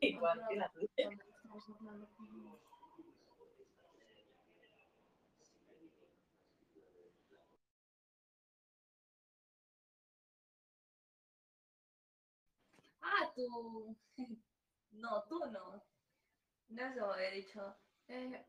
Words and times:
Igual 0.00 0.42
que 0.48 0.56
la 0.56 0.68
tuya. 0.72 1.08
Ah, 13.02 13.32
tú. 13.34 13.96
No, 14.92 15.24
tú 15.28 15.38
no. 15.52 15.82
No 16.68 16.82
eso 16.88 17.16
he 17.18 17.30
dicho. 17.32 17.76
Eh, 18.08 18.44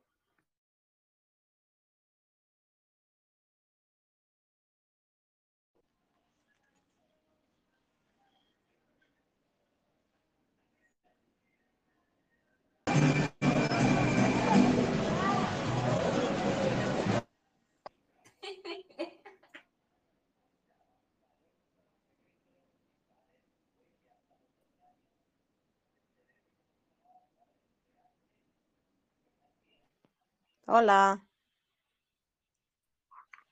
Hola, 30.67 31.26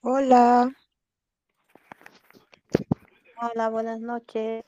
Hola, 0.02 0.72
hola, 3.36 3.70
buenas 3.70 4.00
noches. 4.02 4.66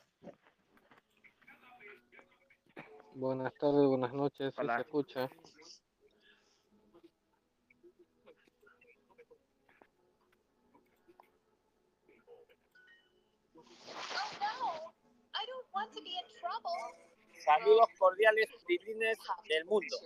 Buenas 3.14 3.54
tardes, 3.58 3.86
buenas 3.88 4.12
noches, 4.14 4.54
si 4.58 4.60
Hola. 4.60 4.70
se 4.70 4.82
escucha. 4.82 5.30
Saludos 17.42 17.88
cordiales, 17.98 18.50
prilines 18.66 19.18
del 19.48 19.64
mundo. 19.64 19.96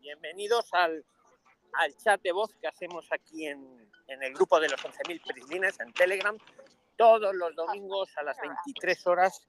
Bienvenidos 0.00 0.72
al, 0.74 1.04
al 1.74 1.96
chat 1.96 2.20
de 2.22 2.32
voz 2.32 2.52
que 2.60 2.66
hacemos 2.66 3.06
aquí 3.12 3.46
en, 3.46 3.88
en 4.08 4.22
el 4.24 4.34
grupo 4.34 4.58
de 4.58 4.68
los 4.68 4.80
11.000 4.84 5.22
prislines 5.32 5.78
en 5.78 5.92
Telegram, 5.92 6.36
todos 6.96 7.32
los 7.36 7.54
domingos 7.54 8.10
a 8.16 8.24
las 8.24 8.36
23 8.40 9.06
horas, 9.06 9.46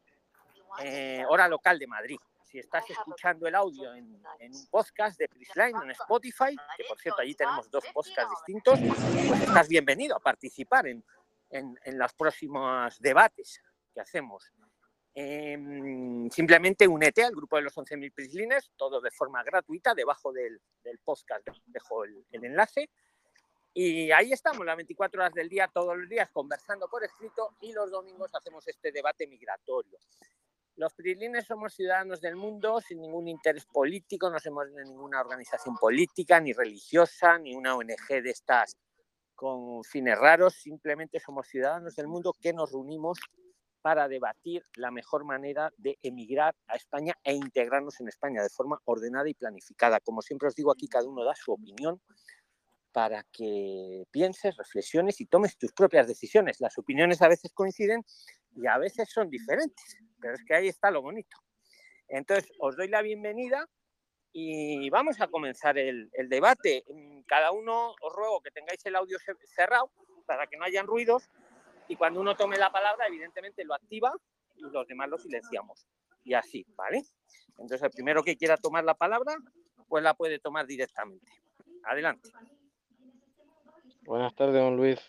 eh, 0.83 1.25
hora 1.27 1.47
local 1.47 1.79
de 1.79 1.87
Madrid. 1.87 2.19
Si 2.43 2.59
estás 2.59 2.87
escuchando 2.91 3.47
el 3.47 3.55
audio 3.55 3.95
en, 3.95 4.21
en 4.39 4.53
un 4.53 4.67
podcast 4.67 5.17
de 5.17 5.27
Prisline 5.27 5.75
en 5.83 5.91
Spotify, 5.91 6.55
que 6.77 6.83
por 6.87 6.99
cierto 6.99 7.21
allí 7.21 7.33
tenemos 7.33 7.69
dos 7.71 7.83
podcasts 7.93 8.31
distintos, 8.45 8.79
pues 8.79 9.41
estás 9.41 9.67
bienvenido 9.67 10.15
a 10.15 10.19
participar 10.19 10.85
en, 10.87 11.03
en, 11.49 11.77
en 11.83 11.97
los 11.97 12.13
próximos 12.13 12.99
debates 12.99 13.59
que 13.91 14.01
hacemos. 14.01 14.53
Em, 15.19 16.29
simplemente 16.29 16.87
únete 16.87 17.23
al 17.23 17.33
grupo 17.33 17.55
de 17.55 17.63
los 17.63 17.75
11.000 17.75 18.13
prislines, 18.13 18.69
todo 18.77 19.01
de 19.01 19.09
forma 19.09 19.43
gratuita, 19.43 19.95
debajo 19.95 20.31
del, 20.31 20.61
del 20.83 20.99
podcast 20.99 21.43
dejo 21.65 22.03
el, 22.03 22.23
el 22.31 22.45
enlace. 22.45 22.91
Y 23.73 24.11
ahí 24.11 24.31
estamos, 24.31 24.63
las 24.63 24.75
24 24.75 25.19
horas 25.19 25.33
del 25.33 25.49
día, 25.49 25.71
todos 25.73 25.97
los 25.97 26.07
días, 26.07 26.29
conversando 26.29 26.87
por 26.87 27.03
escrito 27.03 27.55
y 27.61 27.73
los 27.73 27.89
domingos 27.89 28.29
hacemos 28.35 28.67
este 28.67 28.91
debate 28.91 29.25
migratorio. 29.25 29.97
Los 30.75 30.93
prislines 30.93 31.47
somos 31.47 31.73
ciudadanos 31.73 32.21
del 32.21 32.35
mundo 32.35 32.79
sin 32.79 33.01
ningún 33.01 33.27
interés 33.27 33.65
político, 33.65 34.29
no 34.29 34.37
somos 34.37 34.71
de 34.71 34.83
ninguna 34.85 35.19
organización 35.19 35.77
política, 35.77 36.39
ni 36.39 36.53
religiosa, 36.53 37.39
ni 37.39 37.55
una 37.55 37.75
ONG 37.75 38.21
de 38.21 38.29
estas 38.29 38.77
con 39.33 39.83
fines 39.83 40.15
raros, 40.19 40.53
simplemente 40.53 41.19
somos 41.19 41.47
ciudadanos 41.47 41.95
del 41.95 42.07
mundo 42.07 42.35
que 42.39 42.53
nos 42.53 42.71
reunimos 42.71 43.17
para 43.81 44.07
debatir 44.07 44.65
la 44.75 44.91
mejor 44.91 45.23
manera 45.23 45.71
de 45.77 45.97
emigrar 46.01 46.55
a 46.67 46.75
España 46.75 47.13
e 47.23 47.33
integrarnos 47.33 47.99
en 48.01 48.07
España 48.07 48.41
de 48.43 48.49
forma 48.49 48.79
ordenada 48.85 49.29
y 49.29 49.33
planificada. 49.33 49.99
Como 49.99 50.21
siempre 50.21 50.47
os 50.47 50.55
digo, 50.55 50.71
aquí 50.71 50.87
cada 50.87 51.07
uno 51.07 51.23
da 51.23 51.35
su 51.35 51.51
opinión 51.51 52.01
para 52.91 53.23
que 53.31 54.05
pienses, 54.11 54.57
reflexiones 54.57 55.21
y 55.21 55.27
tomes 55.27 55.57
tus 55.57 55.71
propias 55.71 56.07
decisiones. 56.07 56.59
Las 56.59 56.77
opiniones 56.77 57.21
a 57.21 57.27
veces 57.27 57.53
coinciden 57.53 58.03
y 58.55 58.65
a 58.67 58.77
veces 58.77 59.09
son 59.11 59.29
diferentes, 59.29 59.97
pero 60.19 60.33
es 60.33 60.43
que 60.43 60.55
ahí 60.55 60.67
está 60.67 60.89
lo 60.89 61.01
bonito. 61.01 61.37
Entonces, 62.07 62.51
os 62.59 62.75
doy 62.75 62.87
la 62.87 63.01
bienvenida 63.01 63.67
y 64.33 64.89
vamos 64.89 65.21
a 65.21 65.27
comenzar 65.27 65.77
el, 65.77 66.09
el 66.13 66.27
debate. 66.29 66.83
Cada 67.27 67.51
uno 67.51 67.93
os 68.01 68.13
ruego 68.13 68.41
que 68.41 68.51
tengáis 68.51 68.83
el 68.85 68.95
audio 68.95 69.19
ce- 69.19 69.35
cerrado 69.45 69.91
para 70.25 70.47
que 70.47 70.57
no 70.57 70.65
hayan 70.65 70.87
ruidos 70.87 71.29
y 71.87 71.95
cuando 71.95 72.19
uno 72.19 72.35
tome 72.35 72.57
la 72.57 72.71
palabra, 72.71 73.07
evidentemente 73.07 73.63
lo 73.63 73.73
activa 73.73 74.13
y 74.55 74.61
los 74.61 74.87
demás 74.87 75.09
lo 75.09 75.17
silenciamos. 75.17 75.87
Y 76.23 76.33
así, 76.33 76.65
¿vale? 76.75 77.03
Entonces, 77.49 77.81
el 77.81 77.91
primero 77.91 78.23
que 78.23 78.37
quiera 78.37 78.57
tomar 78.57 78.83
la 78.83 78.95
palabra, 78.95 79.37
pues 79.87 80.03
la 80.03 80.13
puede 80.13 80.39
tomar 80.39 80.67
directamente. 80.67 81.31
Adelante. 81.83 82.29
Buenas 84.01 84.35
tardes, 84.35 84.55
don 84.55 84.75
Luis. 84.75 84.99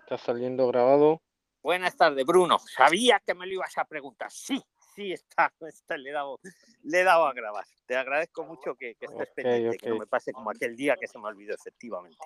Está 0.00 0.18
saliendo 0.18 0.66
grabado. 0.68 1.22
Buenas 1.62 1.96
tardes, 1.96 2.24
Bruno. 2.26 2.58
Sabía 2.58 3.20
que 3.24 3.34
me 3.34 3.46
lo 3.46 3.54
ibas 3.54 3.76
a 3.78 3.84
preguntar. 3.84 4.30
Sí, 4.30 4.62
sí, 4.94 5.12
está, 5.12 5.52
está 5.66 5.96
le, 5.96 6.10
he 6.10 6.12
dado, 6.12 6.38
le 6.82 7.00
he 7.00 7.04
dado 7.04 7.26
a 7.26 7.32
grabar. 7.32 7.64
Te 7.86 7.96
agradezco 7.96 8.44
mucho 8.44 8.74
que, 8.74 8.94
que 8.96 9.06
estés 9.06 9.28
Ok, 9.28 9.34
pendiente, 9.34 9.78
que 9.78 9.88
no 9.88 9.98
me 9.98 10.06
pase 10.06 10.32
como 10.32 10.50
aquel 10.50 10.76
día 10.76 10.96
que 10.96 11.06
se 11.06 11.18
me 11.18 11.26
olvidó, 11.26 11.54
efectivamente. 11.54 12.18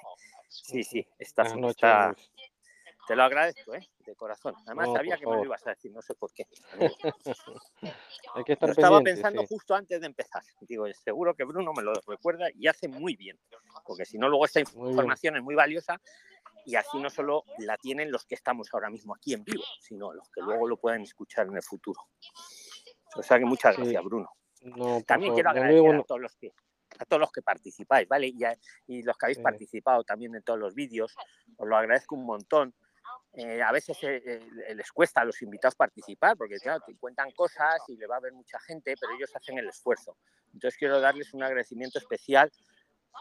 Sí, 0.48 0.82
sí, 0.82 1.06
está, 1.18 1.44
noches, 1.54 1.76
está-. 1.76 2.14
Te 3.08 3.16
lo 3.16 3.22
agradezco, 3.24 3.74
¿eh? 3.74 3.88
De 4.06 4.14
corazón. 4.14 4.54
Además, 4.66 4.88
No, 4.88 4.94
sabía 4.94 5.16
que 5.16 5.26
me 5.26 5.36
lo 5.36 5.44
ibas 5.44 5.66
a 5.66 5.70
decir, 5.70 5.90
no 5.90 6.00
sé 6.02 6.14
por 6.14 6.32
qué. 6.32 6.44
Hay 8.34 8.44
que 8.44 8.52
Lo 8.52 8.54
estar 8.54 8.70
estaba 8.70 8.96
pendiente, 8.98 9.22
pensando 9.22 9.42
sí. 9.42 9.48
justo 9.48 9.74
antes 9.74 10.00
de 10.00 10.06
empezar. 10.06 10.42
Digo, 10.60 10.86
seguro 10.92 11.34
que 11.34 11.44
Bruno 11.44 11.72
me 11.72 11.82
lo 11.82 11.92
recuerda 12.06 12.48
y 12.54 12.66
hace 12.68 12.86
muy 12.88 13.16
bien, 13.16 13.38
porque 13.84 14.04
si 14.04 14.18
no, 14.18 14.28
luego 14.28 14.44
esta 14.44 14.60
Muy 14.76 14.90
información 14.90 15.36
es 15.36 15.42
muy 15.42 15.54
valiosa 15.54 16.00
y 16.64 16.76
así 16.76 16.98
no 17.00 17.08
solo 17.10 17.44
la 17.58 17.76
tienen 17.78 18.12
los 18.12 18.24
que 18.26 18.34
estamos 18.34 18.68
ahora 18.72 18.90
mismo 18.90 19.14
aquí 19.14 19.32
en 19.34 19.42
vivo, 19.44 19.64
sino 19.80 20.12
los 20.12 20.28
que 20.30 20.42
luego 20.42 20.68
lo 20.68 20.76
pueden 20.76 21.02
escuchar 21.02 21.46
en 21.46 21.56
el 21.56 21.62
futuro. 21.62 22.00
O 23.16 23.22
sea 23.22 23.38
que 23.38 23.44
muchas 23.46 23.74
Sí. 23.74 23.82
gracias, 23.82 24.04
Bruno. 24.04 24.28
No, 24.62 25.02
También 25.02 25.34
quiero 25.34 25.50
agradecer 25.50 25.80
bueno, 25.80 26.00
a 26.00 26.04
todos 26.04 26.20
los 26.20 26.36
que 26.36 26.52
a 26.98 27.04
todos 27.04 27.20
los 27.20 27.30
que 27.30 27.42
participáis, 27.42 28.08
¿vale? 28.08 28.28
Y, 28.28 28.42
a- 28.44 28.56
y 28.86 29.02
los 29.02 29.16
que 29.18 29.26
habéis 29.26 29.36
Sí. 29.36 29.42
participado 29.42 30.02
también 30.04 30.34
en 30.34 30.42
todos 30.42 30.58
los 30.58 30.74
vídeos, 30.74 31.14
os 31.58 31.68
lo 31.68 31.76
agradezco 31.76 32.16
un 32.16 32.24
montón. 32.24 32.74
Eh, 33.40 33.62
a 33.62 33.70
veces 33.70 33.96
eh, 34.02 34.20
eh, 34.26 34.74
les 34.74 34.90
cuesta 34.90 35.20
a 35.20 35.24
los 35.24 35.40
invitados 35.42 35.76
participar 35.76 36.36
porque 36.36 36.56
claro, 36.56 36.82
te 36.84 36.96
cuentan 36.96 37.30
cosas 37.30 37.80
y 37.86 37.96
le 37.96 38.08
va 38.08 38.16
a 38.16 38.20
ver 38.20 38.32
mucha 38.32 38.58
gente, 38.58 38.96
pero 39.00 39.12
ellos 39.14 39.30
hacen 39.32 39.56
el 39.58 39.68
esfuerzo. 39.68 40.16
Entonces 40.52 40.76
quiero 40.76 41.00
darles 41.00 41.32
un 41.34 41.44
agradecimiento 41.44 42.00
especial 42.00 42.50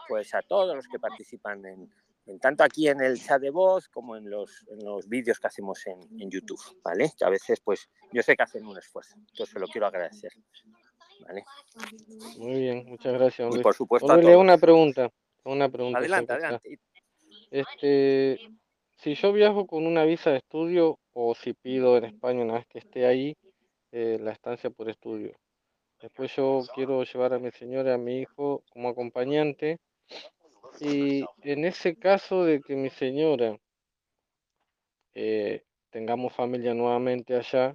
pues 0.08 0.34
a 0.34 0.42
todos 0.42 0.74
los 0.74 0.88
que 0.88 0.98
participan 0.98 1.64
en, 1.64 1.88
en 2.26 2.40
tanto 2.40 2.64
aquí 2.64 2.88
en 2.88 3.00
el 3.00 3.22
chat 3.22 3.40
de 3.40 3.50
voz 3.50 3.88
como 3.88 4.16
en 4.16 4.28
los, 4.28 4.66
en 4.68 4.84
los 4.84 5.08
vídeos 5.08 5.38
que 5.38 5.46
hacemos 5.46 5.86
en, 5.86 6.00
en 6.20 6.28
YouTube, 6.28 6.60
¿vale? 6.82 7.12
Que 7.16 7.24
a 7.24 7.30
veces 7.30 7.60
pues 7.60 7.88
yo 8.12 8.20
sé 8.24 8.34
que 8.34 8.42
hacen 8.42 8.66
un 8.66 8.76
esfuerzo, 8.76 9.14
entonces 9.18 9.50
se 9.52 9.60
lo 9.60 9.68
quiero 9.68 9.86
agradecer. 9.86 10.32
¿vale? 11.20 11.44
muy 12.38 12.58
bien, 12.58 12.86
muchas 12.86 13.12
gracias, 13.12 13.54
Y 13.54 13.60
por 13.60 13.74
supuesto 13.74 14.10
a 14.10 14.16
Luis, 14.16 14.26
hago 14.26 14.34
todos. 14.34 14.44
una 14.44 14.58
pregunta. 14.58 15.10
Una 15.44 15.68
pregunta, 15.68 15.98
Adelante, 16.00 16.32
está. 16.34 16.46
adelante. 16.46 16.80
Este, 17.52 18.38
si 18.98 19.14
yo 19.14 19.32
viajo 19.32 19.66
con 19.66 19.86
una 19.86 20.04
visa 20.04 20.30
de 20.30 20.38
estudio 20.38 20.98
o 21.12 21.34
si 21.34 21.54
pido 21.54 21.96
en 21.96 22.04
España 22.04 22.42
una 22.42 22.54
vez 22.54 22.66
que 22.66 22.80
esté 22.80 23.06
ahí 23.06 23.36
eh, 23.92 24.18
la 24.20 24.32
estancia 24.32 24.70
por 24.70 24.88
estudio. 24.88 25.32
Después 26.00 26.34
yo 26.36 26.62
quiero 26.74 27.02
llevar 27.04 27.32
a 27.32 27.38
mi 27.38 27.50
señora 27.50 27.94
a 27.94 27.98
mi 27.98 28.20
hijo 28.20 28.62
como 28.72 28.88
acompañante 28.88 29.78
y 30.80 31.24
en 31.42 31.64
ese 31.64 31.96
caso 31.96 32.44
de 32.44 32.60
que 32.60 32.76
mi 32.76 32.90
señora 32.90 33.56
eh, 35.14 35.62
tengamos 35.90 36.32
familia 36.32 36.74
nuevamente 36.74 37.34
allá, 37.34 37.74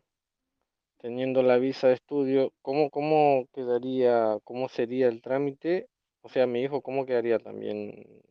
teniendo 0.99 1.43
la 1.43 1.57
visa 1.57 1.87
de 1.87 1.95
estudio, 1.95 2.53
¿cómo, 2.61 2.89
cómo 2.89 3.47
quedaría, 3.53 4.37
cómo 4.43 4.69
sería 4.69 5.07
el 5.07 5.21
trámite? 5.21 5.87
O 6.21 6.29
sea, 6.29 6.47
mi 6.47 6.61
hijo, 6.61 6.81
¿cómo 6.81 7.05
quedaría 7.05 7.39
también? 7.39 8.23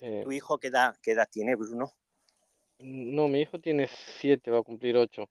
Eh, 0.00 0.22
¿Tu 0.24 0.32
hijo 0.32 0.58
qué 0.58 0.68
edad, 0.68 0.96
qué 1.02 1.12
edad 1.12 1.28
tiene, 1.30 1.54
Bruno? 1.54 1.92
no, 2.78 3.28
mi 3.28 3.40
hijo 3.40 3.60
tiene 3.60 3.88
siete, 3.88 4.50
va 4.50 4.58
a 4.58 4.62
cumplir 4.62 4.96
ocho, 4.96 5.30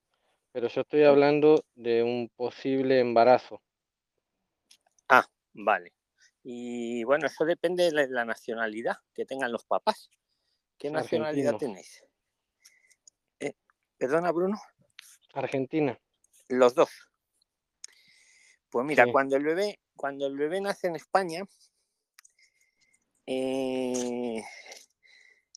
pero 0.52 0.68
yo 0.68 0.82
estoy 0.82 1.04
hablando 1.04 1.66
de 1.76 2.02
un 2.02 2.30
posible 2.36 3.00
embarazo. 3.00 3.62
Ah, 5.10 5.28
vale. 5.54 5.94
Y 6.44 7.04
bueno, 7.04 7.28
eso 7.28 7.46
depende 7.46 7.92
de 7.92 8.08
la, 8.08 8.26
nacionalidad 8.26 8.98
que 9.14 9.26
tengan 9.26 9.52
los 9.52 9.66
papás. 9.66 10.10
¿Qué 10.78 10.90
nacionalidad 10.90 11.58
tenéis? 11.58 12.04
Eh, 13.40 13.54
Perdona, 13.98 14.32
Bruno. 14.32 14.60
Argentina. 15.34 15.98
Los 16.50 16.76
dos. 16.76 16.90
Pues 18.70 18.86
mira, 18.86 19.06
Sí. 19.06 19.12
cuando 19.12 19.38
el 19.38 19.44
bebé, 19.44 19.80
cuando 19.96 20.28
el 20.28 20.36
bebé 20.36 20.60
nace 20.60 20.88
en 20.88 20.96
España, 20.96 21.44
eh, 23.26 24.44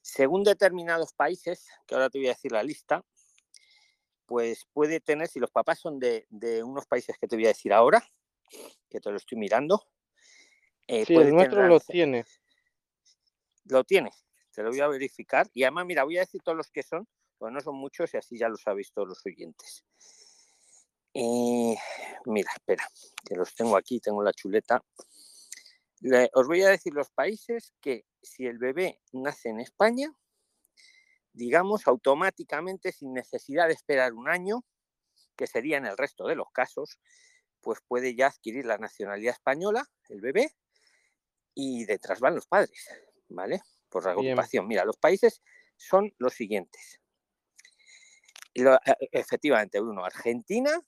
según 0.02 0.44
determinados 0.44 1.12
países, 1.12 1.66
que 1.86 1.94
ahora 1.94 2.10
te 2.10 2.18
voy 2.18 2.26
a 2.28 2.30
decir 2.30 2.52
la 2.52 2.62
lista, 2.62 3.04
pues 4.26 4.66
puede 4.72 5.00
tener, 5.00 5.28
si 5.28 5.38
los 5.38 5.50
papás 5.50 5.78
son 5.78 5.98
de, 5.98 6.26
de 6.30 6.62
unos 6.62 6.86
países 6.86 7.16
que 7.18 7.28
te 7.28 7.36
voy 7.36 7.44
a 7.46 7.48
decir 7.48 7.72
ahora, 7.72 8.02
que 8.88 9.00
te 9.00 9.10
lo 9.10 9.16
estoy 9.16 9.38
mirando, 9.38 9.84
eh, 10.88 11.04
Sí, 11.04 11.14
el 11.14 11.30
nuestro 11.32 11.58
tener- 11.58 11.68
lo 11.68 11.80
tiene. 11.80 12.24
lo 13.64 13.84
tiene, 13.84 14.10
te 14.52 14.62
lo 14.62 14.70
voy 14.70 14.80
a 14.80 14.86
verificar. 14.88 15.48
Y 15.52 15.64
además, 15.64 15.86
mira, 15.86 16.04
voy 16.04 16.16
a 16.18 16.20
decir 16.20 16.40
todos 16.42 16.56
los 16.56 16.70
que 16.70 16.82
son, 16.84 17.08
pues 17.38 17.52
no 17.52 17.60
son 17.60 17.76
muchos 17.76 18.14
y 18.14 18.16
así 18.16 18.38
ya 18.38 18.48
lo 18.48 18.56
sabéis 18.56 18.92
todos 18.92 19.08
los 19.08 19.26
oyentes. 19.26 19.84
Eh, 21.14 21.76
mira, 22.26 22.50
espera, 22.54 22.86
que 23.24 23.34
los 23.34 23.54
tengo 23.54 23.76
aquí, 23.76 24.00
tengo 24.00 24.22
la 24.22 24.32
chuleta. 24.32 24.82
Le- 26.00 26.30
os 26.34 26.46
voy 26.46 26.62
a 26.62 26.68
decir 26.68 26.92
los 26.94 27.10
países 27.10 27.74
que 27.80 28.04
si 28.22 28.46
el 28.46 28.58
bebé 28.58 29.00
nace 29.12 29.48
en 29.48 29.60
España, 29.60 30.14
digamos 31.32 31.86
automáticamente, 31.86 32.92
sin 32.92 33.12
necesidad 33.12 33.68
de 33.68 33.74
esperar 33.74 34.12
un 34.12 34.28
año, 34.28 34.64
que 35.36 35.46
sería 35.46 35.76
en 35.76 35.86
el 35.86 35.96
resto 35.96 36.26
de 36.26 36.34
los 36.34 36.50
casos, 36.50 36.98
pues 37.60 37.80
puede 37.86 38.14
ya 38.14 38.28
adquirir 38.28 38.64
la 38.66 38.78
nacionalidad 38.78 39.34
española, 39.34 39.84
el 40.08 40.20
bebé, 40.20 40.54
y 41.54 41.84
detrás 41.84 42.20
van 42.20 42.34
los 42.34 42.46
padres, 42.46 42.88
¿vale? 43.28 43.62
Por 43.88 44.04
la 44.04 44.14
Bien. 44.14 44.32
agrupación. 44.32 44.66
Mira, 44.68 44.84
los 44.84 44.98
países 44.98 45.42
son 45.76 46.14
los 46.18 46.34
siguientes. 46.34 47.00
Lo- 48.54 48.76
eh, 48.76 49.08
efectivamente, 49.12 49.80
Bruno, 49.80 50.04
Argentina, 50.04 50.80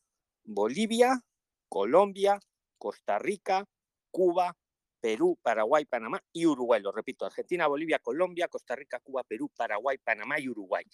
Bolivia, 0.45 1.23
Colombia, 1.69 2.39
Costa 2.79 3.19
Rica, 3.19 3.67
Cuba, 4.11 4.57
Perú, 5.01 5.39
Paraguay, 5.43 5.85
Panamá 5.85 6.23
y 6.33 6.47
Uruguay. 6.47 6.81
Lo 6.83 6.93
repito, 6.93 7.25
Argentina, 7.27 7.67
Bolivia, 7.67 7.99
Colombia, 7.99 8.49
Costa 8.49 8.75
Rica, 8.77 9.01
Cuba, 9.01 9.25
Perú, 9.25 9.51
Paraguay, 9.57 9.99
Panamá 9.99 10.39
y 10.41 10.49
Uruguay. 10.49 10.85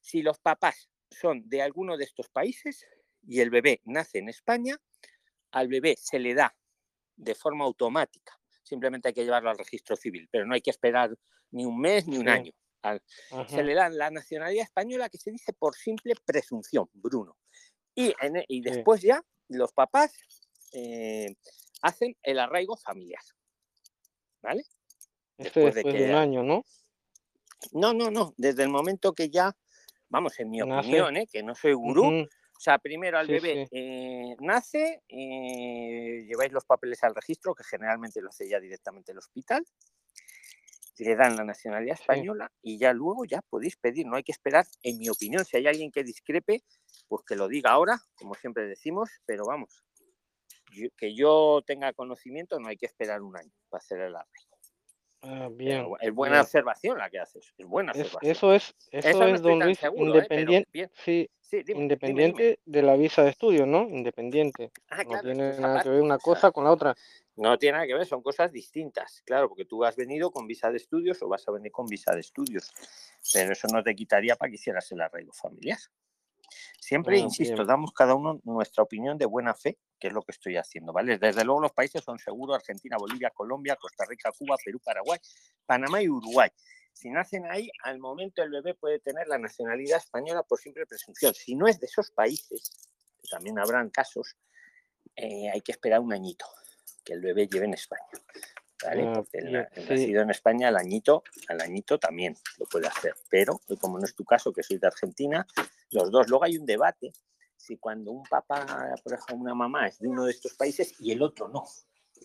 Si 0.00 0.22
los 0.22 0.38
papás 0.38 0.88
son 1.10 1.48
de 1.48 1.62
alguno 1.62 1.96
de 1.96 2.04
estos 2.04 2.28
países 2.28 2.84
y 3.26 3.40
el 3.40 3.50
bebé 3.50 3.80
nace 3.84 4.18
en 4.18 4.28
España, 4.28 4.76
al 5.52 5.68
bebé 5.68 5.96
se 5.98 6.18
le 6.18 6.34
da 6.34 6.56
de 7.16 7.34
forma 7.34 7.64
automática. 7.64 8.38
Simplemente 8.62 9.08
hay 9.08 9.14
que 9.14 9.24
llevarlo 9.24 9.50
al 9.50 9.58
registro 9.58 9.96
civil, 9.96 10.28
pero 10.30 10.44
no 10.44 10.54
hay 10.54 10.60
que 10.60 10.70
esperar 10.70 11.16
ni 11.50 11.64
un 11.64 11.80
mes 11.80 12.06
ni 12.06 12.18
un 12.18 12.24
Sí. 12.24 12.30
año. 12.30 12.52
Se 13.48 13.64
le 13.64 13.74
da 13.74 13.88
la 13.88 14.10
nacionalidad 14.10 14.64
española 14.64 15.08
que 15.08 15.18
se 15.18 15.32
dice 15.32 15.52
por 15.52 15.74
simple 15.74 16.14
presunción, 16.24 16.88
Bruno. 16.92 17.36
Y, 17.96 18.14
en 18.20 18.36
e- 18.36 18.46
Sí. 18.48 18.60
después 18.60 19.00
ya 19.02 19.22
los 19.48 19.72
papás 19.72 20.12
eh, 20.72 21.34
hacen 21.82 22.16
el 22.22 22.38
arraigo 22.38 22.76
familiar. 22.76 23.22
¿Vale? 24.42 24.64
Después 25.38 25.74
de 25.74 25.82
que- 25.82 26.04
un 26.04 26.14
año, 26.14 26.42
¿no? 26.42 26.64
No, 27.72 27.92
no, 27.92 28.10
no. 28.10 28.34
Desde 28.36 28.62
el 28.62 28.68
momento 28.68 29.12
que 29.12 29.28
ya, 29.30 29.56
vamos, 30.08 30.38
en 30.40 30.50
mi 30.50 30.58
Nace. 30.58 30.78
opinión, 30.88 31.16
¿eh? 31.16 31.26
que 31.30 31.42
no 31.42 31.54
soy 31.54 31.72
gurú, 31.74 32.06
o 32.06 32.60
sea, 32.60 32.78
primero 32.78 33.18
al 33.18 33.26
Sí, 33.26 33.32
bebé 33.32 33.66
sí. 33.66 33.76
eh, 33.76 34.36
nace, 34.40 35.02
eh, 35.08 36.24
lleváis 36.26 36.52
los 36.52 36.64
papeles 36.64 37.02
al 37.02 37.14
registro, 37.14 37.54
que 37.54 37.64
generalmente 37.64 38.20
lo 38.20 38.28
hace 38.30 38.48
ya 38.48 38.60
directamente 38.60 39.12
el 39.12 39.18
hospital, 39.18 39.64
le 40.98 41.14
dan 41.16 41.36
la 41.36 41.44
nacionalidad 41.44 41.96
Sí. 41.96 42.02
española 42.02 42.50
y 42.62 42.78
ya 42.78 42.92
luego 42.94 43.24
ya 43.26 43.42
podéis 43.42 43.76
pedir, 43.76 44.06
no 44.06 44.16
hay 44.16 44.22
que 44.22 44.32
esperar, 44.32 44.66
en 44.82 44.96
mi 44.98 45.08
opinión, 45.10 45.44
si 45.44 45.56
hay 45.58 45.66
alguien 45.66 45.90
que 45.90 46.02
discrepe, 46.04 46.62
pues 47.08 47.22
que 47.26 47.36
lo 47.36 47.48
diga 47.48 47.70
ahora, 47.70 48.00
como 48.14 48.34
siempre 48.34 48.66
decimos, 48.66 49.10
pero 49.26 49.44
vamos, 49.44 49.84
que 50.96 51.14
yo 51.14 51.62
tenga 51.66 51.92
conocimiento, 51.92 52.58
no 52.58 52.68
hay 52.68 52.76
que 52.76 52.86
esperar 52.86 53.22
un 53.22 53.36
año 53.36 53.52
para 53.68 53.78
hacer 53.80 54.00
el 54.00 54.14
arreglo. 54.16 54.56
Ah, 55.22 55.48
Pero 55.48 55.56
bien. 55.56 55.86
es 56.00 56.12
buena 56.12 56.36
bien. 56.36 56.42
observación 56.44 56.98
la 56.98 57.10
que 57.10 57.18
haces, 57.18 57.52
es 57.56 57.66
buena 57.66 57.92
Es- 57.92 57.98
observación. 58.14 58.32
eso 58.32 58.52
es, 58.52 58.74
eso, 58.90 59.08
Eso 59.08 59.26
es, 59.26 59.42
don 59.42 59.60
Luis, 59.60 59.78
seguro, 59.78 60.02
¿eh? 60.02 60.16
independiente, 60.16 60.70
bien. 60.72 60.90
sí, 60.94 61.28
Sí, 61.40 61.58
dime, 61.58 61.64
dime, 61.66 61.76
dime. 61.76 61.82
independiente 61.82 62.60
de 62.64 62.82
la 62.82 62.96
visa 62.96 63.22
de 63.22 63.30
estudio, 63.30 63.66
¿no? 63.66 63.82
Independiente. 63.88 64.72
Ah, 64.88 65.04
No 65.04 65.10
claro, 65.10 65.22
tiene 65.22 65.56
nada 65.60 65.80
que 65.80 65.88
ver 65.88 66.02
una 66.02 66.16
o 66.16 66.18
sea, 66.18 66.24
cosa 66.24 66.50
con 66.50 66.64
la 66.64 66.72
otra. 66.72 66.94
No 67.36 67.56
tiene 67.56 67.74
nada 67.74 67.86
que 67.86 67.94
ver, 67.94 68.04
son 68.04 68.20
cosas 68.20 68.50
distintas, 68.50 69.22
claro, 69.24 69.48
porque 69.48 69.64
tú 69.64 69.84
has 69.84 69.94
venido 69.94 70.32
con 70.32 70.48
visa 70.48 70.70
de 70.72 70.78
estudios 70.78 71.22
o 71.22 71.28
vas 71.28 71.46
a 71.46 71.52
venir 71.52 71.70
con 71.70 71.86
visa 71.86 72.12
de 72.14 72.20
estudios, 72.20 72.72
pero 73.32 73.52
eso 73.52 73.68
no 73.68 73.82
te 73.82 73.94
quitaría 73.94 74.34
para 74.34 74.50
que 74.50 74.56
hicieras 74.56 74.90
el 74.90 75.00
arraigo 75.00 75.32
familiar. 75.32 75.78
Siempre, 76.86 77.18
insisto, 77.18 77.56
bien. 77.56 77.66
damos 77.66 77.90
cada 77.90 78.14
uno 78.14 78.38
nuestra 78.44 78.84
opinión 78.84 79.18
de 79.18 79.26
buena 79.26 79.54
fe, 79.54 79.76
que 79.98 80.06
es 80.06 80.12
lo 80.12 80.22
que 80.22 80.30
estoy 80.30 80.56
haciendo, 80.56 80.92
¿vale? 80.92 81.18
Desde 81.18 81.44
luego 81.44 81.60
los 81.60 81.72
países 81.72 82.00
son 82.04 82.16
seguros, 82.20 82.54
Argentina, 82.54 82.96
Bolivia, 82.96 83.30
Colombia, 83.30 83.74
Costa 83.74 84.04
Rica, 84.08 84.30
Cuba, 84.30 84.56
Perú, 84.64 84.78
Paraguay, 84.84 85.18
Panamá 85.66 86.00
y 86.00 86.08
Uruguay. 86.08 86.48
Si 86.92 87.10
nacen 87.10 87.44
ahí, 87.50 87.68
al 87.82 87.98
momento 87.98 88.40
el 88.40 88.50
bebé 88.50 88.74
puede 88.74 89.00
tener 89.00 89.26
la 89.26 89.36
nacionalidad 89.36 89.98
española 89.98 90.44
por 90.44 90.60
simple 90.60 90.86
presunción. 90.86 91.34
Si 91.34 91.56
no 91.56 91.66
es 91.66 91.80
de 91.80 91.86
esos 91.86 92.12
países, 92.12 92.70
que 93.20 93.26
también 93.32 93.58
habrán 93.58 93.90
casos, 93.90 94.36
eh, 95.16 95.50
hay 95.52 95.62
que 95.62 95.72
esperar 95.72 95.98
un 95.98 96.12
añito 96.12 96.46
que 97.04 97.14
el 97.14 97.20
bebé 97.20 97.48
lleve 97.48 97.64
en 97.64 97.74
España. 97.74 98.06
¿Vale? 98.84 99.04
Ah, 99.06 99.12
Porque 99.14 99.38
el, 99.38 99.66
sí. 99.74 99.80
nacido 99.88 100.22
en 100.22 100.30
España, 100.30 100.68
al 100.68 100.76
añito, 100.76 101.22
al 101.48 101.60
añito 101.60 101.98
también 101.98 102.36
lo 102.58 102.66
puede 102.66 102.86
hacer. 102.86 103.14
Pero, 103.30 103.60
como 103.80 103.98
no 103.98 104.04
es 104.04 104.14
tu 104.14 104.24
caso, 104.24 104.52
que 104.52 104.62
soy 104.62 104.78
de 104.78 104.86
Argentina, 104.86 105.46
los 105.90 106.10
dos. 106.10 106.28
Luego 106.28 106.44
hay 106.44 106.56
un 106.56 106.66
debate 106.66 107.12
si 107.56 107.78
cuando 107.78 108.12
un 108.12 108.22
papá, 108.24 108.94
por 109.02 109.14
ejemplo, 109.14 109.36
una 109.36 109.54
mamá 109.54 109.88
es 109.88 109.98
de 109.98 110.08
uno 110.08 110.24
de 110.24 110.30
estos 110.30 110.54
países 110.54 110.94
y 111.00 111.12
el 111.12 111.22
otro 111.22 111.48
no. 111.48 111.64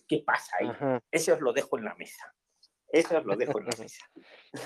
¿Qué 0.06 0.22
pasa 0.24 0.56
ahí? 0.60 0.68
Ajá. 0.68 1.02
Eso 1.10 1.34
os 1.34 1.40
lo 1.40 1.52
dejo 1.52 1.78
en 1.78 1.84
la 1.84 1.94
mesa. 1.94 2.34
Eso 2.88 3.18
os 3.18 3.24
lo 3.24 3.36
dejo 3.36 3.58
en 3.58 3.66
la 3.66 3.76
mesa. 3.78 4.04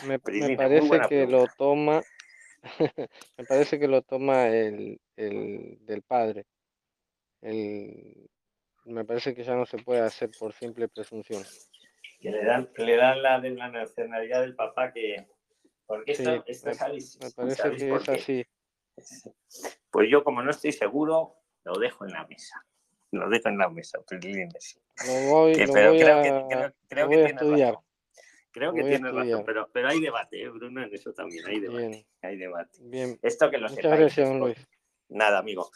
Me, 0.06 0.18
parece 0.56 1.00
que 1.08 1.26
lo 1.26 1.46
toma, 1.56 2.02
me 3.38 3.44
parece 3.44 3.78
que 3.78 3.88
lo 3.88 4.02
toma 4.02 4.48
el, 4.48 5.00
el 5.16 5.78
del 5.80 6.02
padre. 6.02 6.46
El, 7.40 8.28
me 8.86 9.04
parece 9.04 9.34
que 9.34 9.44
ya 9.44 9.54
no 9.54 9.66
se 9.66 9.78
puede 9.78 10.00
hacer 10.00 10.30
por 10.38 10.52
simple 10.52 10.88
presunción. 10.88 11.44
Que 12.20 12.30
le 12.30 12.44
dan, 12.44 12.70
le 12.76 12.96
dan 12.96 13.22
la 13.22 13.40
de 13.40 13.50
la 13.50 13.68
nacionalidad 13.68 14.40
del 14.40 14.54
papá 14.54 14.92
que. 14.92 15.26
Porque 15.86 16.12
esto, 16.12 16.32
Sí, 16.36 16.42
esto 16.46 16.69
me- 16.69 16.74
sabéis, 16.74 17.19
Me 17.20 17.31
parece 17.31 17.56
¿sabéis 17.62 17.82
que 17.82 17.88
por 17.91 18.00
es 18.02 18.08
así. 18.08 18.46
Pues 19.91 20.08
yo, 20.10 20.24
como 20.24 20.43
no 20.43 20.50
estoy 20.50 20.72
seguro, 20.72 21.34
lo 21.64 21.79
dejo 21.79 22.05
en 22.06 22.12
la 22.12 22.26
mesa. 22.26 22.64
Lo 23.12 23.29
dejo 23.29 23.48
en 23.48 23.58
la 23.58 23.69
mesa. 23.69 23.98
Lo 25.06 25.12
voy, 25.31 25.52
Que- 25.52 25.67
lo 25.67 25.72
pero 25.72 25.91
voy 25.91 26.00
creo 26.00 26.19
a, 26.19 26.22
que, 26.22 26.29
creo, 26.29 26.72
creo 26.88 27.05
lo 27.05 27.10
que 27.10 27.17
voy 27.17 27.24
a 27.24 27.26
tienes 27.26 27.43
estudiar. 27.43 27.69
razón. 27.74 27.84
Creo 28.50 28.72
que 28.72 28.81
voy 28.81 28.91
tienes 28.91 29.12
razón, 29.14 29.43
pero, 29.44 29.69
pero 29.70 29.88
hay 29.88 30.00
debate, 30.00 30.43
¿eh, 30.43 30.48
Bruno, 30.48 30.82
en 30.82 30.94
eso 30.94 31.12
también 31.12 31.46
hay 31.46 31.60
debate. 31.60 31.86
Bien, 31.88 32.06
Hay 32.22 32.36
debate. 32.38 32.79
bien. 32.81 33.19
Esto 33.22 33.50
que 33.50 33.58
lo 33.58 33.69
Muchas 33.69 33.82
sepáis. 33.82 34.00
gracias, 34.00 34.34
Luis. 34.34 34.56
Nada, 35.08 35.38
amigo. 35.38 35.70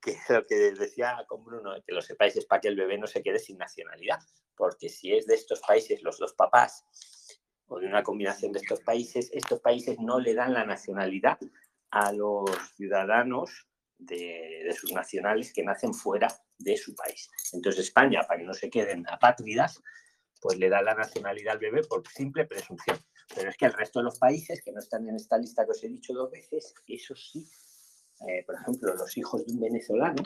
Que 0.00 0.16
lo 0.28 0.46
que 0.46 0.54
decía 0.72 1.24
con 1.26 1.44
Bruno, 1.44 1.74
que 1.84 1.92
lo 1.92 2.00
sepáis 2.00 2.36
es 2.36 2.46
para 2.46 2.60
que 2.60 2.68
el 2.68 2.76
bebé 2.76 2.98
no 2.98 3.06
se 3.06 3.22
quede 3.22 3.38
sin 3.38 3.58
nacionalidad. 3.58 4.20
Porque 4.56 4.88
si 4.88 5.12
es 5.12 5.26
de 5.26 5.34
estos 5.34 5.60
países, 5.60 6.02
los 6.02 6.18
dos 6.18 6.34
papás, 6.34 6.84
o 7.66 7.78
de 7.78 7.86
una 7.86 8.02
combinación 8.02 8.52
de 8.52 8.60
estos 8.60 8.80
países, 8.80 9.30
estos 9.32 9.60
países 9.60 9.98
no 9.98 10.18
le 10.18 10.34
dan 10.34 10.54
la 10.54 10.64
nacionalidad 10.64 11.38
a 11.90 12.12
los 12.12 12.50
ciudadanos 12.76 13.66
de, 13.98 14.62
de 14.64 14.72
sus 14.72 14.92
nacionales 14.92 15.52
que 15.52 15.64
nacen 15.64 15.92
fuera 15.92 16.28
de 16.58 16.76
su 16.76 16.94
país. 16.94 17.30
Entonces 17.52 17.86
España, 17.86 18.22
para 18.26 18.40
que 18.40 18.46
no 18.46 18.54
se 18.54 18.70
queden 18.70 19.04
apátridas, 19.08 19.82
pues 20.40 20.58
le 20.58 20.68
da 20.68 20.82
la 20.82 20.94
nacionalidad 20.94 21.54
al 21.54 21.58
bebé 21.58 21.82
por 21.82 22.06
simple 22.08 22.46
presunción. 22.46 22.98
Pero 23.34 23.50
es 23.50 23.56
que 23.56 23.66
el 23.66 23.72
resto 23.72 23.98
de 23.98 24.04
los 24.04 24.18
países 24.18 24.62
que 24.62 24.72
no 24.72 24.80
están 24.80 25.08
en 25.08 25.16
esta 25.16 25.36
lista 25.38 25.64
que 25.64 25.72
os 25.72 25.84
he 25.84 25.88
dicho 25.88 26.14
dos 26.14 26.30
veces, 26.30 26.74
eso 26.86 27.14
sí, 27.14 27.46
eh, 28.26 28.44
por 28.44 28.56
ejemplo, 28.56 28.94
los 28.94 29.16
hijos 29.16 29.46
de 29.46 29.52
un 29.52 29.60
venezolano, 29.60 30.22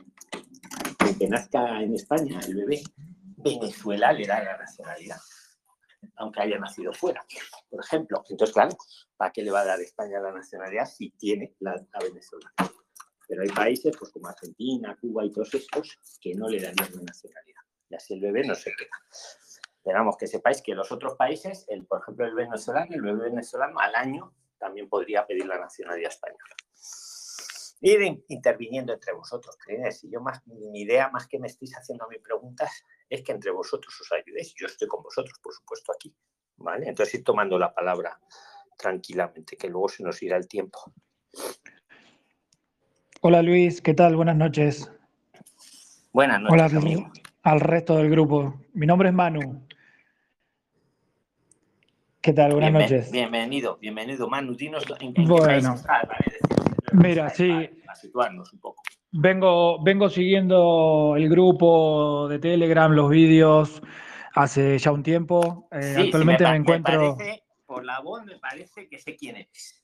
que 1.18 1.28
nazca 1.28 1.82
en 1.82 1.94
España, 1.94 2.40
el 2.46 2.56
bebé, 2.56 2.82
Venezuela 3.36 4.12
le 4.12 4.26
da 4.26 4.42
la 4.42 4.56
nacionalidad, 4.56 5.18
aunque 6.16 6.42
haya 6.42 6.58
nacido 6.58 6.92
fuera, 6.92 7.24
por 7.68 7.84
ejemplo. 7.84 8.22
Entonces, 8.28 8.54
claro, 8.54 8.76
¿para 9.16 9.32
qué 9.32 9.42
le 9.42 9.50
va 9.50 9.60
a 9.60 9.66
dar 9.66 9.80
España 9.80 10.20
la 10.20 10.32
nacionalidad 10.32 10.86
si 10.86 11.10
tiene 11.10 11.54
la, 11.60 11.74
la 11.74 11.98
venezolana? 12.00 12.54
Pero 13.28 13.42
hay 13.42 13.48
países, 13.48 13.94
pues 13.98 14.10
como 14.12 14.28
Argentina, 14.28 14.96
Cuba 15.00 15.24
y 15.24 15.32
todos 15.32 15.52
estos, 15.54 15.98
que 16.20 16.34
no 16.34 16.48
le 16.48 16.60
darían 16.60 16.88
la 16.94 17.02
nacionalidad. 17.02 17.62
Y 17.88 17.94
así 17.94 18.14
el 18.14 18.20
bebé 18.20 18.46
no 18.46 18.54
se 18.54 18.72
queda. 18.74 18.96
Esperamos 19.76 20.16
que 20.16 20.26
sepáis 20.26 20.62
que 20.62 20.74
los 20.74 20.92
otros 20.92 21.16
países, 21.16 21.64
el, 21.68 21.84
por 21.86 22.00
ejemplo, 22.00 22.24
el 22.26 22.34
venezolano, 22.34 22.94
el 22.94 23.02
bebé 23.02 23.30
venezolano 23.30 23.78
al 23.80 23.94
año 23.94 24.32
también 24.58 24.88
podría 24.88 25.26
pedir 25.26 25.46
la 25.46 25.58
nacionalidad 25.58 26.12
española. 26.12 26.54
Ir 27.84 28.00
in- 28.00 28.24
interviniendo 28.28 28.92
entre 28.94 29.12
vosotros, 29.12 29.56
¿crees? 29.62 30.04
Y 30.04 30.10
yo 30.10 30.20
más, 30.20 30.40
mi 30.46 30.80
idea, 30.80 31.10
más 31.10 31.26
que 31.26 31.38
me 31.38 31.48
estéis 31.48 31.76
haciendo 31.76 32.04
a 32.04 32.08
mí 32.08 32.16
preguntas, 32.18 32.84
es 33.10 33.22
que 33.22 33.32
entre 33.32 33.50
vosotros 33.50 33.92
os 34.00 34.12
ayudéis. 34.12 34.54
Yo 34.56 34.66
estoy 34.66 34.86
con 34.88 35.02
vosotros, 35.02 35.38
por 35.42 35.52
supuesto, 35.52 35.92
aquí. 35.92 36.14
¿Vale? 36.56 36.88
Entonces 36.88 37.14
ir 37.16 37.24
tomando 37.24 37.58
la 37.58 37.74
palabra 37.74 38.20
tranquilamente, 38.78 39.56
que 39.56 39.68
luego 39.68 39.88
se 39.88 40.04
nos 40.04 40.22
irá 40.22 40.36
el 40.36 40.46
tiempo. 40.46 40.78
Hola 43.20 43.42
Luis, 43.42 43.80
¿qué 43.82 43.94
tal? 43.94 44.14
Buenas 44.16 44.36
noches. 44.36 44.90
Buenas 46.12 46.40
noches, 46.40 46.52
Hola, 46.52 46.64
amigo. 46.66 47.10
al 47.42 47.60
resto 47.60 47.96
del 47.96 48.10
grupo. 48.10 48.60
Mi 48.74 48.86
nombre 48.86 49.08
es 49.08 49.14
Manu. 49.14 49.66
¿Qué 52.20 52.32
tal? 52.32 52.52
Buenas 52.52 52.70
Bienven- 52.70 52.82
noches. 52.82 53.10
Bienvenido, 53.10 53.76
bienvenido, 53.78 54.28
Manu. 54.28 54.54
Dinos 54.54 54.84
en, 55.00 55.06
en 55.08 55.14
qué 55.14 55.22
Bueno. 55.22 55.44
país 55.46 55.64
estás, 55.80 56.06
vale, 56.08 56.24
decir, 56.26 56.51
Mira, 56.92 57.28
sí. 57.30 57.48
Para, 57.48 57.68
para 57.86 57.94
situarnos 57.96 58.52
un 58.52 58.60
poco. 58.60 58.82
Vengo, 59.12 59.82
vengo 59.82 60.08
siguiendo 60.08 61.14
el 61.16 61.28
grupo 61.28 62.28
de 62.28 62.38
Telegram, 62.38 62.90
los 62.92 63.10
vídeos, 63.10 63.82
hace 64.34 64.78
ya 64.78 64.90
un 64.92 65.02
tiempo. 65.02 65.68
Eh, 65.70 65.94
Sí, 65.96 66.02
actualmente 66.02 66.44
me 66.48 66.56
encuentro. 66.56 67.16
parece, 67.16 67.42
por 67.66 67.84
la 67.84 68.00
voz 68.00 68.24
me 68.24 68.38
parece 68.38 68.88
que 68.88 68.98
sé 68.98 69.16
quién 69.16 69.36
eres. 69.36 69.78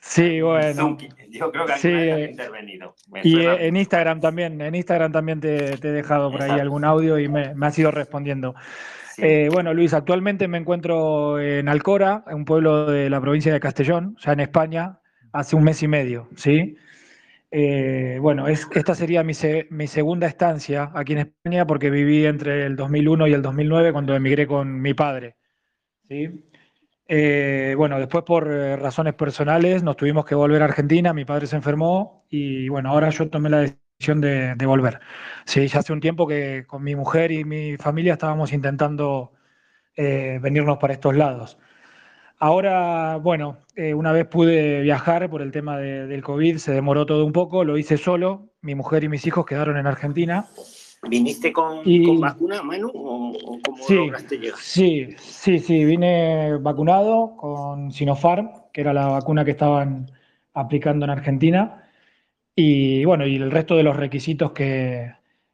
Sí, 0.00 0.40
bueno. 0.40 0.96
Yo 1.28 1.50
creo 1.50 1.66
que 1.66 1.72
Sí, 1.78 1.92
has 1.92 2.30
intervenido. 2.30 2.94
Me 3.10 3.20
Y 3.24 3.32
suena 3.32 3.54
en 3.56 3.76
Instagram 3.76 4.20
también, 4.20 4.60
en 4.60 4.74
Instagram 4.76 5.10
también 5.10 5.40
te, 5.40 5.76
te 5.78 5.88
he 5.88 5.92
dejado 5.92 6.30
por 6.30 6.40
ahí 6.40 6.52
algún 6.60 6.84
audio 6.84 7.18
y 7.18 7.28
me, 7.28 7.52
me 7.54 7.66
has 7.66 7.76
ido 7.78 7.90
respondiendo. 7.90 8.54
Sí. 9.16 9.22
Eh, 9.24 9.48
bueno, 9.52 9.74
Luis, 9.74 9.92
actualmente 9.94 10.46
me 10.46 10.58
encuentro 10.58 11.40
en 11.40 11.68
Alcora, 11.68 12.22
un 12.30 12.44
pueblo 12.44 12.86
de 12.86 13.10
la 13.10 13.20
provincia 13.20 13.52
de 13.52 13.58
Castellón, 13.58 14.16
ya 14.20 14.32
en 14.32 14.40
España, 14.40 15.00
hace 15.32 15.56
un 15.56 15.64
mes 15.64 15.82
y 15.82 15.88
medio, 15.88 16.28
¿sí? 16.36 16.76
Eh, 17.50 18.18
bueno, 18.20 18.46
es, 18.48 18.68
esta 18.74 18.94
sería 18.94 19.22
mi, 19.22 19.32
mi 19.70 19.86
segunda 19.86 20.26
estancia 20.26 20.90
aquí 20.94 21.14
en 21.14 21.20
España 21.20 21.66
porque 21.66 21.90
viví 21.90 22.26
entre 22.26 22.66
el 22.66 22.76
2001 22.76 23.26
y 23.28 23.32
el 23.32 23.42
2009 23.42 23.92
cuando 23.92 24.14
emigré 24.14 24.46
con 24.46 24.80
mi 24.80 24.94
padre, 24.94 25.36
¿sí? 26.08 26.44
Eh, 27.08 27.74
bueno, 27.76 27.98
después 27.98 28.24
por 28.24 28.50
eh, 28.52 28.76
razones 28.76 29.14
personales 29.14 29.82
nos 29.82 29.96
tuvimos 29.96 30.26
que 30.26 30.34
volver 30.34 30.62
a 30.62 30.66
Argentina, 30.66 31.14
mi 31.14 31.24
padre 31.24 31.46
se 31.46 31.56
enfermó 31.56 32.26
y 32.28 32.68
bueno, 32.68 32.90
ahora 32.90 33.10
yo 33.10 33.30
tomé 33.30 33.50
la 33.50 33.60
decisión 33.60 34.20
de, 34.20 34.54
volver. 34.66 35.00
Sí, 35.46 35.66
ya 35.68 35.80
hace 35.80 35.92
un 35.92 36.00
tiempo 36.00 36.26
que 36.26 36.64
con 36.66 36.84
mi 36.84 36.94
mujer 36.96 37.32
y 37.32 37.44
mi 37.44 37.76
familia 37.78 38.14
estábamos 38.14 38.52
intentando 38.52 39.32
venirnos 39.96 40.78
para 40.78 40.94
estos 40.94 41.16
lados. 41.16 41.58
Ahora, 42.40 43.16
bueno, 43.16 43.58
eh, 43.74 43.94
una 43.94 44.12
vez 44.12 44.26
pude 44.26 44.80
viajar 44.82 45.28
por 45.28 45.42
el 45.42 45.50
tema 45.50 45.76
de- 45.78 46.06
del 46.06 46.22
COVID, 46.22 46.58
se 46.58 46.72
demoró 46.72 47.04
todo 47.04 47.24
un 47.26 47.32
poco, 47.32 47.64
lo 47.64 47.76
hice 47.76 47.96
solo, 47.96 48.50
mi 48.62 48.74
mujer 48.76 49.02
y 49.02 49.08
mis 49.08 49.26
hijos 49.26 49.44
quedaron 49.44 49.76
en 49.76 49.86
Argentina. 49.88 50.46
¿Viniste 51.08 51.52
con, 51.52 51.80
y- 51.84 52.04
con 52.06 52.20
vacuna, 52.20 52.62
Manu? 52.62 52.90
¿O, 52.94 53.30
o 53.32 53.58
cómo 53.60 53.78
Sí, 53.84 53.94
lograste 53.96 54.36
llegar? 54.38 54.58
sí, 54.58 55.14
sí, 55.18 55.58
sí, 55.58 55.84
vine 55.84 56.56
vacunado 56.58 57.34
con 57.36 57.90
Sinopharm, 57.90 58.50
que 58.72 58.82
era 58.82 58.92
la 58.92 59.06
vacuna 59.06 59.44
que 59.44 59.52
estaban 59.52 60.10
aplicando 60.54 61.04
en 61.06 61.10
Argentina, 61.10 61.82
y 62.54 63.04
bueno, 63.04 63.26
y 63.26 63.36
el 63.36 63.50
resto 63.50 63.76
de 63.76 63.82
los 63.84 63.96
requisitos 63.96 64.52
que, 64.52 65.12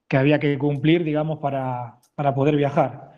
que 0.08 0.16
había 0.18 0.38
que 0.38 0.58
cumplir, 0.58 1.02
digamos, 1.04 1.38
para, 1.38 1.96
para 2.14 2.34
poder 2.34 2.56
viajar. 2.56 3.12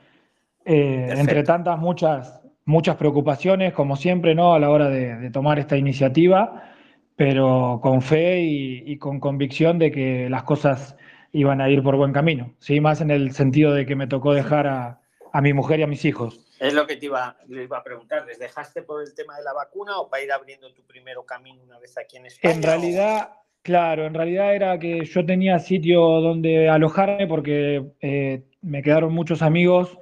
Eh, 0.64 1.14
entre 1.16 1.42
tantas, 1.44 1.78
muchas, 1.78 2.40
muchas 2.66 2.96
preocupaciones, 2.96 3.73
como 3.73 3.96
siempre, 3.96 4.35
¿no? 4.35 4.52
A 4.52 4.58
la 4.58 4.68
hora 4.68 4.90
de, 4.90 5.16
de 5.16 5.30
tomar 5.30 5.58
esta 5.58 5.76
iniciativa, 5.78 6.75
pero 7.16 7.80
con 7.82 8.02
fe 8.02 8.42
y, 8.42 8.82
y 8.85 8.99
con 8.99 9.18
convicción 9.20 9.78
de 9.78 9.90
que 9.90 10.28
las 10.28 10.42
cosas 10.42 10.96
iban 11.32 11.61
a 11.61 11.70
ir 11.70 11.82
por 11.82 11.96
buen 11.96 12.12
camino, 12.12 12.52
¿sí? 12.58 12.80
Más 12.80 13.00
en 13.00 13.11
el 13.11 13.32
sentido 13.32 13.73
de 13.73 13.87
que 13.87 13.96
me 13.96 14.06
tocó 14.06 14.35
dejar 14.35 14.66
a, 14.66 15.00
a 15.32 15.40
mi 15.40 15.52
mujer 15.52 15.80
y 15.80 15.82
a 15.85 15.87
mis 15.87 16.04
hijos. 16.04 16.40
Es 16.58 16.73
lo 16.73 16.87
que 16.87 16.96
te 16.96 17.06
iba, 17.06 17.37
le 17.49 17.64
iba 17.64 17.78
a 17.78 17.85
preguntar. 17.85 18.25
¿Les 18.26 18.38
dejaste 18.38 18.82
por 18.82 19.02
el 19.02 19.14
tema 19.14 19.37
de 19.37 19.44
la 19.44 19.52
vacuna 19.52 19.99
o 19.99 20.08
para 20.08 20.23
ir 20.23 20.32
abriendo 20.32 20.73
tu 20.73 20.82
primero 20.87 21.25
camino 21.25 21.62
una 21.62 21.78
vez 21.78 21.96
aquí 21.99 22.16
en 22.16 22.26
España? 22.26 22.54
En 22.54 22.62
realidad, 22.62 23.30
claro, 23.62 24.06
en 24.06 24.14
realidad 24.14 24.54
era 24.54 24.78
que 24.78 25.04
yo 25.04 25.26
tenía 25.26 25.58
sitio 25.58 26.00
donde 26.00 26.70
alojarme 26.70 27.26
porque 27.26 27.85
eh, 28.00 28.44
me 28.62 28.82
quedaron 28.82 29.12
muchos 29.12 29.42
amigos 29.42 29.99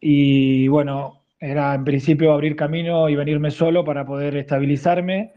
y 0.00 0.68
bueno, 0.68 1.17
era 1.40 1.74
en 1.74 1.84
principio 1.84 2.32
abrir 2.32 2.56
camino 2.56 3.08
y 3.08 3.16
venirme 3.16 3.50
solo 3.50 3.84
para 3.84 4.04
poder 4.04 4.36
estabilizarme, 4.36 5.34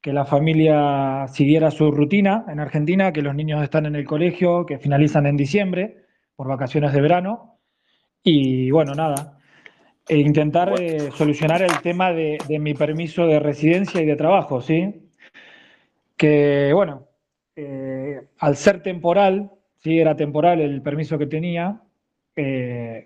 que 0.00 0.12
la 0.12 0.24
familia 0.24 1.26
siguiera 1.28 1.70
su 1.70 1.90
rutina 1.90 2.44
en 2.48 2.60
Argentina, 2.60 3.12
que 3.12 3.22
los 3.22 3.34
niños 3.34 3.62
están 3.62 3.86
en 3.86 3.96
el 3.96 4.04
colegio, 4.04 4.66
que 4.66 4.78
finalizan 4.78 5.26
en 5.26 5.36
diciembre 5.36 6.04
por 6.36 6.48
vacaciones 6.48 6.92
de 6.92 7.00
verano 7.00 7.58
y 8.22 8.70
bueno, 8.70 8.94
nada. 8.94 9.38
e 10.08 10.18
intentar 10.18 10.74
eh, 10.80 11.10
solucionar 11.12 11.62
el 11.62 11.80
tema 11.80 12.12
de, 12.12 12.38
de 12.48 12.58
mi 12.58 12.74
permiso 12.74 13.26
de 13.26 13.40
residencia 13.40 14.02
y 14.02 14.06
de 14.06 14.16
trabajo, 14.16 14.60
¿sí? 14.60 15.04
que 16.16 16.72
bueno, 16.74 17.08
eh, 17.56 18.20
al 18.38 18.56
ser 18.56 18.82
temporal, 18.82 19.50
sí, 19.78 19.98
era 19.98 20.16
temporal 20.16 20.60
el 20.60 20.82
permiso 20.82 21.18
que 21.18 21.26
tenía, 21.26 21.82
eh, 22.36 23.04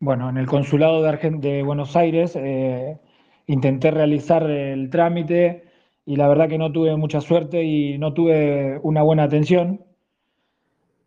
bueno, 0.00 0.28
en 0.30 0.36
el 0.36 0.46
consulado 0.46 1.02
de, 1.02 1.62
Buenos 1.62 1.96
Aires 1.96 2.36
eh, 2.36 2.98
intenté 3.46 3.90
realizar 3.90 4.48
el 4.48 4.90
trámite 4.90 5.64
y 6.06 6.16
la 6.16 6.28
verdad 6.28 6.48
que 6.48 6.58
no 6.58 6.72
tuve 6.72 6.96
mucha 6.96 7.20
suerte 7.20 7.64
y 7.64 7.98
no 7.98 8.14
tuve 8.14 8.78
una 8.82 9.02
buena 9.02 9.24
atención 9.24 9.84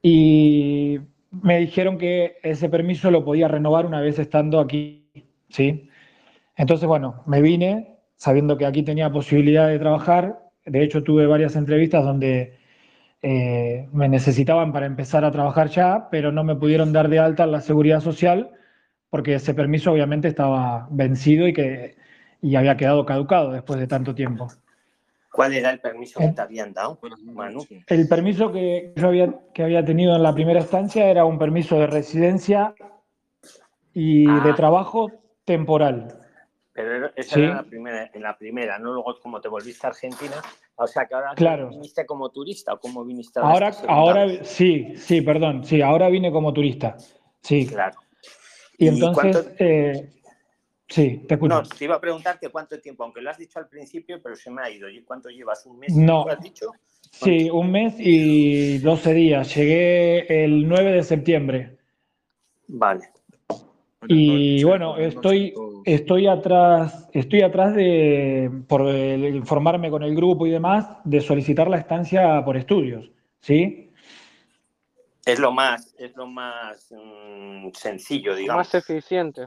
y 0.02 1.00
me 1.32 1.60
dijeron 1.60 1.98
que 1.98 2.38
ese 2.44 2.70
permiso 2.70 3.12
lo 3.12 3.24
podía 3.24 3.48
renovar 3.48 3.86
una 3.86 4.02
vez 4.02 4.20
estando 4.20 4.60
aquí, 4.60 5.08
¿sí? 5.50 5.90
Entonces, 6.56 6.88
bueno, 6.88 7.24
me 7.26 7.42
vine 7.42 7.98
sabiendo 8.18 8.58
que 8.58 8.66
aquí 8.66 8.84
tenía 8.84 9.12
posibilidad 9.12 9.68
de 9.68 9.80
trabajar. 9.80 10.40
De 10.66 10.84
hecho, 10.84 11.04
tuve 11.04 11.28
varias 11.28 11.56
entrevistas 11.56 12.04
donde 12.04 12.58
eh, 13.22 13.88
me 13.94 14.10
necesitaban 14.10 14.74
para 14.74 14.86
empezar 14.86 15.24
a 15.26 15.32
trabajar 15.32 15.70
ya, 15.70 16.10
pero 16.12 16.32
no 16.32 16.44
me 16.44 16.56
pudieron 16.56 16.94
dar 16.94 17.10
de 17.10 17.20
alta 17.20 17.46
la 17.48 17.62
seguridad 17.62 18.02
social 18.02 18.52
porque 19.12 19.36
ese 19.36 19.54
permiso 19.54 19.92
obviamente 19.92 20.30
estaba 20.30 20.88
vencido 20.90 21.46
y, 21.48 21.54
que, 21.54 21.96
y 22.42 22.56
había 22.56 22.78
quedado 22.78 23.06
caducado 23.06 23.52
después 23.52 23.80
de 23.80 23.86
tanto 23.86 24.16
tiempo. 24.16 24.48
¿Cuál 25.32 25.54
era 25.54 25.70
el 25.70 25.80
permiso 25.80 26.20
que 26.20 26.28
Eh, 26.28 26.34
te 26.34 26.42
habían 26.42 26.74
dado, 26.74 26.98
Manu? 27.26 27.68
El 27.88 28.08
permiso 28.08 28.52
que 28.52 28.94
yo 28.96 29.08
había, 29.10 29.34
que 29.54 29.64
había 29.64 29.84
tenido 29.84 30.16
en 30.16 30.24
la 30.24 30.34
primera 30.34 30.62
estancia 30.62 31.06
era 31.10 31.26
un 31.26 31.38
permiso 31.38 31.78
de 31.78 31.88
residencia 31.88 32.74
y 33.94 34.26
de 34.28 34.50
Ah. 34.50 34.56
trabajo 34.56 35.12
temporal. 35.44 36.08
Pero 36.74 37.12
esa 37.18 37.36
Sí. 37.36 37.42
era 37.44 37.56
la 37.56 37.64
primera, 37.64 38.10
en 38.14 38.24
la 38.24 38.38
primera, 38.38 38.80
no 38.80 38.94
luego 38.94 39.20
como 39.22 39.42
te 39.42 39.50
volviste 39.50 39.86
a 39.86 39.90
Argentina. 39.90 40.36
O 40.76 40.88
sea, 40.88 41.06
que 41.06 41.16
ahora 41.16 41.34
Claro. 41.36 41.68
viniste 41.68 42.06
como 42.06 42.30
turista 42.30 42.74
o 42.74 42.80
como 42.80 43.04
viniste 43.04 43.40
ahora 43.40 43.68
Ahora, 43.90 44.26
ahora 44.26 44.44
sí, 44.46 44.94
sí, 44.96 45.22
perdón, 45.22 45.66
sí, 45.66 45.82
ahora 45.82 46.08
vine 46.08 46.32
como 46.32 46.54
turista. 46.54 46.96
Sí, 47.42 47.68
Claro. 47.68 48.00
Y 48.82 48.86
¿Y 48.86 48.88
entonces, 48.90 49.32
cuánto- 49.34 49.52
eh, 49.60 50.10
sí, 50.90 51.24
te 51.28 51.36
escucho. 51.36 51.54
No, 51.56 51.64
te 51.64 51.86
iba 51.86 51.96
a 51.96 52.02
preguntar 52.02 52.40
que 52.40 52.50
cuánto 52.50 52.80
tiempo, 52.80 53.04
aunque 53.04 53.22
lo 53.22 53.30
has 53.30 53.38
dicho 53.38 53.60
al 53.60 53.68
principio, 53.68 54.20
pero 54.22 54.36
se 54.36 54.50
me 54.50 54.62
ha 54.64 54.70
ido. 54.70 54.90
¿Y 54.90 55.02
¿Cuánto 55.04 55.30
llevas? 55.30 55.66
¿Un 55.66 55.80
mes? 55.80 55.96
No. 55.96 56.26
¿Lo 56.26 56.34
has 56.34 56.42
dicho? 56.42 56.72
Sí, 57.12 57.50
un 57.50 57.72
mes 57.72 57.96
y 58.00 58.80
12 58.80 59.14
días. 59.14 59.54
Llegué 59.56 60.44
el 60.44 60.68
9 60.68 60.92
de 60.94 61.04
septiembre. 61.04 61.78
Vale. 62.68 63.02
Y 64.08 64.64
bueno, 64.64 64.98
estoy, 64.98 65.54
estoy 65.86 66.26
atrás, 66.26 67.08
estoy 67.14 67.42
atrás 67.44 67.76
de, 67.76 68.50
por 68.68 68.88
el- 68.88 69.36
informarme 69.36 69.92
con 69.92 70.02
el 70.02 70.16
grupo 70.16 70.48
y 70.48 70.50
demás, 70.52 70.88
de 71.04 71.22
solicitar 71.22 71.70
la 71.70 71.78
estancia 71.78 72.44
por 72.44 72.58
estudios, 72.58 73.12
¿sí? 73.42 73.91
Es 75.26 75.40
lo 75.40 75.52
más, 75.52 75.94
es 76.00 76.16
lo 76.16 76.26
más 76.28 76.92
mm, 76.92 77.70
sencillo, 77.74 78.36
digamos. 78.36 78.68
Más 78.68 78.76
eficiente. 78.76 79.44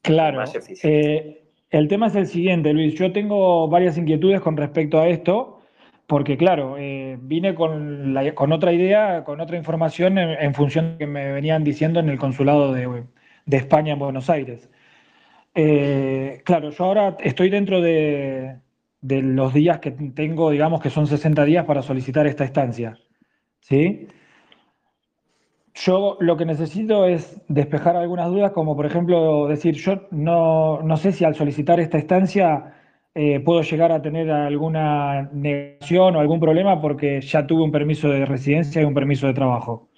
Claro. 0.00 0.38
Más 0.38 0.54
eficiente. 0.54 1.16
eh, 1.16 1.38
el 1.70 1.88
tema 1.88 2.06
es 2.08 2.14
el 2.16 2.26
siguiente, 2.26 2.72
Luis. 2.72 2.94
Yo 2.94 3.12
tengo 3.12 3.68
varias 3.68 3.96
inquietudes 3.98 4.40
con 4.40 4.56
respecto 4.56 4.98
a 4.98 5.08
esto, 5.08 5.60
porque 6.06 6.36
claro, 6.36 6.76
eh, 6.78 7.18
vine 7.20 7.54
con, 7.54 8.12
la- 8.14 8.34
con 8.34 8.52
otra 8.52 8.72
idea, 8.72 9.24
con 9.24 9.40
otra 9.40 9.56
información 9.56 10.18
en, 10.18 10.30
en 10.30 10.54
función 10.54 10.92
de 10.92 10.98
que 10.98 11.06
me 11.06 11.32
venían 11.32 11.64
diciendo 11.64 12.00
en 12.00 12.08
el 12.08 12.18
consulado 12.18 12.72
de, 12.72 13.04
de 13.46 13.56
España 13.56 13.92
en 13.94 13.98
Buenos 13.98 14.28
Aires. 14.30 14.68
Eh, 15.54 16.40
claro, 16.44 16.70
yo 16.70 16.84
ahora 16.84 17.16
estoy 17.20 17.50
dentro 17.50 17.80
de, 17.80 18.56
de 19.00 19.22
los 19.22 19.52
días 19.52 19.78
que 19.80 19.90
tengo, 19.90 20.50
digamos 20.50 20.80
que 20.80 20.90
son 20.90 21.06
60 21.06 21.44
días 21.44 21.64
para 21.66 21.82
solicitar 21.82 22.26
esta 22.26 22.44
estancia. 22.44 22.96
¿Sí? 23.60 24.08
Yo 25.74 26.18
lo 26.20 26.36
que 26.36 26.44
necesito 26.44 27.06
es 27.06 27.40
despejar 27.48 27.96
algunas 27.96 28.28
dudas, 28.28 28.52
como 28.52 28.76
por 28.76 28.84
ejemplo 28.84 29.46
decir, 29.48 29.74
yo 29.74 30.06
no, 30.10 30.82
no 30.82 30.96
sé 30.96 31.12
si 31.12 31.24
al 31.24 31.34
solicitar 31.34 31.80
esta 31.80 31.96
estancia 31.96 32.74
eh, 33.14 33.40
puedo 33.40 33.62
llegar 33.62 33.90
a 33.90 34.00
tener 34.00 34.30
alguna 34.30 35.30
negación 35.32 36.16
o 36.16 36.20
algún 36.20 36.40
problema 36.40 36.80
porque 36.80 37.20
ya 37.20 37.46
tuve 37.46 37.62
un 37.62 37.72
permiso 37.72 38.08
de 38.08 38.26
residencia 38.26 38.82
y 38.82 38.84
un 38.84 38.94
permiso 38.94 39.26
de 39.26 39.34
trabajo. 39.34 39.88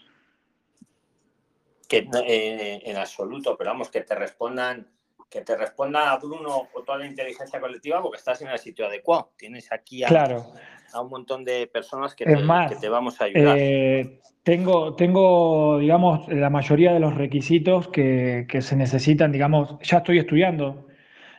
Que 1.89 2.09
eh, 2.27 2.83
en 2.85 2.97
absoluto, 2.97 3.57
pero 3.57 3.71
vamos, 3.71 3.91
que 3.91 4.01
te 4.01 4.15
respondan, 4.15 4.89
que 5.35 5.41
te 5.41 5.57
responda 5.57 6.17
Bruno 6.19 6.69
o 6.73 6.83
toda 6.83 6.99
la 6.99 7.07
inteligencia 7.07 7.61
colectiva 7.61 8.01
porque 8.01 8.19
estás 8.19 8.41
en 8.43 8.49
el 8.49 8.59
sitio 8.61 8.87
adecuado. 8.87 9.33
Tienes 9.37 9.73
aquí 9.73 10.05
a, 10.05 10.07
Claro. 10.09 10.45
a 10.93 11.01
un 11.01 11.11
montón 11.11 11.45
de 11.45 11.67
personas 11.67 12.15
que, 12.15 12.25
te, 12.25 12.37
más, 12.37 12.71
que 12.73 12.77
te 12.79 12.89
vamos 12.89 13.21
a 13.21 13.25
ayudar. 13.25 13.57
Eh, 13.59 14.21
tengo, 14.45 14.95
tengo, 14.95 15.79
digamos, 15.81 16.29
la 16.29 16.51
mayoría 16.51 16.93
de 16.93 17.01
los 17.01 17.15
requisitos 17.17 17.89
que, 17.89 18.47
que 18.49 18.63
se 18.63 18.77
necesitan, 18.77 19.33
digamos, 19.33 19.77
ya 19.83 19.99
estoy 19.99 20.19
estudiando, 20.21 20.87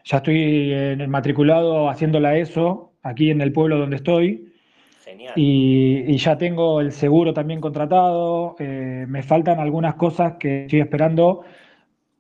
ya 0.04 0.18
estoy 0.18 0.74
en 0.74 1.00
el 1.00 1.08
matriculado 1.08 1.88
haciendo 1.90 2.20
la 2.20 2.36
ESO, 2.36 2.92
aquí 3.02 3.30
en 3.32 3.40
el 3.40 3.54
pueblo 3.54 3.78
donde 3.78 3.96
estoy, 3.96 4.52
Genial. 5.06 5.34
y, 5.38 6.04
y 6.06 6.18
ya 6.18 6.38
tengo 6.38 6.82
el 6.82 6.92
seguro 6.92 7.34
también 7.34 7.62
contratado, 7.62 8.58
eh, 8.60 9.06
me 9.08 9.24
faltan 9.24 9.60
algunas 9.62 9.96
cosas 9.96 10.34
que 10.38 10.64
estoy 10.64 10.82
esperando, 10.82 11.46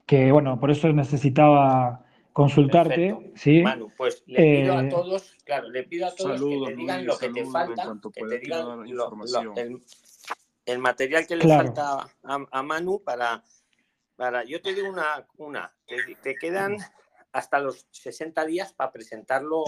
que 0.06 0.32
bueno, 0.32 0.60
por 0.60 0.72
eso 0.72 0.92
necesitaba 0.94 2.06
consultarte, 2.34 3.16
Perfecto. 3.16 3.38
¿sí? 3.38 3.62
Manu, 3.62 3.92
pues 3.96 4.24
le 4.28 4.40
pido 4.44 4.74
Eh, 4.74 4.78
a 4.78 4.90
todos, 4.90 5.36
claro, 5.46 5.70
le 5.70 5.84
pido 5.84 6.08
a 6.08 6.16
todos 6.16 6.38
Saludos, 6.40 6.70
que 6.70 6.76
te 6.76 6.82
digan 6.82 6.98
Luis, 6.98 7.08
lo 7.08 7.18
que 7.18 7.30
te 7.30 7.46
falta, 7.46 8.00
que 8.14 8.24
te 8.26 8.40
digan 8.40 8.66
lo- 8.96 9.10
lo- 9.26 9.56
el, 9.56 9.82
el 10.66 10.80
material 10.80 11.26
que 11.26 11.36
le 11.36 11.46
Claro. 11.46 11.64
falta 11.74 12.10
a, 12.24 12.46
a 12.52 12.64
Manu 12.64 13.02
para, 13.04 13.44
para, 14.16 14.44
yo 14.44 14.62
te 14.62 14.74
digo 14.74 14.90
una, 14.90 15.26
una, 15.38 15.74
te, 15.88 16.16
te 16.22 16.38
quedan 16.38 16.78
hasta 17.32 17.60
los 17.60 17.88
60 17.92 18.46
días 18.46 18.74
para 18.74 18.92
presentarlo. 18.92 19.64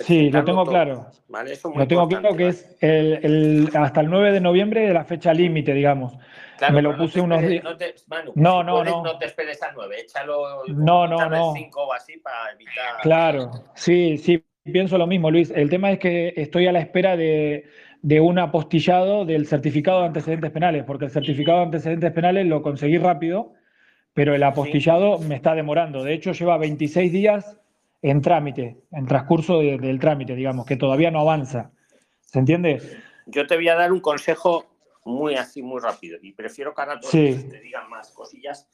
Sí, 0.00 0.30
lo 0.30 0.44
tengo 0.44 0.64
todo, 0.64 0.72
claro. 0.72 1.06
¿vale? 1.28 1.52
Eso 1.52 1.68
es 1.68 1.74
muy 1.74 1.82
Lo 1.82 1.88
tengo 1.88 2.08
claro 2.08 2.36
que 2.36 2.44
¿vale? 2.44 2.48
es 2.48 2.76
el, 2.80 3.12
el- 3.22 3.70
hasta 3.74 4.00
el 4.00 4.10
9 4.10 4.32
de 4.32 4.40
noviembre 4.40 4.82
de 4.86 4.94
la 4.94 5.04
fecha 5.04 5.32
límite, 5.32 5.72
digamos. 5.72 6.14
Claro, 6.58 6.74
me 6.74 6.82
lo 6.82 6.90
pero 6.90 6.98
no 6.98 7.04
te 7.04 7.12
puse 7.12 7.20
unos 7.20 7.40
días. 7.48 7.64
No, 7.64 7.76
te, 7.76 7.94
Manu, 8.08 8.32
No, 8.34 8.60
si 8.60 8.66
no, 8.66 8.72
puedes, 8.74 8.92
no. 8.92 9.02
no 9.02 9.18
te 9.18 9.26
esperes 9.26 9.62
al 9.62 9.74
9, 9.74 9.96
échalo 10.00 10.64
No, 10.68 11.06
no, 11.06 11.28
no. 11.30 11.54
5 11.54 11.84
o 11.84 11.92
así 11.92 12.18
para 12.18 12.52
evitar. 12.52 13.00
Claro, 13.02 13.50
sí, 13.74 14.18
sí, 14.18 14.44
pienso 14.64 14.98
lo 14.98 15.06
mismo, 15.06 15.30
Luis. 15.30 15.50
El 15.50 15.70
tema 15.70 15.90
es 15.90 15.98
que 15.98 16.34
estoy 16.36 16.66
a 16.66 16.72
la 16.72 16.80
espera 16.80 17.16
de, 17.16 17.64
de 18.02 18.20
un 18.20 18.38
apostillado 18.38 19.24
del 19.24 19.46
certificado 19.46 20.00
de 20.00 20.06
antecedentes 20.08 20.50
penales, 20.50 20.84
porque 20.84 21.06
el 21.06 21.10
certificado 21.10 21.58
de 21.58 21.64
antecedentes 21.64 22.12
penales 22.12 22.46
lo 22.46 22.60
conseguí 22.62 22.98
rápido, 22.98 23.54
pero 24.12 24.34
el 24.34 24.42
apostillado 24.42 25.18
me 25.20 25.36
está 25.36 25.54
demorando. 25.54 26.04
De 26.04 26.12
hecho, 26.14 26.32
lleva 26.32 26.58
26 26.58 27.12
días 27.12 27.59
en 28.02 28.20
trámite, 28.22 28.78
en 28.92 29.06
transcurso 29.06 29.58
de- 29.60 29.78
del 29.78 29.98
trámite, 30.00 30.34
digamos, 30.34 30.66
que 30.66 30.76
todavía 30.76 31.10
no 31.10 31.20
avanza. 31.20 31.72
¿Se 32.20 32.38
entiende? 32.38 32.80
Yo 33.26 33.46
te 33.46 33.56
voy 33.56 33.68
a 33.68 33.74
dar 33.74 33.92
un 33.92 34.00
consejo 34.00 34.66
muy 35.04 35.34
así, 35.34 35.62
muy 35.62 35.80
rápido. 35.80 36.18
Y 36.22 36.32
prefiero 36.32 36.74
que 36.74 36.80
ahora 36.82 36.98
todos 37.00 37.10
Sí. 37.12 37.46
te 37.50 37.60
digan 37.60 37.88
más 37.90 38.10
cosillas. 38.12 38.68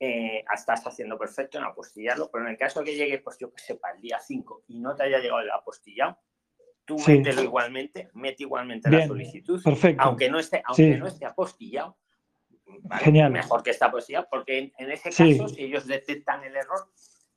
Eh, 0.00 0.44
estás 0.54 0.86
haciendo 0.86 1.18
perfecto 1.18 1.58
en 1.58 1.64
apostillarlo, 1.64 2.28
pero 2.30 2.44
en 2.44 2.50
el 2.50 2.56
caso 2.58 2.82
que 2.82 2.94
llegue, 2.94 3.18
pues 3.20 3.38
yo 3.38 3.52
que 3.52 3.62
sepa, 3.62 3.90
el 3.92 4.00
día 4.00 4.18
5 4.20 4.62
y 4.68 4.78
no 4.80 4.94
te 4.94 5.04
haya 5.04 5.18
llegado 5.18 5.40
el 5.40 5.50
apostillado, 5.50 6.18
tú 6.84 6.98
Sí. 6.98 7.18
mételo 7.18 7.42
igualmente, 7.42 8.08
mete 8.12 8.42
igualmente 8.42 8.90
la 8.90 9.06
solicitud, 9.06 9.62
perfecto. 9.62 10.02
aunque 10.02 10.28
no 10.28 10.38
esté, 10.38 10.62
aunque 10.66 10.94
Sí. 10.94 10.98
no 10.98 11.06
esté 11.06 11.26
apostillado. 11.26 11.96
¿vale? 12.82 13.04
Genial. 13.04 13.30
Mejor 13.32 13.62
que 13.62 13.70
esté 13.70 13.84
apostillado, 13.84 14.26
porque 14.30 14.58
en, 14.58 14.72
en 14.78 14.90
ese 14.90 15.10
caso, 15.10 15.48
si 15.48 15.62
ellos 15.62 15.86
detectan 15.86 16.42
el 16.44 16.56
error, 16.56 16.88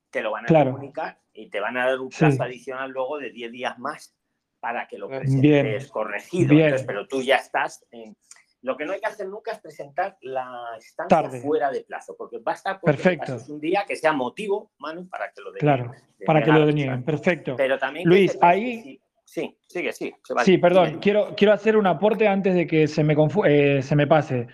te 0.10 0.22
lo 0.22 0.32
van 0.32 0.46
a 0.46 0.48
Claro. 0.48 0.72
comunicar 0.72 1.20
y 1.34 1.50
te 1.50 1.60
van 1.60 1.78
a 1.78 1.88
dar 1.88 2.00
un 2.00 2.10
plazo 2.10 2.38
Sí. 2.38 2.42
adicional 2.44 2.92
luego 2.92 3.18
de 3.20 3.32
10 3.32 3.52
días 3.52 3.78
más 3.80 4.16
para 4.60 4.88
que 4.88 4.98
lo 4.98 5.08
Bien. 5.08 5.22
presentes 5.22 5.88
corregido. 5.92 6.50
Bien. 6.50 6.66
Entonces, 6.66 6.88
pero 6.88 7.08
tú 7.08 7.22
ya 7.22 7.36
estás 7.38 7.86
en... 7.92 8.16
Lo 8.64 8.76
que 8.76 8.86
no 8.86 8.94
hay 8.94 9.00
que 9.00 9.06
hacer 9.06 9.28
nunca 9.28 9.52
es 9.52 9.60
presentar 9.60 10.18
la 10.22 10.52
estancia 10.80 11.22
Tarde. 11.22 11.42
fuera 11.42 11.70
de 11.70 11.82
plazo, 11.82 12.16
porque 12.18 12.40
basta 12.40 12.80
porque 12.80 12.98
Perfecto. 12.98 13.38
un 13.50 13.60
día 13.62 13.86
que 13.88 13.96
sea 13.96 14.14
motivo, 14.14 14.72
Manu, 14.80 15.08
para 15.08 15.32
que 15.32 15.42
lo 15.42 15.54
Claro, 15.54 15.84
denieguen, 15.84 16.08
de 16.18 16.26
para 16.26 16.44
que 16.44 16.52
lo 16.52 16.66
denieguen. 16.66 17.04
Perfecto. 17.04 17.56
Pero 17.56 17.78
también 17.78 18.10
Luis, 18.10 18.32
que 18.34 18.40
ahí- 18.42 18.82
Sí, 18.82 19.00
sí, 19.24 19.58
sigue, 19.68 19.94
sí. 19.94 20.14
se 20.24 20.34
vale. 20.34 20.46
Sí, 20.46 20.58
perdón, 20.58 20.98
quiero, 21.00 21.36
quiero 21.38 21.54
hacer 21.54 21.78
un 21.78 21.86
aporte 21.86 22.28
antes 22.28 22.56
de 22.56 22.65
que 22.65 22.88
se 22.88 23.04
me, 23.04 23.15
confu- 23.15 23.46
eh, 23.48 23.84
se 23.84 23.96
me 23.96 24.08
pase. 24.08 24.48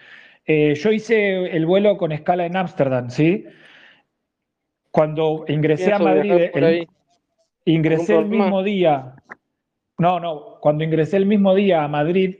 Eh, 0.46 0.76
yo 0.76 0.92
hice 0.92 1.46
el 1.56 1.66
vuelo 1.66 1.96
con 1.98 2.12
escala 2.12 2.46
en 2.46 2.58
Ámsterdam, 2.58 3.10
¿sí? 3.10 3.46
Cuando 4.94 5.44
ingresé 5.48 5.92
a 5.92 5.98
Madrid, 5.98 6.34
el- 6.54 6.88
ingresé 7.66 8.14
¿Algún 8.16 8.26
el 8.36 8.40
mismo 8.40 8.62
día. 8.62 9.16
No, 9.98 10.20
no, 10.20 10.60
cuando 10.62 10.84
ingresé 10.84 11.18
el 11.18 11.26
mismo 11.26 11.56
día 11.56 11.84
a 11.84 11.88
Madrid, 11.88 12.36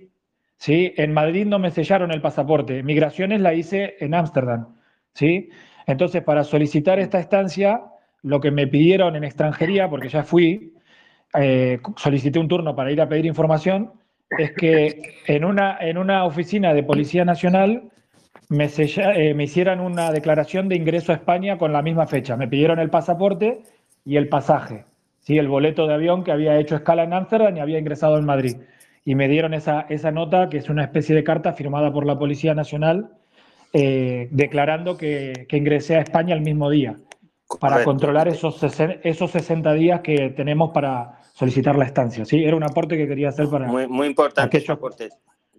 ¿sí? 0.58 0.94
En 0.96 1.14
Madrid 1.14 1.48
no 1.48 1.58
me 1.58 1.72
sellaron 1.72 2.12
el 2.12 2.22
pasaporte. 2.22 2.84
Migraciones 2.84 3.42
la 3.42 3.56
hice 3.56 3.96
en 4.00 4.14
Ámsterdam, 4.14 4.68
¿sí? 5.16 5.50
Entonces, 5.88 6.22
para 6.22 6.44
solicitar 6.44 7.00
esta 7.00 7.20
estancia, 7.20 7.82
lo 8.22 8.40
que 8.40 8.52
me 8.52 8.68
pidieron 8.68 9.16
en 9.16 9.24
extranjería, 9.24 9.90
porque 9.90 10.10
ya 10.10 10.22
fui, 10.22 10.76
eh, 11.34 11.80
solicité 11.98 12.38
un 12.38 12.48
turno 12.48 12.76
para 12.76 12.92
ir 12.92 13.02
a 13.02 13.10
pedir 13.10 13.26
información, 13.26 13.94
es 14.38 14.52
que 14.52 15.16
en 15.26 15.44
una, 15.44 15.80
en 15.82 15.98
una 15.98 16.24
oficina 16.26 16.72
de 16.76 16.84
Policía 16.84 17.26
Nacional 17.26 17.90
me, 18.50 18.70
sella- 18.70 19.14
eh, 19.16 19.34
me 19.34 19.44
hicieran 19.46 19.80
una 19.80 20.12
declaración 20.12 20.70
de 20.70 20.76
ingreso 20.76 21.12
a 21.12 21.16
España 21.16 21.58
con 21.58 21.74
la 21.74 21.82
misma 21.82 22.08
fecha. 22.08 22.36
Me 22.38 22.48
pidieron 22.48 22.80
el 22.80 22.90
pasaporte 22.90 23.62
y 24.06 24.18
el 24.18 24.28
pasaje, 24.30 24.86
¿sí? 25.22 25.38
el 25.38 25.48
boleto 25.48 25.88
de 25.88 25.94
avión 25.94 26.24
que 26.24 26.32
había 26.32 26.58
hecho 26.60 26.76
escala 26.76 27.04
en 27.04 27.14
Ámsterdam 27.14 27.56
y 27.58 27.60
había 27.60 27.80
ingresado 27.80 28.18
en 28.18 28.26
Madrid. 28.26 28.58
Y 29.06 29.16
me 29.16 29.28
dieron 29.28 29.54
esa, 29.54 29.82
esa 29.90 30.12
nota, 30.12 30.50
que 30.50 30.58
es 30.58 30.70
una 30.70 30.84
especie 30.84 31.16
de 31.16 31.24
carta 31.24 31.54
firmada 31.54 31.92
por 31.92 32.06
la 32.06 32.18
Policía 32.18 32.54
Nacional, 32.54 33.10
eh, 33.74 34.28
declarando 34.32 34.98
que, 34.98 35.46
que 35.50 35.58
ingresé 35.58 35.96
a 35.96 36.02
España 36.02 36.36
el 36.36 36.42
mismo 36.42 36.70
día, 36.70 36.98
para 37.60 37.76
Correcto. 37.76 37.92
controlar 37.92 38.28
esos, 38.30 38.62
esos 39.04 39.32
60 39.32 39.74
días 39.74 40.02
que 40.02 40.30
tenemos 40.30 40.72
para 40.74 41.20
solicitar 41.34 41.76
la 41.78 41.86
estancia. 41.86 42.24
¿sí? 42.26 42.44
Era 42.44 42.56
un 42.56 42.64
aporte 42.64 42.96
que 42.98 43.08
quería 43.08 43.30
hacer 43.30 43.48
para... 43.50 43.68
Muy, 43.68 43.88
muy 43.88 44.08
importante 44.08 44.58
ese 44.58 44.66
Aquello- 44.72 44.74
aporte. 44.76 45.10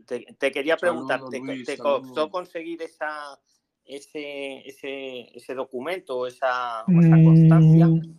Te, 0.06 0.24
te 0.38 0.52
quería 0.52 0.76
preguntar, 0.76 1.20
Saludos, 1.20 1.30
¿te, 1.30 1.40
Luis, 1.40 1.66
te 1.66 1.78
costó 1.78 2.30
conseguir 2.30 2.82
esa, 2.82 3.38
ese, 3.84 4.66
ese, 4.68 5.36
ese 5.36 5.54
documento 5.54 6.18
o 6.18 6.26
esa, 6.26 6.84
o 6.84 7.00
esa 7.00 7.22
constancia? 7.24 7.86
Mm, 7.86 8.14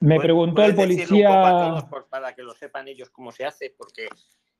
me 0.00 0.20
preguntó 0.20 0.64
el 0.64 0.74
policía... 0.74 1.56
todos 1.60 1.84
por- 1.84 2.08
para 2.08 2.34
que 2.34 2.42
lo 2.42 2.54
sepan 2.54 2.88
ellos 2.88 3.10
cómo 3.10 3.32
se 3.32 3.44
hace, 3.44 3.74
porque 3.76 4.08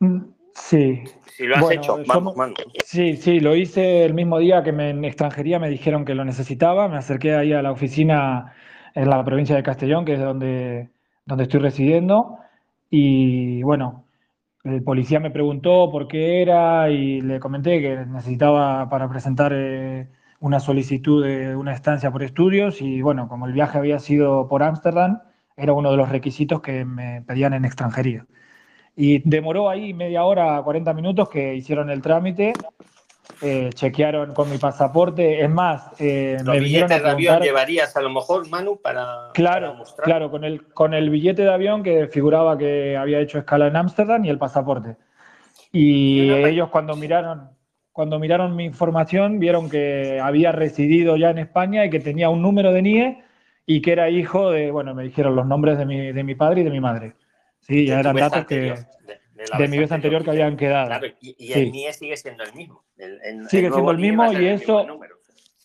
Mm, 0.00 0.32
Sí, 0.54 1.02
si 1.34 1.44
lo 1.46 1.54
has 1.56 1.62
Bueno, 1.62 1.80
hecho, 1.80 1.98
vamos, 2.06 2.36
Manu. 2.36 2.54
Sí, 2.84 3.16
sí, 3.16 3.40
lo 3.40 3.54
hice 3.56 4.04
el 4.04 4.12
mismo 4.14 4.38
día 4.38 4.62
que 4.62 4.72
me, 4.72 4.90
en 4.90 5.04
extranjería 5.04 5.58
me 5.58 5.70
dijeron 5.70 6.04
que 6.04 6.14
lo 6.14 6.24
necesitaba. 6.24 6.88
Me 6.88 6.96
acerqué 6.98 7.34
ahí 7.34 7.52
a 7.52 7.62
la 7.62 7.70
oficina 7.72 8.54
en 8.94 9.08
la 9.08 9.24
provincia 9.24 9.56
de 9.56 9.62
Castellón, 9.62 10.04
que 10.04 10.14
es 10.14 10.20
donde, 10.20 10.90
donde 11.24 11.44
estoy 11.44 11.60
residiendo. 11.60 12.36
Y 12.90 13.62
bueno, 13.62 14.01
el 14.64 14.82
policía 14.82 15.20
me 15.20 15.30
preguntó 15.30 15.90
por 15.90 16.08
qué 16.08 16.42
era 16.42 16.88
y 16.90 17.20
le 17.20 17.40
comenté 17.40 17.80
que 17.80 18.06
necesitaba 18.06 18.88
para 18.88 19.08
presentar 19.08 19.52
eh, 19.54 20.08
una 20.40 20.60
solicitud 20.60 21.24
de 21.24 21.56
una 21.56 21.74
estancia 21.74 22.10
por 22.12 22.22
estudios. 22.22 22.80
Y 22.80 23.02
bueno, 23.02 23.28
como 23.28 23.46
el 23.46 23.52
viaje 23.52 23.78
había 23.78 23.98
sido 23.98 24.48
por 24.48 24.62
Ámsterdam, 24.62 25.20
era 25.56 25.72
uno 25.72 25.90
de 25.90 25.96
los 25.96 26.08
requisitos 26.08 26.60
que 26.60 26.84
me 26.84 27.22
pedían 27.22 27.54
en 27.54 27.64
extranjería. 27.64 28.26
Y 28.96 29.28
demoró 29.28 29.70
ahí 29.70 29.94
media 29.94 30.24
hora, 30.24 30.62
40 30.62 30.92
minutos 30.94 31.28
que 31.28 31.54
hicieron 31.54 31.90
el 31.90 32.02
trámite, 32.02 32.52
eh, 33.40 33.70
chequearon 33.74 34.34
con 34.34 34.50
mi 34.50 34.58
pasaporte. 34.58 35.42
Es 35.42 35.50
más, 35.50 35.90
eh, 35.98 36.36
Los 36.44 36.54
me 36.54 36.60
billetes 36.60 37.02
de 37.02 37.10
avión 37.10 37.40
llevarías 37.40 37.96
a 37.96 38.00
lo 38.00 38.10
mejor, 38.10 38.48
Manu, 38.48 38.80
para, 38.80 39.04
para 39.04 39.32
Claro, 39.32 39.74
mostrar. 39.74 40.04
claro, 40.04 40.30
con 40.30 40.44
el, 40.44 40.64
con 40.72 40.94
el 40.94 41.10
billete 41.10 41.42
de 41.42 41.52
avión 41.52 41.82
que 41.82 42.08
figuraba 42.08 42.58
que 42.58 42.96
había 42.96 43.20
hecho 43.20 43.38
escala 43.38 43.66
en 43.68 43.76
Ámsterdam 43.76 44.24
y 44.24 44.30
el 44.30 44.38
pasaporte. 44.38 44.96
Y 45.72 46.28
pe- 46.28 46.50
ellos 46.50 46.68
cuando 46.68 46.96
miraron, 46.96 47.50
cuando 47.92 48.18
miraron 48.18 48.54
mi 48.54 48.64
información 48.64 49.38
vieron 49.38 49.68
que 49.70 50.20
había 50.22 50.52
residido 50.52 51.16
ya 51.16 51.30
en 51.30 51.38
España 51.38 51.84
y 51.86 51.90
que 51.90 52.00
tenía 52.00 52.28
un 52.28 52.42
número 52.42 52.72
de 52.72 52.82
NIE 52.82 53.24
y 53.64 53.80
que 53.80 53.92
era 53.92 54.10
hijo 54.10 54.50
de, 54.50 54.70
bueno, 54.70 54.94
me 54.94 55.04
dijeron 55.04 55.34
los 55.36 55.46
nombres 55.46 55.78
de 55.78 55.86
mi, 55.86 56.12
de 56.12 56.24
mi 56.24 56.34
padre 56.34 56.60
y 56.60 56.64
de 56.64 56.70
mi 56.70 56.80
madre. 56.80 57.14
Sí, 57.60 57.86
ya 57.86 58.00
eran 58.00 58.16
datos 58.16 58.44
que, 58.44 58.70
anterior, 58.72 58.78
de, 59.42 59.48
la 59.50 59.58
de 59.58 59.68
mi 59.68 59.78
vez 59.78 59.92
anterior 59.92 60.22
que 60.24 60.30
habían 60.30 60.56
quedado. 60.56 60.86
Claro, 60.88 61.06
y, 61.20 61.34
y 61.38 61.52
Sí. 61.52 61.60
el 61.60 61.72
NIE 61.72 61.92
sigue 61.92 62.16
siendo 62.16 62.42
el 62.44 62.54
mismo. 62.54 62.84
El, 62.96 63.20
el- 63.22 63.48
Sigue 63.48 63.66
el 63.66 63.72
siendo 63.72 63.90
el 63.90 63.98
mismo 63.98 64.32
y 64.32 64.46
eso-. 64.46 64.86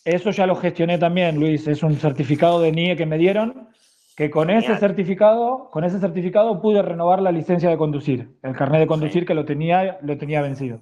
Eso 0.06 0.32
ya 0.32 0.46
lo 0.46 0.56
gestioné 0.56 0.98
también, 0.98 1.38
Luis. 1.40 1.68
Es 1.68 1.84
un 1.84 1.96
certificado 1.98 2.62
de 2.62 2.72
NIE 2.72 2.96
que 2.96 3.06
me 3.06 3.18
dieron, 3.18 3.70
que 4.16 4.30
con 4.32 4.50
ese 4.50 4.78
certificado, 4.78 5.70
con 5.70 5.84
ese 5.84 6.00
certificado 6.00 6.62
pude 6.62 6.82
renovar 6.82 7.22
la 7.22 7.32
licencia 7.32 7.70
de 7.70 7.78
conducir, 7.78 8.30
el 8.42 8.56
carnet 8.56 8.80
de 8.82 8.88
conducir 8.88 9.22
Sí. 9.24 9.26
que 9.28 9.34
lo 9.34 9.44
tenía, 9.46 9.98
lo 10.02 10.18
tenía 10.18 10.42
vencido. 10.42 10.82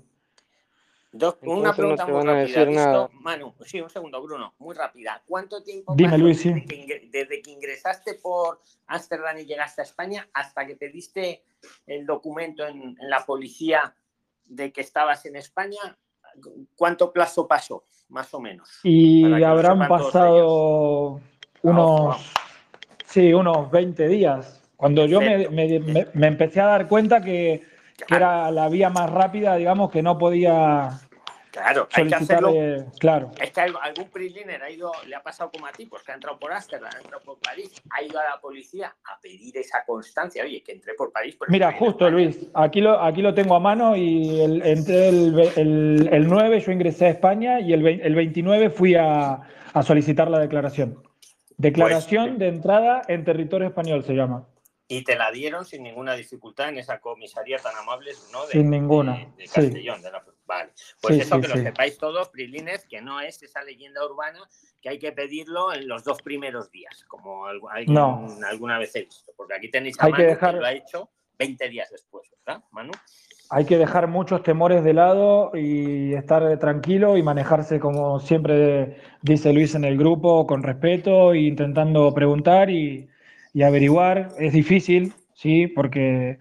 Dos- 1.11 1.37
una 1.43 1.69
Entonces 1.69 1.69
no 1.69 1.75
pregunta 1.75 2.05
te 2.05 2.11
muy 2.11 2.21
rápida. 2.25 2.41
decir 2.59 2.69
nada. 2.75 3.09
Manu, 3.13 3.53
sí, 3.65 3.79
un 3.79 3.89
segundo, 3.89 4.21
Bruno, 4.21 4.53
muy 4.59 4.75
rápida. 4.75 5.21
¿Cuánto 5.25 5.63
tiempo 5.63 5.95
Dime, 5.95 6.09
pasó 6.11 6.21
Luis, 6.23 6.41
sí. 6.41 6.49
desde, 6.53 6.65
que 6.67 6.75
ingre- 6.85 7.09
desde 7.09 7.41
que 7.41 7.51
ingresaste 7.51 8.15
por 8.15 8.59
Ámsterdam 8.87 9.37
y 9.37 9.45
llegaste 9.45 9.81
a 9.81 9.85
España 9.85 10.27
hasta 10.33 10.67
que 10.67 10.75
te 10.75 10.89
diste 10.89 11.41
el 11.85 12.05
documento 12.05 12.65
en, 12.65 12.95
en 12.99 13.09
la 13.09 13.25
policía 13.25 13.95
de 14.45 14.71
que 14.71 14.81
estabas 14.81 15.25
en 15.25 15.35
España? 15.35 15.97
¿Cuánto 16.75 17.11
plazo 17.13 17.47
pasó, 17.47 17.83
más 18.09 18.33
o 18.33 18.39
menos? 18.39 18.69
Y 18.83 19.41
habrán 19.43 19.79
pasado 19.87 21.17
Ah, 21.17 21.59
unos, 21.61 22.33
sí, 23.05 23.33
unos 23.33 23.71
20 23.71 24.07
días, 24.07 24.61
Cuando 24.77 25.05
yo 25.05 25.19
me, 25.21 25.47
Perfecto. 25.47 25.51
me- 25.55 25.79
me- 25.79 26.07
me 26.13 26.27
empecé 26.27 26.59
a 26.61 26.65
dar 26.65 26.87
cuenta 26.89 27.21
que, 27.21 27.65
que 28.05 28.15
era 28.15 28.51
la 28.51 28.67
vía 28.67 28.89
más 28.89 29.09
rápida, 29.09 29.55
digamos, 29.55 29.89
que 29.89 30.03
no 30.03 30.17
podía 30.17 30.89
Claro, 31.55 31.87
hay 31.93 32.07
que 32.07 32.15
hacerlo. 32.15 32.49
solicitarle. 32.49 32.99
Claro, 32.99 33.31
Es 33.41 33.51
que 33.51 33.61
algún 33.61 34.09
PRIXLINER 34.09 34.61
ha 34.63 34.69
ido, 34.69 34.91
le 35.07 35.15
ha 35.15 35.23
pasado 35.23 35.49
como 35.51 35.65
a 35.67 35.71
ti, 35.71 35.85
pues 35.85 36.03
que 36.03 36.11
ha 36.11 36.15
entrado 36.15 36.37
por 36.37 36.51
Ámsterdam, 36.51 36.91
ha 36.93 36.97
entrado 36.97 37.23
por 37.23 37.39
París, 37.39 37.71
ha 37.91 38.03
ido 38.03 38.19
a 38.19 38.23
la 38.23 38.39
policía 38.41 38.93
a 39.05 39.19
pedir 39.21 39.57
esa 39.57 39.83
constancia. 39.85 40.43
Oye, 40.43 40.61
que 40.61 40.73
entré 40.73 40.93
por 40.95 41.11
París. 41.13 41.35
pero 41.39 41.49
Mira, 41.51 41.71
justo. 41.71 42.09
Luis, 42.09 42.47
aquí 42.53 42.81
lo, 42.81 42.99
aquí 43.01 43.21
lo 43.21 43.33
tengo 43.33 43.55
a 43.55 43.59
mano 43.59 43.95
y 43.95 44.41
el, 44.41 44.61
entré 44.65 45.07
el, 45.09 45.39
el, 45.55 46.09
el 46.11 46.27
9 46.27 46.59
yo 46.59 46.71
ingresé 46.73 47.05
a 47.05 47.09
España 47.09 47.59
y 47.61 47.71
el, 47.73 47.85
el 47.87 48.15
29 48.15 48.69
fui 48.69 48.95
a, 48.95 49.39
a 49.73 49.83
solicitar 49.83 50.29
la 50.29 50.39
declaración. 50.39 51.01
Declaración 51.57 52.27
Pues, 52.31 52.39
de 52.39 52.47
entrada 52.49 53.01
en 53.07 53.23
territorio 53.23 53.67
español 53.67 54.03
se 54.03 54.13
llama. 54.13 54.47
Y 54.87 55.03
te 55.03 55.15
la 55.15 55.31
dieron 55.31 55.65
sin 55.65 55.83
ninguna 55.83 56.13
dificultad 56.15 56.69
en 56.69 56.77
esa 56.77 56.99
comisaría 56.99 57.57
tan 57.57 57.75
amable, 57.75 58.11
¿no? 58.31 58.45
De, 58.45 58.51
Sin 58.51 58.69
ninguna, 58.69 59.13
De, 59.13 59.27
de 59.37 59.47
sí. 59.47 59.53
Castellón. 59.61 60.01
de 60.01 60.11
la- 60.11 60.23
vale. 60.45 60.71
Pues 61.01 61.15
Sí, 61.15 61.21
eso 61.21 61.35
sí, 61.35 61.41
que 61.41 61.47
lo 61.47 61.55
sí. 61.55 61.63
sepáis 61.63 61.97
todos, 61.97 62.29
Prilines, 62.29 62.85
que 62.87 63.01
no 63.01 63.19
es 63.21 63.41
esa 63.43 63.63
leyenda 63.63 64.05
urbana 64.05 64.39
que 64.81 64.89
hay 64.89 64.99
que 64.99 65.11
pedirlo 65.11 65.73
en 65.73 65.87
los 65.87 66.03
dos 66.03 66.21
primeros 66.21 66.71
días, 66.71 67.03
como 67.07 67.47
algu- 67.47 67.69
alguien 67.71 67.93
No. 67.95 68.27
alguna 68.47 68.77
vez 68.79 68.95
he 68.95 69.03
visto. 69.03 69.31
Porque 69.35 69.55
aquí 69.55 69.69
tenéis 69.69 69.99
a 69.99 70.05
Hay 70.05 70.11
que 70.13 70.21
Manu 70.23 70.33
dejar- 70.33 70.53
lo 70.55 70.65
ha 70.65 70.71
hecho 70.73 71.09
20 71.39 71.67
días 71.69 71.89
después, 71.91 72.29
¿verdad, 72.45 72.63
Manu? 72.71 72.91
Hay 73.51 73.65
que 73.65 73.77
dejar 73.77 74.07
muchos 74.07 74.41
temores 74.41 74.83
de 74.83 74.93
lado 74.93 75.51
y 75.53 76.13
estar 76.13 76.57
tranquilo 76.57 77.15
y 77.15 77.21
manejarse 77.21 77.79
como 77.79 78.19
siempre 78.19 78.99
dice 79.21 79.53
Luis 79.53 79.75
en 79.75 79.83
el 79.85 79.97
grupo, 79.97 80.47
con 80.47 80.63
respeto 80.63 81.33
e 81.33 81.41
intentando 81.41 82.11
preguntar 82.13 82.71
y, 82.71 83.07
y 83.53 83.61
averiguar. 83.61 84.31
Es 84.39 84.53
difícil, 84.53 85.13
sí, 85.35 85.67
porque, 85.67 86.39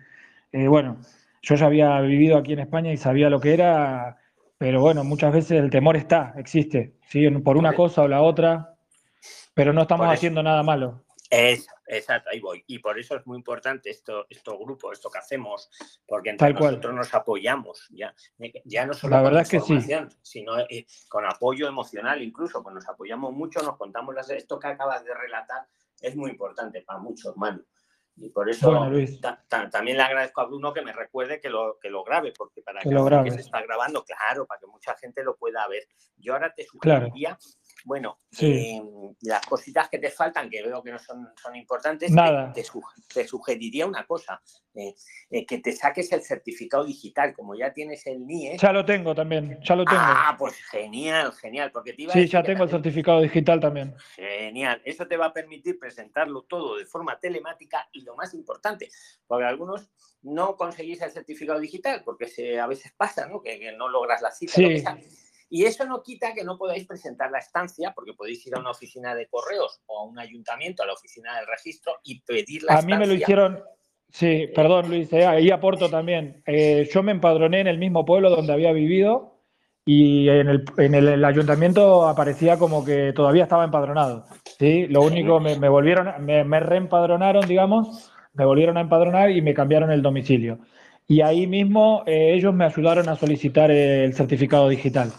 eh, 0.52 0.66
bueno, 0.66 0.96
yo 1.44 1.54
ya 1.56 1.66
había 1.66 2.00
vivido 2.00 2.38
aquí 2.38 2.54
en 2.54 2.60
España 2.60 2.90
y 2.92 2.96
sabía 2.96 3.28
lo 3.28 3.38
que 3.38 3.52
era, 3.52 4.16
pero 4.56 4.80
bueno, 4.80 5.04
muchas 5.04 5.32
veces 5.32 5.52
el 5.52 5.68
temor 5.68 5.96
está, 5.96 6.32
existe, 6.38 6.96
sí, 7.08 7.28
por 7.30 7.58
una 7.58 7.74
cosa 7.74 8.02
o 8.02 8.08
la 8.08 8.22
otra, 8.22 8.76
pero 9.52 9.72
no 9.72 9.82
estamos 9.82 10.08
haciendo 10.08 10.42
nada 10.42 10.62
malo. 10.62 11.04
Eso, 11.28 11.70
exacto, 11.86 12.30
ahí 12.32 12.40
voy. 12.40 12.64
Y 12.66 12.78
por 12.78 12.98
eso 12.98 13.16
es 13.16 13.26
muy 13.26 13.36
importante 13.36 13.90
esto, 13.90 14.24
esto 14.30 14.58
grupo, 14.58 14.90
esto 14.90 15.10
que 15.10 15.18
hacemos, 15.18 15.68
porque 16.06 16.30
entre 16.30 16.46
Tal 16.48 16.58
cual. 16.58 16.70
nosotros 16.72 16.94
nos 16.94 17.14
apoyamos, 17.14 17.88
ya, 17.90 18.14
ya 18.64 18.86
no 18.86 18.94
solo 18.94 19.10
La 19.10 19.22
con 19.22 19.24
verdad 19.24 19.42
es 19.42 19.50
que 19.50 19.60
sí. 19.60 19.78
sino 20.22 20.58
eh, 20.60 20.86
con 21.08 21.26
apoyo 21.26 21.68
emocional 21.68 22.22
incluso, 22.22 22.62
pues 22.62 22.74
nos 22.74 22.88
apoyamos 22.88 23.34
mucho, 23.34 23.60
nos 23.60 23.76
contamos 23.76 24.14
las, 24.14 24.30
esto 24.30 24.58
que 24.58 24.68
acabas 24.68 25.04
de 25.04 25.12
relatar, 25.12 25.66
es 26.00 26.16
muy 26.16 26.30
importante 26.30 26.80
para 26.80 27.00
muchos, 27.00 27.36
Manu. 27.36 27.62
Y 28.16 28.28
por 28.30 28.48
eso 28.48 28.70
Bueno, 28.70 28.90
Luis. 28.90 29.20
ta- 29.20 29.44
ta- 29.48 29.68
también 29.68 29.96
le 29.96 30.04
agradezco 30.04 30.40
a 30.40 30.46
Bruno 30.46 30.72
que 30.72 30.82
me 30.82 30.92
recuerde 30.92 31.40
que 31.40 31.48
lo, 31.50 31.78
que 31.80 31.90
lo 31.90 32.04
grabe, 32.04 32.32
porque 32.36 32.62
para 32.62 32.80
Que 32.80 32.88
que, 32.88 32.94
lo 32.94 33.04
que 33.24 33.30
se 33.32 33.40
está 33.40 33.60
grabando, 33.62 34.04
claro, 34.04 34.46
para 34.46 34.60
que 34.60 34.66
mucha 34.68 34.94
gente 34.96 35.24
lo 35.24 35.34
pueda 35.36 35.66
ver. 35.66 35.82
Yo 36.16 36.34
ahora 36.34 36.52
te 36.54 36.64
Claro. 36.80 37.08
Bueno, 37.84 38.18
Sí. 38.32 38.46
eh, 38.50 38.82
las 39.20 39.44
cositas 39.46 39.88
que 39.90 39.98
te 39.98 40.10
faltan, 40.10 40.48
que 40.50 40.62
veo 40.62 40.82
que 40.82 40.90
no 40.90 40.98
son, 40.98 41.28
son 41.40 41.54
importantes, 41.54 42.08
te- 42.08 42.14
Nada. 42.14 42.52
Te, 42.52 42.64
su- 42.64 42.82
te 43.12 43.26
sugeriría 43.28 43.86
una 43.86 44.06
cosa, 44.06 44.40
eh, 44.74 44.94
eh, 45.30 45.44
que 45.46 45.58
te 45.58 45.70
saques 45.72 46.10
el 46.12 46.22
certificado 46.22 46.84
digital, 46.84 47.34
como 47.34 47.54
ya 47.54 47.72
tienes 47.72 48.06
el 48.06 48.26
NIE. 48.26 48.56
Ya 48.58 48.72
lo 48.72 48.84
tengo 48.84 49.14
también, 49.14 49.58
ya 49.62 49.76
lo 49.76 49.84
tengo. 49.84 49.98
Ah, 50.00 50.34
pues 50.38 50.54
genial, 50.70 51.32
genial, 51.34 51.70
porque 51.70 51.92
te 51.92 52.02
iba 52.02 52.12
a 52.12 52.14
Sí, 52.14 52.26
ya 52.26 52.42
tengo 52.42 52.64
el 52.64 52.70
certificado 52.70 53.20
digital 53.20 53.60
también. 53.60 53.94
Genial. 54.16 54.80
Eso 54.84 55.06
te 55.06 55.16
va 55.18 55.26
a 55.26 55.32
permitir 55.32 55.78
presentarlo 55.78 56.42
todo 56.42 56.76
de 56.76 56.86
forma 56.86 57.20
telemática 57.20 57.86
y 57.92 58.00
lo 58.02 58.16
más 58.16 58.32
importante, 58.34 58.88
porque 59.26 59.44
algunos 59.44 59.90
no 60.22 60.56
conseguís 60.56 61.02
el 61.02 61.10
certificado 61.10 61.60
digital 61.60 62.02
porque 62.02 62.26
se, 62.28 62.58
a 62.58 62.66
veces 62.66 62.92
pasa, 62.96 63.26
¿no? 63.26 63.42
Que, 63.42 63.58
que 63.60 63.72
no 63.72 63.88
logras 63.88 64.22
la 64.22 64.30
cita. 64.30 64.54
lo 64.58 64.68
que 64.70 64.78
Sí. 64.78 64.84
Y 65.54 65.66
eso 65.66 65.84
no 65.86 66.02
quita 66.02 66.34
que 66.34 66.42
no 66.42 66.58
podáis 66.58 66.84
presentar 66.84 67.30
la 67.30 67.38
estancia, 67.38 67.92
porque 67.94 68.12
podéis 68.12 68.44
ir 68.44 68.56
a 68.56 68.58
una 68.58 68.72
oficina 68.72 69.14
de 69.14 69.28
correos 69.28 69.82
o 69.86 70.00
a 70.00 70.04
un 70.04 70.18
ayuntamiento, 70.18 70.82
a 70.82 70.86
la 70.86 70.94
oficina 70.94 71.36
del 71.36 71.46
registro 71.46 71.92
y 72.02 72.22
pedir 72.22 72.64
la 72.64 72.78
A 72.78 72.82
mí 72.82 72.96
me 72.96 73.06
lo 73.06 73.12
estancia. 73.12 73.22
hicieron, 73.22 73.62
sí, 74.10 74.48
perdón 74.52 74.88
Luis, 74.88 75.12
eh, 75.12 75.24
ahí 75.24 75.52
aporto 75.52 75.88
también. 75.88 76.42
Eh, 76.44 76.88
yo 76.92 77.04
me 77.04 77.12
empadroné 77.12 77.60
en 77.60 77.68
el 77.68 77.78
mismo 77.78 78.04
pueblo 78.04 78.30
donde 78.30 78.52
había 78.52 78.72
vivido 78.72 79.44
y 79.84 80.28
en 80.28 80.48
el, 80.48 80.64
en 80.76 80.92
el, 80.96 81.06
el 81.06 81.24
ayuntamiento 81.24 82.08
aparecía 82.08 82.58
como 82.58 82.84
que 82.84 83.12
todavía 83.12 83.44
estaba 83.44 83.62
empadronado. 83.62 84.26
¿sí? 84.58 84.88
Lo 84.88 85.02
único, 85.02 85.38
me, 85.38 85.56
me 85.56 85.68
volvieron, 85.68 86.24
me, 86.24 86.42
me 86.42 86.58
reempadronaron, 86.58 87.46
digamos, 87.46 88.10
me 88.32 88.44
volvieron 88.44 88.76
a 88.76 88.80
empadronar 88.80 89.30
y 89.30 89.40
me 89.40 89.54
cambiaron 89.54 89.92
el 89.92 90.02
domicilio. 90.02 90.58
Y 91.06 91.20
ahí 91.20 91.46
mismo 91.46 92.02
eh, 92.06 92.32
ellos 92.34 92.52
me 92.52 92.64
ayudaron 92.64 93.08
a 93.08 93.14
solicitar 93.14 93.70
el 93.70 94.14
certificado 94.14 94.68
digital. 94.68 95.12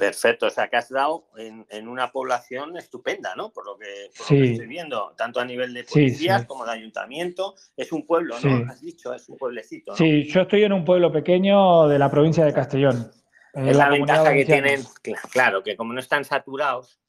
Perfecto, 0.00 0.46
o 0.46 0.50
sea 0.50 0.68
que 0.68 0.76
has 0.76 0.88
dado 0.88 1.28
en, 1.36 1.64
en 1.70 1.86
una 1.88 2.10
población 2.10 2.76
estupenda, 2.76 3.34
¿no? 3.36 3.52
Por 3.52 3.64
lo 3.66 3.76
que, 3.78 4.10
por 4.16 4.20
lo 4.20 4.26
Sí. 4.26 4.36
que 4.42 4.52
estoy 4.52 4.66
viendo, 4.66 5.14
tanto 5.16 5.38
a 5.40 5.44
nivel 5.44 5.72
de 5.74 5.84
policías 5.84 6.40
sí. 6.42 6.46
como 6.46 6.64
de 6.64 6.72
ayuntamiento. 6.72 7.54
Es 7.76 7.92
un 7.92 8.06
pueblo, 8.06 8.34
¿no? 8.42 8.70
Has 8.70 8.80
dicho, 8.80 9.14
es 9.14 9.28
un 9.28 9.36
pueblecito, 9.36 9.92
¿no? 9.92 9.96
Sí, 9.96 10.24
yo 10.24 10.40
estoy 10.42 10.64
en 10.64 10.72
un 10.72 10.84
pueblo 10.84 11.12
pequeño 11.12 11.86
de 11.86 11.98
la 11.98 12.10
provincia 12.10 12.44
de 12.44 12.52
Castellón. 12.52 13.10
Es 13.52 13.76
la, 13.76 13.88
ventaja 13.88 14.32
que 14.32 14.44
tienen, 14.44 14.80
cl- 14.82 15.18
claro, 15.30 15.62
que 15.62 15.76
como 15.76 15.92
no 15.92 16.00
están 16.00 16.24
saturados, 16.24 17.00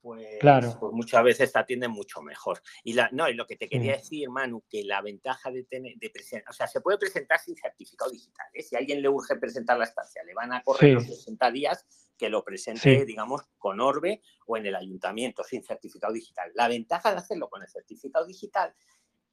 pues, 0.00 0.38
Claro. 0.40 0.76
pues 0.80 0.92
muchas 0.92 1.22
veces 1.22 1.52
te 1.52 1.58
atienden 1.60 1.92
mucho 1.92 2.22
mejor. 2.22 2.60
Y 2.82 2.94
la, 2.94 3.08
no, 3.12 3.28
y 3.28 3.34
lo 3.34 3.46
que 3.46 3.56
te 3.56 3.68
quería 3.68 3.92
decir, 3.92 4.28
Manu, 4.30 4.64
que 4.68 4.82
la 4.82 5.00
ventaja 5.00 5.50
de 5.52 5.62
tener, 5.62 5.94
de 5.96 6.10
presentar, 6.10 6.50
o 6.50 6.52
sea, 6.52 6.66
se 6.66 6.80
puede 6.80 6.98
presentar 6.98 7.38
sin 7.38 7.54
certificado 7.54 8.10
digital. 8.10 8.46
¿eh? 8.52 8.62
Si 8.62 8.74
a 8.74 8.80
alguien 8.80 9.00
le 9.00 9.08
urge 9.08 9.36
presentar 9.36 9.78
la 9.78 9.84
estancia, 9.84 10.24
le 10.24 10.34
van 10.34 10.52
a 10.54 10.62
correr 10.62 10.94
los 10.94 11.04
60 11.06 11.50
días 11.52 11.86
que 12.22 12.28
lo 12.30 12.44
presente, 12.44 13.00
Sí. 13.00 13.04
digamos, 13.04 13.42
con 13.58 13.80
Orbe 13.80 14.22
o 14.46 14.56
en 14.56 14.64
el 14.66 14.76
ayuntamiento 14.76 15.42
sin 15.42 15.64
certificado 15.64 16.12
digital. 16.12 16.52
La 16.54 16.68
ventaja 16.68 17.10
de 17.10 17.16
hacerlo 17.16 17.50
con 17.50 17.62
el 17.62 17.68
certificado 17.68 18.24
digital 18.26 18.72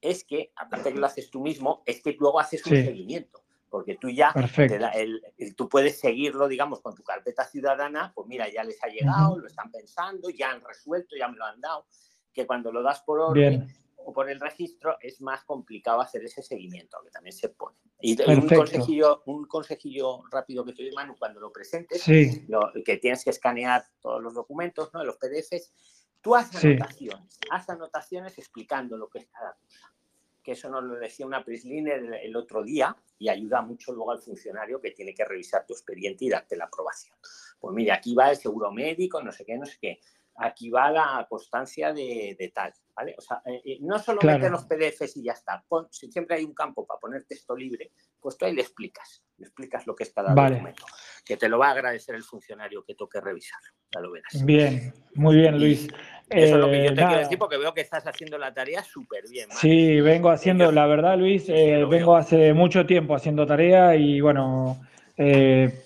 es 0.02 0.23
que, 0.23 0.52
aparte 0.56 0.91
que 0.91 0.97
lo 0.99 1.06
haces 1.06 1.30
tú 1.30 1.39
mismo, 1.39 1.84
es 1.86 2.02
que 2.02 2.15
luego 2.19 2.39
haces 2.39 2.65
un 2.65 2.75
Sí. 2.75 2.84
seguimiento. 2.86 3.43
Porque 3.69 3.95
tú 3.97 4.10
ya 4.10 4.34
te 4.67 4.80
da 4.80 4.89
el- 4.89 5.21
el- 5.38 5.56
tú 5.56 5.69
puedes 5.69 5.99
seguirlo, 5.99 6.47
digamos, 6.47 6.82
con 6.82 6.95
tu 6.95 7.04
carpeta 7.04 7.45
ciudadana, 7.45 8.12
pues 8.15 8.28
mira, 8.28 8.49
ya 8.49 8.63
les 8.63 8.84
ha 8.84 8.88
llegado, 8.88 9.38
lo 9.38 9.45
están 9.45 9.69
pensando, 9.71 10.32
ya 10.32 10.49
han 10.49 10.62
resuelto, 10.62 11.15
ya 11.15 11.28
me 11.28 11.38
lo 11.38 11.45
han 11.45 11.62
dado, 11.62 11.86
que 12.34 12.47
cuando 12.47 12.71
lo 12.71 12.82
das 12.82 13.02
por 13.02 13.19
orden 13.19 13.60
Bien. 13.60 13.67
O 14.05 14.13
por 14.13 14.29
el 14.29 14.39
registro 14.39 14.97
es 15.01 15.21
más 15.21 15.43
complicado 15.43 16.01
hacer 16.01 16.23
ese 16.23 16.41
seguimiento, 16.41 16.97
que 17.03 17.12
también 17.12 17.33
se 17.33 17.49
pone. 17.49 17.77
Y, 18.01 18.19
un, 18.21 18.47
consejillo, 18.47 19.23
un 19.25 19.45
consejillo 19.45 20.23
rápido 20.31 20.63
que 20.65 20.73
te 20.73 20.83
doy, 20.83 20.91
Manu, 20.93 21.15
cuando 21.17 21.39
lo 21.39 21.51
presentes, 21.51 22.01
Sí, 22.01 22.45
lo- 22.47 22.71
que 22.85 22.97
tienes 22.97 23.23
que 23.23 23.29
escanear 23.31 23.83
todos 23.99 24.21
los 24.21 24.33
documentos, 24.33 24.93
¿no? 24.93 25.03
los 25.03 25.17
PDFs, 25.17 25.73
tú 26.21 26.35
haz 26.35 26.49
Sí. 26.51 26.67
anotaciones, 26.67 27.39
haz 27.51 27.69
anotaciones 27.69 28.38
explicando 28.38 28.97
lo 28.97 29.09
que 29.09 29.19
es 29.19 29.27
cada 29.27 29.53
cosa. 29.53 29.93
Que 30.41 30.53
eso 30.53 30.69
nos 30.69 30.83
lo 30.85 30.95
decía 30.95 31.25
una 31.25 31.43
Prisliner 31.43 31.99
el, 31.99 32.13
el 32.13 32.35
otro 32.35 32.63
día 32.63 32.95
y 33.19 33.27
ayuda 33.27 33.62
mucho 33.62 33.91
luego 33.91 34.12
al 34.12 34.19
funcionario 34.21 34.79
que 34.79 34.91
tiene 34.91 35.13
que 35.13 35.25
revisar 35.25 35.65
tu 35.67 35.73
expediente 35.73 36.23
y 36.25 36.29
darte 36.29 36.55
la 36.55 36.65
aprobación. 36.65 37.15
Pues 37.59 37.75
mira, 37.75 37.95
aquí 37.95 38.15
va 38.15 38.31
el 38.31 38.38
seguro 38.38 38.71
médico, 38.71 39.21
no 39.21 39.31
sé 39.33 39.43
qué, 39.45 39.57
no 39.57 39.65
sé 39.65 39.77
qué. 39.79 39.99
Aquí 40.41 40.69
va 40.69 40.89
la 40.89 41.28
constancia 41.30 41.91
de, 41.91 42.36
de 42.39 42.49
tal, 42.49 42.71
¿vale? 42.95 43.13
O 43.17 43.21
sea, 43.21 43.41
eh, 43.45 43.62
eh, 43.65 43.78
no 43.82 43.99
solo 43.99 44.21
Claro. 44.21 44.38
meter 44.38 44.52
los 44.52 44.63
PDFs 44.65 45.17
y 45.17 45.23
ya 45.23 45.34
está. 45.34 45.62
Pon- 45.67 45.88
si 45.91 46.10
siempre 46.10 46.38
hay 46.38 46.45
un 46.45 46.54
campo 46.54 46.86
para 46.86 46.97
poner 46.99 47.25
texto 47.25 47.56
libre, 47.56 47.91
pues 48.21 48.38
tú 48.38 48.45
ahí 48.45 48.54
le 48.56 48.62
explicas, 48.62 49.21
le 49.38 49.47
explicas 49.47 49.86
lo 49.86 49.95
que 49.95 50.04
es 50.04 50.13
cada 50.13 50.34
Vale. 50.34 50.56
documento. 50.56 50.86
Que 51.25 51.36
te 51.36 51.49
lo 51.49 51.60
va 51.60 51.67
a 51.67 51.71
agradecer 51.71 52.15
el 52.15 52.23
funcionario 52.23 52.84
que 52.86 52.95
toque 52.95 53.19
revisarlo, 53.19 53.67
ya 53.93 53.99
lo 53.99 54.12
verás. 54.12 54.45
bien, 54.45 54.93
muy 55.15 55.36
bien, 55.36 55.60
Luis. 55.60 55.89
Eso 56.30 56.56
es 56.56 56.62
lo 56.62 56.69
que 56.69 56.78
yo 56.84 56.91
Eh, 56.91 56.95
te 56.95 57.02
nada. 57.02 57.08
quiero 57.08 57.23
decir 57.23 57.38
porque 57.38 57.58
veo 57.58 57.73
que 57.73 57.82
estás 57.82 58.06
haciendo 58.08 58.38
la 58.38 58.54
tarea 58.54 58.82
súper 58.84 59.23
bien. 59.30 59.49
Sí, 59.52 59.99
vengo 59.99 60.30
haciendo, 60.30 60.71
la 60.71 60.86
verdad, 60.86 61.17
Luis, 61.17 61.47
Sí, 61.47 61.52
eh, 61.54 61.84
vengo 61.86 62.15
hace 62.15 62.54
mucho 62.54 62.86
tiempo 62.86 63.13
haciendo 63.15 63.45
tarea 63.45 63.95
y 63.95 64.21
bueno, 64.21 64.78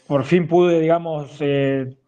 por 0.07 0.25
fin 0.25 0.47
pude, 0.47 0.79
digamos, 0.79 1.39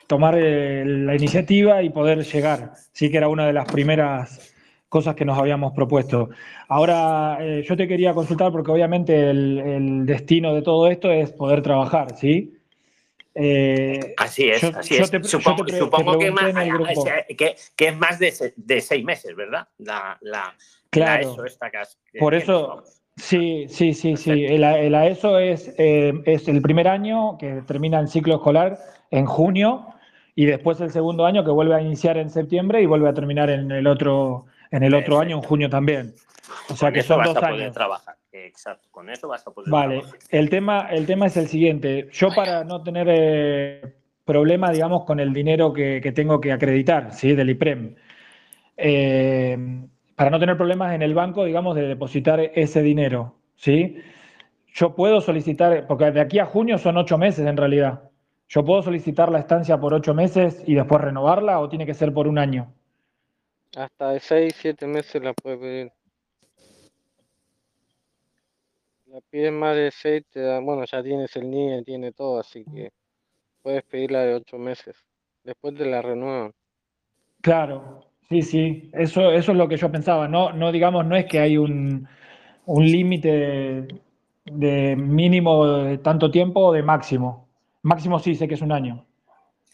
tomar 0.08 0.36
eh, 0.38 0.84
la 0.86 1.16
iniciativa 1.16 1.82
y 1.84 1.90
poder 1.90 2.24
llegar. 2.24 2.74
Sí 2.92 3.10
que 3.10 3.18
era 3.18 3.28
una 3.28 3.46
de 3.48 3.54
las 3.54 3.66
primeras 3.72 4.54
cosas 4.90 5.16
que 5.16 5.26
nos 5.26 5.38
habíamos 5.38 5.74
propuesto. 5.74 6.30
Ahora, 6.68 7.38
eh, 7.42 7.64
yo 7.68 7.76
te 7.76 7.88
quería 7.88 8.14
consultar 8.14 8.52
porque 8.52 8.72
obviamente 8.72 9.30
el, 9.30 9.58
el 9.60 10.06
destino 10.06 10.54
de 10.54 10.62
todo 10.62 10.88
esto 10.88 11.12
es 11.12 11.32
poder 11.32 11.62
trabajar, 11.62 12.16
¿sí? 12.16 12.54
Eh, 13.34 14.14
Así 14.18 14.50
es, 14.50 14.62
Yo- 14.62 14.72
así 14.74 14.96
yo 14.96 15.04
es. 15.04 15.12
te- 15.12 15.24
supongo 15.24 15.66
te 15.66 15.72
pre- 15.72 15.80
supongo 15.80 16.18
te 16.18 16.26
que, 16.26 16.32
más- 16.32 16.46
es 17.88 17.98
más 17.98 18.18
de, 18.20 18.32
se- 18.32 18.54
de 18.56 18.80
seis 18.80 19.04
meses, 19.04 19.36
¿verdad? 19.36 19.68
La, 19.80 20.18
la, 20.22 20.44
la 20.44 20.56
Claro. 20.90 21.32
ESO 21.34 21.46
esta 21.46 21.70
que 21.70 22.20
Por 22.20 22.34
eso-. 22.34 22.84
Sí, 23.18 23.68
sí, 23.70 23.94
sí, 23.94 24.18
sí. 24.18 24.46
El 24.46 24.64
AESO 24.94 25.40
es, 25.40 25.74
eh, 25.78 26.14
es 26.26 26.48
el 26.50 26.62
primer 26.62 26.88
año 26.90 27.38
que 27.38 27.62
termina 27.66 28.00
el 28.00 28.10
ciclo 28.10 28.36
escolar 28.36 28.78
en 29.10 29.26
junio 29.26 29.88
y 30.36 30.46
después 30.46 30.80
el 30.82 30.92
segundo 30.92 31.26
año 31.26 31.44
que 31.44 31.52
vuelve 31.52 31.76
a 31.76 31.82
iniciar 31.82 32.18
en 32.18 32.30
septiembre 32.30 32.82
y 32.82 32.86
vuelve 32.86 33.10
a 33.10 33.14
terminar 33.14 33.50
en 33.50 33.72
el 33.72 33.88
otro, 33.88 34.46
en 34.72 34.84
el 34.84 34.94
otro 34.94 35.20
año, 35.20 35.38
en 35.38 35.42
junio 35.42 35.70
también. 35.70 36.14
O 36.70 36.76
sea 36.76 36.90
Con 36.90 36.94
que 36.94 37.00
eso 37.00 37.08
son 37.16 37.18
vas 37.20 37.28
dos 37.34 37.38
a 37.38 37.48
poder 37.48 37.62
años. 37.64 37.74
trabajar. 37.74 38.16
Exacto, 38.32 38.90
con 38.92 39.10
eso 39.10 39.28
vas 39.30 39.48
a 39.48 39.52
poder 39.52 39.72
Vale, 39.72 40.00
trabajar. 40.00 40.20
el 40.30 40.50
tema, 40.50 40.88
el 40.92 41.06
tema 41.06 41.28
es 41.28 41.38
el 41.38 41.48
siguiente. 41.48 42.10
Yo 42.12 42.30
para 42.36 42.66
no 42.66 42.84
tener 42.84 43.08
eh, 43.10 43.96
problema, 44.26 44.72
digamos, 44.72 45.06
con 45.06 45.20
el 45.22 45.32
dinero 45.34 45.72
que, 45.72 46.02
que 46.02 46.12
tengo 46.12 46.42
que 46.42 46.52
acreditar, 46.52 47.14
¿sí? 47.14 47.34
Del 47.34 47.52
IPREM, 47.52 47.96
eh, 48.78 49.58
para 50.16 50.30
no 50.30 50.40
tener 50.40 50.58
problemas 50.58 50.94
en 50.94 51.02
el 51.02 51.14
banco, 51.14 51.46
digamos, 51.46 51.76
de 51.76 51.88
depositar 51.88 52.40
ese 52.40 52.82
dinero, 52.82 53.36
¿sí? 53.56 53.98
Yo 54.74 54.96
puedo 54.96 55.22
solicitar, 55.22 55.88
porque 55.88 56.12
de 56.12 56.20
aquí 56.22 56.40
a 56.40 56.46
junio 56.46 56.78
son 56.78 56.98
ocho 56.98 57.18
meses 57.18 57.46
en 57.48 57.56
realidad. 57.56 58.10
¿Yo 58.48 58.64
puedo 58.64 58.82
solicitar 58.84 59.32
la 59.32 59.40
estancia 59.40 59.80
por 59.80 59.94
ocho 59.94 60.14
meses 60.14 60.64
y 60.66 60.76
después 60.76 61.02
renovarla 61.02 61.60
o 61.60 61.70
tiene 61.70 61.86
que 61.86 61.94
ser 61.94 62.14
por 62.14 62.28
un 62.28 62.38
año? 62.38 62.72
Hasta 63.76 64.12
de 64.12 64.20
6, 64.20 64.56
7 64.58 64.88
meses 64.88 65.22
la 65.22 65.34
puedes 65.34 65.60
pedir. 65.60 65.92
La 69.08 69.20
pides 69.30 69.52
más 69.52 69.76
de 69.76 69.92
6, 69.92 70.24
te 70.30 70.42
da, 70.42 70.60
bueno, 70.60 70.86
ya 70.86 71.02
tienes 71.02 71.36
el 71.36 71.50
NIE, 71.50 71.84
tiene 71.84 72.12
todo, 72.12 72.40
así 72.40 72.64
que 72.66 72.92
puedes 73.62 73.84
pedirla 73.84 74.22
de 74.22 74.36
8 74.36 74.58
meses. 74.58 74.96
Después 75.44 75.76
te 75.76 75.86
la 75.86 76.02
renuevan. 76.02 76.54
Claro, 77.42 78.06
sí, 78.30 78.42
sí, 78.42 78.90
eso, 78.94 79.32
eso 79.32 79.52
es 79.52 79.58
lo 79.58 79.68
que 79.68 79.78
yo 79.78 79.92
pensaba. 79.92 80.28
No, 80.28 80.54
no 80.54 80.72
digamos, 80.72 81.06
no 81.06 81.16
es 81.16 81.26
que 81.26 81.40
hay 81.40 81.58
un, 81.58 82.08
un 82.66 82.86
límite 82.86 83.28
de, 83.28 84.02
de 84.46 84.96
mínimo 84.96 85.68
de 85.68 85.98
tanto 85.98 86.32
tiempo 86.32 86.62
o 86.62 86.74
de 86.74 86.84
máximo. 86.84 87.45
Máximo 87.86 88.18
sí 88.20 88.34
sé 88.34 88.48
que 88.48 88.56
es 88.56 88.62
un 88.62 88.72
año. 88.72 89.06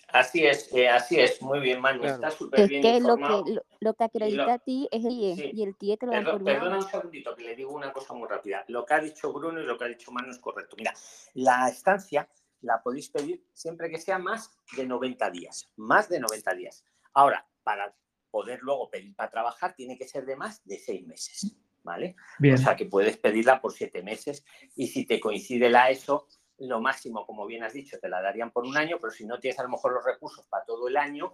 Así 0.10 0.46
es, 0.46 0.70
eh, 0.74 0.90
así 0.90 1.18
es. 1.18 1.42
Muy 1.42 1.62
bien, 1.62 1.80
Manu. 1.80 2.02
Claro. 2.02 2.16
Está 2.16 2.32
súper 2.32 2.60
Es 2.60 2.68
bien 2.68 2.82
que 2.82 3.00
lo 3.00 3.16
que, 3.16 3.24
lo, 3.54 3.62
lo 3.80 3.94
que 3.94 4.04
acredita 4.04 4.56
a 4.56 4.60
ti 4.60 4.86
es 4.92 5.06
el 5.06 5.14
IE 5.14 5.36
sí. 5.38 5.52
y 5.54 5.64
el 5.64 5.78
TIE 5.78 5.96
te 5.96 6.06
lo 6.08 6.12
Perdón- 6.12 6.44
perdona 6.44 6.76
un 6.80 6.84
segundito, 6.90 7.34
que 7.34 7.44
le 7.46 7.56
digo 7.56 7.72
una 7.72 7.94
cosa 7.94 8.14
muy 8.14 8.28
rápida. 8.28 8.66
Lo 8.68 8.86
que 8.86 8.94
ha 8.96 9.00
dicho 9.00 9.32
Bruno 9.32 9.62
y 9.62 9.66
lo 9.66 9.78
que 9.78 9.86
ha 9.86 9.88
dicho 9.88 10.12
Manu 10.12 10.30
es 10.30 10.40
correcto. 10.40 10.76
Mira, 10.78 10.94
la 11.36 11.70
estancia 11.70 12.28
la 12.60 12.82
podéis 12.84 13.10
pedir 13.10 13.46
siempre 13.54 13.90
que 13.90 13.98
sea 13.98 14.20
más 14.20 14.52
de 14.76 14.86
90 14.86 15.32
días. 15.32 15.72
Más 15.78 16.10
de 16.10 16.20
90 16.20 16.54
días. 16.56 16.84
Ahora, 17.14 17.48
para 17.64 17.96
poder 18.30 18.60
luego 18.62 18.90
pedir 18.90 19.16
para 19.16 19.30
trabajar, 19.32 19.74
tiene 19.74 19.98
que 19.98 20.06
ser 20.10 20.26
de 20.26 20.36
más 20.36 20.62
de 20.66 20.78
6 20.78 21.08
meses. 21.08 21.56
¿Vale? 21.84 22.16
Bien, 22.38 22.56
O 22.56 22.58
sea 22.58 22.76
que 22.76 22.86
puedes 22.86 23.16
pedirla 23.18 23.62
por 23.62 23.72
7 23.72 24.04
meses 24.04 24.44
y 24.76 24.88
si 24.88 25.06
te 25.06 25.20
coincide 25.22 25.70
la 25.70 25.90
ESO, 25.90 26.28
lo 26.68 26.80
máximo, 26.82 27.26
como 27.26 27.46
bien 27.46 27.64
has 27.64 27.74
dicho, 27.74 27.98
te 28.00 28.10
la 28.10 28.22
darían 28.22 28.52
por 28.52 28.66
un 28.66 28.78
año, 28.78 28.98
pero 29.00 29.12
si 29.12 29.26
no 29.26 29.40
tienes 29.40 29.60
a 29.60 29.64
lo 29.64 29.70
mejor 29.70 29.94
los 29.94 30.06
recursos 30.06 30.46
para 30.48 30.64
todo 30.66 30.88
el 30.88 30.98
año, 30.98 31.34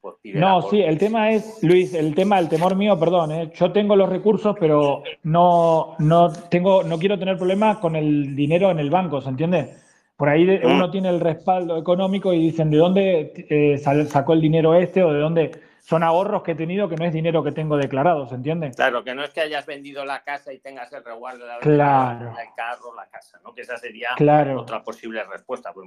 pues 0.00 0.14
pídela 0.22 0.48
no, 0.48 0.62
sí, 0.62 0.80
el 0.80 0.96
tema 0.96 1.30
es, 1.30 1.62
Luis, 1.62 1.92
el 1.94 2.14
tema, 2.14 2.38
el 2.38 2.48
temor 2.48 2.74
mío, 2.74 2.98
perdón, 2.98 3.32
eh, 3.32 3.50
yo 3.54 3.70
tengo 3.72 3.96
los 3.96 4.08
recursos, 4.08 4.56
pero 4.58 5.02
no, 5.24 5.94
no 5.98 6.32
tengo, 6.48 6.82
no 6.82 6.98
quiero 6.98 7.18
tener 7.18 7.36
problemas 7.36 7.78
con 7.78 7.96
el 7.96 8.34
dinero 8.34 8.70
en 8.70 8.78
el 8.78 8.88
banco, 8.90 9.20
¿se 9.20 9.28
entiende? 9.28 9.74
Por 10.16 10.28
ahí 10.28 10.44
de- 10.44 10.60
Mm. 10.66 10.74
uno 10.76 10.90
tiene 10.90 11.08
el 11.10 11.20
respaldo 11.20 11.76
económico 11.76 12.32
y 12.32 12.38
dicen 12.40 12.70
de 12.70 12.76
dónde 12.78 13.46
eh, 13.50 13.78
sacó 14.08 14.32
el 14.34 14.40
dinero 14.40 14.74
este 14.74 15.02
o 15.02 15.12
de 15.12 15.18
dónde 15.20 15.50
son 15.80 16.02
ahorros 16.02 16.42
que 16.42 16.52
he 16.52 16.54
tenido 16.54 16.88
que 16.88 16.96
no 16.96 17.04
es 17.04 17.12
dinero 17.12 17.42
que 17.42 17.52
tengo 17.52 17.76
declarado, 17.76 18.28
¿se 18.28 18.34
entiende? 18.34 18.70
Claro, 18.70 19.02
que 19.04 19.14
no 19.14 19.24
es 19.24 19.30
que 19.30 19.40
hayas 19.40 19.66
vendido 19.66 20.04
la 20.04 20.22
casa 20.22 20.52
y 20.52 20.58
tengas 20.60 20.92
el 20.92 21.04
resguardo 21.04 21.40
de 21.44 21.46
la 21.50 21.58
Claro. 21.58 22.34
el 22.38 22.54
carro, 22.56 22.94
la 22.94 23.08
casa, 23.08 23.40
¿no? 23.44 23.54
Que 23.54 23.62
esa 23.62 23.76
sería 23.76 24.10
Claro. 24.16 24.60
otra 24.60 24.82
posible 24.82 25.22
respuesta. 25.24 25.72
Pues, 25.72 25.86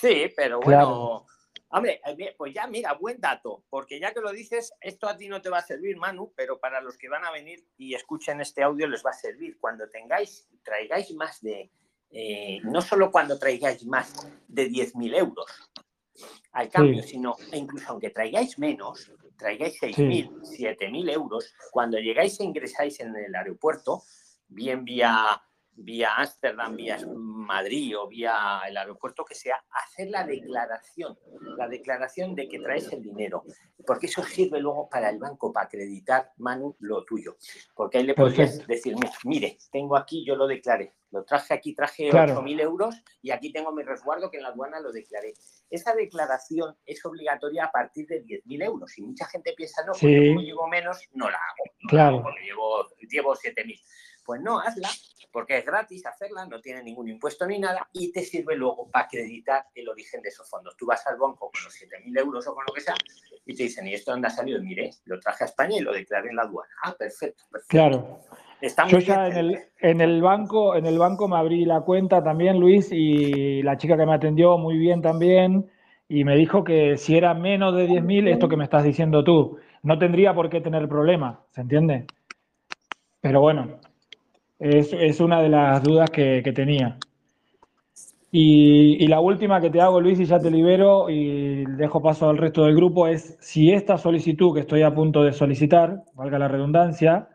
sí, 0.00 0.32
pero 0.36 0.60
Claro. 0.60 0.86
bueno. 0.86 1.26
Hombre, 1.70 2.00
eh, 2.06 2.34
pues 2.38 2.54
ya 2.54 2.68
mira, 2.68 2.92
buen 2.92 3.20
dato, 3.20 3.64
porque 3.68 3.98
ya 3.98 4.14
que 4.14 4.20
lo 4.20 4.30
dices, 4.30 4.72
esto 4.80 5.08
a 5.08 5.16
ti 5.16 5.28
no 5.28 5.42
te 5.42 5.50
va 5.50 5.58
a 5.58 5.62
servir, 5.62 5.96
Manu, 5.96 6.32
pero 6.36 6.60
para 6.60 6.80
los 6.80 6.96
que 6.96 7.08
van 7.08 7.24
a 7.24 7.32
venir 7.32 7.66
y 7.76 7.94
escuchen 7.94 8.40
este 8.40 8.62
audio 8.62 8.86
les 8.86 9.04
va 9.04 9.10
a 9.10 9.14
servir. 9.14 9.58
Cuando 9.58 9.88
tengáis, 9.88 10.48
traigáis 10.62 11.12
más 11.14 11.42
de, 11.42 11.72
eh, 12.12 12.60
no 12.62 12.80
solo 12.80 13.10
cuando 13.10 13.40
traigáis 13.40 13.84
más 13.86 14.28
de 14.46 14.68
10.000 14.68 15.14
euros 15.16 15.46
al 16.54 16.68
cambio, 16.70 17.02
Sí. 17.02 17.10
sino 17.10 17.36
e 17.52 17.58
incluso 17.58 17.90
aunque 17.90 18.10
traigáis 18.10 18.58
menos, 18.58 19.12
traigáis 19.36 19.76
6.000, 19.78 20.30
7.000 20.42 21.08
euros, 21.10 21.52
cuando 21.70 21.98
llegáis 21.98 22.40
e 22.40 22.44
ingresáis 22.44 22.98
en 23.00 23.14
el 23.16 23.34
aeropuerto, 23.34 24.02
bien 24.48 24.84
vía 24.84 25.40
vía 25.76 26.14
Ámsterdam, 26.16 26.76
vía 26.76 26.98
Madrid 27.16 27.98
o 27.98 28.06
vía 28.06 28.60
el 28.68 28.76
aeropuerto 28.76 29.24
que 29.24 29.34
sea, 29.34 29.56
hacer 29.70 30.08
la 30.08 30.24
declaración, 30.24 31.18
la 31.56 31.66
declaración 31.68 32.36
de 32.36 32.48
que 32.48 32.60
traes 32.60 32.92
el 32.92 33.02
dinero, 33.02 33.44
porque 33.84 34.06
eso 34.06 34.22
sirve 34.22 34.60
luego 34.60 34.88
para 34.88 35.10
el 35.10 35.18
banco, 35.18 35.52
para 35.52 35.66
acreditar, 35.66 36.30
Manu, 36.36 36.76
lo 36.78 37.04
tuyo. 37.04 37.36
Porque 37.74 37.98
ahí 37.98 38.04
le 38.04 38.14
podrías 38.14 38.50
Perfecto. 38.50 38.72
decir, 38.72 38.94
"Mira, 38.94 39.12
mire, 39.24 39.58
tengo 39.72 39.96
aquí, 39.96 40.24
yo 40.24 40.36
lo 40.36 40.46
declaré, 40.46 40.94
lo 41.14 41.24
traje 41.24 41.54
aquí, 41.54 41.74
traje 41.74 42.10
Claro. 42.10 42.34
8.000 42.42 42.60
euros 42.60 42.94
y 43.22 43.30
aquí 43.30 43.52
tengo 43.52 43.70
mi 43.72 43.82
resguardo 43.84 44.30
que 44.30 44.36
en 44.38 44.42
la 44.42 44.48
aduana 44.50 44.80
lo 44.80 44.90
declaré. 44.92 45.32
Esa 45.70 45.94
declaración 45.94 46.76
es 46.84 47.04
obligatoria 47.06 47.66
a 47.66 47.70
partir 47.70 48.06
de 48.08 48.22
10.000 48.24 48.62
euros 48.64 48.98
y 48.98 49.02
mucha 49.02 49.24
gente 49.26 49.54
piensa, 49.56 49.82
no, 49.86 49.92
porque 49.92 50.20
Sí. 50.20 50.28
como 50.28 50.40
llevo 50.40 50.66
menos, 50.68 51.08
no 51.12 51.30
la 51.30 51.36
hago. 51.36 51.64
no 51.82 51.86
la 51.86 51.90
Claro. 51.90 52.08
hago 52.16 52.22
porque 52.24 52.40
llevo, 52.44 52.88
llevo 53.08 53.34
7.000. 53.36 53.80
Pues 54.24 54.40
no, 54.40 54.58
hazla, 54.58 54.88
porque 55.30 55.58
es 55.58 55.66
gratis 55.66 56.06
hacerla, 56.06 56.46
no 56.46 56.60
tiene 56.62 56.82
ningún 56.82 57.08
impuesto 57.08 57.46
ni 57.46 57.58
nada 57.58 57.86
y 57.92 58.10
te 58.10 58.22
sirve 58.24 58.56
luego 58.56 58.90
para 58.90 59.04
acreditar 59.04 59.66
el 59.74 59.86
origen 59.88 60.22
de 60.22 60.30
esos 60.30 60.48
fondos. 60.48 60.76
Tú 60.78 60.86
vas 60.86 61.06
al 61.06 61.18
banco 61.18 61.50
con 61.50 61.62
los 61.62 61.74
7.000 61.74 62.18
euros 62.18 62.46
o 62.46 62.54
con 62.54 62.64
lo 62.66 62.72
que 62.72 62.80
sea 62.80 62.94
y 63.44 63.54
te 63.54 63.64
dicen, 63.64 63.86
¿y 63.86 63.92
esto 63.94 64.12
dónde 64.12 64.28
ha 64.28 64.30
salido? 64.30 64.60
Mire, 64.62 64.90
lo 65.04 65.20
traje 65.20 65.44
a 65.44 65.46
España 65.46 65.76
y 65.76 65.80
lo 65.80 65.92
declaré 65.92 66.30
en 66.30 66.36
la 66.36 66.42
aduana. 66.42 66.72
Ah, 66.84 66.94
perfecto, 66.98 67.44
perfecto. 67.50 67.68
Claro. 67.68 68.20
Está 68.64 68.84
muy 68.86 68.92
Yo 68.92 68.98
bien, 68.98 69.08
ya 69.08 69.26
en 69.28 69.36
el, 69.36 69.58
en 69.80 70.00
el 70.00 70.22
banco, 70.22 70.74
en 70.74 70.86
el 70.86 70.98
banco 70.98 71.28
me 71.28 71.36
abrí 71.36 71.64
la 71.66 71.82
cuenta 71.82 72.22
también, 72.24 72.58
Luis, 72.58 72.90
y 72.92 73.62
la 73.62 73.76
chica 73.76 73.96
que 73.96 74.06
me 74.06 74.14
atendió 74.14 74.56
muy 74.56 74.78
bien 74.78 75.02
también, 75.02 75.66
y 76.08 76.24
me 76.24 76.34
dijo 76.36 76.64
que 76.64 76.96
si 76.96 77.16
era 77.16 77.34
menos 77.34 77.74
de 77.76 77.86
10.000, 77.86 78.26
esto 78.26 78.48
que 78.48 78.56
me 78.56 78.64
estás 78.64 78.84
diciendo 78.84 79.22
tú, 79.22 79.58
no 79.82 79.98
tendría 79.98 80.34
por 80.34 80.48
qué 80.48 80.62
tener 80.62 80.88
problema, 80.88 81.44
¿se 81.50 81.60
entiende? 81.60 82.06
Pero 83.20 83.40
bueno, 83.40 83.80
es, 84.58 84.92
es 84.92 85.20
una 85.20 85.42
de 85.42 85.48
las 85.50 85.82
dudas 85.82 86.10
que, 86.10 86.42
que 86.44 86.52
tenía. 86.52 86.98
Y, 88.30 88.96
y 89.02 89.06
la 89.06 89.20
última 89.20 89.60
que 89.60 89.70
te 89.70 89.80
hago, 89.80 90.00
Luis, 90.00 90.18
y 90.18 90.24
ya 90.24 90.40
te 90.40 90.50
libero 90.50 91.08
y 91.08 91.64
dejo 91.76 92.02
paso 92.02 92.28
al 92.28 92.36
resto 92.38 92.64
del 92.64 92.74
grupo, 92.74 93.06
es 93.06 93.36
si 93.40 93.70
esta 93.72 93.96
solicitud 93.96 94.52
que 94.54 94.60
estoy 94.60 94.82
a 94.82 94.92
punto 94.94 95.22
de 95.22 95.32
solicitar, 95.32 96.02
valga 96.14 96.38
la 96.38 96.48
redundancia, 96.48 97.28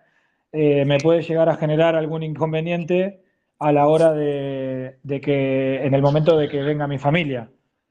eh, 0.52 0.86
me 0.86 0.98
puede 1.00 1.22
llegar 1.22 1.50
a 1.50 1.56
generar 1.56 1.96
algún 1.96 2.24
inconveniente 2.24 3.22
a 3.60 3.72
la 3.72 3.88
hora 3.88 4.14
de, 4.14 4.98
de 5.04 5.22
que, 5.22 5.84
en 5.86 5.94
el 5.94 6.02
momento 6.02 6.38
de 6.38 6.48
que 6.48 6.62
venga 6.62 6.88
mi 6.88 6.98
familia. 6.98 7.50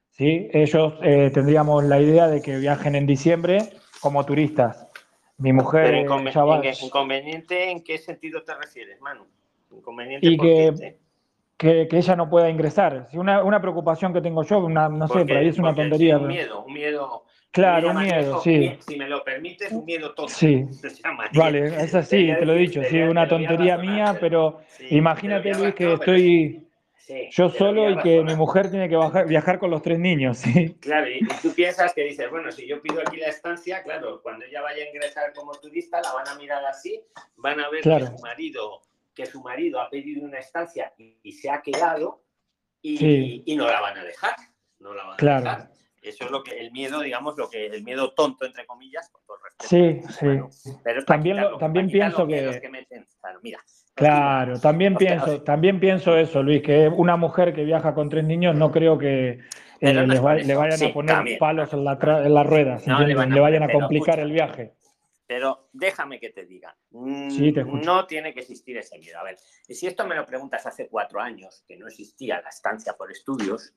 ¿sí? 0.09 0.49
Ellos 0.51 0.93
eh, 1.03 1.31
tendríamos 1.33 1.83
la 1.83 1.99
idea 2.01 2.27
de 2.27 2.41
que 2.41 2.57
viajen 2.57 2.95
en 2.95 3.05
diciembre 3.05 3.59
como 4.01 4.25
turistas. 4.25 4.87
Mi 5.37 5.53
mujer 5.53 5.85
Pero 5.85 5.97
eh, 5.97 6.05
inconven- 6.05 6.33
ya 6.33 6.43
va- 6.43 6.55
¿en 6.57 6.61
qué- 6.63 6.73
¿Inconveniente 6.83 7.71
en 7.71 7.83
qué 7.83 7.97
sentido 7.97 8.43
te 8.43 8.53
refieres, 8.55 8.99
Manu? 8.99 9.25
Inconveniente 9.71 10.27
Y 10.27 10.35
porque, 10.35 10.73
que- 10.77 10.97
que, 11.57 11.87
que 11.87 11.97
ella 11.97 12.15
no 12.15 12.29
pueda 12.29 12.49
ingresar. 12.49 13.07
Una, 13.13 13.43
una 13.43 13.61
preocupación 13.61 14.11
que 14.13 14.21
tengo 14.21 14.43
yo, 14.43 14.59
una, 14.59 14.89
no 14.89 15.07
sé, 15.07 15.25
por 15.25 15.37
ahí 15.37 15.47
es 15.49 15.59
una 15.59 15.73
tontería. 15.75 16.15
un 16.17 16.23
pero- 16.23 16.33
miedo, 16.33 16.63
un 16.65 16.73
miedo. 16.73 17.23
Claro, 17.51 17.93
miedo, 17.95 18.41
sí. 18.41 18.77
Si 18.87 18.95
me 18.95 19.07
lo 19.09 19.23
permites, 19.23 19.71
un 19.71 19.83
miedo 19.85 20.13
tonto. 20.13 20.31
Sí. 20.33 20.65
Vale, 21.33 21.65
es 21.83 21.95
así, 21.95 22.27
Te 22.27 22.45
lo 22.45 22.53
he 22.53 22.59
dicho, 22.59 22.81
sí, 22.83 22.99
una 22.99 23.27
tontería 23.27 23.77
mía, 23.77 24.15
pero 24.19 24.61
imagínate, 24.91 25.53
Luis, 25.55 25.73
que 25.73 25.93
estoy 25.93 26.67
sí, 26.95 27.27
yo 27.31 27.49
solo 27.49 27.89
y 27.89 27.97
que 27.97 28.21
mi 28.23 28.35
mujer 28.35 28.69
tiene 28.69 28.87
que 28.87 28.95
bajar- 28.95 29.25
viajar 29.27 29.57
con 29.57 29.71
los 29.71 29.81
tres 29.81 29.97
niños, 29.97 30.37
¿sí? 30.37 30.75
Claro, 30.79 31.09
y, 31.09 31.19
tú 31.41 31.51
piensas 31.55 31.91
que 31.95 32.03
dices, 32.03 32.29
bueno, 32.29 32.51
si 32.51 32.67
yo 32.67 32.81
pido 32.83 33.01
aquí 33.01 33.17
la 33.17 33.27
estancia, 33.29 33.81
claro, 33.81 34.21
cuando 34.21 34.45
ella 34.45 34.61
vaya 34.61 34.83
a 34.83 34.87
ingresar 34.87 35.33
como 35.33 35.51
turista, 35.53 36.01
la 36.01 36.13
van 36.13 36.27
a 36.27 36.35
mirar 36.35 36.63
así, 36.65 37.01
van 37.37 37.59
a 37.59 37.69
ver 37.69 37.81
Claro. 37.81 38.05
que 38.11 38.17
su 38.17 38.23
marido, 38.23 38.81
que 39.15 39.25
su 39.25 39.41
marido 39.41 39.81
ha 39.81 39.89
pedido 39.89 40.23
una 40.23 40.37
estancia 40.37 40.93
y, 40.99 41.17
y 41.23 41.31
se 41.31 41.49
ha 41.49 41.61
quedado 41.63 42.21
y, 42.81 42.97
Sí. 42.97 43.41
y 43.43 43.55
no 43.55 43.65
la 43.65 43.81
van 43.81 43.97
a 43.97 44.03
dejar. 44.03 44.35
No 44.77 44.93
la 44.93 45.03
van 45.03 45.17
Claro. 45.17 45.49
a 45.49 45.55
dejar. 45.55 45.78
Eso 46.01 46.25
es 46.25 46.31
lo 46.31 46.43
que 46.43 46.57
el 46.59 46.71
miedo, 46.71 47.01
digamos, 47.01 47.37
lo 47.37 47.49
que 47.49 47.65
el 47.65 47.83
miedo 47.83 48.13
tonto, 48.13 48.45
entre 48.45 48.65
comillas, 48.65 49.09
con 49.11 49.21
todo 49.25 49.37
el 49.37 49.43
respeto. 49.43 49.67
Sí, 49.67 50.13
sí. 50.13 50.25
Bueno, 50.25 50.49
pero 50.83 51.03
También 51.05 51.37
quitarlo, 51.37 51.57
también 51.57 51.87
pienso 51.91 52.27
que- 52.27 52.59
que 52.61 52.69
meten. 52.69 53.07
Claro, 53.19 53.39
mira. 53.43 53.59
Claro, 53.95 54.59
también 54.59 54.95
pienso, 54.97 55.41
también 55.43 55.79
pienso 55.79 56.15
eso, 56.15 56.41
Luis, 56.41 56.61
que 56.61 56.87
una 56.87 57.17
mujer 57.17 57.53
que 57.53 57.65
viaja 57.65 57.93
con 57.93 58.09
tres 58.09 58.23
niños 58.23 58.55
no 58.55 58.71
creo 58.71 58.97
que 58.97 59.39
eh, 59.81 59.93
no 59.93 60.03
les, 60.05 60.23
va- 60.23 60.35
le 60.35 60.55
vayan 60.55 60.77
sí, 60.77 60.85
a 60.85 60.93
poner 60.93 61.15
también. 61.15 61.39
palos 61.39 61.73
en 61.73 61.83
la, 61.83 61.93
en 62.01 62.33
la 62.33 62.43
rueda, 62.43 62.79
¿se 62.79 62.89
No 62.89 62.99
le 62.99 63.11
entiende? 63.11 63.15
van 63.15 63.31
a 63.31 63.35
le 63.35 63.41
vayan 63.41 63.63
a 63.63 63.71
complicar 63.71 64.19
escucha. 64.19 64.21
el 64.21 64.31
viaje. 64.31 64.73
Pero 65.27 65.69
déjame 65.73 66.19
que 66.19 66.29
te 66.29 66.45
diga. 66.45 66.75
mm, 66.91 67.29
Sí, 67.29 67.51
te. 67.51 67.63
No 67.63 68.07
tiene 68.07 68.33
que 68.33 68.39
existir 68.39 68.77
ese 68.77 68.97
miedo. 68.97 69.19
A 69.19 69.23
ver, 69.23 69.37
si 69.37 69.85
esto 69.85 70.05
me 70.07 70.15
lo 70.15 70.25
preguntas 70.25 70.65
hace 70.65 70.87
cuatro 70.87 71.21
años, 71.21 71.63
que 71.67 71.77
no 71.77 71.87
existía 71.87 72.41
la 72.41 72.49
estancia 72.49 72.93
por 72.97 73.11
estudios, 73.11 73.73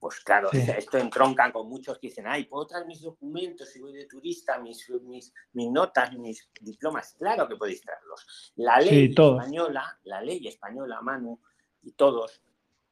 Pues 0.00 0.20
claro, 0.20 0.48
Sí. 0.50 0.64
esto 0.76 0.96
entronca 0.96 1.52
con 1.52 1.68
muchos 1.68 1.98
que 1.98 2.08
dicen, 2.08 2.26
ay, 2.26 2.44
¿puedo 2.46 2.66
traer 2.66 2.86
mis 2.86 3.02
documentos 3.02 3.68
si 3.68 3.80
voy 3.80 3.92
de 3.92 4.06
turista, 4.06 4.58
mis, 4.58 4.88
mis, 5.02 5.32
mis 5.52 5.70
notas, 5.70 6.14
mis 6.16 6.50
diplomas? 6.58 7.14
Claro 7.18 7.46
que 7.46 7.56
podéis 7.56 7.82
traerlos. 7.82 8.52
La 8.56 8.80
ley 8.80 9.08
Sí, 9.08 9.14
española, 9.14 10.00
la 10.04 10.22
ley 10.22 10.48
española, 10.48 11.02
Manu, 11.02 11.38
y 11.82 11.92
todos, 11.92 12.42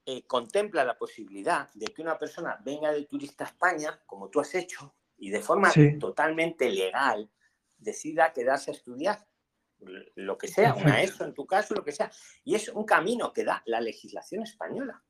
eh, 0.05 0.27
contempla 0.27 0.85
la 0.85 0.99
posibilidad 0.99 1.71
de 1.73 1.87
que 1.87 2.03
una 2.03 2.19
persona 2.19 2.59
venga 2.63 2.93
de 2.93 3.07
turista 3.07 3.45
a 3.45 3.49
España, 3.49 4.01
como 4.05 4.29
tú 4.29 4.41
has 4.41 4.55
hecho, 4.55 4.95
y 5.17 5.31
de 5.31 5.41
forma 5.41 5.71
Sí. 5.71 5.99
totalmente 5.99 6.71
legal 6.71 7.31
decida 7.79 8.33
quedarse 8.35 8.71
a 8.71 8.75
estudiar 8.75 9.27
lo 10.17 10.37
que 10.37 10.49
sea, 10.49 10.75
una. 10.75 11.01
ESO 11.03 11.25
en 11.25 11.33
tu 11.35 11.47
caso, 11.47 11.73
lo 11.75 11.85
que 11.85 11.93
sea. 11.93 12.11
Y 12.45 12.55
es 12.55 12.69
un 12.69 12.85
camino 12.85 13.33
que 13.33 13.45
da 13.45 13.63
la 13.65 13.81
legislación 13.81 14.43
española. 14.43 15.03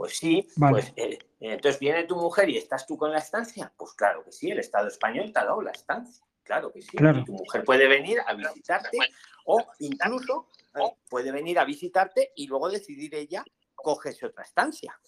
Pues 0.00 0.16
sí, 0.16 0.48
Vale. 0.56 0.72
pues 0.72 0.92
eh, 0.96 1.18
entonces 1.40 1.78
viene 1.78 2.04
tu 2.04 2.16
mujer 2.16 2.48
y 2.48 2.56
estás 2.56 2.86
tú 2.86 2.96
con 2.96 3.12
la 3.12 3.18
estancia. 3.18 3.70
Pues 3.76 3.92
claro 3.92 4.24
que 4.24 4.32
sí, 4.32 4.50
el 4.50 4.58
Estado 4.58 4.88
español 4.88 5.30
te 5.30 5.40
ha 5.40 5.44
dado 5.44 5.60
la 5.60 5.72
estancia. 5.72 6.24
Claro 6.42 6.72
que 6.72 6.80
sí. 6.80 6.96
Claro. 6.96 7.18
Y 7.18 7.24
tu 7.26 7.34
mujer 7.34 7.64
puede 7.64 7.86
venir 7.86 8.16
a 8.26 8.32
visitarte 8.32 8.96
o 9.44 9.62
incluso 9.80 10.48
eh, 10.74 10.80
puede 11.06 11.30
venir 11.32 11.58
a 11.58 11.66
visitarte 11.66 12.32
y 12.34 12.46
luego 12.46 12.70
decidir 12.70 13.14
ella 13.14 13.44
cogerse 13.74 14.24
otra 14.24 14.42
estancia. 14.42 14.98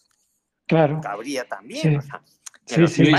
Claro. 0.67 1.01
Cabría 1.03 1.49
también. 1.49 1.81
Sí. 1.81 1.97
o 1.97 2.03
sea, 2.03 2.23
Sí, 2.67 2.87
sí. 2.87 3.13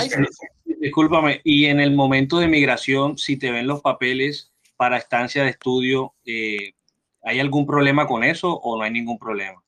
Discúlpame, 0.64 1.42
y 1.44 1.66
en 1.66 1.80
el 1.80 1.96
momento 1.96 2.38
de 2.38 2.48
migración, 2.48 3.18
si 3.18 3.38
te 3.38 3.50
ven 3.50 3.66
los 3.66 3.82
papeles 3.82 4.54
para 4.78 4.98
estancia 4.98 5.42
de 5.42 5.50
estudio, 5.50 6.14
eh, 6.24 6.74
¿hay 7.24 7.40
algún 7.40 7.66
problema 7.66 8.06
con 8.06 8.24
eso 8.24 8.54
o 8.54 8.78
no 8.78 8.84
hay 8.84 8.92
ningún 8.92 9.18
problema? 9.18 9.63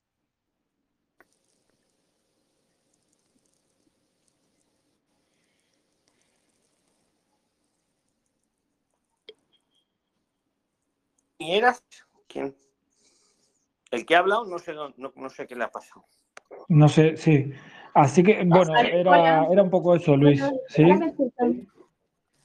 Eras? 11.52 11.84
¿Quién? 12.28 12.54
El 13.90 14.04
que 14.04 14.16
ha 14.16 14.18
hablado, 14.18 14.44
no 14.46 14.58
sé, 14.58 14.72
dónde- 14.72 14.96
no, 14.98 15.12
no 15.16 15.30
sé 15.30 15.46
qué 15.46 15.54
le 15.54 15.64
ha 15.64 15.70
pasado. 15.70 16.04
No 16.68 16.88
sé, 16.88 17.16
sí. 17.16 17.50
Así 17.94 18.22
que, 18.22 18.44
bueno, 18.44 18.76
era, 18.76 19.46
era 19.50 19.62
un 19.62 19.70
poco 19.70 19.94
eso, 19.94 20.16
Luis. 20.16 20.42
¿Sí? 20.68 20.84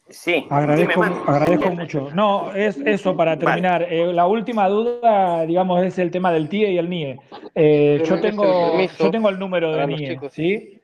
Sí, 0.09 0.45
Agradezco, 0.49 1.03
agradezco 1.03 1.71
mucho. 1.71 2.09
No, 2.13 2.53
es 2.53 2.77
eso 2.77 3.15
para 3.15 3.37
terminar. 3.39 3.83
Eh, 3.83 4.11
la 4.11 4.27
última 4.27 4.67
duda, 4.67 5.45
digamos, 5.45 5.83
es 5.85 5.97
el 5.99 6.11
tema 6.11 6.33
del 6.33 6.49
TIE 6.49 6.71
y 6.71 6.77
el 6.77 6.89
NIE. 6.89 7.19
Eh, 7.55 8.03
yo, 8.05 8.19
tengo, 8.19 8.77
yo 8.99 9.11
tengo 9.11 9.29
el 9.29 9.39
número 9.39 9.71
de 9.71 9.87
NIE. 9.87 10.19
¿sí? 10.31 10.81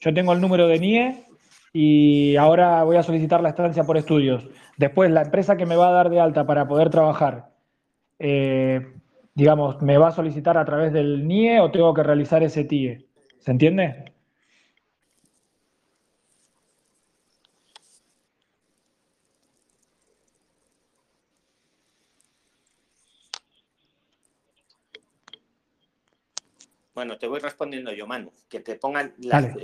Yo 0.00 0.12
tengo 0.12 0.34
el 0.34 0.40
número 0.42 0.68
de 0.68 0.78
NIE 0.78 1.24
y 1.72 2.36
ahora 2.36 2.82
voy 2.84 2.96
a 2.96 3.02
solicitar 3.02 3.40
la 3.42 3.50
estancia 3.50 3.84
por 3.84 3.96
estudios. 3.96 4.46
Después, 4.76 5.10
la 5.10 5.22
empresa 5.22 5.56
que 5.56 5.64
me 5.64 5.76
va 5.76 5.88
a 5.88 5.92
dar 5.92 6.10
de 6.10 6.20
alta 6.20 6.46
para 6.46 6.68
poder 6.68 6.90
trabajar, 6.90 7.48
eh, 8.18 8.94
digamos, 9.34 9.80
¿me 9.82 9.98
va 9.98 10.08
a 10.08 10.12
solicitar 10.12 10.56
a 10.58 10.64
través 10.64 10.92
del 10.92 11.26
NIE 11.26 11.60
o 11.60 11.70
tengo 11.70 11.92
que 11.94 12.02
realizar 12.02 12.42
ese 12.42 12.64
TIE? 12.64 13.06
¿Se 13.38 13.50
entiende? 13.50 14.12
Bueno, 26.94 27.18
te 27.18 27.28
voy 27.28 27.40
respondiendo 27.40 27.92
yo, 27.92 28.06
Manu. 28.06 28.32
Que 28.48 28.60
te 28.60 28.76
pongan. 28.76 29.12
las- 29.18 29.54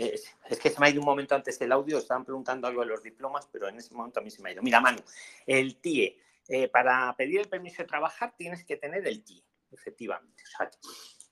es 0.50 0.58
que 0.62 0.68
se 0.68 0.78
me 0.78 0.86
ha 0.86 0.90
ido 0.90 1.00
un 1.00 1.06
momento 1.06 1.34
antes 1.34 1.58
del 1.58 1.72
audio, 1.72 1.96
estaban 1.96 2.24
preguntando 2.26 2.66
algo 2.68 2.82
de 2.82 2.88
los 2.88 3.02
diplomas, 3.02 3.48
pero 3.50 3.68
en 3.68 3.76
ese 3.78 3.94
momento 3.94 4.20
a 4.20 4.22
mí 4.22 4.30
se 4.30 4.42
me 4.42 4.50
ha 4.50 4.52
ido. 4.52 4.62
Mira, 4.62 4.80
Manu, 4.80 4.98
el 5.46 5.76
TIE. 5.76 6.18
Eh, 6.48 6.68
para 6.68 7.14
pedir 7.16 7.40
el 7.40 7.48
permiso 7.48 7.82
de 7.82 7.88
trabajar 7.88 8.34
tienes 8.36 8.64
que 8.64 8.76
tener 8.76 9.06
el 9.06 9.22
TIE, 9.22 9.44
efectivamente. 9.70 10.42
O 10.42 10.56
sea, 10.56 10.70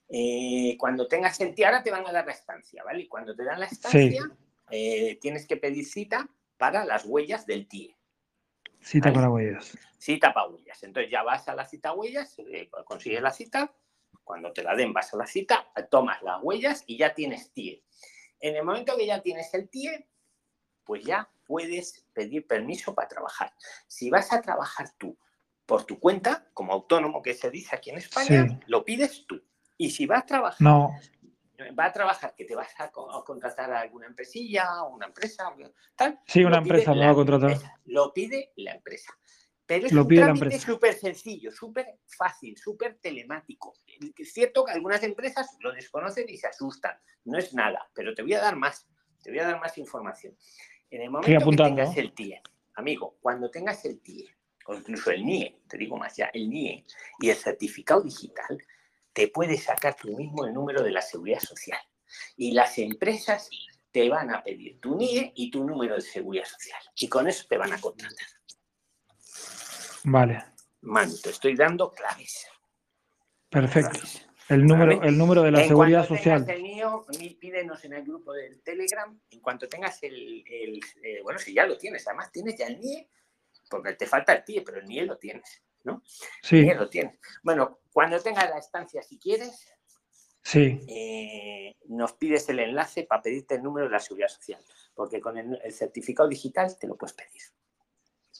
eh, 0.09 0.77
cuando 0.79 1.09
tengas 1.09 1.41
el 1.41 1.55
TIE, 1.55 1.67
ahora 1.67 1.83
te 1.83 1.91
van 1.91 2.07
a 2.07 2.13
dar 2.13 2.27
la 2.27 2.33
estancia, 2.33 2.83
¿vale? 2.85 3.03
Y 3.03 3.09
cuando 3.09 3.35
te 3.35 3.45
dan 3.45 3.61
la 3.61 3.67
estancia, 3.67 4.31
eh, 4.71 5.19
tienes 5.21 5.47
que 5.47 5.57
pedir 5.57 5.85
cita 5.85 6.29
para 6.57 6.85
las 6.85 7.05
huellas 7.05 7.47
del 7.47 7.67
TIE. 7.67 7.97
Cita 8.81 9.09
Vale. 9.09 9.15
para 9.15 9.31
huellas. 9.31 9.79
cita 9.99 10.33
para 10.33 10.49
huellas. 10.49 10.83
Entonces 10.83 11.11
ya 11.11 11.23
vas 11.23 11.47
a 11.49 11.55
la 11.55 11.67
cita 11.67 11.93
huellas, 11.93 12.37
consigues 12.87 13.21
la 13.21 13.31
cita, 13.31 13.75
cuando 14.25 14.53
te 14.53 14.63
la 14.63 14.75
den 14.75 14.93
vas 14.93 15.13
a 15.13 15.17
la 15.19 15.27
cita, 15.27 15.71
tomas 15.91 16.23
las 16.23 16.43
huellas 16.43 16.85
y 16.87 16.97
ya 16.97 17.15
tienes 17.15 17.53
TIE. 17.53 17.85
En 18.39 18.57
el 18.57 18.65
momento 18.65 18.97
que 18.97 19.07
ya 19.07 19.21
tienes 19.21 19.53
el 19.53 19.69
TIE, 19.69 20.09
pues 20.85 21.05
ya 21.05 21.31
puedes 21.51 22.07
pedir 22.13 22.47
permiso 22.47 22.95
para 22.95 23.09
trabajar. 23.09 23.53
Si 23.89 24.09
vas 24.09 24.33
a 24.33 24.41
trabajar 24.41 24.89
tú 24.97 25.19
por 25.67 25.85
tu 25.85 25.99
cuenta, 25.99 26.47
como 26.55 26.73
autónomo 26.73 27.21
que 27.23 27.35
se 27.35 27.51
dice 27.51 27.75
aquí 27.75 27.91
en 27.91 27.99
España, 27.99 28.47
Sí. 28.49 28.57
lo 28.69 28.85
pides 28.85 29.27
tú. 29.27 29.43
Y 29.77 29.91
si 29.91 30.07
vas 30.07 30.23
a 30.23 30.27
trabajar 30.27 30.61
No, 30.61 30.95
va 31.77 31.87
a 31.87 31.93
trabajar, 31.93 32.35
que 32.37 32.45
te 32.45 32.55
vas 32.55 32.73
a, 32.79 32.89
co- 32.93 33.11
a 33.11 33.25
contratar 33.25 33.73
a 33.73 33.81
alguna 33.81 34.07
empresilla, 34.07 34.85
una 34.85 35.07
empresa, 35.07 35.53
tal. 35.97 36.21
Sí, 36.25 36.45
una 36.45 36.59
lo 36.59 36.63
empresa 36.63 36.95
la 36.95 37.07
va 37.07 37.11
a 37.11 37.15
contratar. 37.17 37.51
empresa, 37.51 37.81
Lo 37.87 38.13
pide 38.13 38.53
la 38.57 38.73
empresa. 38.75 39.13
Pero 39.67 39.87
es 39.87 39.93
Lo 39.93 40.03
un 40.03 40.09
pide 40.09 40.21
trámite 40.23 40.59
súper 40.61 40.95
sencillo, 40.95 41.51
súper 41.51 41.99
fácil, 42.07 42.57
súper 42.57 42.99
telemático. 43.01 43.75
Es 44.17 44.33
cierto 44.33 44.65
que 44.65 44.71
algunas 44.73 45.03
empresas 45.03 45.57
lo 45.61 45.73
desconocen 45.73 46.29
y 46.29 46.37
se 46.37 46.47
asustan. 46.47 46.97
No 47.25 47.39
es 47.39 47.55
nada, 47.55 47.91
pero 47.93 48.15
te 48.15 48.23
voy 48.23 48.35
a 48.35 48.41
dar 48.41 48.55
más. 48.57 48.87
Te 49.23 49.31
voy 49.31 49.41
a 49.41 49.47
dar 49.47 49.61
más 49.61 49.77
información. 49.79 50.37
En 50.91 51.03
el 51.03 51.11
momento 51.11 51.51
que 51.51 51.57
tengas 51.57 51.97
el 51.97 52.13
TIE, 52.13 52.43
amigo, 52.75 53.17
cuando 53.21 53.51
tengas 53.51 53.85
el 53.85 54.01
TIE, 54.01 54.29
o 54.67 54.75
incluso 54.75 55.11
el 55.11 55.25
NIE, 55.25 55.63
te 55.69 55.79
digo 55.79 55.97
más 55.97 56.17
ya, 56.17 56.31
el 56.33 56.51
NIE 56.51 56.85
y 57.21 57.31
el 57.31 57.37
certificado 57.37 58.03
digital, 58.03 58.59
te 59.13 59.29
puedes 59.29 59.65
sacar 59.65 59.97
tú 59.97 60.17
mismo 60.17 60.45
el 60.45 60.53
número 60.53 60.83
de 60.83 60.91
la 60.91 61.03
seguridad 61.03 61.41
social. 61.41 61.81
Y 62.37 62.53
las 62.53 62.79
empresas 62.79 63.49
te 63.93 64.09
van 64.09 64.35
a 64.35 64.43
pedir 64.43 64.81
tu 64.81 64.97
NIE 64.97 65.33
y 65.35 65.51
tu 65.51 65.65
número 65.65 65.95
de 65.95 66.01
seguridad 66.01 66.45
social. 66.45 66.83
Y 66.97 67.09
con 67.09 67.29
eso 67.29 67.47
te 67.49 67.57
van 67.57 67.73
a 67.73 67.81
contratar. 67.81 68.27
vale, 70.05 70.45
Manu, 70.83 71.17
te 71.19 71.31
estoy 71.31 71.55
dando 71.55 71.93
claves. 71.93 72.47
perfecto. 73.49 73.91
claves. 73.91 74.30
El 74.51 74.67
número, 74.67 74.97
Vale. 74.97 75.09
el 75.09 75.17
número 75.17 75.43
de 75.43 75.51
la 75.53 75.63
En 75.63 75.69
seguridad 75.69 76.07
social. 76.07 76.45
el 76.49 76.63
ni- 77.19 77.35
pídenos 77.35 77.85
en 77.85 77.93
el 77.93 78.03
grupo 78.05 78.33
del 78.33 78.61
Telegram. 78.63 79.19
En 79.31 79.41
cuanto 79.41 79.69
tengas 79.69 80.03
el, 80.03 80.45
el- 80.47 80.81
eh, 81.03 81.21
bueno, 81.23 81.39
si 81.39 81.55
ya 81.55 81.67
lo 81.67 81.79
tienes, 81.79 82.07
además 82.09 82.33
tienes 82.33 82.57
ya 82.57 82.67
el 82.67 82.81
NIE, 82.81 83.09
porque 83.71 83.93
te 83.95 84.07
falta 84.07 84.33
el 84.33 84.45
TIE, 84.45 84.63
pero 84.63 84.79
el 84.81 84.87
NIE 84.87 85.03
lo 85.07 85.17
tienes, 85.19 85.63
¿no? 85.85 86.03
Sí, 86.43 86.63
NIE 86.63 86.75
lo 86.75 86.89
tienes. 86.91 87.19
Bueno, 87.43 87.79
cuando 87.93 88.21
tengas 88.21 88.51
la 88.51 88.59
estancia, 88.59 89.03
si 89.03 89.19
quieres, 89.19 89.73
sí, 90.43 90.81
eh, 90.89 91.77
nos 91.87 92.15
pides 92.15 92.49
el 92.49 92.59
enlace 92.59 93.05
para 93.05 93.23
pedirte 93.23 93.55
el 93.55 93.63
número 93.63 93.87
de 93.87 93.93
la 93.93 94.01
seguridad 94.01 94.29
social, 94.29 94.61
porque 94.95 95.21
con 95.21 95.39
el, 95.39 95.61
el 95.63 95.73
certificado 95.73 96.29
digital 96.29 96.77
te 96.79 96.89
lo 96.89 96.97
puedes 96.97 97.15
pedir. 97.15 97.43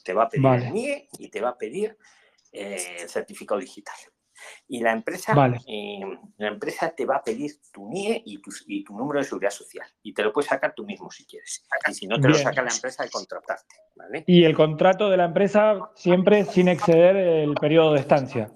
Te 0.03 0.13
va 0.13 0.23
a 0.23 0.29
pedir 0.29 0.43
Vale. 0.43 0.67
el 0.67 0.73
NIE 0.73 1.09
y 1.19 1.29
te 1.29 1.39
va 1.39 1.49
a 1.49 1.57
pedir 1.57 1.97
eh, 2.51 2.97
el 3.01 3.09
certificado 3.09 3.61
digital. 3.61 3.95
Y 4.67 4.79
la 4.81 4.91
empresa, 4.91 5.33
Vale. 5.33 5.59
eh, 5.67 5.99
la 6.37 6.47
empresa 6.47 6.89
te 6.95 7.05
va 7.05 7.17
a 7.17 7.23
pedir 7.23 7.51
tu 7.71 7.87
NIE 7.89 8.21
y 8.25 8.41
tu, 8.41 8.51
y 8.67 8.83
tu 8.83 8.95
número 8.97 9.19
de 9.19 9.25
seguridad 9.25 9.51
social. 9.51 9.87
Y 10.03 10.13
te 10.13 10.23
lo 10.23 10.31
puedes 10.33 10.49
sacar 10.49 10.73
tú 10.75 10.85
mismo 10.85 11.09
si 11.11 11.25
quieres. 11.25 11.65
Y 11.89 11.93
si 11.93 12.07
no, 12.07 12.19
te 12.19 12.27
lo 12.29 12.35
saca 12.35 12.61
la 12.61 12.71
empresa 12.73 13.03
de 13.03 13.09
contratarte. 13.09 13.75
¿vale? 13.95 14.23
Y 14.27 14.43
el 14.43 14.55
contrato 14.55 15.09
de 15.09 15.17
la 15.17 15.25
empresa 15.25 15.91
siempre 15.95 16.45
sin 16.45 16.67
exceder 16.67 17.15
el 17.17 17.53
periodo 17.55 17.93
de 17.93 17.99
estancia. 17.99 18.49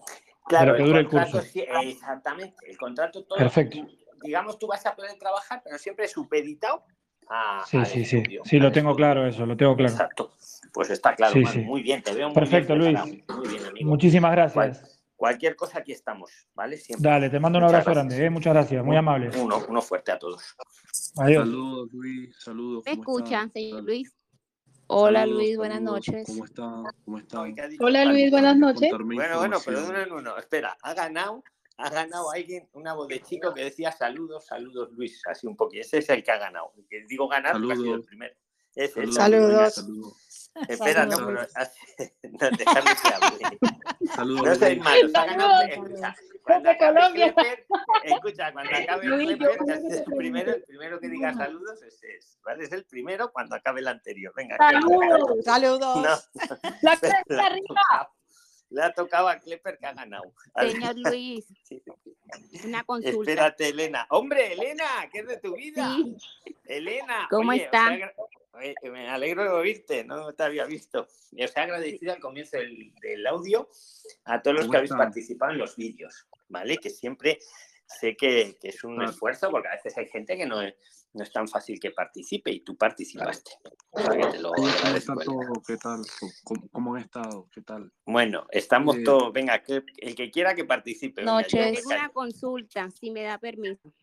Claro, 0.48 0.76
que 0.76 0.84
dure 0.84 1.00
el 1.00 1.06
contrato 1.10 1.32
curso. 1.32 1.48
sí- 1.52 1.66
exactamente. 1.84 2.56
El 2.68 2.78
contrato 2.78 3.24
todo. 3.26 3.38
Perfecto. 3.40 3.80
digamos, 4.22 4.58
tú 4.60 4.68
vas 4.68 4.86
a 4.86 4.96
poder 4.96 5.14
trabajar, 5.20 5.62
pero 5.64 5.78
siempre 5.78 6.08
supeditado 6.08 6.84
a. 7.28 7.64
Sí, 7.66 7.84
sí, 7.86 8.06
sí. 8.06 8.18
estudio, 8.18 8.42
Sí, 8.46 8.60
lo 8.60 8.72
tengo 8.72 8.96
claro 8.96 9.26
eso, 9.28 9.46
lo 9.46 9.58
tengo 9.58 9.76
claro. 9.76 9.92
Exacto. 9.92 10.34
Pues 10.74 10.90
está 10.90 11.16
claro, 11.16 11.34
Sí, 11.34 11.40
Manu, 11.40 11.54
sí. 11.54 11.66
muy 11.66 11.82
bien, 11.82 12.04
te 12.04 12.14
veo 12.14 12.28
muy 12.28 12.36
Perfecto, 12.36 12.76
bien 12.76 12.94
Luis. 12.94 13.02
preparado. 13.02 13.40
Muy 13.40 13.48
bien, 13.48 13.66
amigo. 13.66 13.90
Muchísimas 13.90 14.32
gracias. 14.34 14.95
Cualquier 15.16 15.56
cosa 15.56 15.80
aquí 15.80 15.92
estamos, 15.92 16.32
¿vale? 16.54 16.78
Siempre. 16.78 17.10
Dale, 17.10 17.30
te 17.30 17.40
mando 17.40 17.60
un 17.60 17.64
Muchas 17.66 17.74
abrazo 17.82 17.92
gracias. 17.92 18.08
grande, 18.10 18.26
¿eh? 18.26 18.30
muchas 18.30 18.54
gracias, 18.54 18.84
muy 18.86 18.96
amable. 18.98 19.30
Uno, 19.38 19.64
uno 19.68 19.82
fuerte 19.82 20.12
a 20.12 20.20
todos. 20.20 20.44
Adiós. 21.18 21.48
Saludos, 21.48 21.90
Luis, 21.94 22.36
saludos. 22.40 22.84
¿Me 22.86 22.98
¿cómo 22.98 23.18
escuchan, 23.20 23.52
señor 23.52 23.84
Luis? 23.84 24.16
Hola, 24.88 25.22
saludos, 25.22 25.40
Luis, 25.42 25.58
buenas 25.58 25.78
saludos, 25.78 25.96
noches. 26.08 26.28
¿Cómo 26.28 26.46
están? 26.46 26.84
¿Cómo 27.06 27.18
están? 27.18 27.56
Hola, 27.80 28.06
Luis, 28.06 28.32
buenas 28.32 28.58
noches. 28.58 28.92
Bueno, 28.92 29.38
bueno, 29.40 29.58
pero 29.66 29.86
uno 29.88 30.00
en 30.00 30.12
uno. 30.12 30.38
Espera, 30.38 30.78
ha 30.82 30.94
ganado, 30.94 31.44
ha 31.78 31.90
ganado 31.90 32.32
alguien 32.32 32.70
una 32.74 32.94
voz 32.94 33.08
de 33.08 33.22
chico 33.22 33.54
que 33.54 33.64
decía 33.64 33.92
saludos, 33.92 34.46
saludos, 34.46 34.92
Luis. 34.92 35.22
Así 35.28 35.48
un 35.48 35.56
poquito. 35.56 35.82
Ese 35.82 35.98
es 36.00 36.10
el 36.10 36.24
que 36.24 36.32
ha 36.32 36.38
ganado. 36.38 36.72
El 36.78 36.86
que 36.88 37.04
digo 37.08 37.28
ganar 37.28 37.54
porque 37.54 37.74
ha 37.74 37.76
sido 37.76 37.86
el 37.86 38.04
Saludos. 38.04 38.08
primero. 38.08 38.36
Ese 38.76 38.86
es 38.86 38.98
el 39.08 39.14
Saludos. 39.14 40.25
Espera, 40.70 41.06
no, 41.06 41.18
pero 41.18 41.32
no, 42.24 42.58
dejarme 42.58 42.92
que 43.02 43.08
hable. 43.14 43.60
Saludos, 44.16 44.60
No 44.60 45.20
ha 45.20 45.26
ganado. 45.26 45.62
escucha, 45.64 46.16
Cuando 46.44 46.64
De 46.64 46.70
acabe 46.76 47.66
escucha, 48.04 48.54
cuando 48.54 48.76
acabe 48.76 49.02
que 49.02 49.34
el 49.34 50.04
primero, 50.18 50.54
el 50.54 50.64
primero 50.64 51.00
que 51.00 51.10
diga 51.10 51.34
saludos 51.34 51.82
es, 51.84 52.02
es, 52.04 52.40
¿vale? 52.44 52.64
Es 52.64 52.72
el 52.72 52.86
primero 52.86 53.32
cuando 53.32 53.56
acabe 53.56 53.82
el 53.82 53.88
anterior. 53.88 54.34
Venga. 54.36 54.56
Saludos. 54.58 55.44
Saludos. 55.44 55.98
No, 55.98 56.40
La 56.82 56.98
cresta 57.00 57.42
ha 57.42 57.46
arriba. 57.48 58.10
le 58.70 58.82
ha 58.84 58.94
tocado 58.94 59.28
a 59.28 59.40
Klepper 59.40 59.78
que 59.78 59.86
ha 59.88 59.94
ganado. 59.94 60.34
Señor 60.60 60.96
Luis, 60.98 61.46
una 62.64 62.84
consulta. 62.84 63.20
Espérate, 63.32 63.70
Elena. 63.70 64.08
Hombre, 64.10 64.54
Elena, 64.54 64.86
¿qué 65.12 65.20
es 65.20 65.28
de 65.28 65.38
tu 65.38 65.54
vida? 65.56 65.96
Sí, 65.96 66.16
Elena, 66.66 67.28
¿Cómo 67.30 67.52
oye, 67.52 67.64
está? 67.66 67.90
Oye, 68.56 68.76
me 68.92 69.10
alegro 69.10 69.44
de 69.44 69.50
oírte, 69.50 70.04
no 70.04 70.34
te 70.34 70.44
había 70.44 70.66
visto. 70.66 71.08
Y 71.32 71.44
os 71.44 71.56
he 71.56 71.60
agradecido 71.60 72.14
al 72.14 72.20
comienzo 72.20 72.58
del, 72.58 72.94
del 73.02 73.26
audio 73.28 73.70
a 74.26 74.42
todos 74.42 74.56
los 74.56 74.64
¿Cómo 74.66 74.72
que 74.72 74.78
habéis 74.78 74.92
participado 74.94 75.52
en 75.52 75.58
los 75.60 75.76
vídeos, 75.76 76.28
¿vale? 76.50 76.78
Que 76.78 76.90
siempre 76.90 77.40
sé 77.88 78.16
que, 78.16 78.58
que 78.60 78.70
es 78.70 78.84
un 78.84 78.96
Claro. 78.96 79.12
esfuerzo 79.12 79.52
porque 79.52 79.68
a 79.68 79.76
veces 79.76 79.98
hay 79.98 80.08
gente 80.08 80.36
que 80.38 80.46
no 80.46 80.62
es, 80.62 80.74
no 81.14 81.24
es 81.24 81.32
tan 81.32 81.48
fácil 81.48 81.80
que 81.80 81.92
participe 81.92 82.52
y 82.52 82.62
tú 82.62 82.76
participaste. 82.76 83.52
O 83.92 84.00
sea, 84.00 84.10
que 84.10 84.26
te 84.26 84.40
lo 84.40 84.52
¿Cómo 84.54 84.68
está 84.96 85.14
todo? 85.16 85.62
¿Qué 85.66 85.78
tal? 85.78 86.02
¿Cómo, 86.44 86.68
cómo 86.72 86.96
han 86.96 87.02
estado? 87.04 87.48
¿Qué 87.54 87.62
tal? 87.62 87.92
Bueno, 88.06 88.48
estamos 88.50 88.98
Eh, 88.98 89.04
todos, 89.04 89.32
venga, 89.32 89.62
que, 89.64 89.84
el 89.98 90.16
que 90.16 90.32
quiera 90.32 90.56
que 90.56 90.66
participe. 90.66 91.22
Noches. 91.24 91.52
tengo 91.52 91.90
una 91.90 92.10
consulta, 92.10 92.90
si 92.90 93.12
me 93.12 93.22
da 93.24 93.38
permiso. 93.38 93.94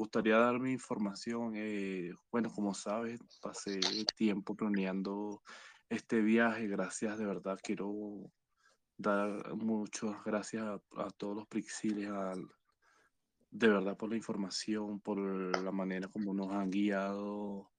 Gustaría 0.00 0.38
dar 0.38 0.58
mi 0.58 0.72
información. 0.72 1.52
eh, 1.56 2.14
bueno, 2.32 2.50
como 2.50 2.72
sabes, 2.72 3.20
pasé 3.42 4.06
tiempo 4.16 4.56
planeando 4.56 5.42
este 5.90 6.22
viaje. 6.22 6.68
Gracias, 6.68 7.18
de 7.18 7.26
verdad, 7.26 7.58
quiero 7.62 8.32
dar 8.96 9.54
muchas 9.56 10.24
gracias 10.24 10.62
a, 10.62 10.80
a 10.96 11.10
todos 11.10 11.36
los 11.36 11.46
Prixiles, 11.48 12.08
de 13.50 13.68
verdad 13.68 13.94
por 13.94 14.08
la 14.08 14.16
información, 14.16 15.00
por 15.00 15.18
la 15.18 15.70
manera 15.70 16.08
como 16.08 16.32
nos 16.32 16.50
han 16.50 16.70
guiado. 16.70 17.70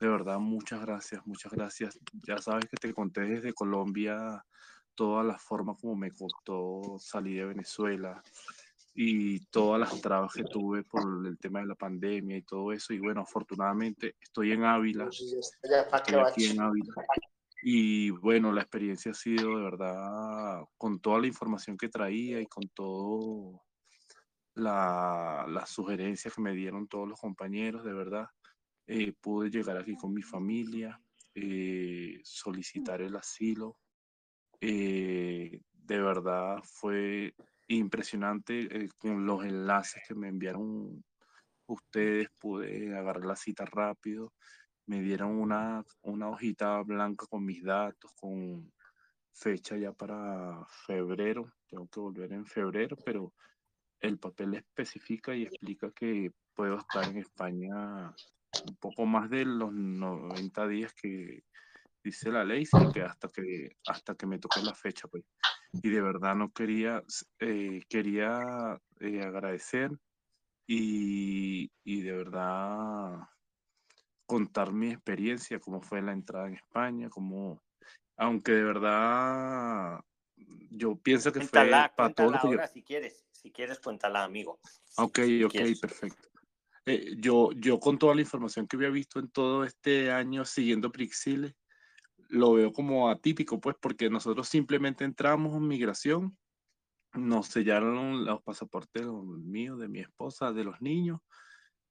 De 0.00 0.08
verdad, 0.08 0.40
muchas 0.40 0.80
gracias, 0.80 1.24
muchas 1.28 1.52
gracias. 1.52 1.96
Ya 2.26 2.38
sabes 2.38 2.64
que 2.68 2.76
te 2.76 2.92
conté 2.92 3.20
desde 3.20 3.54
Colombia 3.54 4.44
toda 4.96 5.22
la 5.22 5.38
forma 5.38 5.76
como 5.76 5.94
me 5.94 6.10
costó 6.10 6.98
salir 6.98 7.38
de 7.38 7.46
Venezuela 7.46 8.20
y 9.00 9.38
todas 9.46 9.78
las 9.78 10.00
trabas 10.00 10.34
que 10.34 10.42
tuve 10.42 10.82
por 10.82 11.24
el 11.24 11.38
tema 11.38 11.60
de 11.60 11.66
la 11.66 11.76
pandemia 11.76 12.36
y 12.36 12.42
todo 12.42 12.72
eso. 12.72 12.92
Y 12.92 12.98
bueno, 12.98 13.20
afortunadamente 13.20 14.16
estoy 14.20 14.50
en 14.50 14.64
Ávila, 14.64 15.08
estoy 15.08 16.14
aquí 16.20 16.46
en 16.46 16.60
Ávila. 16.60 16.94
Y 17.62 18.10
bueno, 18.10 18.50
la 18.50 18.62
experiencia 18.62 19.12
ha 19.12 19.14
sido 19.14 19.56
de 19.56 19.62
verdad 19.62 20.64
con 20.76 20.98
toda 20.98 21.20
la 21.20 21.28
información 21.28 21.76
que 21.76 21.88
traía 21.88 22.40
y 22.40 22.46
con 22.46 22.68
todo 22.70 23.62
la, 24.54 25.46
las 25.48 25.70
sugerencias 25.70 26.34
que 26.34 26.42
me 26.42 26.52
dieron 26.52 26.88
todos 26.88 27.08
los 27.08 27.20
compañeros, 27.20 27.84
de 27.84 27.92
verdad. 27.92 28.26
eh, 28.88 29.12
pude 29.20 29.48
llegar 29.48 29.76
aquí 29.76 29.94
con 29.94 30.12
mi 30.12 30.22
familia, 30.22 31.00
eh, 31.36 32.18
solicitar 32.24 33.00
el 33.00 33.14
asilo. 33.14 33.76
eh, 34.60 35.60
de 35.72 36.00
verdad 36.02 36.60
fue 36.64 37.32
impresionante 37.68 38.84
eh, 38.84 38.88
con 38.98 39.26
los 39.26 39.44
enlaces 39.44 40.02
que 40.06 40.14
me 40.14 40.28
enviaron 40.28 41.04
ustedes, 41.66 42.28
pude 42.38 42.96
agarrar 42.96 43.24
la 43.24 43.36
cita 43.36 43.64
rápido, 43.66 44.32
me 44.86 45.00
dieron 45.00 45.32
una, 45.32 45.84
una 46.02 46.30
hojita 46.30 46.82
blanca 46.82 47.26
con 47.28 47.44
mis 47.44 47.62
datos, 47.62 48.10
con 48.14 48.72
fecha 49.32 49.76
ya 49.76 49.92
para 49.92 50.64
febrero, 50.86 51.52
tengo 51.68 51.86
que 51.88 52.00
volver 52.00 52.32
en 52.32 52.46
febrero, 52.46 52.96
pero 53.04 53.34
el 54.00 54.18
papel 54.18 54.54
especifica 54.54 55.34
y 55.34 55.42
explica 55.42 55.90
que 55.90 56.32
puedo 56.54 56.78
estar 56.78 57.04
en 57.04 57.18
España 57.18 58.14
un 58.66 58.76
poco 58.80 59.06
más 59.06 59.28
de 59.30 59.44
los 59.44 59.72
90 59.72 60.68
días 60.68 60.92
que 60.94 61.44
dice 62.02 62.30
la 62.30 62.44
ley, 62.44 62.64
sino 62.64 62.90
que 62.92 63.02
hasta 63.02 63.28
que, 63.28 63.76
hasta 63.86 64.14
que 64.14 64.26
me 64.26 64.38
toque 64.38 64.62
la 64.62 64.74
fecha, 64.74 65.06
pues. 65.08 65.24
Y 65.72 65.90
de 65.90 66.00
verdad 66.00 66.34
no 66.34 66.50
quería, 66.50 67.02
eh, 67.40 67.82
quería 67.88 68.80
eh, 69.00 69.22
agradecer 69.22 69.90
y, 70.66 71.70
y 71.84 72.02
de 72.02 72.12
verdad 72.12 73.28
contar 74.26 74.72
mi 74.72 74.90
experiencia, 74.90 75.58
cómo 75.58 75.80
fue 75.80 76.02
la 76.02 76.12
entrada 76.12 76.48
en 76.48 76.54
España, 76.54 77.08
cómo, 77.08 77.62
aunque 78.16 78.52
de 78.52 78.64
verdad 78.64 80.00
yo 80.70 80.96
pienso 80.96 81.32
que 81.32 81.40
fue 81.40 81.60
Cuéntala, 81.60 81.94
para 81.96 82.14
todo 82.14 82.26
cuéntala 82.26 82.36
lo 82.36 82.42
que 82.42 82.46
yo, 82.48 82.60
ahora 82.60 82.68
si 82.68 82.82
quieres. 82.82 83.26
Si 83.32 83.50
quieres, 83.50 83.78
cuéntala, 83.80 84.24
amigo. 84.24 84.60
Ok, 84.96 85.20
Si 85.20 85.44
ok, 85.44 85.52
quieres. 85.52 85.80
perfecto. 85.80 86.28
Eh, 86.86 87.16
yo, 87.18 87.52
yo 87.52 87.78
con 87.78 87.98
toda 87.98 88.14
la 88.14 88.22
información 88.22 88.66
que 88.66 88.76
había 88.76 88.88
visto 88.90 89.18
en 89.20 89.30
todo 89.30 89.64
este 89.64 90.10
año 90.10 90.44
siguiendo 90.44 90.90
Prixile, 90.90 91.54
lo 92.28 92.52
veo 92.52 92.72
como 92.72 93.08
atípico, 93.08 93.60
pues, 93.60 93.76
porque 93.80 94.10
nosotros 94.10 94.48
simplemente 94.48 95.04
entramos 95.04 95.56
en 95.56 95.66
migración, 95.66 96.38
nos 97.14 97.46
sellaron 97.46 98.24
los 98.24 98.42
pasaportes 98.42 99.06
míos, 99.06 99.78
de 99.78 99.88
mi 99.88 100.00
esposa, 100.00 100.52
de 100.52 100.64
los 100.64 100.80
niños, 100.80 101.20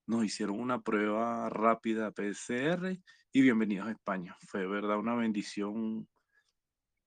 nos 0.05 0.23
hicieron 0.23 0.59
una 0.59 0.81
prueba 0.81 1.49
rápida 1.49 2.11
PCR 2.11 2.97
y 3.33 3.41
bienvenidos 3.41 3.87
a 3.87 3.91
España. 3.91 4.37
Fue, 4.47 4.65
verdad, 4.65 4.99
una 4.99 5.15
bendición 5.15 6.07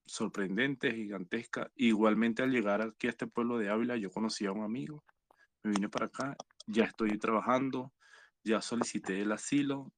sorprendente, 0.05 0.93
gigantesca. 0.93 1.71
Igualmente 1.75 2.43
al 2.43 2.51
llegar 2.51 2.81
aquí 2.81 3.07
a 3.07 3.11
este 3.11 3.27
pueblo 3.27 3.57
de 3.57 3.69
Ávila, 3.69 3.95
yo 3.95 4.11
conocí 4.11 4.45
a 4.45 4.51
un 4.51 4.63
amigo, 4.63 5.03
me 5.63 5.71
vine 5.71 5.89
para 5.89 6.07
acá, 6.07 6.35
ya 6.67 6.83
estoy 6.83 7.17
trabajando, 7.17 7.93
ya 8.43 8.61
solicité 8.61 9.21
el 9.21 9.31
asilo. 9.31 9.91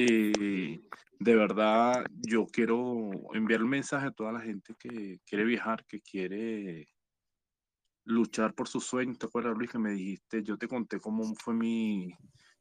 Eh, 0.00 0.80
de 1.18 1.34
verdad, 1.34 2.06
yo 2.24 2.46
quiero 2.46 3.10
enviar 3.34 3.64
un 3.64 3.70
mensaje 3.70 4.06
a 4.06 4.12
toda 4.12 4.30
la 4.30 4.40
gente 4.40 4.76
que 4.78 5.18
quiere 5.26 5.44
viajar, 5.44 5.84
que 5.86 6.00
quiere 6.00 6.86
luchar 8.04 8.54
por 8.54 8.68
sus 8.68 8.84
sueños. 8.84 9.18
¿Te 9.18 9.26
acuerdas, 9.26 9.56
Luis, 9.56 9.72
que 9.72 9.78
me 9.80 9.90
dijiste? 9.90 10.44
Yo 10.44 10.56
te 10.56 10.68
conté 10.68 11.00
cómo 11.00 11.24
fue 11.34 11.52
mi, 11.52 12.06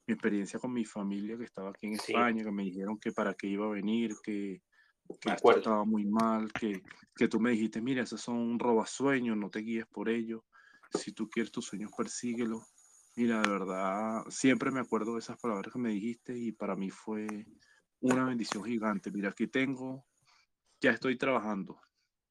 mi 0.07 0.13
experiencia 0.15 0.59
con 0.59 0.73
mi 0.73 0.83
familia 0.83 1.37
que 1.37 1.43
estaba 1.43 1.69
aquí 1.69 1.85
en 1.85 1.99
Sí. 1.99 2.13
España, 2.13 2.43
que 2.43 2.51
me 2.51 2.63
dijeron 2.63 2.97
que 2.97 3.11
para 3.11 3.35
qué 3.35 3.45
iba 3.45 3.67
a 3.67 3.69
venir, 3.69 4.15
que, 4.23 4.63
que 5.21 5.29
Me 5.29 5.35
esto 5.35 5.57
estaba 5.57 5.85
muy 5.85 6.05
mal, 6.05 6.51
que, 6.51 6.81
que 7.15 7.27
tú 7.27 7.39
me 7.39 7.51
dijiste, 7.51 7.83
mira, 7.83 8.01
esos 8.01 8.19
son 8.19 8.37
un 8.37 8.57
robasueños, 8.57 9.37
no 9.37 9.51
te 9.51 9.59
guíes 9.59 9.85
por 9.85 10.09
ellos. 10.09 10.41
Si 10.91 11.11
tú 11.11 11.29
quieres 11.29 11.51
tus 11.51 11.65
sueños, 11.65 11.91
persíguelos. 11.95 12.63
Mira, 13.17 13.41
de 13.41 13.49
verdad, 13.49 14.25
siempre 14.29 14.69
me 14.69 14.79
acuerdo 14.79 15.13
de 15.13 15.19
esas 15.21 15.39
palabras 15.39 15.73
que 15.73 15.79
me 15.79 15.89
dijiste 15.89 16.37
y 16.37 16.51
para 16.51 16.75
mí 16.75 16.91
fue 16.91 17.47
una 17.99 18.23
bendición 18.25 18.63
gigante. 18.63 19.09
Mira, 19.11 19.29
aquí 19.29 19.47
tengo, 19.47 20.05
ya 20.79 20.91
estoy 20.91 21.17
trabajando. 21.17 21.81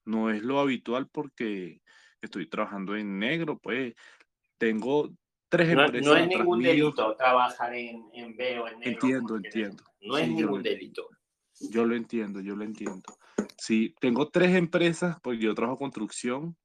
No 0.04 0.30
es 0.30 0.44
lo 0.44 0.60
habitual 0.60 1.08
porque 1.08 1.82
estoy 2.20 2.48
trabajando 2.48 2.94
en 2.94 3.18
negro, 3.18 3.58
pues 3.58 3.94
tengo 4.58 5.10
tres 5.48 5.74
No, 5.74 5.82
empresas 5.82 6.12
no 6.12 6.16
es 6.16 6.28
ningún 6.28 6.58
mío. 6.60 6.68
delito 6.68 7.16
trabajar 7.16 7.74
en, 7.74 8.04
en 8.12 8.36
B 8.36 8.60
o 8.60 8.68
en 8.68 8.78
negro. 8.78 8.92
Entiendo, 8.92 9.36
entiendo. 9.38 9.84
No 10.02 10.16
es 10.16 10.28
Sí, 10.28 10.34
ningún 10.34 10.62
delito. 10.62 11.08
Yo 11.72 11.84
lo 11.84 11.96
entiendo, 11.96 12.40
yo 12.40 12.54
lo 12.54 12.62
entiendo. 12.62 13.12
Sí, 13.58 13.92
tengo 13.98 14.28
tres 14.28 14.54
empresas, 14.54 15.18
porque 15.20 15.40
yo 15.40 15.52
trabajo 15.52 15.78
construcción. 15.78 16.56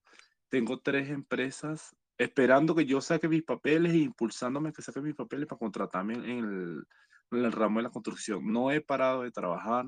Tengo 0.47 0.79
tres 0.79 1.09
empresas 1.09 1.95
esperando 2.23 2.75
que 2.75 2.85
yo 2.85 3.01
saque 3.01 3.27
mis 3.27 3.43
papeles 3.43 3.93
e 3.93 3.97
impulsándome 3.97 4.71
que 4.71 4.83
saque 4.83 5.01
mis 5.01 5.15
papeles 5.15 5.47
para 5.47 5.57
contratarme 5.57 6.13
en 6.13 6.85
el, 7.31 7.51
ramo 7.51 7.79
de 7.79 7.83
la 7.83 7.89
construcción. 7.89 8.45
No 8.51 8.71
he 8.71 8.81
parado 8.81 9.23
de 9.23 9.31
trabajar. 9.31 9.85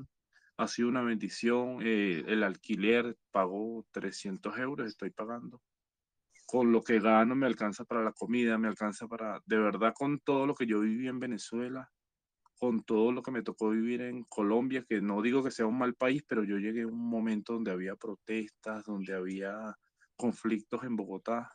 Ha 0.56 0.66
sido 0.66 0.88
una 0.88 1.02
bendición. 1.02 1.78
eh, 1.82 2.24
el 2.26 2.42
alquiler 2.42 3.16
pago 3.30 3.86
300 3.92 4.58
euros, 4.58 4.88
estoy 4.88 5.10
pagando. 5.10 5.62
Con 6.46 6.72
lo 6.72 6.82
que 6.82 6.98
gano 6.98 7.36
me 7.36 7.46
alcanza 7.46 7.84
para 7.84 8.02
la 8.02 8.12
comida, 8.12 8.58
me 8.58 8.68
alcanza 8.68 9.06
para, 9.06 9.40
de 9.46 9.58
verdad, 9.58 9.94
con 9.94 10.18
todo 10.18 10.46
lo 10.46 10.54
que 10.54 10.66
yo 10.66 10.80
viví 10.80 11.06
en 11.06 11.20
Venezuela, 11.20 11.88
con 12.58 12.82
todo 12.82 13.12
lo 13.12 13.22
que 13.22 13.30
me 13.30 13.42
tocó 13.42 13.70
vivir 13.70 14.02
en 14.02 14.24
Colombia, 14.24 14.84
que 14.88 15.00
no 15.00 15.22
digo 15.22 15.44
que 15.44 15.52
sea 15.52 15.66
un 15.66 15.78
mal 15.78 15.94
país, 15.94 16.24
pero 16.26 16.42
yo 16.42 16.58
llegué 16.58 16.82
a 16.82 16.88
un 16.88 17.08
momento 17.08 17.52
donde 17.52 17.70
había 17.70 17.94
protestas, 17.94 18.84
donde 18.84 19.14
había 19.14 19.76
conflictos 20.16 20.82
en 20.84 20.96
Bogotá, 20.96 21.50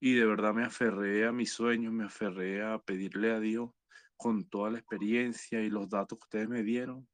y 0.00 0.14
de 0.14 0.26
verdad 0.26 0.54
me 0.54 0.64
aferré 0.64 1.26
a 1.26 1.32
mis 1.32 1.52
sueños, 1.52 1.92
me 1.92 2.04
aferré 2.04 2.62
a 2.62 2.78
pedirle 2.78 3.32
a 3.32 3.40
Dios 3.40 3.70
con 4.16 4.48
toda 4.48 4.70
la 4.70 4.78
experiencia 4.78 5.60
y 5.60 5.70
los 5.70 5.88
datos 5.88 6.18
que 6.18 6.24
ustedes 6.24 6.48
me 6.48 6.62
dieron. 6.62 7.08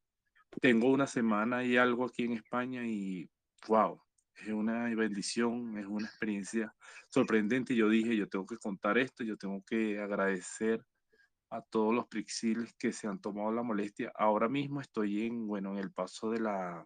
Tengo 0.61 0.91
una 0.91 1.07
semana 1.07 1.63
y 1.63 1.77
algo 1.77 2.05
aquí 2.05 2.23
en 2.23 2.33
España 2.33 2.85
y 2.85 3.29
wow, 3.67 4.01
es 4.35 4.49
una 4.49 4.83
bendición, 4.95 5.77
es 5.77 5.85
una 5.85 6.07
experiencia 6.07 6.73
sorprendente. 7.09 7.75
Yo 7.75 7.89
dije, 7.89 8.15
yo 8.15 8.27
tengo 8.27 8.45
que 8.45 8.57
contar 8.57 8.97
esto, 8.97 9.23
yo 9.23 9.37
tengo 9.37 9.63
que 9.63 9.99
agradecer 9.99 10.85
a 11.49 11.61
todos 11.61 11.93
los 11.93 12.07
Prixiles 12.07 12.73
que 12.77 12.91
se 12.91 13.07
han 13.07 13.19
tomado 13.19 13.51
la 13.51 13.63
molestia. 13.63 14.11
Ahora 14.15 14.49
mismo 14.49 14.81
estoy 14.81 15.25
en, 15.25 15.47
bueno, 15.47 15.71
en 15.71 15.77
el 15.77 15.91
paso 15.91 16.31
de 16.31 16.39
la, 16.39 16.85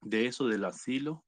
de 0.00 0.26
eso, 0.26 0.46
del 0.46 0.64
asilo. 0.64 1.24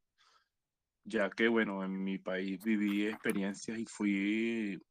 Ya 1.05 1.30
que, 1.30 1.48
bueno, 1.48 1.84
en 1.84 2.02
mi 2.02 2.18
país 2.18 2.62
viví 2.62 3.07
experiencias 3.07 3.78
y 3.78 3.86
fui 3.86 4.82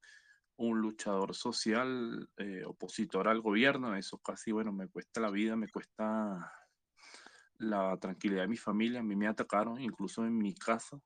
un 0.58 0.80
luchador 0.80 1.34
social, 1.36 2.30
eh, 2.38 2.64
opositor 2.66 3.28
al 3.28 3.42
gobierno, 3.42 3.96
eso 3.96 4.20
casi, 4.20 4.52
bueno, 4.52 4.72
me 4.72 4.88
cuesta 4.88 5.20
la 5.20 5.32
vida, 5.32 5.56
me 5.56 5.68
cuesta 5.68 6.54
la 7.58 7.98
tranquilidad 7.98 8.44
de 8.44 8.48
mi 8.48 8.58
familia, 8.58 9.00
a 9.00 9.04
mí 9.04 9.16
me 9.16 9.28
atacaron 9.28 9.82
incluso 9.82 10.26
en 10.26 10.38
mi 10.38 10.54
casa. 10.54 11.00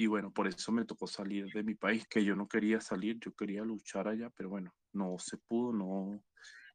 Y 0.00 0.06
bueno, 0.06 0.30
por 0.32 0.46
eso 0.46 0.70
me 0.70 0.84
tocó 0.84 1.06
salir 1.08 1.46
de 1.52 1.64
mi 1.64 1.74
país, 1.74 2.06
que 2.06 2.24
yo 2.24 2.36
no 2.36 2.46
quería 2.46 2.80
salir, 2.80 3.18
yo 3.18 3.32
quería 3.32 3.64
luchar 3.64 4.06
allá, 4.06 4.30
pero 4.30 4.48
bueno, 4.48 4.72
no 4.92 5.18
se 5.18 5.38
pudo, 5.38 5.72
no 5.72 6.22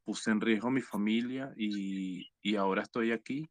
puse 0.04 0.32
en 0.32 0.42
riesgo 0.42 0.68
a 0.68 0.72
mi 0.72 0.82
familia 0.82 1.54
y, 1.56 2.30
y 2.42 2.56
ahora 2.56 2.82
estoy 2.82 3.12
aquí. 3.12 3.50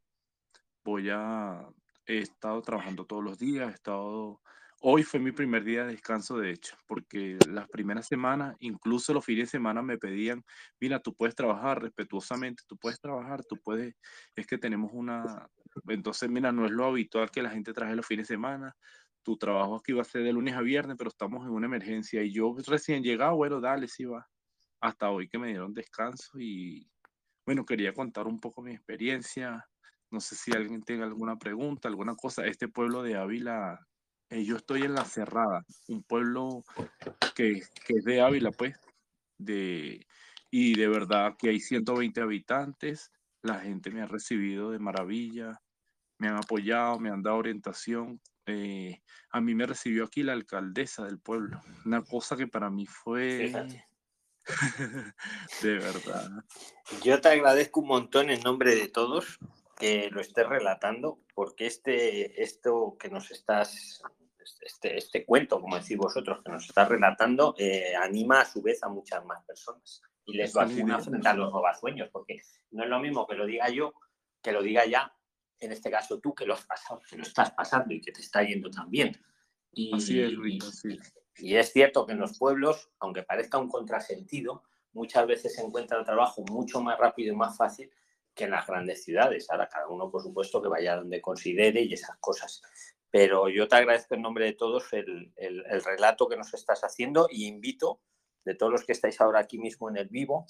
Voy 0.83 1.09
a, 1.09 1.67
he 2.05 2.19
estado 2.19 2.61
trabajando 2.61 3.05
todos 3.05 3.23
los 3.23 3.37
días, 3.37 3.71
he 3.71 3.73
estado, 3.75 4.41
hoy 4.81 5.03
fue 5.03 5.19
mi 5.19 5.31
primer 5.31 5.63
día 5.63 5.85
de 5.85 5.93
descanso 5.93 6.37
de 6.37 6.51
hecho, 6.51 6.75
porque 6.87 7.37
las 7.47 7.69
primeras 7.69 8.07
semanas, 8.07 8.55
incluso 8.59 9.13
los 9.13 9.25
fines 9.25 9.47
de 9.47 9.57
semana 9.57 9.81
me 9.81 9.97
pedían, 9.97 10.43
mira, 10.79 10.99
tú 10.99 11.15
puedes 11.15 11.35
trabajar 11.35 11.81
respetuosamente, 11.81 12.63
tú 12.67 12.77
puedes 12.77 12.99
trabajar, 12.99 13.43
tú 13.45 13.57
puedes, 13.63 13.95
es 14.35 14.47
que 14.47 14.57
tenemos 14.57 14.91
una, 14.93 15.47
entonces 15.87 16.29
mira, 16.29 16.51
no 16.51 16.65
es 16.65 16.71
lo 16.71 16.85
habitual 16.85 17.31
que 17.31 17.43
la 17.43 17.49
gente 17.51 17.73
traje 17.73 17.95
los 17.95 18.05
fines 18.05 18.27
de 18.27 18.35
semana, 18.35 18.75
tu 19.23 19.37
trabajo 19.37 19.77
aquí 19.77 19.93
va 19.93 20.01
a 20.01 20.05
ser 20.05 20.23
de 20.23 20.33
lunes 20.33 20.55
a 20.55 20.61
viernes, 20.61 20.97
pero 20.97 21.09
estamos 21.09 21.45
en 21.45 21.51
una 21.51 21.65
emergencia 21.67 22.21
y 22.23 22.33
yo 22.33 22.55
recién 22.67 23.03
llegado, 23.03 23.35
bueno, 23.35 23.61
dale, 23.61 23.87
sí 23.87 24.05
va. 24.05 24.27
Hasta 24.81 25.09
hoy 25.11 25.29
que 25.29 25.39
me 25.39 25.47
dieron 25.47 25.73
descanso 25.73 26.37
y 26.39 26.89
bueno, 27.45 27.65
quería 27.65 27.93
contar 27.93 28.27
un 28.27 28.39
poco 28.39 28.61
mi 28.61 28.73
experiencia. 28.73 29.65
No 30.13 30.21
sé 30.21 30.35
si 30.35 30.51
alguien 30.51 30.83
tenga 30.83 31.05
alguna 31.05 31.39
pregunta, 31.39 31.87
alguna 31.87 32.13
cosa. 32.15 32.45
Este 32.45 32.67
pueblo 32.67 33.01
de 33.01 33.17
Ávila, 33.17 33.79
eh, 34.29 34.45
yo 34.45 34.57
estoy 34.57 34.83
en 34.83 34.93
La 34.93 35.05
Cerrada, 35.05 35.65
un 35.87 36.03
pueblo 36.03 36.63
que, 37.33 37.63
que 37.83 37.93
es 37.97 38.05
de 38.05 38.21
Ávila, 38.21 38.51
pues, 38.51 38.75
de, 39.39 40.05
y 40.51 40.75
de 40.77 40.87
verdad 40.87 41.33
que 41.35 41.49
hay 41.49 41.59
120 41.59 42.21
habitantes. 42.21 43.11
La 43.41 43.61
gente 43.61 43.89
me 43.89 44.03
ha 44.03 44.05
recibido 44.05 44.69
de 44.69 44.77
maravilla, 44.77 45.59
me 46.19 46.27
han 46.27 46.35
apoyado, 46.35 46.99
me 46.99 47.09
han 47.09 47.23
dado 47.23 47.37
orientación. 47.37 48.21
Eh, 48.45 49.01
a 49.31 49.41
mí 49.41 49.55
me 49.55 49.65
recibió 49.65 50.05
aquí 50.05 50.21
la 50.21 50.33
alcaldesa 50.33 51.05
del 51.05 51.17
pueblo, 51.17 51.59
una 51.85 52.03
cosa 52.03 52.37
que 52.37 52.45
para 52.45 52.69
mí 52.69 52.85
fue 52.85 53.47
Fíjate. 53.47 53.87
de 55.63 55.73
verdad. 55.73 56.29
Yo 57.03 57.19
te 57.19 57.29
agradezco 57.29 57.79
un 57.79 57.87
montón 57.87 58.29
en 58.29 58.41
nombre 58.41 58.75
de 58.75 58.89
todos 58.89 59.39
que 59.83 60.09
lo 60.09 60.21
estés 60.21 60.47
relatando, 60.47 61.19
porque 61.35 61.65
este, 61.65 62.41
esto 62.41 62.95
que 62.97 63.09
nos 63.09 63.31
estás, 63.31 64.01
este, 64.61 64.97
este 64.97 65.25
cuento, 65.25 65.59
como 65.59 65.77
decís 65.77 65.97
vosotros, 65.97 66.41
que 66.41 66.53
nos 66.53 66.69
estás 66.69 66.87
relatando, 66.87 67.53
eh, 67.57 67.93
anima 67.93 68.39
a 68.39 68.45
su 68.45 68.61
vez 68.61 68.81
a 68.81 68.87
muchas 68.87 69.25
más 69.25 69.43
personas 69.43 70.01
y 70.23 70.37
les 70.37 70.53
vacuna 70.53 70.99
frente 70.99 71.27
a 71.27 71.33
los 71.33 71.51
robasueños, 71.51 72.07
porque 72.13 72.39
no 72.71 72.85
es 72.85 72.89
lo 72.89 73.01
mismo 73.01 73.27
que 73.27 73.35
lo 73.35 73.45
diga 73.45 73.67
yo, 73.67 73.93
que 74.41 74.53
lo 74.53 74.63
diga 74.63 74.85
ya, 74.85 75.13
en 75.59 75.73
este 75.73 75.91
caso 75.91 76.17
tú, 76.21 76.33
que 76.33 76.45
lo 76.45 76.53
has 76.53 76.65
pasado, 76.65 77.01
que 77.09 77.17
lo 77.17 77.23
estás 77.23 77.51
pasando 77.51 77.93
y 77.93 77.99
que 77.99 78.13
te 78.13 78.21
está 78.21 78.41
yendo 78.41 78.69
tan 78.69 78.89
bien. 78.89 79.11
Y, 79.73 79.93
Así 79.93 80.21
es, 80.21 80.31
Luis, 80.31 80.63
así 80.63 80.97
y 81.39 81.55
es 81.57 81.73
cierto 81.73 82.05
que 82.05 82.13
en 82.13 82.19
los 82.19 82.37
pueblos, 82.37 82.89
aunque 82.99 83.23
parezca 83.23 83.57
un 83.57 83.67
contrasentido, 83.67 84.63
muchas 84.93 85.27
veces 85.27 85.55
se 85.55 85.61
encuentra 85.61 85.99
el 85.99 86.05
trabajo 86.05 86.41
mucho 86.49 86.79
más 86.79 86.97
rápido 86.97 87.33
y 87.33 87.35
más 87.35 87.57
fácil 87.57 87.91
que 88.35 88.45
en 88.45 88.51
las 88.51 88.65
grandes 88.67 89.03
ciudades. 89.03 89.49
Ahora 89.49 89.67
cada 89.69 89.87
uno, 89.87 90.09
por 90.11 90.21
supuesto, 90.23 90.61
que 90.61 90.69
vaya 90.69 90.95
donde 90.95 91.21
considere 91.21 91.81
y 91.81 91.93
esas 91.93 92.17
cosas. 92.19 92.61
Pero 93.09 93.47
yo 93.49 93.67
te 93.67 93.75
agradezco 93.75 94.15
en 94.15 94.21
nombre 94.23 94.45
de 94.45 94.53
todos 94.53 94.91
el, 94.93 95.31
el- 95.35 95.63
el 95.69 95.83
relato 95.83 96.27
que 96.27 96.37
nos 96.37 96.53
estás 96.53 96.83
haciendo 96.83 97.27
y 97.29 97.45
invito 97.47 98.01
de 98.43 98.55
todos 98.55 98.71
los 98.71 98.83
que 98.85 98.91
estáis 98.93 99.21
ahora 99.21 99.39
aquí 99.39 99.57
mismo 99.59 99.89
en 99.89 99.97
el 99.97 100.09
vivo, 100.09 100.45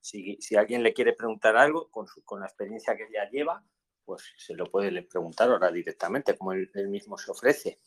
si, 0.00 0.36
si 0.40 0.56
alguien 0.56 0.82
le 0.82 0.92
quiere 0.94 1.12
preguntar 1.12 1.56
algo 1.56 1.90
con, 1.90 2.06
su- 2.06 2.24
con 2.24 2.40
la 2.40 2.46
experiencia 2.46 2.96
que 2.96 3.06
ya 3.12 3.28
lleva, 3.30 3.62
pues 4.04 4.22
se 4.36 4.54
lo 4.54 4.66
puede 4.66 5.02
preguntar 5.02 5.50
ahora 5.50 5.70
directamente, 5.70 6.36
como 6.36 6.52
él, 6.52 6.70
él 6.74 6.88
mismo 6.88 7.18
se 7.18 7.30
ofrece, 7.30 7.78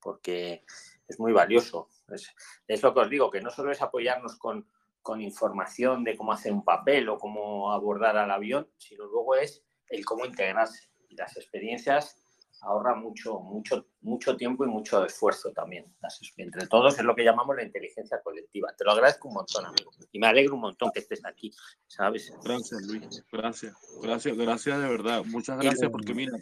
porque 0.00 0.64
es 1.08 1.18
muy 1.20 1.32
valioso. 1.32 1.88
Es, 2.08 2.32
es 2.66 2.82
lo 2.82 2.94
que 2.94 3.00
os 3.00 3.10
digo, 3.10 3.30
que 3.30 3.40
no 3.40 3.50
solo 3.50 3.72
es 3.72 3.82
apoyarnos 3.82 4.36
con, 4.36 4.68
con 5.06 5.20
información 5.20 6.02
de 6.02 6.16
cómo 6.16 6.32
hacer 6.32 6.52
un 6.52 6.64
papel 6.64 7.08
o 7.08 7.16
cómo 7.16 7.70
abordar 7.72 8.16
al 8.16 8.28
avión, 8.28 8.68
sino 8.76 9.04
luego 9.06 9.36
es 9.36 9.62
el 9.88 10.04
cómo 10.04 10.24
integrarse. 10.26 10.88
Y 11.08 11.14
las 11.14 11.36
experiencias 11.36 12.20
ahorran 12.62 13.00
mucho, 13.00 13.38
mucho, 13.38 13.86
mucho 14.00 14.36
tiempo 14.36 14.64
y 14.64 14.66
mucho 14.68 15.04
esfuerzo 15.04 15.52
también. 15.52 15.84
Las- 16.00 16.18
entre 16.38 16.66
todos 16.66 16.98
es 16.98 17.04
lo 17.04 17.14
que 17.14 17.22
llamamos 17.22 17.54
la 17.54 17.62
inteligencia 17.62 18.20
colectiva. 18.20 18.74
Te 18.76 18.84
lo 18.84 18.90
agradezco 18.90 19.28
un 19.28 19.34
montón, 19.34 19.64
amigo. 19.66 19.92
Y 20.10 20.18
me 20.18 20.26
alegro 20.26 20.56
un 20.56 20.62
montón 20.62 20.90
que 20.92 20.98
estés 20.98 21.24
aquí, 21.24 21.52
¿sabes? 21.86 22.32
Gracias, 22.42 22.82
Luis. 22.88 23.24
Gracias. 23.30 23.76
Gracias, 24.02 24.36
gracias 24.36 24.80
de 24.80 24.88
verdad. 24.88 25.22
Muchas 25.26 25.56
gracias 25.60 25.88
porque 25.88 26.14
mira, 26.14 26.32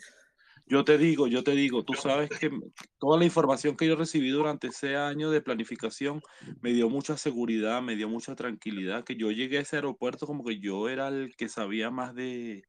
yo 0.67 0.85
te 0.85 0.97
digo, 0.99 1.27
yo 1.27 1.45
te 1.45 1.53
digo, 1.53 1.85
tú 1.85 1.95
sabes 1.95 2.31
que 2.31 2.51
toda 2.99 3.19
la 3.19 3.25
información 3.25 3.77
que 3.77 3.87
yo 3.87 3.97
recibí 3.97 4.31
durante 4.31 4.69
ese 4.69 4.97
año 4.97 5.31
de 5.31 5.43
planificación 5.43 6.21
me 6.62 6.73
dio 6.73 6.89
mucha 6.89 7.17
seguridad, 7.17 7.83
me 7.83 7.97
dio 7.97 8.09
mucha 8.09 8.35
tranquilidad, 8.35 9.05
que 9.05 9.17
yo 9.17 9.31
llegué 9.31 9.59
a 9.59 9.61
ese 9.62 9.77
aeropuerto 9.77 10.27
como 10.27 10.45
que 10.45 10.59
yo 10.61 10.89
era 10.89 11.09
el 11.09 11.37
que 11.37 11.49
sabía 11.49 11.91
más 11.91 12.15
de, 12.15 12.65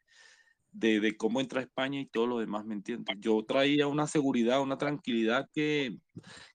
de, 0.71 0.99
de 0.99 1.15
cómo 1.15 1.39
entrar 1.39 1.61
a 1.63 1.65
España 1.65 2.01
y 2.01 2.05
todo 2.05 2.27
lo 2.27 2.39
demás, 2.39 2.65
¿me 2.65 2.73
entiendes? 2.75 3.15
Yo 3.19 3.43
traía 3.47 3.87
una 3.87 4.07
seguridad, 4.07 4.61
una 4.61 4.77
tranquilidad 4.77 5.49
que, 5.53 5.97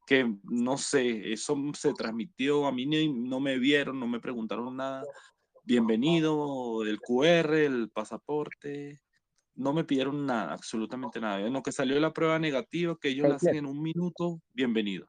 que 0.07 0.31
no 0.43 0.77
sé, 0.77 1.33
eso 1.33 1.57
se 1.75 1.95
transmitió, 1.95 2.67
a 2.67 2.73
mí 2.73 2.85
ni- 2.85 3.13
no 3.13 3.41
me 3.41 3.59
vieron, 3.59 3.99
no 3.99 4.07
me 4.07 4.21
preguntaron 4.21 4.77
nada. 4.77 5.05
Bienvenido, 5.65 6.83
el 6.85 7.01
QR, 7.01 7.65
el 7.65 7.91
pasaporte, 7.91 9.01
no 9.61 9.75
me 9.75 9.85
pidieron 9.85 10.25
nada, 10.25 10.55
absolutamente 10.55 11.21
nada. 11.21 11.41
En 11.41 11.53
lo 11.53 11.63
que 11.63 11.71
salió 11.71 12.01
la 12.01 12.15
prueba 12.15 12.39
negativa, 12.39 12.97
que 12.99 13.11
ellos 13.11 13.29
la 13.29 13.35
hacen 13.35 13.57
en 13.57 13.67
un 13.67 13.81
minuto, 13.83 14.41
bienvenido. 14.55 15.07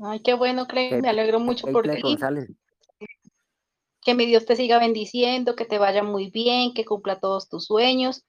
Ay, 0.00 0.20
qué 0.24 0.34
bueno, 0.34 0.66
Clay, 0.66 1.00
me 1.00 1.08
alegro 1.08 1.38
mucho 1.38 1.68
por 1.68 1.88
ti. 1.88 2.00
González. 2.02 2.50
Que 4.00 4.14
mi 4.14 4.26
Dios 4.26 4.44
te 4.44 4.56
siga 4.56 4.80
bendiciendo, 4.80 5.54
que 5.54 5.64
te 5.64 5.78
vaya 5.78 6.02
muy 6.02 6.28
bien, 6.28 6.74
que 6.74 6.84
cumpla 6.84 7.20
todos 7.20 7.48
tus 7.48 7.66
sueños. 7.66 8.24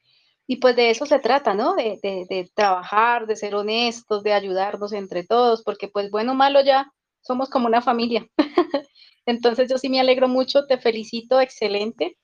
Y 0.45 0.57
pues 0.57 0.76
de 0.76 0.91
eso 0.91 1.07
se 1.07 1.17
trata, 1.17 1.55
¿no? 1.55 1.73
De, 1.73 1.99
de, 2.03 2.28
de 2.30 2.51
trabajar, 2.53 3.26
de 3.26 3.36
ser 3.36 3.55
honestos, 3.55 4.21
de 4.21 4.34
ayudarnos 4.34 4.93
entre 4.93 5.26
todos, 5.26 5.63
porque 5.63 5.88
pues 5.88 6.11
bueno 6.11 6.34
o 6.34 6.36
malo 6.36 6.61
ya 6.61 6.93
somos 7.21 7.49
como 7.49 7.65
una 7.65 7.82
familia. 7.82 8.28
Entonces 9.26 9.67
yo 9.67 9.80
sí 9.80 9.89
me 9.89 9.99
alegro 9.99 10.28
mucho, 10.28 10.67
te 10.67 10.78
felicito, 10.78 11.41
excelente. 11.41 12.15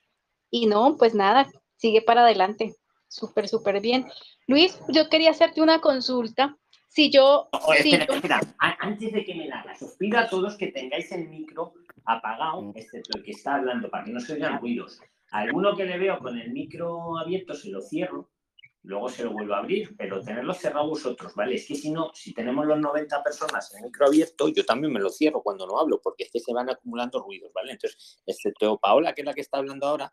Y 0.51 0.67
no, 0.67 0.97
pues 0.97 1.15
nada, 1.15 1.49
sigue 1.77 2.01
para 2.01 2.21
adelante. 2.21 2.75
Súper, 3.07 3.47
súper 3.47 3.81
bien. 3.81 4.05
Luis, 4.47 4.79
yo 4.89 5.09
quería 5.09 5.31
hacerte 5.31 5.61
una 5.61 5.81
consulta. 5.81 6.57
Si 6.89 7.09
yo, 7.09 7.47
Oh, 7.53 7.73
si 7.73 7.89
espera, 7.93 8.05
yo- 8.05 8.13
espera. 8.15 8.41
Antes 8.79 9.13
de 9.13 9.23
que 9.23 9.33
me 9.33 9.47
la 9.47 9.61
hagas, 9.61 9.81
os 9.81 9.95
pido 9.95 10.19
a 10.19 10.27
todos 10.29 10.57
que 10.57 10.67
tengáis 10.67 11.11
el 11.13 11.29
micro 11.29 11.73
apagado, 12.05 12.71
excepto 12.75 13.17
el 13.17 13.23
que 13.23 13.31
está 13.31 13.55
hablando, 13.55 13.89
para 13.89 14.03
que 14.03 14.11
no 14.11 14.19
se 14.19 14.33
oigan 14.33 14.59
ruidos. 14.59 14.99
Alguno 15.31 15.75
que 15.77 15.85
le 15.85 15.97
veo 15.97 16.19
con 16.19 16.37
el 16.37 16.51
micro 16.51 17.17
abierto 17.17 17.53
se 17.53 17.69
lo 17.69 17.79
cierro, 17.81 18.29
luego 18.83 19.07
se 19.07 19.23
lo 19.23 19.31
vuelvo 19.31 19.53
a 19.53 19.59
abrir, 19.59 19.95
pero 19.97 20.19
tenerlo 20.21 20.53
cerrado 20.53 20.89
vosotros, 20.89 21.33
¿vale? 21.35 21.55
Es 21.55 21.65
que 21.67 21.75
si 21.75 21.91
no, 21.91 22.11
si 22.13 22.33
tenemos 22.33 22.65
los 22.65 22.79
90 22.79 23.23
personas 23.23 23.71
en 23.71 23.79
el 23.79 23.85
micro 23.85 24.07
abierto, 24.07 24.49
yo 24.49 24.65
también 24.65 24.91
me 24.91 24.99
lo 24.99 25.09
cierro 25.09 25.41
cuando 25.41 25.65
no 25.67 25.79
hablo, 25.79 26.01
porque 26.01 26.23
es 26.23 26.31
que 26.31 26.39
se 26.41 26.51
van 26.53 26.69
acumulando 26.69 27.19
ruidos, 27.21 27.51
¿vale? 27.53 27.71
Entonces, 27.73 28.21
excepto 28.25 28.77
Paola, 28.79 29.13
que 29.13 29.21
es 29.21 29.25
la 29.25 29.33
que 29.33 29.41
está 29.41 29.59
hablando 29.59 29.87
ahora, 29.87 30.11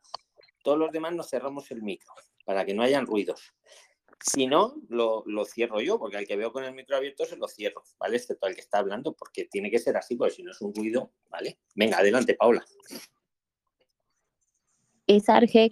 todos 0.62 0.78
los 0.78 0.92
demás 0.92 1.14
nos 1.14 1.28
cerramos 1.28 1.70
el 1.70 1.82
micro, 1.82 2.12
para 2.44 2.64
que 2.64 2.74
no 2.74 2.82
hayan 2.82 3.06
ruidos. 3.06 3.54
Si 4.20 4.46
no, 4.46 4.74
lo, 4.88 5.22
lo 5.26 5.44
cierro 5.44 5.80
yo, 5.80 5.98
porque 5.98 6.16
al 6.16 6.26
que 6.26 6.36
veo 6.36 6.52
con 6.52 6.64
el 6.64 6.74
micro 6.74 6.96
abierto 6.96 7.24
se 7.24 7.36
lo 7.36 7.46
cierro, 7.46 7.82
¿vale? 7.98 8.16
Excepto 8.16 8.46
al 8.46 8.54
que 8.54 8.60
está 8.60 8.78
hablando, 8.78 9.14
porque 9.14 9.44
tiene 9.44 9.70
que 9.70 9.78
ser 9.78 9.96
así, 9.96 10.16
porque 10.16 10.34
si 10.34 10.42
no 10.42 10.50
es 10.50 10.60
un 10.60 10.74
ruido, 10.74 11.12
¿vale? 11.28 11.58
Venga, 11.74 11.98
adelante, 11.98 12.34
Paula. 12.34 12.64
Es 15.06 15.28
Arge. 15.28 15.70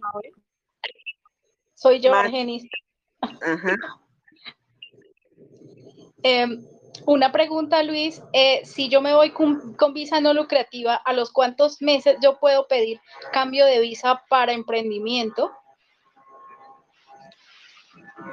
soy 1.74 2.01
yo, 2.01 2.14
Argenis. 2.14 2.64
Em, 6.22 6.66
una 7.07 7.32
pregunta, 7.32 7.82
Luis. 7.82 8.22
eh, 8.32 8.62
si 8.64 8.88
yo 8.88 9.01
me 9.01 9.14
voy 9.14 9.30
con, 9.30 9.74
con 9.74 9.92
visa 9.92 10.20
no 10.20 10.32
lucrativa, 10.32 10.94
¿a 10.94 11.12
los 11.12 11.32
cuántos 11.32 11.82
meses 11.82 12.16
yo 12.22 12.38
puedo 12.38 12.66
pedir 12.68 13.01
cambio 13.32 13.66
de 13.66 13.80
visa 13.80 14.22
para 14.28 14.53
emprendimiento? 14.53 15.53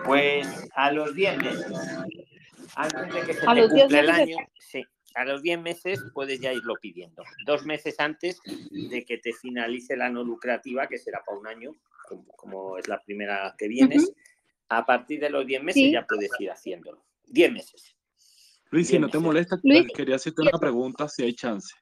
Pues 0.06 0.48
a 0.76 0.92
los 0.92 1.14
10 1.16 1.38
meses, 1.38 1.72
antes 2.76 3.14
de 3.14 3.22
que 3.22 3.34
se 3.34 3.46
A 3.48 3.54
te 3.54 3.62
los 3.62 3.74
10 3.74 3.84
cumpla 3.84 4.00
el 4.00 4.10
año, 4.10 4.38
sí, 4.60 4.84
a 5.16 5.26
los 5.26 5.42
10 5.42 5.60
meses 5.62 6.04
puedes 6.14 6.40
ya 6.40 6.52
irlo 6.54 6.76
pidiendo. 6.82 7.24
Dos 7.46 7.66
meses 7.66 8.00
antes 8.00 8.40
de 8.72 9.06
que 9.06 9.18
te 9.18 9.34
finalice 9.34 9.96
la 9.96 10.10
no 10.10 10.24
lucrativa, 10.24 10.88
que 10.88 10.98
será 10.98 11.22
para 11.26 11.38
un 11.38 11.48
año, 11.48 11.72
como, 12.08 12.28
como 12.36 12.78
es 12.78 12.88
la 12.88 13.02
primera 13.02 13.54
que 13.58 13.68
vienes, 13.68 14.12
A 14.70 14.86
partir 14.86 15.20
de 15.20 15.30
los 15.30 15.46
10 15.46 15.62
meses 15.62 15.84
Sí. 15.84 15.92
ya 15.92 16.06
puedes 16.08 16.32
ir 16.40 16.50
haciéndolo. 16.50 17.04
10 17.28 17.52
meses. 17.52 17.96
Luis, 18.74 18.88
si 18.88 18.98
no 18.98 19.08
te 19.08 19.20
molesta, 19.20 19.60
Luis, 19.62 19.86
quería 19.94 20.16
hacerte 20.16 20.42
una 20.42 20.58
pregunta 20.60 21.08
si 21.08 21.22
hay 21.22 21.34
chance. 21.36 21.76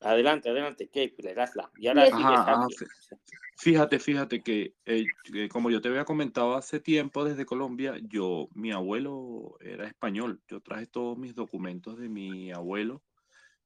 Adelante, 0.00 0.48
adelante, 0.48 0.88
Kepler, 0.88 1.40
hazla. 1.40 1.72
Y 1.76 1.88
ahora 1.88 2.04
Yes. 2.04 2.12
sigue 2.12 2.24
Ajá, 2.24 2.52
ajá, 2.52 2.66
Sergio. 2.70 3.18
Fíjate, 3.58 3.98
fíjate 3.98 4.42
que 4.42 4.74
eh, 4.84 5.06
que 5.24 5.48
como 5.48 5.70
yo 5.70 5.80
te 5.80 5.88
había 5.88 6.04
comentado 6.04 6.54
hace 6.54 6.78
tiempo 6.78 7.24
desde 7.24 7.46
Colombia, 7.46 7.94
yo, 8.00 8.48
mi 8.54 8.70
abuelo 8.70 9.56
era 9.58 9.88
español. 9.88 10.40
Yo 10.46 10.60
traje 10.60 10.86
todos 10.86 11.18
mis 11.18 11.34
documentos 11.34 11.98
de 11.98 12.08
mi 12.08 12.52
abuelo 12.52 13.02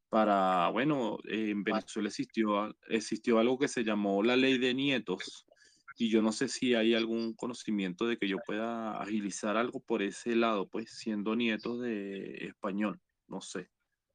para, 0.08 0.70
bueno, 0.70 1.18
eh, 1.28 1.50
en 1.50 1.62
Venezuela 1.62 2.08
existió, 2.08 2.74
existió 2.88 3.38
algo 3.40 3.58
que 3.58 3.68
se 3.68 3.84
llamó 3.84 4.22
la 4.22 4.36
ley 4.36 4.56
de 4.56 4.72
nietos. 4.72 5.46
Y 6.00 6.08
yo 6.08 6.22
no 6.22 6.32
sé 6.32 6.48
si 6.48 6.74
hay 6.74 6.94
algún 6.94 7.34
conocimiento 7.34 8.06
de 8.06 8.16
que 8.16 8.26
yo 8.26 8.38
pueda 8.46 8.98
agilizar 9.02 9.58
algo 9.58 9.80
por 9.80 10.00
ese 10.00 10.34
lado, 10.34 10.66
pues 10.66 10.90
siendo 10.90 11.36
nieto 11.36 11.76
de 11.76 12.46
español. 12.46 12.98
No 13.26 13.42
sé 13.42 13.68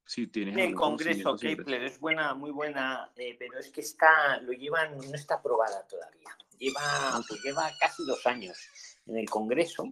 si 0.04 0.26
tienes 0.26 0.56
En 0.56 0.62
el 0.62 0.74
Congreso. 0.74 1.38
Kepler, 1.38 1.84
es 1.84 2.00
buena, 2.00 2.34
muy 2.34 2.50
buena, 2.50 3.12
eh, 3.18 3.36
pero 3.38 3.60
es 3.60 3.70
que 3.70 3.82
está, 3.82 4.42
lo 4.42 4.52
llevan, 4.54 4.98
no 4.98 5.14
está 5.14 5.36
aprobada 5.36 5.86
todavía. 5.88 6.36
Lleva, 6.58 7.22
pues 7.28 7.44
lleva 7.44 7.72
casi 7.80 8.04
dos 8.04 8.26
años 8.26 8.58
en 9.06 9.18
el 9.18 9.30
Congreso 9.30 9.84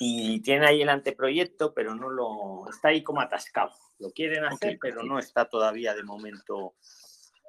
y 0.00 0.40
tiene 0.40 0.66
ahí 0.66 0.82
el 0.82 0.88
anteproyecto, 0.88 1.74
pero 1.74 1.94
no 1.94 2.10
lo, 2.10 2.68
está 2.68 2.88
ahí 2.88 3.04
como 3.04 3.20
atascado. 3.20 3.70
Lo 4.00 4.10
quieren 4.10 4.44
hacer, 4.46 4.78
pero 4.80 5.04
no 5.04 5.20
está 5.20 5.44
todavía 5.44 5.94
de 5.94 6.02
momento 6.02 6.74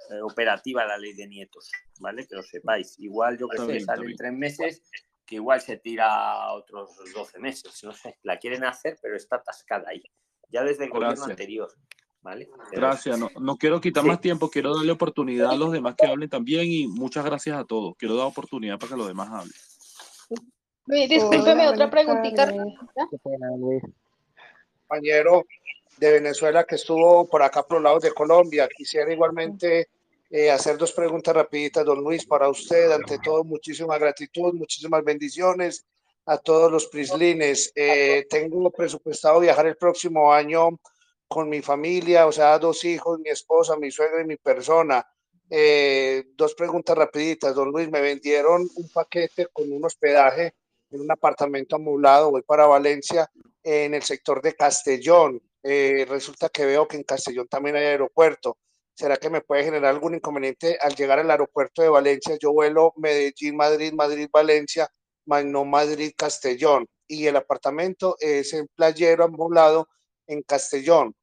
eh, 0.09 0.21
operativa 0.21 0.85
la 0.85 0.97
ley 0.97 1.13
de 1.13 1.27
nietos, 1.27 1.71
¿vale? 1.99 2.25
Que 2.27 2.35
lo 2.35 2.43
sepáis. 2.43 2.99
Igual, 2.99 3.37
yo 3.37 3.47
que 3.47 3.55
Está 3.55 3.65
sé, 3.65 3.71
bien, 3.71 3.81
está 3.81 3.93
sale 3.93 4.01
en 4.03 4.07
bien. 4.07 4.17
tres 4.17 4.33
meses, 4.33 4.83
que 5.25 5.35
igual 5.35 5.61
se 5.61 5.77
tira 5.77 6.51
otros 6.53 6.89
12 7.13 7.39
meses, 7.39 7.83
no 7.83 7.93
sé. 7.93 8.17
La 8.23 8.37
quieren 8.37 8.63
hacer, 8.65 8.97
pero 9.01 9.15
está 9.15 9.37
atascada 9.37 9.89
ahí. 9.89 10.03
Ya 10.49 10.63
desde 10.63 10.85
el 10.85 10.89
gobierno 10.91 11.23
anterior, 11.25 11.69
¿vale? 12.21 12.49
Gracias, 12.71 13.17
no, 13.17 13.29
no 13.39 13.57
quiero 13.57 13.79
quitar 13.81 14.03
Sí. 14.03 14.09
más 14.09 14.21
tiempo, 14.21 14.49
quiero 14.49 14.75
darle 14.75 14.91
oportunidad 14.91 15.51
a 15.51 15.55
los 15.55 15.71
demás 15.71 15.95
que 15.95 16.05
hablen 16.05 16.29
también 16.29 16.65
y 16.65 16.87
muchas 16.87 17.23
gracias 17.25 17.57
a 17.57 17.63
todos. 17.65 17.95
Quiero 17.97 18.15
dar 18.15 18.27
oportunidad 18.27 18.77
para 18.77 18.91
que 18.91 18.97
los 18.97 19.07
demás 19.07 19.29
hablen. 19.29 19.53
Discúlpeme, 21.07 21.69
otra 21.69 21.89
preguntita. 21.89 22.51
compañero 24.87 25.43
de 25.97 26.11
Venezuela 26.11 26.63
que 26.63 26.75
estuvo 26.75 27.27
por 27.27 27.41
acá 27.41 27.63
por 27.63 27.77
los 27.77 27.83
lados 27.83 28.03
de 28.03 28.11
Colombia. 28.11 28.67
Quisiera 28.75 29.11
igualmente 29.11 29.89
eh, 30.29 30.49
hacer 30.49 30.77
dos 30.77 30.91
preguntas 30.91 31.35
rapiditas, 31.35 31.85
don 31.85 32.03
Luis, 32.03 32.25
para 32.25 32.49
usted. 32.49 32.91
Ante 32.91 33.19
todo, 33.19 33.43
muchísima 33.43 33.97
gratitud, 33.97 34.53
muchísimas 34.53 35.03
bendiciones 35.03 35.85
a 36.25 36.37
todos 36.37 36.71
los 36.71 36.87
prislines. 36.87 37.71
Eh, 37.75 38.25
tengo 38.29 38.71
presupuestado 38.71 39.39
viajar 39.39 39.67
el 39.67 39.77
próximo 39.77 40.33
año 40.33 40.79
con 41.27 41.49
mi 41.49 41.61
familia, 41.61 42.27
o 42.27 42.31
sea, 42.31 42.59
dos 42.59 42.83
hijos, 42.85 43.19
mi 43.19 43.29
esposa, 43.29 43.75
mi 43.75 43.91
suegra 43.91 44.21
y 44.21 44.25
mi 44.25 44.37
persona. 44.37 45.05
Eh, 45.49 46.25
dos 46.35 46.55
preguntas 46.55 46.97
rapiditas, 46.97 47.53
don 47.53 47.71
Luis, 47.71 47.89
me 47.89 48.01
vendieron 48.01 48.67
un 48.75 48.89
paquete 48.89 49.47
con 49.51 49.71
un 49.71 49.83
hospedaje 49.85 50.53
en 50.91 51.01
un 51.01 51.11
apartamento 51.11 51.75
amoblado, 51.75 52.31
voy 52.31 52.43
para 52.43 52.67
Valencia, 52.67 53.29
en 53.63 53.93
el 53.93 54.03
sector 54.03 54.41
de 54.41 54.53
Castellón. 54.53 55.41
Eh, 55.63 56.05
resulta 56.09 56.49
que 56.49 56.65
veo 56.65 56.87
que 56.87 56.97
en 56.97 57.03
Castellón 57.03 57.47
también 57.47 57.75
hay 57.75 57.85
aeropuerto. 57.85 58.57
¿Será 58.95 59.17
que 59.17 59.29
me 59.29 59.41
puede 59.41 59.63
generar 59.63 59.89
algún 59.91 60.15
inconveniente 60.15 60.77
al 60.79 60.95
llegar 60.95 61.19
al 61.19 61.31
aeropuerto 61.31 61.81
de 61.81 61.89
Valencia? 61.89 62.37
Yo 62.39 62.51
vuelo 62.51 62.93
Medellín, 62.97 63.55
Madrid, 63.55 63.93
Madrid, 63.93 64.29
Valencia, 64.31 64.87
más 65.25 65.43
no 65.45 65.65
Madrid, 65.65 66.11
Castellón. 66.15 66.87
Y 67.07 67.25
el 67.25 67.35
apartamento 67.35 68.15
es 68.19 68.53
en 68.53 68.67
Playero, 68.75 69.23
amoblado, 69.23 69.87
en 70.27 70.43
Castellón. 70.43 71.15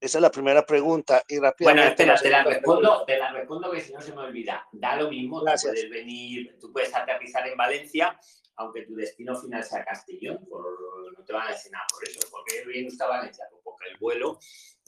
Esa 0.00 0.16
es 0.18 0.22
la 0.22 0.30
primera 0.30 0.64
pregunta. 0.64 1.22
Y 1.28 1.38
Bueno, 1.38 1.82
espera, 1.82 2.16
te 2.16 2.30
la 2.30 2.42
respondo, 2.42 3.04
te 3.04 3.18
la 3.18 3.32
respondo 3.32 3.70
que 3.70 3.82
si 3.82 3.92
no 3.92 4.00
se 4.00 4.12
me 4.14 4.22
olvida. 4.22 4.66
Da 4.72 4.96
lo 4.96 5.10
mismo, 5.10 5.40
tú 5.40 5.44
Gracias. 5.44 5.72
puedes 5.74 5.90
venir, 5.90 6.56
tú 6.58 6.72
puedes 6.72 6.94
aterrizar 6.94 7.46
en 7.46 7.56
Valencia, 7.56 8.18
aunque 8.60 8.82
tu 8.82 8.94
destino 8.94 9.34
final 9.40 9.64
sea 9.64 9.84
Castellón, 9.84 10.46
por- 10.48 11.12
no 11.18 11.24
te 11.24 11.32
van 11.32 11.48
a 11.48 11.50
decir 11.52 11.72
nada 11.72 11.84
por 11.92 12.06
eso. 12.08 12.20
¿Por 12.30 12.44
qué 12.44 12.64
viene 12.66 12.88
usted 12.88 13.04
a 13.04 13.08
Valencia? 13.08 13.44
Porque 13.64 13.86
el 13.90 13.98
vuelo 13.98 14.38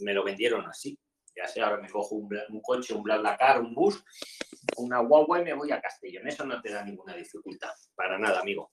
me 0.01 0.13
lo 0.13 0.23
vendieron 0.25 0.67
así. 0.67 0.99
Ya 1.35 1.47
sé, 1.49 1.63
ahora 1.63 1.79
me 1.79 1.89
cojo 1.89 2.17
un, 2.17 2.29
un 2.51 2.61
coche, 2.61 2.93
un 2.95 3.03
BlaBlaCar, 3.03 3.61
un 3.61 3.75
bus, 3.75 4.05
una 4.77 4.99
guagua 5.01 5.41
y 5.41 5.45
me 5.45 5.55
voy 5.55 5.73
a 5.73 5.81
Castellón. 5.81 6.29
Eso 6.29 6.45
no 6.45 6.61
te 6.61 6.71
da 6.71 6.85
ninguna 6.85 7.17
dificultad, 7.17 7.71
para 7.95 8.19
nada, 8.19 8.41
amigo. 8.41 8.71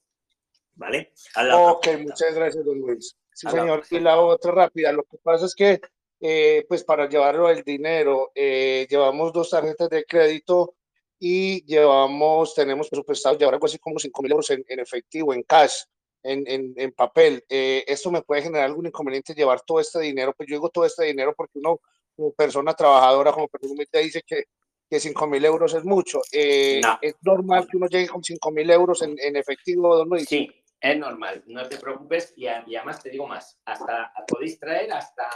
¿Vale? 0.74 1.12
La 1.36 1.56
Ok, 1.56 1.86
muchas 2.00 2.34
gracias, 2.34 2.62
don 2.64 2.78
Luis. 2.80 3.16
Sí, 3.32 3.46
A 3.46 3.52
la 3.52 3.60
señor. 3.62 3.78
otra, 3.80 3.96
Y 3.98 4.00
la 4.00 4.20
otra 4.20 4.52
rápida, 4.52 4.92
lo 4.92 5.04
que 5.04 5.16
pasa 5.22 5.46
es 5.46 5.54
que, 5.54 5.80
eh, 6.20 6.66
pues 6.68 6.84
para 6.84 7.08
llevarlo 7.08 7.48
el 7.48 7.62
dinero, 7.62 8.30
eh, 8.34 8.86
llevamos 8.90 9.32
dos 9.32 9.48
tarjetas 9.48 9.88
de 9.88 10.04
crédito 10.04 10.74
y 11.20 11.64
llevamos, 11.66 12.54
tenemos 12.54 12.88
presupuestado 12.88 13.38
llevar 13.38 13.54
algo 13.54 13.66
así 13.66 13.78
como 13.78 13.98
5 13.98 14.22
mil 14.22 14.32
euros 14.32 14.50
en, 14.50 14.64
en 14.66 14.80
efectivo, 14.80 15.34
en 15.34 15.42
cash, 15.42 15.82
en, 16.22 16.44
en, 16.46 16.72
en 16.76 16.92
papel. 16.92 17.44
Eh, 17.48 17.84
¿Esto 17.86 18.10
me 18.10 18.22
puede 18.22 18.42
generar 18.42 18.64
algún 18.66 18.86
inconveniente 18.86 19.34
llevar 19.34 19.60
todo 19.60 19.80
este 19.80 20.00
dinero? 20.00 20.32
Pues 20.34 20.48
yo 20.48 20.56
digo 20.56 20.70
todo 20.70 20.86
este 20.86 21.04
dinero 21.04 21.34
porque 21.36 21.58
uno, 21.58 21.78
como 22.16 22.32
persona 22.32 22.72
trabajadora, 22.74 23.32
como 23.32 23.48
persona 23.48 23.74
humilde, 23.74 24.00
dice 24.02 24.22
que, 24.26 24.44
que 24.88 24.98
5 24.98 25.26
mil 25.26 25.44
euros 25.44 25.74
es 25.74 25.84
mucho. 25.84 26.20
Eh, 26.32 26.80
No. 26.82 26.98
¿Es 27.02 27.14
normal 27.20 27.68
que 27.70 27.76
uno 27.76 27.86
llegue 27.86 28.08
con 28.08 28.24
5 28.24 28.50
mil 28.50 28.70
euros 28.70 29.02
en, 29.02 29.14
en 29.18 29.36
efectivo, 29.36 29.94
don 29.96 30.08
Luis? 30.08 30.26
Sí, 30.28 30.50
es 30.80 30.98
normal, 30.98 31.44
no 31.46 31.68
te 31.68 31.76
preocupes 31.76 32.32
y 32.36 32.46
además 32.46 33.02
te 33.02 33.10
digo 33.10 33.26
más, 33.26 33.60
hasta 33.66 34.10
podéis 34.26 34.58
traer 34.58 34.90
hasta, 34.90 35.28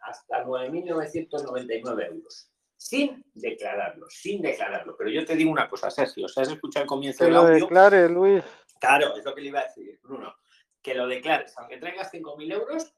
hasta 0.00 0.44
9.999 0.46 2.06
euros, 2.06 2.49
sin 2.80 3.22
declararlo, 3.34 4.08
sin 4.08 4.40
declararlo. 4.40 4.96
Pero 4.96 5.10
yo 5.10 5.24
te 5.26 5.36
digo 5.36 5.50
una 5.50 5.68
cosa, 5.68 5.90
Sergio, 5.90 6.26
si 6.28 6.40
has 6.40 6.48
escuchado 6.48 6.84
el 6.84 6.88
comienzo 6.88 7.18
Que 7.18 7.24
del 7.26 7.34
lo 7.34 7.40
audio, 7.40 7.54
declare, 7.66 8.08
Luis. 8.08 8.42
claro, 8.80 9.14
es 9.16 9.22
lo 9.24 9.34
que 9.34 9.42
le 9.42 9.48
iba 9.48 9.60
a 9.60 9.64
decir, 9.64 10.00
Bruno, 10.02 10.34
que 10.80 10.94
lo 10.94 11.06
declares, 11.06 11.52
aunque 11.58 11.76
traigas 11.76 12.10
5.000 12.10 12.52
euros, 12.54 12.94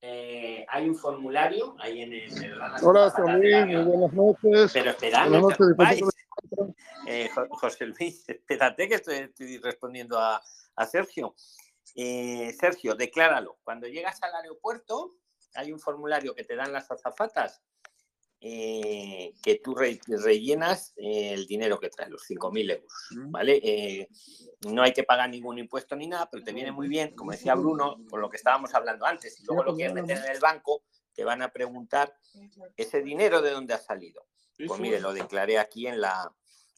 eh, 0.00 0.64
hay 0.70 0.88
un 0.88 0.94
formulario 0.96 1.76
ahí 1.80 2.00
en 2.00 2.14
el... 2.14 2.44
en 2.44 2.58
la 2.58 2.76
Hola, 2.82 3.12
la- 3.26 3.66
Muy 3.66 3.84
buenas 3.84 4.12
noches. 4.14 4.70
Pero 4.72 4.90
esperad, 4.90 5.28
no 5.28 5.48
Eh, 7.06 7.28
Jo- 7.34 7.48
José 7.50 7.86
Luis, 7.86 8.24
espérate 8.28 8.88
que 8.88 8.94
estoy, 8.94 9.16
estoy 9.16 9.58
respondiendo 9.58 10.18
a, 10.18 10.40
a 10.76 10.86
Sergio. 10.86 11.34
Eh, 11.94 12.54
Sergio, 12.58 12.94
decláralo. 12.94 13.58
Cuando 13.64 13.86
llegas 13.86 14.22
al 14.22 14.34
aeropuerto, 14.34 15.16
hay 15.54 15.72
un 15.72 15.78
formulario 15.78 16.34
que 16.34 16.44
te 16.44 16.56
dan 16.56 16.72
las 16.72 16.90
azafatas 16.90 17.62
eh, 18.46 19.32
que 19.42 19.54
tú 19.64 19.74
re- 19.74 19.98
rellenas 20.06 20.92
eh, 20.96 21.32
el 21.32 21.46
dinero 21.46 21.80
que 21.80 21.88
traes, 21.88 22.10
los 22.10 22.22
5.000 22.28 22.70
euros. 22.72 22.92
¿vale? 23.30 23.58
Eh, 23.64 24.08
no 24.68 24.82
hay 24.82 24.92
que 24.92 25.02
pagar 25.04 25.30
ningún 25.30 25.58
impuesto 25.58 25.96
ni 25.96 26.06
nada, 26.06 26.28
pero 26.30 26.44
te 26.44 26.52
viene 26.52 26.70
muy 26.70 26.86
bien, 26.86 27.14
como 27.14 27.30
decía 27.32 27.54
Bruno, 27.54 27.96
por 28.10 28.20
lo 28.20 28.28
que 28.28 28.36
estábamos 28.36 28.74
hablando 28.74 29.06
antes. 29.06 29.34
Si 29.36 29.44
luego 29.46 29.62
lo 29.64 29.74
quieres 29.74 29.94
meter 29.94 30.18
en 30.18 30.30
el 30.32 30.40
banco, 30.40 30.82
te 31.14 31.24
van 31.24 31.40
a 31.40 31.48
preguntar 31.50 32.14
ese 32.76 33.00
dinero 33.02 33.40
de 33.40 33.50
dónde 33.52 33.72
ha 33.72 33.78
salido. 33.78 34.26
Pues 34.68 34.78
mire, 34.82 35.00
lo 35.00 35.12
declaré 35.14 35.58
aquí 35.58 35.86
en 35.86 36.00
la, 36.02 36.30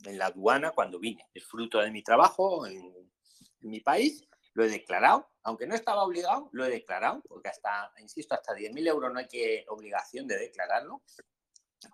en 0.05 0.19
la 0.19 0.27
aduana 0.27 0.71
cuando 0.71 1.01
vine. 1.01 1.27
Es 1.35 1.45
fruto 1.45 1.81
de 1.81 1.91
mi 1.91 2.03
trabajo 2.05 2.65
en, 2.67 2.77
en 2.77 3.71
mi 3.71 3.81
país. 3.81 4.23
Lo 4.55 4.65
he 4.65 4.69
declarado, 4.71 5.29
aunque 5.43 5.67
no 5.67 5.75
estaba 5.75 6.03
obligado, 6.05 6.49
lo 6.53 6.65
he 6.65 6.71
declarado, 6.71 7.23
porque 7.29 7.49
hasta, 7.51 7.93
insisto, 7.99 8.35
hasta 8.35 8.55
10.000 8.55 8.87
euros 8.89 9.13
no 9.13 9.19
hay 9.19 9.27
que 9.29 9.65
obligación 9.69 10.27
de 10.27 10.39
declararlo. 10.39 11.03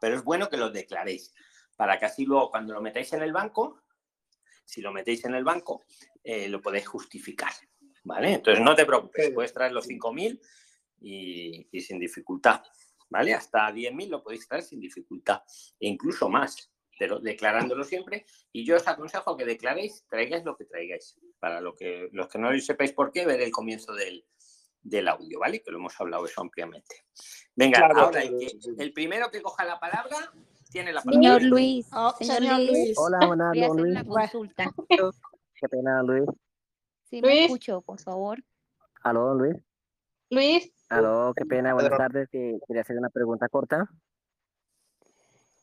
Pero 0.00 0.16
es 0.16 0.24
bueno 0.24 0.48
que 0.48 0.56
lo 0.56 0.70
declaréis, 0.70 1.34
para 1.76 1.98
que 1.98 2.06
así 2.06 2.24
luego 2.24 2.50
cuando 2.50 2.74
lo 2.74 2.82
metáis 2.82 3.12
en 3.12 3.22
el 3.22 3.32
banco, 3.32 3.82
si 4.64 4.80
lo 4.80 4.92
metéis 4.92 5.24
en 5.24 5.34
el 5.34 5.44
banco, 5.44 5.84
eh, 6.22 6.48
lo 6.48 6.60
podéis 6.60 6.86
justificar. 6.86 7.52
¿Vale? 8.04 8.34
Entonces 8.34 8.64
no 8.64 8.74
te 8.74 8.84
preocupes, 8.84 9.30
puedes 9.30 9.52
traer 9.52 9.72
los 9.72 9.86
5.000 9.86 10.40
y, 11.00 11.68
y 11.70 11.80
sin 11.80 11.98
dificultad. 11.98 12.62
¿Vale? 13.08 13.34
Hasta 13.34 13.70
10.000 13.70 14.08
lo 14.08 14.22
podéis 14.22 14.48
traer 14.48 14.64
sin 14.64 14.80
dificultad, 14.80 15.42
e 15.78 15.86
incluso 15.86 16.28
más, 16.28 16.72
pero 16.98 17.20
declarándolo 17.20 17.84
siempre. 17.84 18.26
Y 18.52 18.64
yo 18.64 18.76
os 18.76 18.88
aconsejo 18.88 19.36
que 19.36 19.44
declaréis, 19.44 20.04
traigáis 20.08 20.44
lo 20.44 20.56
que 20.56 20.64
traigáis. 20.64 21.18
Para 21.38 21.60
lo 21.60 21.74
que, 21.76 22.08
los 22.12 22.28
que 22.28 22.38
no 22.38 22.50
lo 22.50 22.58
sepáis 22.58 22.92
por 22.92 23.12
qué, 23.12 23.26
ver 23.26 23.40
el 23.40 23.50
comienzo 23.50 23.92
del, 23.92 24.24
del 24.82 25.08
audio, 25.08 25.38
¿vale? 25.40 25.62
Que 25.62 25.70
lo 25.70 25.78
hemos 25.78 25.98
hablado 26.00 26.24
eso 26.26 26.40
ampliamente. 26.40 26.96
Venga, 27.54 27.78
Claro, 27.78 28.00
ahora 28.00 28.22
el, 28.22 28.28
claro, 28.30 28.38
que- 28.40 28.60
sí. 28.60 28.74
el 28.78 28.92
primero 28.92 29.30
que 29.30 29.40
coja 29.42 29.64
la 29.64 29.78
palabra 29.78 30.16
tiene 30.70 30.92
la 30.92 31.02
palabra. 31.02 31.22
Señor 31.38 31.42
Luis, 31.42 31.86
Oh, 31.92 32.12
señor, 32.18 32.36
señor 32.36 32.56
Luis, 32.58 32.70
Luis. 32.70 32.98
Hola, 32.98 33.26
buenas, 33.26 33.48
voy 33.50 33.62
a 33.62 33.66
don 33.68 33.78
hacer 33.78 33.84
Luis. 33.84 34.00
una 34.02 34.04
consulta. 34.04 34.64
Qué 35.54 35.68
pena, 35.68 36.02
Luis. 36.02 36.24
Sí, 37.04 37.20
me 37.22 37.28
Luis. 37.28 37.42
escucho, 37.44 37.80
por 37.82 38.00
favor. 38.00 38.42
Aló, 39.02 39.34
Luis. 39.34 39.56
Luis, 40.30 40.72
Aló, 40.88 41.34
qué 41.36 41.44
pena, 41.44 41.74
buenas 41.74 41.96
tardes. 41.98 42.28
que 42.30 42.58
quería 42.66 42.80
hacer 42.82 42.96
una 42.96 43.10
pregunta 43.10 43.48
corta. 43.50 43.86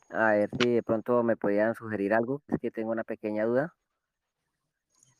A 0.10 0.32
ver 0.34 0.50
si 0.60 0.70
de 0.76 0.84
pronto 0.84 1.24
me 1.24 1.36
podían 1.38 1.74
sugerir 1.76 2.14
algo. 2.14 2.42
Es 2.48 2.60
que 2.60 2.72
tengo 2.72 2.92
una 2.92 3.04
pequeña 3.04 3.46
duda. 3.46 3.76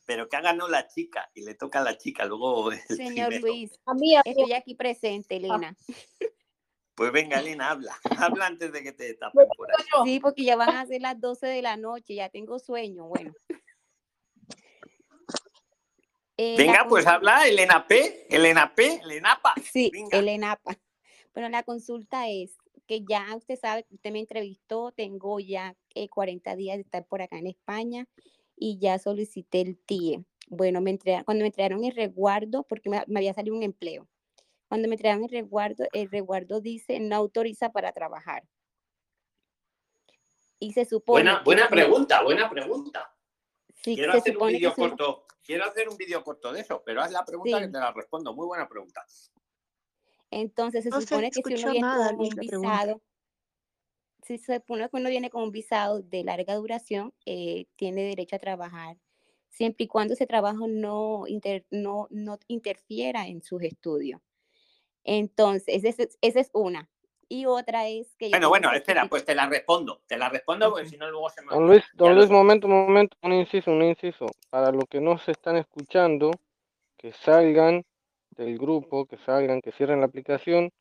Pero 0.10 0.28
que 0.28 0.36
ha 0.38 0.42
ganado 0.42 0.68
la 0.68 0.88
chica 0.88 1.30
y 1.36 1.44
le 1.44 1.54
toca 1.54 1.82
a 1.82 1.84
la 1.84 1.96
chica 1.96 2.26
luego 2.26 2.72
el 2.72 2.80
Señor 2.80 3.28
primero. 3.28 3.46
Luis, 3.46 3.80
A 3.86 3.94
mí, 3.94 4.16
a 4.16 4.24
mí- 4.26 4.32
estoy 4.32 4.54
aquí 4.54 4.74
presente, 4.74 5.36
Elena. 5.36 5.76
Pues 6.96 7.14
venga, 7.14 7.40
Elena, 7.40 7.70
habla. 7.70 7.96
Habla 8.20 8.48
antes 8.48 8.74
de 8.74 8.84
que 8.84 8.92
te 8.92 9.14
tapen 9.14 9.48
por 9.56 9.70
ahí. 9.72 9.86
Sí, 10.04 10.20
porque 10.20 10.44
ya 10.44 10.58
van 10.58 10.76
a 10.76 10.86
ser 10.86 11.00
las 11.02 11.18
12 11.22 11.48
de 11.48 11.62
la 11.62 11.78
noche, 11.78 12.16
ya 12.16 12.28
tengo 12.28 12.60
sueño. 12.60 13.06
Bueno. 13.08 13.34
Eh, 16.36 16.56
Venga, 16.58 16.86
pues 16.90 17.08
habla, 17.08 17.48
Elena 17.48 17.88
P. 17.88 18.26
Elena 18.36 18.74
P. 18.76 19.00
Elena 19.02 19.40
Pa. 19.42 19.54
Sí, 19.64 19.90
Venga. 19.94 20.18
el 20.18 20.28
ENAPA. 20.28 20.78
Bueno, 21.34 21.48
la 21.48 21.64
consulta 21.64 22.28
es 22.28 22.58
que 22.86 23.06
ya 23.06 23.34
usted 23.34 23.58
sabe, 23.58 23.86
usted 23.92 24.12
me 24.12 24.20
entrevistó, 24.20 24.92
tengo 24.92 25.40
ya 25.40 25.78
eh, 25.96 26.10
40 26.10 26.56
días 26.58 26.76
de 26.78 26.82
estar 26.82 27.06
por 27.06 27.22
acá 27.22 27.38
en 27.38 27.48
España 27.48 28.08
y 28.60 28.78
ya 28.78 29.00
solicité 29.00 29.62
el 29.62 29.78
TIE. 29.78 30.24
Bueno, 30.48 30.82
me 30.82 30.92
entrega- 30.92 31.24
cuando 31.24 31.44
me 31.44 31.48
entregaron 31.48 31.84
el 31.86 31.96
resguardo, 31.96 32.64
porque 32.64 32.90
me, 32.90 33.04
me 33.08 33.20
había 33.20 33.34
salido 33.34 33.56
un 33.56 33.64
empleo, 33.64 34.08
cuando 34.68 34.88
me 34.88 34.96
entregaron 34.96 35.24
el 35.24 35.30
resguardo, 35.30 35.86
el 35.94 36.10
resguardo 36.12 36.60
dice 36.62 37.00
no 37.00 37.16
autoriza 37.16 37.72
para 37.72 37.92
trabajar. 37.94 38.44
Y 40.60 40.74
se 40.74 40.86
supone 40.86 41.24
Buena, 41.24 41.38
que 41.40 41.44
buena 41.46 41.64
si- 41.64 41.70
pregunta, 41.70 42.22
buena 42.24 42.50
pregunta. 42.50 43.16
sí, 43.76 43.96
Quiero 43.96 44.14
hacer 44.14 44.38
un 44.38 44.44
uno- 44.56 44.76
corto. 44.76 45.26
Quiero 45.42 45.64
hacer 45.66 45.88
un 45.90 45.98
vídeo 45.98 46.24
corto 46.24 46.52
de 46.52 46.60
eso, 46.62 46.84
pero 46.86 47.02
haz 47.02 47.12
la 47.12 47.26
pregunta 47.26 47.58
Sí. 47.58 47.64
que 47.66 47.72
te 47.72 47.80
la 47.80 47.92
respondo. 47.92 48.36
Muy 48.36 48.46
buena 48.46 48.68
pregunta. 48.68 49.04
Entonces 50.30 50.84
se 50.84 50.90
No 50.92 51.00
se 51.02 51.08
supone 51.08 51.32
que 51.32 51.42
si 51.44 51.64
uno 51.64 51.72
viene 51.72 51.88
con 51.88 52.20
un 52.20 52.30
pregunta. 52.30 52.98
Si 54.38 54.44
se 54.44 54.56
supone 54.58 54.90
que 54.90 54.98
uno 54.98 55.10
viene 55.10 55.30
con 55.30 55.44
un 55.44 55.52
visado 55.52 56.02
de 56.02 56.24
larga 56.24 56.56
duración, 56.56 57.14
eh, 57.26 57.66
tiene 57.76 58.04
derecho 58.04 58.36
a 58.36 58.40
trabajar, 58.40 58.98
siempre 59.50 59.86
y 59.86 59.88
cuando 59.88 60.14
ese 60.14 60.28
trabajo 60.28 60.68
no, 60.68 61.26
inter- 61.28 61.66
no, 61.72 62.08
no 62.12 62.38
interfiera 62.48 63.28
en 63.28 63.42
sus 63.42 63.64
estudios. 63.64 64.22
Entonces, 65.04 65.84
esa 65.84 66.04
es, 66.04 66.18
esa 66.22 66.40
es 66.40 66.52
una. 66.54 66.90
Y 67.28 67.46
otra 67.46 67.88
es 67.88 68.16
que 68.18 68.26
yo 68.30 68.32
Bueno, 68.32 68.50
bueno, 68.50 68.72
espera, 68.74 69.08
pues 69.08 69.26
te 69.26 69.34
la 69.34 69.48
respondo. 69.48 70.02
Te 70.08 70.18
la 70.18 70.30
respondo 70.30 70.72
porque 70.72 70.88
si 70.88 70.98
no 70.98 71.10
luego 71.10 71.30
se 71.30 71.42
me 71.42 71.52
Don 71.52 71.68
Luis, 71.68 71.84
don 71.94 72.16
Luis, 72.16 72.30
momento, 72.30 72.68
momento, 72.68 73.18
un 73.24 73.34
inciso, 73.34 73.72
un 73.72 73.84
inciso. 73.84 74.28
Para 74.50 74.72
los 74.72 74.86
que 74.86 75.02
no 75.02 75.18
se 75.18 75.32
están 75.32 75.58
escuchando, 75.58 76.32
que 76.98 77.14
salgan 77.14 77.84
del 78.32 78.58
grupo, 78.58 79.06
que 79.06 79.18
salgan, 79.18 79.62
que 79.62 79.72
cierren 79.72 80.00
la 80.00 80.06
aplicación 80.08 80.72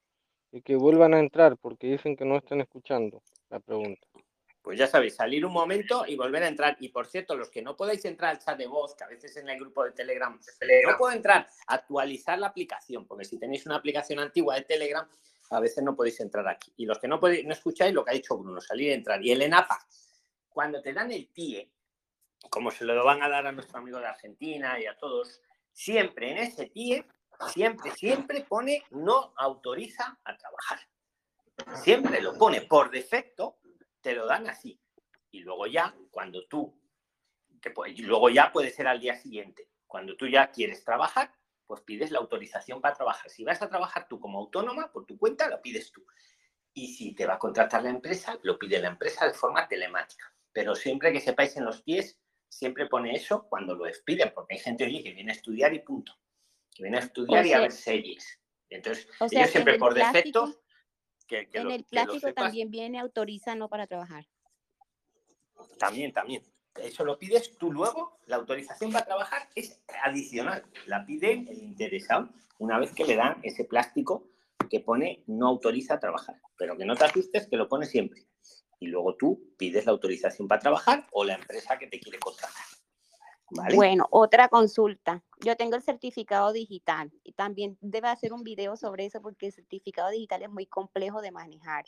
y 0.52 0.62
que 0.62 0.76
vuelvan 0.76 1.14
a 1.14 1.20
entrar 1.20 1.56
porque 1.58 1.88
dicen 1.88 2.16
que 2.16 2.24
no 2.24 2.36
están 2.36 2.60
escuchando 2.60 3.22
la 3.50 3.60
pregunta. 3.60 4.06
Pues 4.62 4.78
ya 4.78 4.86
sabéis, 4.86 5.14
salir 5.14 5.46
un 5.46 5.52
momento 5.52 6.04
y 6.06 6.16
volver 6.16 6.42
a 6.42 6.48
entrar. 6.48 6.76
Y 6.80 6.90
por 6.90 7.06
cierto, 7.06 7.36
los 7.36 7.48
que 7.48 7.62
no 7.62 7.74
podáis 7.74 8.04
entrar 8.04 8.32
al 8.32 8.38
chat 8.38 8.58
de 8.58 8.66
voz, 8.66 8.94
que 8.94 9.04
a 9.04 9.08
veces 9.08 9.34
en 9.36 9.48
el 9.48 9.58
grupo 9.58 9.84
de 9.84 9.92
Telegram 9.92 10.38
no 10.86 10.98
puedo 10.98 11.14
entrar, 11.14 11.48
actualizar 11.66 12.38
la 12.38 12.48
aplicación, 12.48 13.06
porque 13.06 13.24
si 13.24 13.38
tenéis 13.38 13.64
una 13.66 13.76
aplicación 13.76 14.18
antigua 14.18 14.56
de 14.56 14.62
Telegram, 14.62 15.08
a 15.50 15.60
veces 15.60 15.82
no 15.82 15.96
podéis 15.96 16.20
entrar 16.20 16.46
aquí. 16.48 16.72
Y 16.76 16.86
los 16.86 16.98
que 16.98 17.08
no 17.08 17.18
podéis, 17.18 17.46
no 17.46 17.52
escucháis 17.52 17.94
lo 17.94 18.04
que 18.04 18.10
ha 18.10 18.14
dicho 18.14 18.36
Bruno, 18.36 18.60
salir 18.60 18.88
y 18.88 18.92
entrar. 18.92 19.24
Y 19.24 19.30
el 19.30 19.40
ENAPA, 19.40 19.78
cuando 20.50 20.82
te 20.82 20.92
dan 20.92 21.10
el 21.12 21.28
TIE, 21.32 21.70
como 22.50 22.70
se 22.70 22.84
lo 22.84 23.02
van 23.04 23.22
a 23.22 23.28
dar 23.28 23.46
a 23.46 23.52
nuestro 23.52 23.78
amigo 23.78 23.98
de 23.98 24.06
Argentina 24.06 24.78
y 24.78 24.86
a 24.86 24.96
todos, 24.96 25.40
siempre 25.72 26.32
en 26.32 26.38
ese 26.38 26.66
TIE, 26.66 27.06
siempre, 27.52 27.90
siempre 27.92 28.42
pone 28.42 28.82
no 28.90 29.32
autoriza 29.36 30.18
a 30.24 30.36
trabajar. 30.36 30.80
Siempre 31.74 32.20
lo 32.20 32.36
pone 32.36 32.62
por 32.62 32.90
defecto, 32.90 33.58
te 34.00 34.14
lo 34.14 34.26
dan 34.26 34.48
así. 34.48 34.80
Y 35.30 35.40
luego 35.40 35.66
ya, 35.66 35.94
cuando 36.10 36.46
tú, 36.46 36.80
y 37.86 38.02
luego 38.02 38.30
ya 38.30 38.52
puede 38.52 38.70
ser 38.70 38.86
al 38.86 39.00
día 39.00 39.16
siguiente, 39.16 39.68
cuando 39.86 40.16
tú 40.16 40.26
ya 40.26 40.50
quieres 40.50 40.84
trabajar, 40.84 41.34
pues 41.66 41.82
pides 41.82 42.10
la 42.10 42.18
autorización 42.18 42.80
para 42.80 42.94
trabajar. 42.94 43.30
Si 43.30 43.44
vas 43.44 43.60
a 43.60 43.68
trabajar 43.68 44.08
tú 44.08 44.18
como 44.18 44.38
autónoma, 44.38 44.90
por 44.90 45.04
tu 45.04 45.18
cuenta, 45.18 45.48
lo 45.48 45.60
pides 45.60 45.92
tú. 45.92 46.04
Y 46.72 46.94
si 46.94 47.14
te 47.14 47.26
va 47.26 47.34
a 47.34 47.38
contratar 47.38 47.82
la 47.82 47.90
empresa, 47.90 48.38
lo 48.42 48.58
pide 48.58 48.78
la 48.78 48.88
empresa 48.88 49.26
de 49.26 49.34
forma 49.34 49.68
telemática. 49.68 50.32
Pero 50.52 50.74
siempre 50.74 51.12
que 51.12 51.20
sepáis 51.20 51.56
en 51.56 51.64
los 51.64 51.82
pies, 51.82 52.18
siempre 52.48 52.86
pone 52.86 53.14
eso 53.14 53.46
cuando 53.48 53.74
lo 53.74 53.86
expiden, 53.86 54.32
porque 54.34 54.54
hay 54.54 54.60
gente 54.60 54.84
oye, 54.84 55.02
que 55.02 55.12
viene 55.12 55.32
a 55.32 55.34
estudiar 55.34 55.74
y 55.74 55.80
punto. 55.80 56.18
Que 56.74 56.84
viene 56.84 56.98
a 56.98 57.00
estudiar 57.00 57.44
y 57.44 57.50
a 57.50 57.52
sea- 57.52 57.60
ver 57.60 57.72
series. 57.72 58.40
Entonces, 58.70 59.08
o 59.20 59.28
sea 59.28 59.40
ellos 59.40 59.50
siempre 59.50 59.78
por 59.78 59.94
defecto, 59.94 60.62
que, 61.28 61.48
que 61.48 61.58
en 61.58 61.64
lo, 61.64 61.70
el 61.70 61.84
plástico 61.84 62.32
también 62.32 62.70
viene 62.70 62.98
autoriza 62.98 63.54
no 63.54 63.68
para 63.68 63.86
trabajar. 63.86 64.26
También, 65.78 66.12
también. 66.12 66.42
Eso 66.76 67.04
lo 67.04 67.18
pides 67.18 67.56
tú 67.58 67.72
luego. 67.72 68.18
La 68.26 68.36
autorización 68.36 68.92
para 68.92 69.04
trabajar 69.04 69.48
es 69.54 69.80
adicional. 70.02 70.64
La 70.86 71.04
pide 71.04 71.32
el 71.32 71.62
interesado 71.62 72.30
una 72.58 72.78
vez 72.78 72.92
que 72.92 73.04
le 73.04 73.16
dan 73.16 73.38
ese 73.42 73.64
plástico 73.64 74.28
que 74.70 74.80
pone 74.80 75.22
no 75.26 75.48
autoriza 75.48 75.94
a 75.94 76.00
trabajar. 76.00 76.40
Pero 76.56 76.76
que 76.76 76.84
no 76.84 76.96
te 76.96 77.04
asustes, 77.04 77.46
que 77.48 77.56
lo 77.56 77.68
pone 77.68 77.86
siempre. 77.86 78.26
Y 78.80 78.86
luego 78.86 79.16
tú 79.16 79.54
pides 79.56 79.86
la 79.86 79.92
autorización 79.92 80.46
para 80.46 80.60
trabajar 80.60 81.06
o 81.12 81.24
la 81.24 81.34
empresa 81.34 81.78
que 81.78 81.88
te 81.88 81.98
quiere 81.98 82.18
contratar. 82.18 82.67
¿Vale? 83.50 83.74
Bueno, 83.74 84.06
otra 84.10 84.48
consulta. 84.48 85.22
Yo 85.40 85.56
tengo 85.56 85.76
el 85.76 85.82
certificado 85.82 86.52
digital 86.52 87.10
y 87.24 87.32
también 87.32 87.78
debe 87.80 88.08
hacer 88.08 88.32
un 88.32 88.42
video 88.42 88.76
sobre 88.76 89.06
eso 89.06 89.22
porque 89.22 89.46
el 89.46 89.52
certificado 89.52 90.10
digital 90.10 90.42
es 90.42 90.50
muy 90.50 90.66
complejo 90.66 91.22
de 91.22 91.30
manejar. 91.30 91.84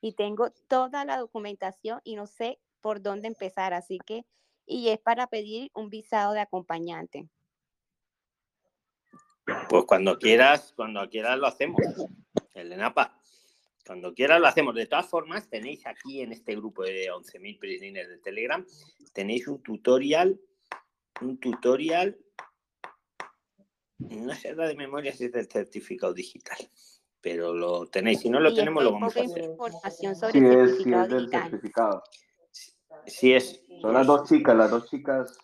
Y 0.00 0.12
tengo 0.12 0.50
toda 0.68 1.04
la 1.04 1.18
documentación 1.18 2.00
y 2.04 2.16
no 2.16 2.26
sé 2.26 2.58
por 2.80 3.00
dónde 3.00 3.28
empezar, 3.28 3.72
así 3.74 3.98
que, 4.04 4.26
y 4.66 4.88
es 4.88 4.98
para 4.98 5.26
pedir 5.26 5.70
un 5.74 5.88
visado 5.88 6.32
de 6.32 6.40
acompañante. 6.40 7.28
Pues 9.68 9.84
cuando 9.84 10.18
quieras, 10.18 10.72
cuando 10.74 11.08
quieras 11.08 11.38
lo 11.38 11.46
hacemos. 11.46 11.80
El 12.54 12.70
de 12.70 12.76
Napa. 12.76 13.18
Cuando 13.86 14.14
quieras 14.14 14.40
lo 14.40 14.46
hacemos. 14.46 14.74
De 14.74 14.86
todas 14.86 15.06
formas, 15.06 15.48
tenéis 15.48 15.86
aquí 15.86 16.22
en 16.22 16.32
este 16.32 16.56
grupo 16.56 16.82
de 16.82 17.10
11.000 17.10 17.58
prisoners 17.58 18.08
de 18.08 18.18
Telegram, 18.18 18.66
tenéis 19.12 19.46
un 19.46 19.62
tutorial, 19.62 20.40
un 21.20 21.38
tutorial, 21.38 22.18
no 23.98 24.34
sé 24.34 24.54
la 24.54 24.66
de 24.68 24.76
memoria 24.76 25.12
si 25.12 25.26
es 25.26 25.32
del 25.32 25.48
certificado 25.48 26.12
digital, 26.12 26.58
pero 27.20 27.54
lo 27.54 27.86
tenéis. 27.86 28.20
Si 28.20 28.30
no 28.30 28.40
lo 28.40 28.54
tenemos, 28.54 28.82
lo 28.84 28.92
vamos 28.92 29.16
a 29.16 29.20
hacer. 29.20 29.44
información 29.44 30.14
sobre 30.16 30.32
Sí 30.32 30.38
el 30.38 30.60
es, 30.60 30.82
sí 30.82 30.92
es 30.92 31.08
del 31.08 31.18
digital. 31.18 31.42
certificado. 31.50 32.02
Si 33.06 33.34
es, 33.34 33.62
Son 33.80 33.94
las 33.94 34.06
dos 34.06 34.28
chicas, 34.28 34.56
las 34.56 34.70
dos 34.70 34.88
chicas. 34.90 35.38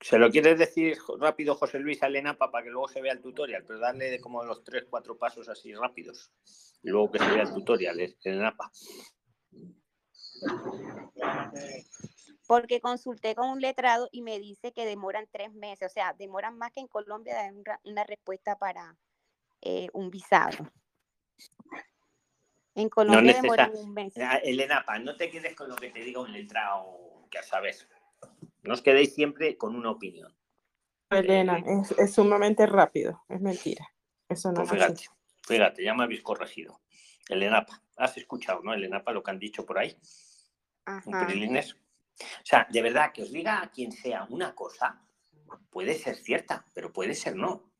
¿Se 0.00 0.18
lo 0.18 0.30
quieres 0.30 0.58
decir 0.58 0.96
rápido, 1.18 1.54
José 1.56 1.78
Luis, 1.80 2.02
a 2.02 2.06
Elena, 2.06 2.36
para 2.38 2.62
que 2.62 2.70
luego 2.70 2.86
se 2.86 3.00
vea 3.00 3.12
el 3.12 3.20
tutorial? 3.20 3.64
Pero 3.66 3.80
darle 3.80 4.20
como 4.20 4.44
los 4.44 4.62
tres, 4.62 4.84
cuatro 4.88 5.16
pasos 5.18 5.48
así 5.48 5.74
rápidos. 5.74 6.30
Y 6.82 6.90
luego 6.90 7.10
que 7.10 7.18
se 7.18 7.28
vea 7.30 7.42
el 7.42 7.52
tutorial, 7.52 7.98
eh, 8.00 8.16
Elena. 8.22 8.56
Pa. 8.56 8.70
Porque 12.46 12.80
consulté 12.80 13.34
con 13.34 13.48
un 13.50 13.60
letrado 13.60 14.08
y 14.12 14.22
me 14.22 14.38
dice 14.38 14.72
que 14.72 14.86
demoran 14.86 15.26
tres 15.32 15.52
meses, 15.52 15.90
o 15.90 15.92
sea, 15.92 16.12
demoran 16.12 16.56
más 16.56 16.70
que 16.72 16.80
en 16.80 16.86
Colombia 16.88 17.34
dar 17.34 17.52
una, 17.52 17.80
una 17.84 18.04
respuesta 18.04 18.56
para 18.56 18.96
eh, 19.62 19.88
un 19.92 20.10
visado. 20.10 20.56
En 22.74 22.84
No 22.84 22.90
Colombia 22.90 23.32
necesita- 23.32 23.42
demoran 23.42 23.76
un 23.76 23.94
mes. 23.94 24.12
Ah, 24.18 24.36
Elena, 24.36 24.84
Pa, 24.84 24.98
no 24.98 25.16
te 25.16 25.30
quedes 25.30 25.54
con 25.56 25.68
lo 25.68 25.76
que 25.76 25.90
te 25.90 26.00
diga 26.00 26.20
un 26.20 26.32
letrado 26.32 27.26
que 27.30 27.38
a 27.38 27.42
sabes. 27.42 27.88
No 28.62 28.74
os 28.74 28.82
quedéis 28.82 29.14
siempre 29.14 29.56
con 29.56 29.74
una 29.74 29.90
opinión. 29.90 30.34
Elena, 31.10 31.58
es, 31.66 31.92
es 31.98 32.14
sumamente 32.14 32.66
rápido, 32.66 33.22
es 33.28 33.40
mentira. 33.40 33.92
Eso 34.28 34.50
no 34.50 34.56
Pues 34.56 34.68
es 34.68 34.74
fíjate, 34.74 34.92
así. 34.92 35.06
fíjate, 35.46 35.84
ya 35.84 35.94
me 35.94 36.04
habéis 36.04 36.22
corregido. 36.22 36.80
Elena, 37.28 37.64
Pa, 37.64 37.82
has 37.96 38.16
escuchado, 38.16 38.60
¿no? 38.62 38.74
Elena, 38.74 39.02
Pa, 39.02 39.12
lo 39.12 39.22
que 39.22 39.30
han 39.30 39.38
dicho 39.38 39.64
por 39.64 39.78
ahí. 39.78 39.96
un 41.06 41.14
Ajá. 41.14 41.26
O 42.20 42.44
sea, 42.46 42.66
de 42.70 42.82
verdad, 42.82 43.12
que 43.12 43.22
os 43.22 43.32
diga 43.32 43.62
a 43.62 43.70
quien 43.70 43.92
sea 43.92 44.26
una 44.30 44.54
cosa, 44.54 45.02
puede 45.70 45.94
ser 45.94 46.16
cierta, 46.16 46.64
pero 46.72 46.92
puede 46.92 47.14
ser 47.14 47.36
no. 47.36 47.72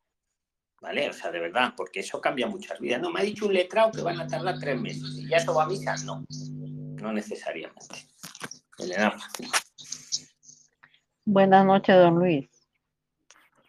¿Vale? 0.81 1.09
O 1.09 1.13
sea, 1.13 1.31
de 1.31 1.41
verdad, 1.41 1.73
porque 1.77 2.01
eso 2.01 2.21
cambia 2.21 2.47
muchas 2.47 2.79
vidas. 2.79 3.01
No, 3.01 3.11
me 3.11 3.21
ha 3.21 3.25
dicho 3.25 3.47
un 3.47 3.55
letrado 3.55 3.91
que 3.93 4.03
van 4.03 4.21
a 4.21 4.27
tardar 4.27 4.59
tres 4.59 4.79
meses. 4.79 5.17
¿Y 5.17 5.27
ya 5.29 5.39
eso 5.39 5.55
va 5.55 5.65
a 5.65 5.67
misa? 5.67 5.97
No, 6.05 6.25
no 7.01 7.13
necesariamente. 7.13 8.07
Elena, 8.79 9.17
Buenas 11.25 11.65
noches, 11.65 11.97
don 11.97 12.17
Luis. 12.17 12.49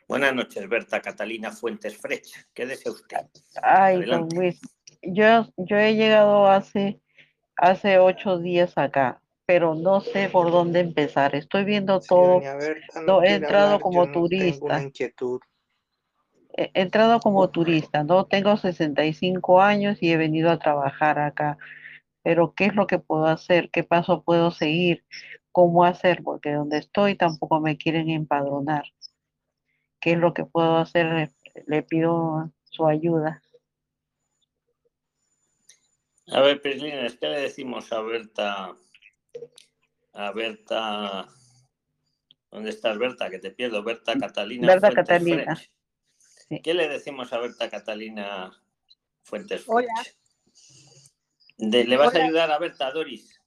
buenas 0.07 0.35
noches, 0.35 0.67
Berta 0.69 1.01
Catalina 1.01 1.51
Fuentes 1.51 1.97
Frech. 1.97 2.27
¿Qué 2.53 2.65
desea 2.65 2.91
usted? 2.91 3.17
Ay, 3.63 4.03
don. 4.05 4.27
Luis, 4.35 4.59
yo, 5.01 5.47
yo 5.57 5.77
he 5.77 5.95
llegado 5.95 6.47
hace, 6.47 7.01
hace 7.55 7.99
ocho 7.99 8.37
días 8.37 8.77
acá, 8.77 9.21
pero 9.47 9.73
no 9.73 10.01
sé 10.01 10.29
por 10.29 10.51
dónde 10.51 10.81
empezar. 10.81 11.33
Estoy 11.33 11.63
viendo 11.63 11.99
todo. 11.99 12.35
doña 12.35 12.55
Berta 12.55 13.01
no 13.01 13.07
no, 13.07 13.23
he 13.23 13.33
entrado 13.33 13.65
hablar, 13.65 13.81
como 13.81 14.05
no 14.05 14.11
turista. 14.11 14.83
inquietud. 14.83 15.39
He 16.55 16.69
entrado 16.73 17.19
como 17.19 17.49
turista, 17.49 18.03
no 18.03 18.25
tengo 18.25 18.55
65 18.57 19.61
años 19.61 19.97
y 20.01 20.11
he 20.11 20.17
venido 20.17 20.51
a 20.51 20.59
trabajar 20.59 21.17
acá. 21.17 21.57
Pero 22.21 22.53
¿qué 22.53 22.65
es 22.65 22.75
lo 22.75 22.85
que 22.85 22.99
puedo 22.99 23.25
hacer? 23.25 23.69
¿Qué 23.71 23.83
paso 23.83 24.21
puedo 24.23 24.51
seguir? 24.51 25.03
cómo 25.57 25.85
hacer, 25.85 26.21
porque 26.21 26.53
donde 26.53 26.77
estoy 26.77 27.15
tampoco 27.15 27.59
me 27.59 27.79
quieren 27.79 28.11
empadronar. 28.11 28.83
¿Qué 29.99 30.11
es 30.11 30.19
lo 30.19 30.31
que 30.35 30.45
puedo 30.45 30.77
hacer? 30.77 31.31
Le, 31.65 31.81
pido 31.81 32.51
su 32.65 32.85
ayuda. 32.85 33.41
A 36.27 36.41
ver, 36.41 36.61
Prislines, 36.61 37.17
¿qué 37.17 37.27
le 37.27 37.39
decimos 37.39 37.91
a 37.91 38.01
Berta? 38.01 38.77
A 40.13 40.31
Berta. 40.31 41.27
¿Dónde 42.51 42.69
estás, 42.69 42.97
Berta? 42.97 43.29
Que 43.29 43.39
te 43.39 43.51
pierdo. 43.51 43.83
Berta 43.83 44.17
Catalina. 44.17 44.67
Berta 44.67 44.87
Fuentes 44.87 45.05
Catalina. 45.07 45.61
¿Qué 46.63 46.73
le 46.73 46.87
decimos 46.87 47.31
a 47.33 47.39
Berta 47.39 47.69
Catalina 47.69 48.51
Fuentes 49.23 49.63
Hola. 49.67 49.93
De- 51.57 51.85
¿Le 51.85 51.97
vas 51.97 52.15
a 52.15 52.23
ayudar 52.23 52.51
a 52.51 52.57
Berta, 52.59 52.91
Doris? 52.91 53.37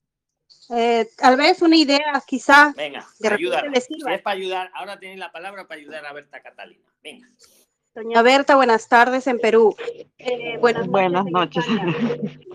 Eh, 0.69 1.09
tal 1.17 1.37
vez 1.37 1.63
una 1.63 1.77
idea, 1.77 2.23
quizá, 2.27 2.73
Venga, 2.77 3.05
ayúdanos. 3.29 3.85
Si 3.85 3.95
es 3.95 4.23
para 4.23 4.37
ayudar, 4.37 4.71
ahora 4.75 4.99
tenéis 5.01 5.19
la 5.19 5.33
palabra 5.33 5.67
para 5.67 5.81
ayudar 5.81 6.07
a 6.07 6.13
Berta 6.13 6.41
Catalina. 6.43 6.93
Venga. 7.03 7.29
Doña 7.95 8.23
Berta, 8.23 8.55
buenas 8.55 8.89
tardes 8.89 9.27
en 9.27 9.41
Perú. 9.41 9.75
Eh, 10.19 10.59
buenas 10.59 10.87
noches. 10.87 11.65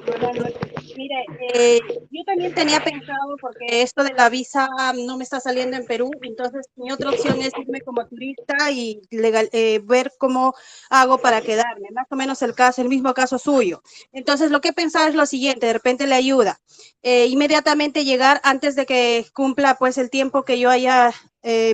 Buenas 0.05 0.35
noches. 0.35 0.59
Mire, 0.97 1.25
eh, 1.53 1.79
yo 2.11 2.23
también 2.25 2.53
tenía 2.53 2.83
pensado, 2.83 3.35
porque 3.41 3.81
esto 3.81 4.03
de 4.03 4.13
la 4.13 4.29
visa 4.29 4.69
no 4.95 5.17
me 5.17 5.23
está 5.23 5.39
saliendo 5.39 5.75
en 5.75 5.85
Perú, 5.85 6.09
entonces 6.21 6.67
mi 6.75 6.91
otra 6.91 7.09
opción 7.09 7.41
es 7.41 7.51
irme 7.57 7.81
como 7.81 8.07
turista 8.07 8.71
y 8.71 9.01
legal, 9.11 9.49
eh, 9.51 9.81
ver 9.83 10.13
cómo 10.17 10.53
hago 10.89 11.17
para 11.17 11.41
quedarme, 11.41 11.89
más 11.91 12.07
o 12.09 12.15
menos 12.15 12.41
el 12.41 12.55
caso, 12.55 12.81
el 12.81 12.89
mismo 12.89 13.13
caso 13.13 13.37
suyo. 13.37 13.81
Entonces 14.13 14.51
lo 14.51 14.61
que 14.61 14.69
he 14.69 14.73
pensado 14.73 15.07
es 15.09 15.15
lo 15.15 15.25
siguiente, 15.25 15.67
de 15.67 15.73
repente 15.73 16.07
le 16.07 16.15
ayuda. 16.15 16.59
Eh, 17.03 17.27
inmediatamente 17.27 18.05
llegar 18.05 18.39
antes 18.43 18.75
de 18.75 18.85
que 18.85 19.25
cumpla 19.33 19.75
pues 19.77 19.97
el 19.97 20.09
tiempo 20.09 20.43
que 20.43 20.59
yo 20.59 20.69
haya 20.69 21.11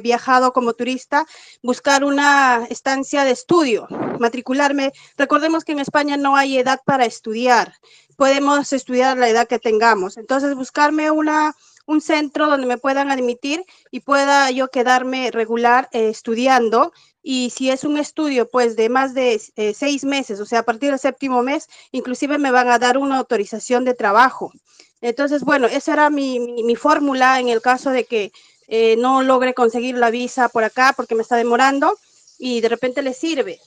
viajado 0.01 0.53
como 0.53 0.73
turista, 0.73 1.25
buscar 1.63 2.03
una 2.03 2.65
estancia 2.69 3.23
de 3.23 3.31
estudio, 3.31 3.87
matricularme. 4.19 4.91
Recordemos 5.17 5.63
que 5.63 5.71
en 5.71 5.79
España 5.79 6.17
no 6.17 6.35
hay 6.35 6.57
edad 6.57 6.81
para 6.85 7.05
estudiar, 7.05 7.73
podemos 8.21 8.71
estudiar 8.71 9.17
la 9.17 9.29
edad 9.29 9.47
que 9.47 9.57
tengamos. 9.57 10.15
Entonces, 10.15 10.53
buscarme 10.53 11.09
una, 11.09 11.55
un 11.87 12.01
centro 12.01 12.47
donde 12.47 12.67
me 12.67 12.77
puedan 12.77 13.09
admitir 13.09 13.65
y 13.89 14.01
pueda 14.01 14.51
yo 14.51 14.67
quedarme 14.67 15.31
regular 15.31 15.89
eh, 15.91 16.09
estudiando. 16.09 16.93
Y 17.23 17.49
si 17.49 17.71
es 17.71 17.83
un 17.83 17.97
estudio, 17.97 18.47
pues 18.47 18.75
de 18.75 18.89
más 18.89 19.15
de 19.15 19.41
eh, 19.55 19.73
seis 19.73 20.03
meses, 20.03 20.39
o 20.39 20.45
sea, 20.45 20.59
a 20.59 20.63
partir 20.63 20.91
del 20.91 20.99
séptimo 20.99 21.41
mes, 21.41 21.67
inclusive 21.91 22.37
me 22.37 22.51
van 22.51 22.69
a 22.69 22.77
dar 22.77 22.99
una 22.99 23.17
autorización 23.17 23.85
de 23.85 23.95
trabajo. 23.95 24.51
Entonces, 25.01 25.41
bueno, 25.41 25.65
esa 25.65 25.93
era 25.93 26.11
mi, 26.11 26.39
mi 26.39 26.75
fórmula 26.75 27.39
en 27.39 27.49
el 27.49 27.59
caso 27.59 27.89
de 27.89 28.05
que 28.05 28.31
eh, 28.67 28.95
no 28.97 29.21
logre 29.21 29.53
conseguir 29.53 29.97
la 29.97 30.09
visa 30.11 30.49
por 30.49 30.63
acá 30.63 30.93
porque 30.95 31.15
me 31.15 31.21
está 31.21 31.35
demorando 31.35 31.97
y 32.39 32.61
de 32.61 32.69
repente 32.69 33.01
le 33.01 33.13
sirve. 33.13 33.59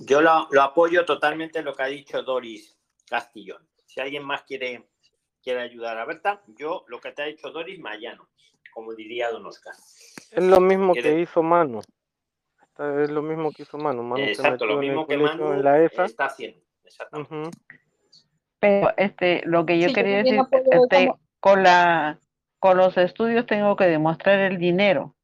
Yo 0.00 0.20
lo, 0.22 0.48
lo 0.50 0.62
apoyo 0.62 1.04
totalmente 1.04 1.62
lo 1.62 1.74
que 1.74 1.82
ha 1.82 1.86
dicho 1.86 2.22
Doris 2.22 2.76
Castillón. 3.08 3.66
Si 3.86 4.00
alguien 4.00 4.24
más 4.24 4.42
quiere, 4.42 4.88
quiere 5.42 5.60
ayudar 5.62 5.98
a 5.98 6.04
Berta, 6.06 6.42
yo 6.46 6.84
lo 6.88 7.00
que 7.00 7.12
te 7.12 7.22
ha 7.22 7.26
dicho 7.26 7.50
Doris 7.50 7.78
me 7.78 7.90
allano, 7.90 8.28
como 8.72 8.94
diría 8.94 9.30
Don 9.30 9.44
Oscar. 9.46 9.74
Es 10.30 10.44
lo 10.44 10.60
mismo 10.60 10.92
¿Quiere- 10.92 11.14
que 11.14 11.20
hizo 11.20 11.42
Manu. 11.42 11.80
Es 13.02 13.10
lo 13.10 13.20
mismo 13.20 13.52
que 13.52 13.64
hizo 13.64 13.76
Manu. 13.76 14.02
Manu 14.02 14.24
se 14.24 14.30
Exacto, 14.32 14.64
lo 14.64 14.76
metió 14.76 14.80
en 14.80 14.84
el 14.84 14.90
mismo 14.96 15.06
que 15.06 15.16
Manu 15.18 15.52
en 15.52 15.64
la 15.64 15.82
ESA. 15.84 16.04
está 16.06 16.24
haciendo. 16.26 16.60
Exactamente. 16.84 17.34
Ujú. 17.34 17.50
Pero 18.58 18.92
este, 18.96 19.42
lo 19.44 19.66
que 19.66 19.78
yo 19.78 19.88
Sí, 19.88 19.94
quería 19.94 20.18
decir, 20.22 20.40
este, 20.70 21.12
con 21.40 21.62
la, 21.62 22.18
con 22.60 22.76
los 22.76 22.96
estudios 22.96 23.46
tengo 23.46 23.74
que 23.74 23.84
demostrar 23.86 24.38
el 24.38 24.58
dinero. 24.58 25.16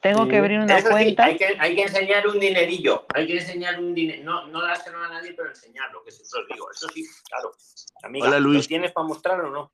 Tengo 0.00 0.26
que 0.26 0.36
abrir 0.38 0.58
una 0.58 0.78
Eso 0.78 0.88
sí, 0.88 0.92
cuenta. 0.92 1.24
hay 1.26 1.36
que, 1.36 1.46
hay 1.60 1.76
que 1.76 1.82
enseñar 1.82 2.26
un 2.26 2.40
dinerillo. 2.40 3.06
Hay 3.14 3.24
que 3.24 3.34
enseñar 3.38 3.78
un 3.78 3.94
dinero. 3.94 4.24
No, 4.24 4.46
no 4.48 4.60
dárselo 4.60 4.98
a 5.00 5.08
nadie, 5.08 5.32
pero 5.32 5.48
enseñarlo, 5.50 6.02
que 6.02 6.10
siempre 6.10 6.40
os 6.40 6.48
digo. 6.48 6.70
Eso 6.72 6.88
sí, 6.88 7.06
claro. 7.28 7.52
Amiga, 8.02 8.26
Hola, 8.26 8.40
¿lo 8.40 8.48
Luis. 8.48 8.66
tienes 8.66 8.90
para 8.90 9.06
mostrar 9.06 9.40
o 9.42 9.50
no? 9.50 9.72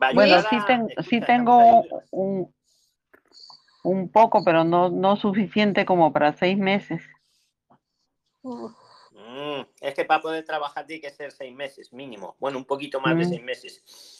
Va 0.00 0.12
Bueno, 0.12 0.42
sí, 0.42 0.56
a- 0.56 0.66
ten- 0.66 0.88
sí 1.08 1.20
tengo 1.22 1.56
un, 2.10 2.54
un 3.82 4.12
poco, 4.12 4.44
pero 4.44 4.62
no, 4.62 4.90
no 4.90 5.16
suficiente 5.16 5.86
como 5.86 6.12
para 6.12 6.34
seis 6.34 6.58
meses. 6.58 7.02
Mm, 9.36 9.66
es 9.82 9.94
que 9.94 10.06
para 10.06 10.22
poder 10.22 10.44
trabajar 10.46 10.86
tiene 10.86 11.02
que 11.02 11.10
ser 11.10 11.30
seis 11.30 11.54
meses 11.54 11.92
mínimo. 11.92 12.36
Bueno, 12.40 12.56
un 12.56 12.64
poquito 12.64 13.00
más 13.00 13.14
de 13.18 13.24
Mm. 13.26 13.28
seis 13.28 13.42
meses. 13.42 14.18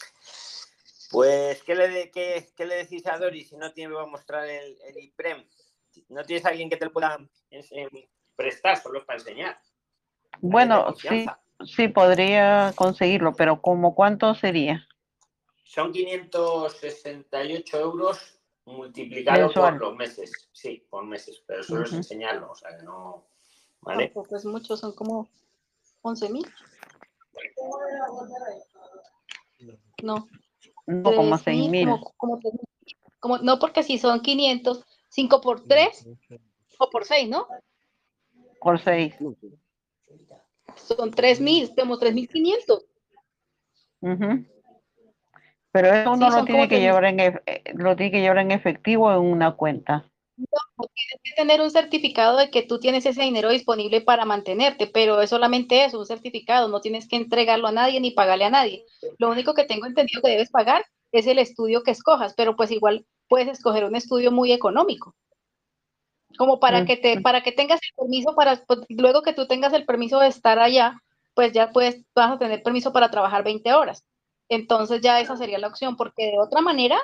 Pues, 1.09 1.63
¿qué 1.63 1.73
le, 1.73 2.11
qué, 2.11 2.47
qué 2.55 2.65
le 2.67 2.75
decís 2.75 3.03
a 3.07 3.17
Doris 3.17 3.49
si 3.49 3.57
no 3.57 3.71
tiene 3.73 3.95
va 3.95 4.03
a 4.03 4.07
mostrar 4.07 4.47
el, 4.47 4.77
el 4.83 4.97
IPREM? 4.99 5.43
¿No 6.09 6.23
tienes 6.23 6.45
alguien 6.45 6.69
que 6.69 6.77
te 6.77 6.85
lo 6.85 6.93
pueda 6.93 7.17
em, 7.49 7.89
prestar 8.35 8.77
solo 8.79 9.03
para 9.07 9.17
enseñar? 9.17 9.59
Bueno, 10.39 10.93
sí, 10.95 11.25
sí 11.65 11.87
podría 11.87 12.73
conseguirlo, 12.75 13.33
pero 13.33 13.59
¿como 13.59 13.95
cuánto 13.95 14.35
sería? 14.35 14.87
Son 15.63 15.91
568 15.93 17.79
euros 17.79 18.39
multiplicado 18.65 19.47
Mensual. 19.47 19.79
por 19.79 19.87
los 19.87 19.95
meses. 19.95 20.47
Sí, 20.51 20.85
por 20.91 21.05
meses, 21.05 21.41
pero 21.47 21.63
solo 21.63 21.85
es 21.85 21.93
enseñarlo, 21.93 22.51
o 22.51 22.55
sea 22.55 22.77
que 22.77 22.83
no. 22.83 23.25
¿Vale? 23.81 24.07
Tampoco 24.07 24.35
es 24.35 24.45
mucho, 24.45 24.75
son 24.77 24.93
como 24.93 25.27
11 26.01 26.29
mil. 26.29 26.45
No, 30.03 30.27
No, 30.85 31.03
como 31.03 31.21
tres 31.29 31.41
seis 31.43 31.69
mil. 31.69 31.85
como, 31.89 32.13
como, 32.17 32.35
mil. 32.37 32.51
Como- 33.19 33.37
no, 33.39 33.59
porque 33.59 33.83
si 33.83 33.97
son 33.97 34.21
500, 34.21 34.85
5 35.09 35.41
por 35.41 35.65
3 35.67 36.07
o 36.79 36.89
por 36.89 37.05
6, 37.05 37.29
¿no? 37.29 37.47
Por 38.59 38.79
seis. 38.79 39.15
Son 40.75 41.11
3 41.11 41.39
mil, 41.41 41.73
tenemos 41.73 41.99
3.500. 41.99 42.85
Ujú. 44.01 44.45
Pero 45.71 45.87
eso 45.93 46.11
uno 46.11 46.31
Sí, 46.31 46.37
lo 46.37 46.45
tiene 46.45 46.59
como 46.59 46.63
que 46.63 46.67
tres 46.69 46.79
mil. 46.79 46.87
llevar 46.87 47.05
en, 47.05 47.19
eh, 47.19 47.63
lo 47.73 47.95
tiene 47.95 48.11
que 48.11 48.21
llevar 48.21 48.37
en 48.39 48.51
efectivo 48.51 49.11
en 49.11 49.19
una 49.19 49.55
cuenta. 49.55 50.09
Tienes 50.77 51.21
que 51.23 51.31
tener 51.35 51.61
un 51.61 51.71
certificado 51.71 52.37
de 52.37 52.51
que 52.51 52.61
tú 52.61 52.79
tienes 52.79 53.05
ese 53.05 53.23
dinero 53.23 53.49
disponible 53.49 54.01
para 54.01 54.25
mantenerte, 54.25 54.85
pero 54.85 55.21
es 55.21 55.29
solamente 55.31 55.85
eso, 55.85 55.99
un 55.99 56.05
certificado, 56.05 56.67
no 56.67 56.81
tienes 56.81 57.07
que 57.07 57.15
entregarlo 57.15 57.67
a 57.67 57.71
nadie 57.71 57.99
ni 57.99 58.11
pagarle 58.11 58.45
a 58.45 58.51
nadie. 58.51 58.85
Lo 59.17 59.29
único 59.29 59.55
que 59.55 59.65
tengo 59.65 59.87
entendido 59.87 60.21
que 60.21 60.29
debes 60.29 60.51
pagar 60.51 60.85
es 61.11 61.25
el 61.25 61.39
estudio 61.39 61.81
que 61.81 61.91
escojas, 61.91 62.35
pero 62.35 62.55
pues 62.55 62.69
igual 62.69 63.05
puedes 63.27 63.47
escoger 63.47 63.85
un 63.85 63.95
estudio 63.95 64.31
muy 64.31 64.51
económico. 64.51 65.15
Como 66.37 66.59
para 66.59 66.85
que 66.85 66.97
te, 66.97 67.21
para 67.21 67.41
que 67.41 67.51
tengas 67.51 67.79
el 67.81 67.95
permiso 67.95 68.35
para, 68.35 68.57
pues, 68.67 68.81
luego 68.89 69.23
que 69.23 69.33
tú 69.33 69.47
tengas 69.47 69.73
el 69.73 69.85
permiso 69.85 70.19
de 70.19 70.27
estar 70.27 70.59
allá, 70.59 71.01
pues 71.33 71.53
ya 71.53 71.71
puedes, 71.71 72.03
vas 72.13 72.31
a 72.33 72.37
tener 72.37 72.61
permiso 72.61 72.93
para 72.93 73.09
trabajar 73.09 73.43
20 73.43 73.73
horas. 73.73 74.03
Entonces 74.49 75.01
ya 75.01 75.19
esa 75.19 75.37
sería 75.37 75.57
la 75.57 75.67
opción, 75.67 75.95
porque 75.95 76.31
de 76.31 76.39
otra 76.39 76.61
manera, 76.61 76.99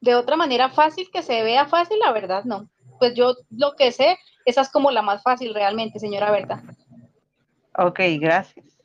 de 0.00 0.14
otra 0.14 0.36
manera 0.36 0.68
fácil 0.68 1.10
que 1.10 1.22
se 1.22 1.42
vea 1.42 1.66
fácil, 1.66 1.98
la 1.98 2.12
verdad 2.12 2.44
no. 2.44 2.68
Pues 2.98 3.14
yo 3.14 3.34
lo 3.50 3.74
que 3.76 3.92
sé, 3.92 4.18
esa 4.44 4.60
es 4.62 4.70
como 4.70 4.90
la 4.90 5.02
más 5.02 5.22
fácil 5.22 5.54
realmente, 5.54 5.98
señora 5.98 6.30
Berta. 6.30 6.62
Ok, 7.76 8.00
gracias. 8.20 8.78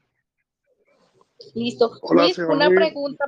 Listo. 1.53 1.91
Hola, 2.01 2.23
Luis, 2.23 2.37
una 2.37 2.67
Luis. 2.67 2.79
pregunta. 2.79 3.25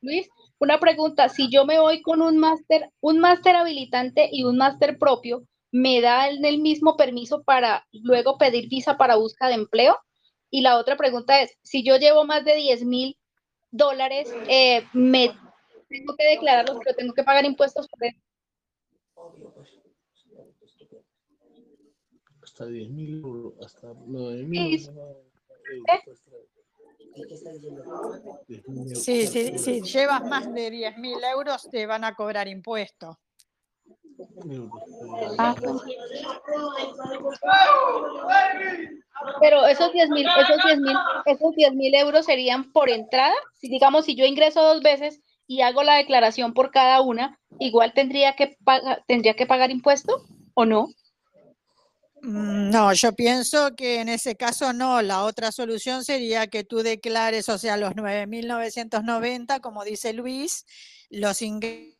Luis, 0.00 0.28
una 0.58 0.78
pregunta. 0.78 1.28
Si 1.28 1.50
yo 1.50 1.64
me 1.64 1.78
voy 1.78 2.02
con 2.02 2.22
un 2.22 2.38
máster, 2.38 2.90
un 3.00 3.18
máster 3.18 3.56
habilitante 3.56 4.28
y 4.32 4.44
un 4.44 4.56
máster 4.56 4.98
propio, 4.98 5.44
¿me 5.70 6.00
da 6.00 6.28
el, 6.28 6.44
el 6.44 6.58
mismo 6.58 6.96
permiso 6.96 7.42
para 7.42 7.86
luego 7.92 8.38
pedir 8.38 8.68
visa 8.68 8.96
para 8.96 9.16
búsqueda 9.16 9.48
de 9.48 9.54
empleo? 9.56 9.96
Y 10.50 10.60
la 10.60 10.76
otra 10.76 10.96
pregunta 10.96 11.40
es, 11.40 11.56
si 11.62 11.82
yo 11.82 11.96
llevo 11.96 12.24
más 12.24 12.44
de 12.44 12.56
10 12.56 12.84
mil 12.84 13.16
dólares, 13.70 14.32
eh, 14.48 14.86
¿me 14.92 15.32
tengo 15.88 16.14
que 16.16 16.26
declararlos, 16.26 16.78
pero 16.84 16.96
tengo 16.96 17.14
que 17.14 17.24
pagar 17.24 17.44
impuestos 17.44 17.88
por 17.88 18.04
eso? 18.04 18.18
Hasta 22.62 22.72
10.000 22.72 23.20
euros, 23.24 23.54
hasta 23.60 23.88
9.000 24.06 24.78
Sí. 24.78 24.88
euros. 24.88 25.10
Sí, 28.94 29.26
sí, 29.26 29.58
si 29.58 29.82
llevas 29.82 30.22
más 30.22 30.52
de 30.54 30.70
10.000 30.70 31.18
euros 31.24 31.68
te 31.70 31.86
van 31.86 32.04
a 32.04 32.14
cobrar 32.14 32.46
impuestos. 32.46 33.16
Ah, 35.38 35.54
Pero 39.40 39.66
esos 39.66 39.92
10 39.92 40.08
mil, 40.10 40.26
esos 40.26 40.64
10 40.64 40.78
mil, 40.80 40.96
esos 41.26 41.54
10 41.56 41.74
mil 41.74 41.94
euros 41.94 42.26
serían 42.26 42.72
por 42.72 42.88
entrada. 42.90 43.34
Si 43.60 43.68
digamos, 43.68 44.04
si 44.04 44.14
yo 44.14 44.24
ingreso 44.24 44.62
dos 44.62 44.82
veces 44.82 45.20
y 45.48 45.62
hago 45.62 45.82
la 45.82 45.96
declaración 45.96 46.54
por 46.54 46.70
cada 46.70 47.00
una, 47.00 47.40
igual 47.58 47.92
tendría 47.92 48.36
que 48.36 48.56
pagar, 48.64 49.02
tendría 49.08 49.34
que 49.34 49.46
pagar 49.46 49.70
impuesto 49.72 50.24
o 50.54 50.64
no. 50.64 50.88
Mm, 52.22 52.70
No, 52.70 52.92
yo 52.92 53.12
pienso 53.14 53.74
que 53.76 54.00
en 54.00 54.08
ese 54.08 54.36
caso 54.36 54.72
no. 54.72 55.02
La 55.02 55.24
otra 55.24 55.50
solución 55.52 56.04
sería 56.04 56.46
que 56.46 56.64
tú 56.64 56.78
declares, 56.82 57.48
o 57.48 57.58
sea, 57.58 57.76
los 57.76 57.92
9.990, 57.94 59.60
como 59.60 59.84
dice 59.84 60.12
Luis, 60.12 60.64
los 61.10 61.42
ingresos. 61.42 61.98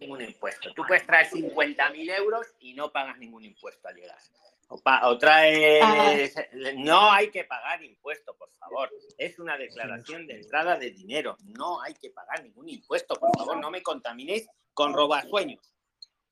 ningún 0.00 0.22
impuesto. 0.22 0.72
Tú 0.74 0.82
puedes 0.86 1.06
traer 1.06 1.28
50.000 1.30 2.10
euros 2.18 2.46
y 2.58 2.74
no 2.74 2.90
pagas 2.90 3.16
ningún 3.18 3.44
impuesto 3.44 3.88
al 3.88 3.94
llegar. 3.94 4.18
O, 4.68 4.76
o. 4.76 5.18
No 6.76 7.10
hay 7.12 7.30
que 7.30 7.44
pagar 7.44 7.82
impuesto, 7.82 8.34
por 8.36 8.50
favor. 8.54 8.90
Es 9.18 9.38
una 9.38 9.56
declaración 9.56 10.26
de 10.26 10.40
entrada 10.40 10.76
de 10.76 10.90
dinero. 10.90 11.36
No 11.44 11.80
hay 11.82 11.94
que 11.94 12.10
pagar 12.10 12.42
ningún 12.42 12.68
impuesto, 12.68 13.14
por 13.14 13.30
favor. 13.36 13.58
No 13.58 13.70
me 13.70 13.82
contaminéis 13.82 14.46
con 14.72 14.92
robasueños. 14.94 15.72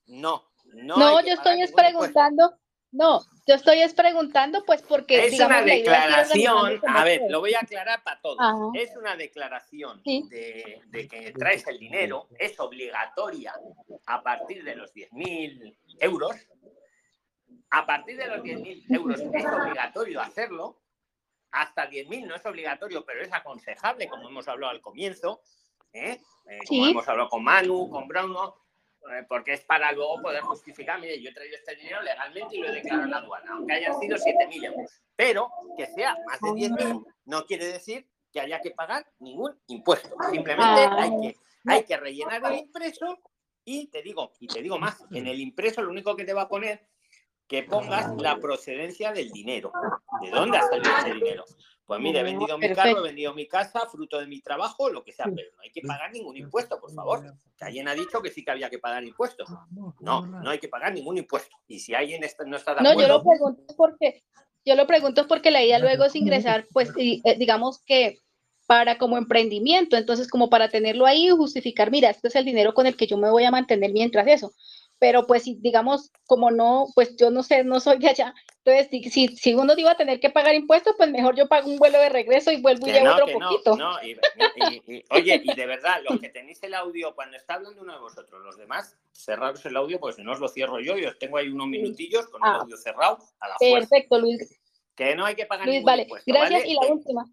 No, 0.06 0.51
no. 0.74 1.20
Yo 1.22 1.32
estoy 1.34 1.60
es 1.62 1.70
impuesto. 1.70 1.76
preguntando, 1.76 2.58
no, 2.92 3.20
yo 3.46 3.54
estoy 3.54 3.80
es 3.82 3.94
preguntando, 3.94 4.64
pues 4.64 4.82
porque 4.82 5.24
Es 5.26 5.32
digamos 5.32 5.56
una 5.56 5.64
declaración, 5.64 6.80
a 6.86 7.04
ver, 7.04 7.22
lo 7.28 7.40
voy 7.40 7.54
a 7.54 7.60
aclarar 7.60 8.02
para 8.02 8.20
todos. 8.20 8.36
Ajá. 8.40 8.58
Es 8.74 8.94
una 8.96 9.16
declaración 9.16 10.00
Sí. 10.04 10.24
de, 10.30 10.80
de 10.86 11.08
que 11.08 11.32
traes 11.32 11.66
el 11.66 11.78
dinero, 11.78 12.28
es 12.38 12.58
obligatoria 12.60 13.54
a 14.06 14.22
partir 14.22 14.62
de 14.64 14.76
los 14.76 14.92
10.000 14.94 15.76
euros. 16.00 16.36
A 17.70 17.86
partir 17.86 18.16
de 18.18 18.26
los 18.26 18.40
10.000 18.42 18.84
euros 18.94 19.20
es 19.20 19.46
obligatorio 19.46 20.20
hacerlo. 20.20 20.78
Hasta 21.52 21.88
10.000 21.88 22.26
no 22.26 22.34
es 22.34 22.44
obligatorio, 22.46 23.04
pero 23.04 23.22
es 23.22 23.32
aconsejable, 23.32 24.08
como 24.08 24.28
hemos 24.28 24.46
hablado 24.48 24.70
al 24.70 24.80
comienzo. 24.82 25.42
¿eh? 25.94 26.20
Eh, 26.46 26.58
como 26.66 26.84
Sí. 26.84 26.90
hemos 26.90 27.08
hablado 27.08 27.28
con 27.28 27.44
Manu, 27.44 27.88
con 27.90 28.08
Bruno, 28.08 28.56
porque 29.28 29.54
es 29.54 29.60
para 29.62 29.92
luego 29.92 30.20
poder 30.22 30.42
justificar, 30.42 31.00
mire, 31.00 31.20
yo 31.20 31.30
he 31.30 31.34
traído 31.34 31.56
este 31.56 31.74
dinero 31.76 32.02
legalmente 32.02 32.56
y 32.56 32.60
lo 32.60 32.68
he 32.68 32.72
declarado 32.72 33.04
en 33.04 33.10
la 33.10 33.16
aduana, 33.18 33.52
aunque 33.52 33.72
hayan 33.74 33.98
sido 33.98 34.16
7.000 34.16 34.64
euros. 34.66 35.02
Pero 35.16 35.50
que 35.76 35.86
sea 35.86 36.16
más 36.26 36.40
de 36.40 36.48
10.000 36.50 37.04
no 37.26 37.44
quiere 37.46 37.66
decir 37.66 38.08
que 38.32 38.40
haya 38.40 38.60
que 38.60 38.70
pagar 38.70 39.06
ningún 39.18 39.58
impuesto. 39.66 40.16
Simplemente 40.30 40.82
Ah. 40.84 40.96
hay 41.00 41.10
que, 41.20 41.36
hay 41.66 41.84
que 41.84 41.96
rellenar 41.96 42.42
el 42.46 42.58
impreso 42.58 43.18
y 43.64 43.88
te 43.88 44.02
digo, 44.02 44.32
y 44.40 44.48
te 44.48 44.62
digo 44.62 44.78
más, 44.78 45.04
en 45.12 45.26
el 45.26 45.40
impreso 45.40 45.82
lo 45.82 45.90
único 45.90 46.16
que 46.16 46.24
te 46.24 46.32
va 46.32 46.42
a 46.42 46.48
poner 46.48 46.88
que 47.46 47.62
pongas 47.64 48.16
la 48.16 48.38
procedencia 48.38 49.12
del 49.12 49.30
dinero. 49.30 49.72
¿De 50.22 50.30
dónde 50.30 50.56
ha 50.56 50.62
salido 50.62 50.96
ese 50.98 51.14
dinero? 51.14 51.44
Pues 51.84 52.00
mire, 52.00 52.20
he 52.20 52.22
vendido 52.22 52.56
mi 52.58 52.66
carro, 52.74 52.98
he 53.00 53.02
vendido 53.02 53.34
mi 53.34 53.46
casa, 53.48 53.80
fruto 53.90 54.18
de 54.18 54.26
mi 54.26 54.40
trabajo, 54.40 54.88
lo 54.88 55.02
que 55.04 55.12
sea, 55.12 55.26
pero 55.34 55.48
no 55.56 55.62
hay 55.62 55.70
que 55.70 55.82
pagar 55.82 56.12
ningún 56.12 56.36
impuesto, 56.36 56.80
por 56.80 56.92
favor. 56.94 57.34
Que 57.58 57.64
alguien 57.64 57.88
ha 57.88 57.94
dicho 57.94 58.22
que 58.22 58.30
sí 58.30 58.44
que 58.44 58.50
había 58.52 58.70
que 58.70 58.78
pagar 58.78 59.04
impuestos. 59.04 59.48
No, 60.00 60.26
no 60.26 60.50
hay 60.50 60.58
que 60.58 60.68
pagar 60.68 60.92
ningún 60.94 61.18
impuesto. 61.18 61.54
Y 61.66 61.80
si 61.80 61.94
alguien 61.94 62.22
está- 62.24 62.44
no 62.44 62.56
está 62.56 62.74
de 62.74 62.82
No, 62.82 62.90
yo 62.94 63.00
acuerdo, 63.00 63.18
lo 63.18 63.22
pregunto 63.24 63.74
porque 63.76 64.22
yo 64.64 64.74
lo 64.76 64.86
pregunto 64.86 65.26
porque 65.26 65.50
la 65.50 65.62
idea 65.62 65.78
luego 65.80 66.04
es 66.04 66.14
ingresar, 66.14 66.66
pues 66.72 66.92
y, 66.96 67.20
eh, 67.24 67.36
digamos 67.36 67.82
que 67.84 68.18
para 68.68 68.96
como 68.96 69.18
emprendimiento, 69.18 69.96
entonces 69.96 70.28
como 70.28 70.48
para 70.48 70.68
tenerlo 70.70 71.04
ahí 71.04 71.26
y 71.26 71.30
justificar, 71.30 71.90
mira, 71.90 72.10
este 72.10 72.28
es 72.28 72.36
el 72.36 72.44
dinero 72.44 72.72
con 72.74 72.86
el 72.86 72.96
que 72.96 73.06
yo 73.08 73.18
me 73.18 73.28
voy 73.30 73.44
a 73.44 73.50
mantener 73.50 73.92
mientras 73.92 74.26
eso. 74.28 74.52
Pero 75.02 75.26
pues 75.26 75.42
digamos, 75.60 76.12
como 76.28 76.52
no, 76.52 76.86
pues 76.94 77.16
yo 77.16 77.32
no 77.32 77.42
sé, 77.42 77.64
no 77.64 77.80
soy 77.80 77.98
de 77.98 78.08
allá, 78.10 78.32
entonces 78.64 79.12
si, 79.12 79.26
si, 79.26 79.52
uno 79.52 79.74
iba 79.76 79.90
a 79.90 79.96
tener 79.96 80.20
que 80.20 80.30
pagar 80.30 80.54
impuestos, 80.54 80.94
pues 80.96 81.10
mejor 81.10 81.34
yo 81.34 81.48
pago 81.48 81.68
un 81.68 81.76
vuelo 81.76 81.98
de 81.98 82.08
regreso 82.08 82.52
y 82.52 82.60
vuelvo 82.62 82.86
y 82.86 82.92
Que 82.92 83.00
llevo 83.00 83.06
no, 83.06 83.12
otro 83.14 83.26
que 83.26 83.34
no, 83.34 83.48
poquito. 83.50 83.76
no, 83.76 84.00
y- 84.00 84.12
y- 84.12 84.94
y- 84.98 85.04
oye, 85.10 85.42
y 85.42 85.54
de 85.56 85.66
verdad, 85.66 85.96
los 86.08 86.20
que 86.20 86.28
tenéis 86.28 86.62
el 86.62 86.74
audio, 86.74 87.16
cuando 87.16 87.36
está 87.36 87.54
hablando 87.54 87.82
uno 87.82 87.94
de 87.94 87.98
vosotros, 87.98 88.40
los 88.44 88.56
demás, 88.56 88.96
cerraros 89.10 89.66
el 89.66 89.76
audio, 89.76 89.98
porque 89.98 90.14
si 90.18 90.22
no 90.22 90.30
os 90.34 90.38
lo 90.38 90.46
cierro 90.46 90.78
yo 90.78 90.96
y 90.96 91.04
os 91.04 91.18
tengo 91.18 91.36
ahí 91.36 91.48
unos 91.48 91.66
minutillos 91.66 92.28
con 92.28 92.40
el 92.44 92.50
Ah. 92.50 92.58
audio 92.60 92.76
cerrado 92.76 93.18
a 93.40 93.48
la 93.48 93.56
fuerza. 93.58 93.88
Perfecto, 93.88 94.20
Luis. 94.20 94.56
Que 94.94 95.16
no 95.16 95.24
hay 95.24 95.34
que 95.34 95.46
pagar 95.46 95.66
Luis, 95.66 95.78
ningún 95.78 95.86
vale. 95.86 96.02
impuesto, 96.02 96.32
Gracias. 96.32 96.60
¿vale? 96.60 96.68
Y 96.72 96.74
la 96.74 96.92
última. 96.94 97.24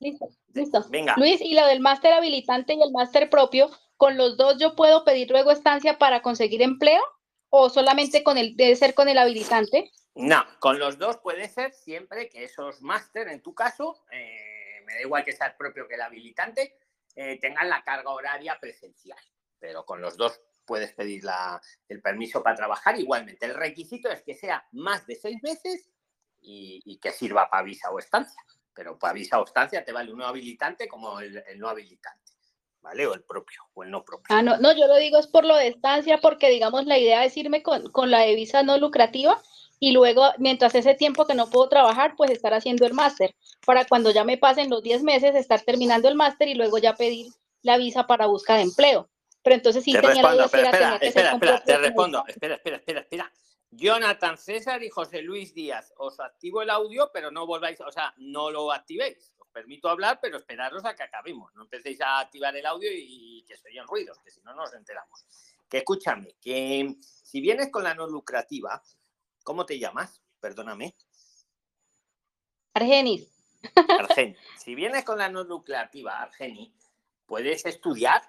Listo, 0.00 0.28
listo. 0.52 0.84
Venga. 0.90 1.14
Luis, 1.16 1.40
y 1.40 1.54
lo 1.54 1.66
del 1.66 1.80
máster 1.80 2.12
habilitante 2.12 2.74
y 2.74 2.82
el 2.82 2.92
máster 2.92 3.30
propio, 3.30 3.70
¿con 4.00 4.16
los 4.16 4.38
dos 4.38 4.56
yo 4.58 4.74
puedo 4.74 5.04
pedir 5.04 5.30
luego 5.30 5.50
estancia 5.50 5.98
para 5.98 6.22
conseguir 6.22 6.62
empleo? 6.62 7.02
¿O 7.50 7.68
solamente 7.68 8.22
con 8.24 8.38
el, 8.38 8.56
debe 8.56 8.74
ser 8.74 8.94
con 8.94 9.10
el 9.10 9.18
habilitante? 9.18 9.92
No, 10.14 10.42
con 10.58 10.78
los 10.78 10.96
dos 10.96 11.18
puede 11.18 11.50
ser 11.50 11.74
siempre 11.74 12.30
que 12.30 12.44
esos 12.44 12.80
máster, 12.80 13.28
en 13.28 13.42
tu 13.42 13.54
caso, 13.54 14.02
eh, 14.10 14.80
me 14.86 14.94
da 14.94 15.00
igual 15.02 15.22
que 15.22 15.34
sea 15.34 15.48
el 15.48 15.56
propio 15.56 15.86
que 15.86 15.96
el 15.96 16.00
habilitante, 16.00 16.78
eh, 17.14 17.38
tengan 17.40 17.68
la 17.68 17.84
carga 17.84 18.08
horaria 18.10 18.58
presencial. 18.58 19.18
Pero 19.58 19.84
con 19.84 20.00
los 20.00 20.16
dos 20.16 20.40
puedes 20.64 20.94
pedir 20.94 21.22
la- 21.22 21.60
el 21.86 22.00
permiso 22.00 22.42
para 22.42 22.56
trabajar 22.56 22.98
igualmente. 22.98 23.44
El 23.44 23.54
requisito 23.54 24.10
es 24.10 24.22
que 24.22 24.32
sea 24.32 24.66
más 24.72 25.06
de 25.06 25.16
seis 25.16 25.36
meses 25.42 25.90
y, 26.40 26.98
que 27.02 27.12
sirva 27.12 27.50
para 27.50 27.64
visa 27.64 27.90
o 27.90 27.98
estancia. 27.98 28.42
Pero 28.72 28.98
para 28.98 29.12
visa 29.12 29.38
o 29.38 29.44
estancia 29.44 29.84
te 29.84 29.92
vale 29.92 30.10
uno 30.10 30.26
habilitante 30.26 30.88
como 30.88 31.20
el 31.20 31.44
no 31.58 31.68
habilitante, 31.68 32.29
¿vale? 32.82 33.06
O 33.06 33.14
el 33.14 33.22
propio 33.22 33.62
o 33.74 33.84
el 33.84 33.90
no 33.90 34.04
propio. 34.04 34.34
Ah, 34.34 34.42
no, 34.42 34.58
no, 34.58 34.72
yo 34.72 34.86
lo 34.86 34.96
digo 34.96 35.18
es 35.18 35.26
por 35.26 35.44
lo 35.44 35.56
de 35.56 35.68
estancia, 35.68 36.18
porque 36.18 36.48
digamos 36.48 36.86
la 36.86 36.98
idea 36.98 37.24
es 37.24 37.36
irme 37.36 37.62
con, 37.62 37.90
con 37.90 38.10
la 38.10 38.20
de 38.20 38.34
visa 38.34 38.62
no 38.62 38.78
lucrativa 38.78 39.40
y 39.82 39.92
luego, 39.92 40.26
mientras 40.36 40.74
ese 40.74 40.94
tiempo 40.94 41.26
que 41.26 41.34
no 41.34 41.48
puedo 41.48 41.70
trabajar, 41.70 42.14
pues 42.14 42.30
estar 42.30 42.52
haciendo 42.52 42.86
el 42.86 42.92
máster, 42.92 43.34
para 43.64 43.86
cuando 43.86 44.10
ya 44.10 44.24
me 44.24 44.36
pasen 44.36 44.68
los 44.68 44.82
10 44.82 45.02
meses, 45.02 45.34
estar 45.34 45.62
terminando 45.62 46.06
el 46.08 46.16
máster 46.16 46.48
y 46.48 46.54
luego 46.54 46.76
ya 46.76 46.94
pedir 46.94 47.32
la 47.62 47.78
visa 47.78 48.06
para 48.06 48.26
busca 48.26 48.56
de 48.56 48.62
empleo. 48.62 49.08
Pero 49.42 49.56
entonces 49.56 49.82
sí 49.82 49.92
te 49.92 50.02
tenía 50.02 50.22
la 50.22 50.28
respondo, 50.28 50.36
duda 50.36 50.48
si 50.48 50.56
espera, 50.56 50.68
era, 50.68 50.96
espera, 50.96 50.98
tenía 50.98 50.98
que 51.00 51.06
espera, 51.06 51.30
espera, 51.32 51.64
te 51.64 51.78
respondo, 51.78 52.24
espera, 52.28 52.54
espera, 52.56 52.76
espera, 52.76 53.00
espera. 53.00 53.32
Jonathan 53.70 54.36
César 54.36 54.82
y 54.82 54.90
José 54.90 55.22
Luis 55.22 55.54
Díaz, 55.54 55.94
os 55.96 56.20
activo 56.20 56.60
el 56.60 56.68
audio, 56.68 57.10
pero 57.14 57.30
no 57.30 57.46
volváis, 57.46 57.80
o 57.80 57.90
sea, 57.90 58.12
no 58.18 58.50
lo 58.50 58.72
activéis. 58.72 59.32
Permito 59.52 59.88
hablar, 59.88 60.18
pero 60.20 60.38
esperaros 60.38 60.84
a 60.84 60.94
que 60.94 61.02
acabemos. 61.02 61.54
No 61.54 61.62
empecéis 61.62 62.00
a 62.00 62.20
activar 62.20 62.56
el 62.56 62.66
audio 62.66 62.90
y 62.92 63.44
que 63.46 63.56
se 63.56 63.68
oyen 63.68 63.86
ruidos, 63.86 64.18
que 64.20 64.30
si 64.30 64.40
no 64.42 64.54
nos 64.54 64.72
enteramos. 64.74 65.24
Que 65.68 65.78
escúchame, 65.78 66.34
que 66.40 66.96
si 67.02 67.40
vienes 67.40 67.70
con 67.70 67.84
la 67.84 67.94
no 67.94 68.06
lucrativa, 68.06 68.82
¿cómo 69.42 69.66
te 69.66 69.78
llamas? 69.78 70.20
Perdóname. 70.40 70.94
Argenis. 72.74 73.28
Argeni. 73.98 74.36
Si 74.58 74.74
vienes 74.74 75.04
con 75.04 75.18
la 75.18 75.28
no 75.28 75.44
lucrativa, 75.44 76.20
Argeni, 76.20 76.72
puedes 77.26 77.64
estudiar. 77.66 78.22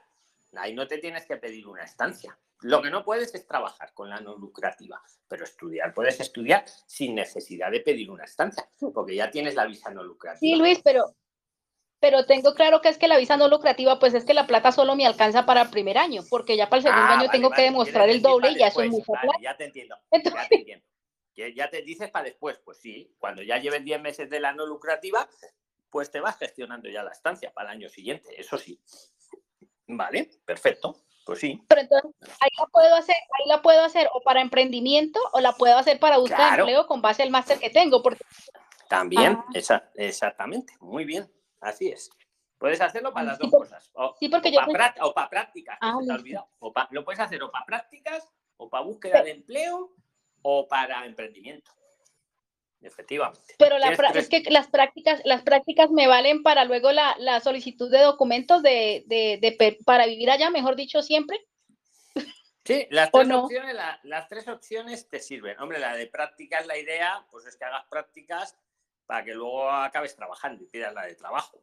Ahí 0.55 0.73
no 0.73 0.87
te 0.87 0.97
tienes 0.97 1.25
que 1.25 1.37
pedir 1.37 1.67
una 1.67 1.83
estancia. 1.83 2.37
Lo 2.61 2.81
que 2.81 2.91
no 2.91 3.03
puedes 3.03 3.33
es 3.33 3.47
trabajar 3.47 3.93
con 3.93 4.09
la 4.09 4.19
no 4.19 4.35
lucrativa, 4.35 5.01
pero 5.27 5.43
estudiar, 5.43 5.93
puedes 5.93 6.19
estudiar 6.19 6.63
sin 6.85 7.15
necesidad 7.15 7.71
de 7.71 7.79
pedir 7.79 8.11
una 8.11 8.23
estancia, 8.25 8.69
porque 8.93 9.15
ya 9.15 9.31
tienes 9.31 9.55
la 9.55 9.65
visa 9.65 9.89
no 9.89 10.03
lucrativa. 10.03 10.39
Sí, 10.39 10.55
Luis, 10.55 10.79
pero, 10.83 11.15
pero 11.99 12.25
tengo 12.25 12.53
claro 12.53 12.81
que 12.81 12.89
es 12.89 12.97
que 12.99 13.07
la 13.07 13.17
visa 13.17 13.35
no 13.35 13.47
lucrativa, 13.47 13.97
pues 13.97 14.13
es 14.13 14.25
que 14.25 14.35
la 14.35 14.45
plata 14.45 14.71
solo 14.71 14.95
me 14.95 15.07
alcanza 15.07 15.45
para 15.45 15.63
el 15.63 15.69
primer 15.69 15.97
año, 15.97 16.21
porque 16.29 16.55
ya 16.55 16.69
para 16.69 16.77
el 16.77 16.83
segundo 16.83 17.03
Ah, 17.03 17.13
año 17.13 17.27
vale, 17.27 17.31
tengo 17.31 17.49
vale, 17.49 17.61
que 17.61 17.69
demostrar 17.69 18.09
el 18.09 18.21
doble 18.21 18.51
y 18.51 18.59
ya 18.59 18.67
eso 18.67 18.81
es 18.81 18.91
después. 18.91 19.07
mucha 19.07 19.27
Vale, 19.27 19.43
ya 19.43 19.57
te 19.57 19.65
entiendo. 19.65 19.97
Ya 20.11 20.47
te 20.47 20.55
entiendo. 20.55 20.85
Ya 21.55 21.69
te 21.69 21.81
dices 21.81 22.11
para 22.11 22.25
después, 22.25 22.59
pues 22.63 22.77
sí, 22.77 23.15
cuando 23.17 23.41
ya 23.41 23.57
lleves 23.57 23.83
10 23.83 23.99
meses 23.99 24.29
de 24.29 24.39
la 24.39 24.53
no 24.53 24.67
lucrativa, 24.67 25.27
pues 25.89 26.11
te 26.11 26.19
vas 26.19 26.37
gestionando 26.37 26.89
ya 26.89 27.01
la 27.01 27.11
estancia 27.11 27.51
para 27.51 27.71
el 27.71 27.77
año 27.77 27.89
siguiente, 27.89 28.39
eso 28.39 28.57
sí. 28.57 28.79
Vale, 29.87 30.29
perfecto. 30.45 31.01
Pues 31.25 31.39
sí. 31.39 31.61
Pero 31.67 31.81
entonces 31.81 32.11
ahí 32.39 32.49
la 32.57 32.65
puedo 32.67 32.95
hacer, 32.95 33.15
ahí 33.15 33.47
la 33.47 33.61
puedo 33.61 33.81
hacer 33.83 34.09
o 34.13 34.21
para 34.21 34.41
emprendimiento 34.41 35.19
o 35.33 35.39
la 35.39 35.53
puedo 35.53 35.77
hacer 35.77 35.99
para 35.99 36.17
buscar 36.17 36.37
Claro. 36.37 36.63
empleo 36.63 36.87
con 36.87 37.01
base 37.01 37.21
al 37.23 37.29
máster 37.29 37.59
que 37.59 37.69
tengo, 37.69 38.01
porque 38.01 38.23
También, 38.89 39.37
Ah. 39.39 39.45
esa- 39.53 39.89
exactamente, 39.95 40.73
muy 40.81 41.05
bien, 41.05 41.31
así 41.61 41.87
es. 41.87 42.09
Puedes 42.57 42.81
hacerlo 42.81 43.13
para 43.13 43.27
las 43.27 43.37
Sí, 43.37 43.43
dos 43.43 43.51
por- 43.51 43.59
cosas. 43.61 43.89
O, 43.93 44.13
sí, 44.19 44.27
porque 44.27 44.49
o 44.49 44.51
yo 44.51 44.59
para, 44.71 44.93
o 45.01 45.13
para 45.13 45.29
prácticas, 45.29 45.79
que 45.79 45.87
Ah, 45.87 45.95
se 45.99 46.05
te 46.07 46.11
olvidado. 46.13 46.49
O 46.59 46.73
pa- 46.73 46.87
lo 46.91 47.05
puedes 47.05 47.19
hacer 47.21 47.41
o 47.41 47.49
para 47.49 47.65
prácticas, 47.65 48.27
o 48.57 48.69
para 48.69 48.83
búsqueda 48.83 49.23
de 49.23 49.31
empleo, 49.31 49.91
o 50.41 50.67
para 50.67 51.05
emprendimiento. 51.05 51.71
Efectivamente. 52.81 53.53
pero 53.59 53.77
la 53.77 53.91
es 53.91 54.27
que 54.27 54.41
las 54.49 54.67
prácticas, 54.67 55.21
las 55.23 55.43
prácticas 55.43 55.91
me 55.91 56.07
valen 56.07 56.41
para 56.41 56.65
luego 56.65 56.91
la, 56.91 57.15
la 57.19 57.39
solicitud 57.39 57.91
de 57.91 57.99
documentos 57.99 58.63
de, 58.63 59.03
de, 59.05 59.77
para 59.85 60.07
vivir 60.07 60.31
allá, 60.31 60.49
mejor 60.49 60.75
dicho, 60.75 61.03
siempre. 61.03 61.39
Sí, 62.65 62.87
las 62.89 63.09
¿O 63.11 63.19
tres, 63.19 63.27
no? 63.27 63.43
opciones, 63.43 63.75
la- 63.75 63.99
las 64.03 64.27
tres 64.27 64.47
opciones 64.47 65.07
te 65.09 65.19
sirven. 65.19 65.59
Hombre, 65.59 65.79
la 65.79 65.95
de 65.95 66.07
prácticas, 66.07 66.65
la 66.65 66.77
idea, 66.77 67.25
pues 67.31 67.45
es 67.45 67.55
que 67.55 67.65
hagas 67.65 67.85
prácticas 67.89 68.57
para 69.05 69.23
que 69.23 69.33
luego 69.33 69.69
acabes 69.69 70.15
trabajando 70.15 70.63
y 70.63 70.67
pidas 70.67 70.93
la 70.93 71.05
de 71.05 71.15
trabajo. 71.15 71.61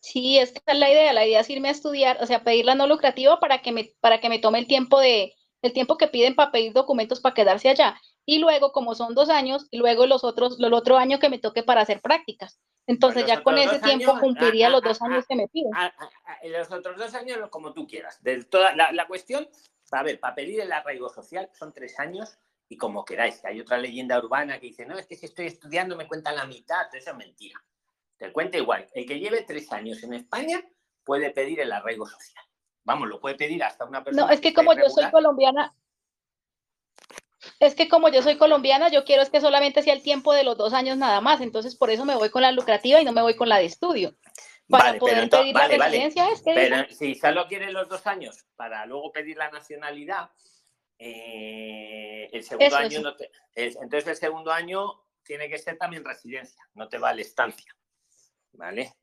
Sí, 0.00 0.38
es 0.38 0.52
que 0.52 0.58
esa 0.58 0.72
es 0.72 0.78
la 0.78 0.90
idea. 0.90 1.12
La 1.12 1.26
idea 1.26 1.40
es 1.40 1.50
irme 1.50 1.68
a 1.68 1.72
estudiar, 1.72 2.18
o 2.22 2.26
sea, 2.26 2.44
pedir 2.44 2.64
la 2.64 2.74
no 2.74 2.86
lucrativa 2.86 3.38
para 3.40 3.60
que 3.60 3.72
me, 3.72 3.92
para 4.00 4.20
que 4.20 4.28
me 4.28 4.38
tome 4.38 4.58
el 4.58 4.66
tiempo 4.66 5.00
de, 5.00 5.34
el 5.66 5.72
tiempo 5.72 5.96
que 5.98 6.08
piden 6.08 6.34
para 6.34 6.50
pedir 6.50 6.72
documentos 6.72 7.20
para 7.20 7.34
quedarse 7.34 7.68
allá. 7.68 8.00
Y 8.24 8.38
luego, 8.38 8.72
como 8.72 8.94
son 8.94 9.14
dos 9.14 9.28
años, 9.28 9.66
y 9.70 9.78
luego 9.78 10.06
los 10.06 10.24
otros, 10.24 10.58
el 10.58 10.72
otro 10.72 10.96
año 10.96 11.18
que 11.18 11.28
me 11.28 11.38
toque 11.38 11.62
para 11.62 11.82
hacer 11.82 12.00
prácticas. 12.00 12.58
Entonces, 12.86 13.24
Pues 13.24 13.36
ya 13.36 13.42
con 13.42 13.58
ese 13.58 13.78
tiempo 13.80 14.12
años, 14.12 14.20
cumpliría 14.20 14.68
ah, 14.68 14.70
los 14.70 14.82
ah, 14.84 14.88
dos 14.88 15.02
ah, 15.02 15.06
años 15.06 15.24
que 15.28 15.36
me 15.36 15.48
piden. 15.48 15.70
Ah, 15.74 15.92
ah, 15.98 16.10
ah, 16.26 16.38
los 16.44 16.70
otros 16.70 16.96
dos 16.96 17.14
años 17.14 17.38
como 17.50 17.72
tú 17.72 17.86
quieras. 17.86 18.22
De 18.22 18.42
toda, 18.44 18.74
la, 18.74 18.92
la 18.92 19.06
cuestión 19.06 19.48
a 19.92 20.02
ver, 20.02 20.18
para 20.20 20.34
pedir 20.34 20.60
el 20.60 20.72
arraigo 20.72 21.08
social 21.08 21.48
son 21.52 21.72
tres 21.72 21.98
años 21.98 22.38
y 22.68 22.76
como 22.76 23.04
queráis. 23.04 23.44
Hay 23.44 23.60
otra 23.60 23.78
leyenda 23.78 24.18
urbana 24.18 24.58
que 24.58 24.66
dice, 24.66 24.86
no, 24.86 24.98
es 24.98 25.06
que 25.06 25.16
si 25.16 25.26
estoy 25.26 25.46
estudiando 25.46 25.96
me 25.96 26.08
cuentan 26.08 26.36
la 26.36 26.46
mitad, 26.46 26.92
eso 26.94 27.10
es 27.10 27.16
mentira. 27.16 27.62
Te 28.16 28.32
cuenta 28.32 28.58
igual. 28.58 28.88
El 28.94 29.06
que 29.06 29.20
lleve 29.20 29.42
tres 29.42 29.70
años 29.72 30.02
en 30.02 30.14
España 30.14 30.62
puede 31.04 31.30
pedir 31.30 31.60
el 31.60 31.72
arraigo 31.72 32.06
social. 32.06 32.44
Vamos, 32.86 33.08
lo 33.08 33.20
puede 33.20 33.34
pedir 33.34 33.62
hasta 33.64 33.84
una 33.84 34.02
persona. 34.02 34.26
No, 34.28 34.32
es 34.32 34.40
que 34.40 34.54
como 34.54 34.72
yo 34.72 34.88
soy 34.88 35.10
colombiana, 35.10 35.74
es 37.58 37.74
que 37.74 37.88
como 37.88 38.08
yo 38.08 38.22
soy 38.22 38.38
colombiana, 38.38 38.88
yo 38.90 39.04
quiero 39.04 39.22
es 39.22 39.28
que 39.30 39.40
solamente 39.40 39.82
sea 39.82 39.92
el 39.92 40.02
tiempo 40.02 40.32
de 40.32 40.44
los 40.44 40.56
dos 40.56 40.72
años 40.72 40.96
nada 40.96 41.20
más, 41.20 41.40
entonces 41.40 41.74
por 41.76 41.90
eso 41.90 42.04
me 42.04 42.14
voy 42.14 42.30
con 42.30 42.42
la 42.42 42.52
lucrativa 42.52 43.00
y 43.00 43.04
no 43.04 43.12
me 43.12 43.22
voy 43.22 43.34
con 43.34 43.48
la 43.48 43.58
de 43.58 43.64
estudio. 43.66 44.14
Para 44.68 44.84
Vale, 44.84 44.98
poder 44.98 45.28
pedir 45.30 45.52
vale, 45.54 45.76
la 45.78 45.84
vale. 45.84 45.96
residencia 45.98 46.28
es 46.32 46.42
que 46.42 46.54
Pero 46.54 46.76
diga, 46.76 46.88
si 46.94 47.14
solo 47.16 47.46
quieren 47.48 47.72
los 47.72 47.88
dos 47.88 48.06
años 48.06 48.46
para 48.56 48.86
luego 48.86 49.10
pedir 49.12 49.36
la 49.36 49.50
nacionalidad, 49.50 50.30
eh, 50.98 52.28
el 52.32 52.42
segundo 52.44 52.66
Eso, 52.66 52.76
año 52.76 53.00
no 53.00 53.16
te- 53.16 53.30
es- 53.54 53.76
entonces 53.76 54.06
el 54.08 54.16
segundo 54.16 54.52
año 54.52 55.04
tiene 55.24 55.48
que 55.48 55.58
ser 55.58 55.76
también 55.76 56.04
residencia, 56.04 56.62
no 56.74 56.88
te 56.88 56.98
vale 56.98 57.22
estancia. 57.22 57.74
¿Vale? 58.52 58.94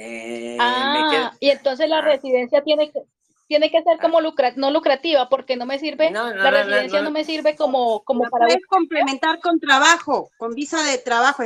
Eh, 0.00 0.56
ah, 0.60 1.32
y 1.40 1.50
entonces 1.50 1.88
la 1.88 1.98
Ah. 1.98 2.02
residencia 2.02 2.62
tiene 2.62 2.90
que 2.92 3.00
tiene 3.48 3.70
que 3.70 3.82
ser 3.82 3.98
como 3.98 4.20
lucra, 4.20 4.52
no 4.56 4.70
lucrativa, 4.70 5.28
porque 5.30 5.56
no 5.56 5.64
me 5.64 5.78
sirve, 5.78 6.10
No, 6.10 6.28
no, 6.28 6.34
la 6.36 6.50
no, 6.50 6.56
residencia 6.58 6.98
no, 6.98 7.04
no. 7.06 7.10
me 7.10 7.24
sirve 7.24 7.56
como, 7.56 8.04
como 8.04 8.24
para 8.28 8.44
puedes 8.46 8.66
complementar 8.66 9.40
con 9.40 9.58
trabajo, 9.58 10.30
con 10.36 10.52
visa 10.54 10.82
de 10.82 10.98
trabajo. 10.98 11.42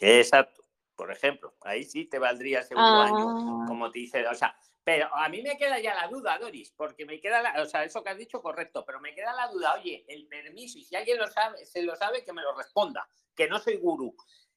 Exacto. 0.00 0.62
Por 0.96 1.12
ejemplo, 1.12 1.54
ahí 1.62 1.84
sí 1.84 2.06
te 2.06 2.18
valdría 2.18 2.58
el 2.58 2.64
segundo 2.64 3.00
Ah. 3.00 3.04
año, 3.06 3.66
como 3.68 3.90
te 3.92 4.00
dice, 4.00 4.26
o 4.26 4.34
sea, 4.34 4.54
pero 4.84 5.14
a 5.14 5.28
mí 5.28 5.42
me 5.42 5.56
queda 5.56 5.78
ya 5.78 5.94
la 5.94 6.08
duda, 6.08 6.38
Doris, 6.38 6.72
porque 6.76 7.06
me 7.06 7.20
queda 7.20 7.40
la, 7.40 7.62
o 7.62 7.66
sea, 7.66 7.84
eso 7.84 8.02
que 8.02 8.10
has 8.10 8.18
dicho 8.18 8.42
correcto, 8.42 8.84
pero 8.84 9.00
me 9.00 9.14
queda 9.14 9.32
la 9.32 9.46
duda, 9.46 9.74
oye, 9.74 10.04
el 10.08 10.26
permiso, 10.26 10.78
y 10.78 10.84
si 10.84 10.96
alguien 10.96 11.18
lo 11.18 11.28
sabe, 11.28 11.64
se 11.66 11.82
lo 11.82 11.94
sabe, 11.94 12.24
que 12.24 12.32
me 12.32 12.42
lo 12.42 12.52
responda, 12.56 13.08
que 13.36 13.46
no 13.46 13.60
soy 13.60 13.76
gurú. 13.76 14.14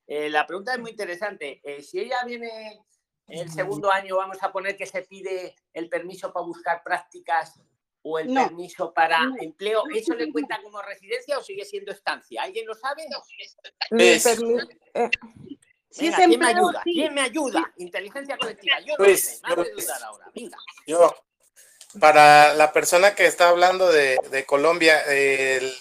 Eh, 0.07 0.29
la 0.31 0.47
pregunta 0.47 0.73
es 0.73 0.79
muy 0.79 0.89
interesante. 0.91 1.61
eh, 1.63 1.83
si 1.83 1.99
ella 1.99 2.17
viene 2.25 2.79
el 3.27 3.51
segundo 3.51 3.91
año, 3.91 4.17
vamos 4.17 4.37
a 4.41 4.51
poner 4.51 4.77
que 4.77 4.85
se 4.85 5.01
pide 5.01 5.55
el 5.73 5.89
permiso 5.89 6.31
para 6.31 6.45
buscar 6.45 6.83
prácticas 6.83 7.59
o 8.03 8.19
el 8.19 8.31
No. 8.33 8.43
permiso 8.43 8.93
para 8.93 9.19
No. 9.25 9.35
empleo, 9.41 9.83
¿eso 9.93 10.13
le 10.13 10.31
cuenta 10.31 10.61
como 10.61 10.81
residencia 10.81 11.37
o 11.39 11.43
sigue 11.43 11.65
siendo 11.65 11.91
estancia? 11.91 12.43
¿Alguien 12.43 12.67
lo 12.67 12.75
sabe? 12.75 13.03
Permi- 13.89 14.79
eh, 14.93 15.09
Si 15.89 16.07
es 16.07 16.11
Venga, 16.11 16.27
¿quién 16.27 16.39
me 16.39 16.47
ayuda? 16.47 16.81
sí. 16.83 16.91
¿Quién 16.93 17.13
me 17.13 17.21
ayuda? 17.21 17.73
Inteligencia 17.77 18.37
colectiva. 18.37 18.79
Yo 18.81 18.95
no 18.97 19.05
Luis, 19.05 19.23
sé, 19.23 19.39
me 19.43 19.53
hace 19.53 19.71
Luis. 19.73 19.85
dudar 19.85 20.03
ahora. 20.03 20.31
Venga. 20.35 20.57
Yo, 20.85 21.15
para 21.99 22.53
la 22.53 22.73
persona 22.73 23.15
que 23.15 23.25
está 23.25 23.47
hablando 23.49 23.89
de, 23.91 24.19
de 24.29 24.45
Colombia, 24.45 25.01
el 25.03 25.73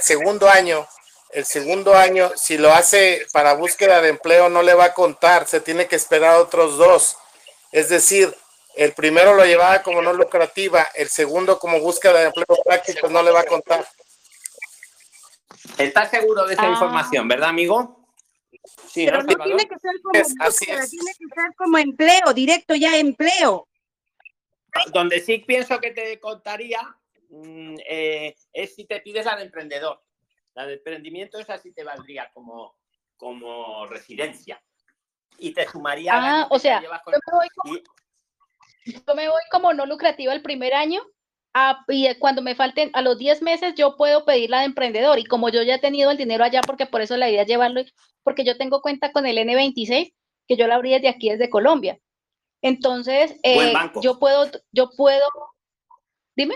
segundo 0.00 0.48
año, 0.48 0.86
el 1.32 1.44
segundo 1.44 1.94
año, 1.94 2.30
si 2.36 2.58
lo 2.58 2.72
hace 2.72 3.26
para 3.32 3.54
búsqueda 3.54 4.00
de 4.00 4.08
empleo, 4.10 4.48
no 4.48 4.62
le 4.62 4.74
va 4.74 4.86
a 4.86 4.94
contar, 4.94 5.46
se 5.46 5.60
tiene 5.60 5.86
que 5.86 5.96
esperar 5.96 6.36
otros 6.38 6.76
dos. 6.76 7.16
Es 7.72 7.88
decir, 7.88 8.34
el 8.76 8.92
primero 8.94 9.34
lo 9.34 9.44
llevaba 9.44 9.82
como 9.82 10.02
no 10.02 10.12
lucrativa, 10.12 10.88
el 10.94 11.08
segundo 11.08 11.58
como 11.58 11.78
búsqueda 11.80 12.18
de 12.20 12.26
empleo 12.26 12.46
práctico 12.64 13.08
no 13.08 13.22
le 13.22 13.30
va 13.30 13.40
a 13.40 13.44
contar. 13.44 13.86
¿Estás 15.78 16.10
seguro 16.10 16.46
de 16.46 16.54
esa 16.54 16.64
Ah. 16.64 16.70
información, 16.70 17.28
verdad, 17.28 17.50
amigo? 17.50 17.96
Sí, 18.88 19.04
Pero 19.06 19.22
¿no, 19.22 19.44
tiene 19.44 19.68
que 19.68 19.78
ser 19.78 19.92
como 20.02 20.20
Es- 20.20 20.34
así 20.40 20.66
búsqueda, 20.66 20.84
es. 20.84 20.90
tiene 20.90 21.12
que 21.12 21.24
ser 21.34 21.54
como 21.56 21.78
empleo, 21.78 22.32
directo 22.34 22.74
ya 22.74 22.96
empleo. 22.98 23.68
Donde 24.92 25.20
sí 25.20 25.38
pienso 25.38 25.78
que 25.80 25.90
te 25.92 26.18
contaría 26.20 26.80
mm, 27.28 27.76
eh, 27.88 28.34
es 28.52 28.74
si 28.74 28.84
te 28.86 29.00
pides 29.00 29.24
de 29.24 29.42
emprendedor. 29.42 30.00
La 30.54 30.66
de 30.66 30.74
emprendimiento 30.74 31.38
esa 31.38 31.58
sí 31.58 31.72
te 31.72 31.84
valdría 31.84 32.30
como, 32.32 32.76
como 33.16 33.86
residencia. 33.86 34.62
Y 35.38 35.52
te 35.52 35.66
sumaría 35.68 36.12
Ah, 36.14 36.46
o 36.50 36.58
sea, 36.58 36.82
con- 37.04 37.14
yo 37.14 37.20
me 37.26 37.36
voy 37.38 37.48
como, 37.54 37.76
y- 37.76 37.82
yo 39.06 39.14
me 39.14 39.28
voy 39.28 39.42
como 39.50 39.72
no 39.72 39.86
lucrativa 39.86 40.32
el 40.32 40.42
primer 40.42 40.74
año 40.74 41.02
y 41.88 42.14
cuando 42.16 42.42
me 42.42 42.54
falten 42.54 42.90
a 42.92 43.02
los 43.02 43.18
10 43.18 43.42
meses 43.42 43.74
yo 43.74 43.96
puedo 43.96 44.24
pedir 44.24 44.50
la 44.50 44.60
de 44.60 44.66
emprendedor 44.66 45.18
y 45.18 45.24
como 45.24 45.48
yo 45.48 45.62
ya 45.62 45.76
he 45.76 45.80
tenido 45.80 46.10
el 46.10 46.16
dinero 46.16 46.44
allá 46.44 46.60
porque 46.60 46.86
por 46.86 47.00
eso 47.00 47.16
la 47.16 47.28
idea 47.28 47.42
es 47.42 47.48
llevarlo, 47.48 47.82
porque 48.22 48.44
yo 48.44 48.56
tengo 48.56 48.82
cuenta 48.82 49.12
con 49.12 49.26
el 49.26 49.38
N26 49.38 50.14
que 50.46 50.56
yo 50.56 50.66
la 50.66 50.76
abrí 50.76 50.92
desde 50.92 51.08
aquí, 51.08 51.30
desde 51.30 51.50
Colombia. 51.50 51.98
Entonces, 52.62 53.32
eh, 53.42 53.72
yo 54.02 54.18
puedo, 54.18 54.48
yo 54.72 54.90
puedo, 54.96 55.26
dime. 56.36 56.54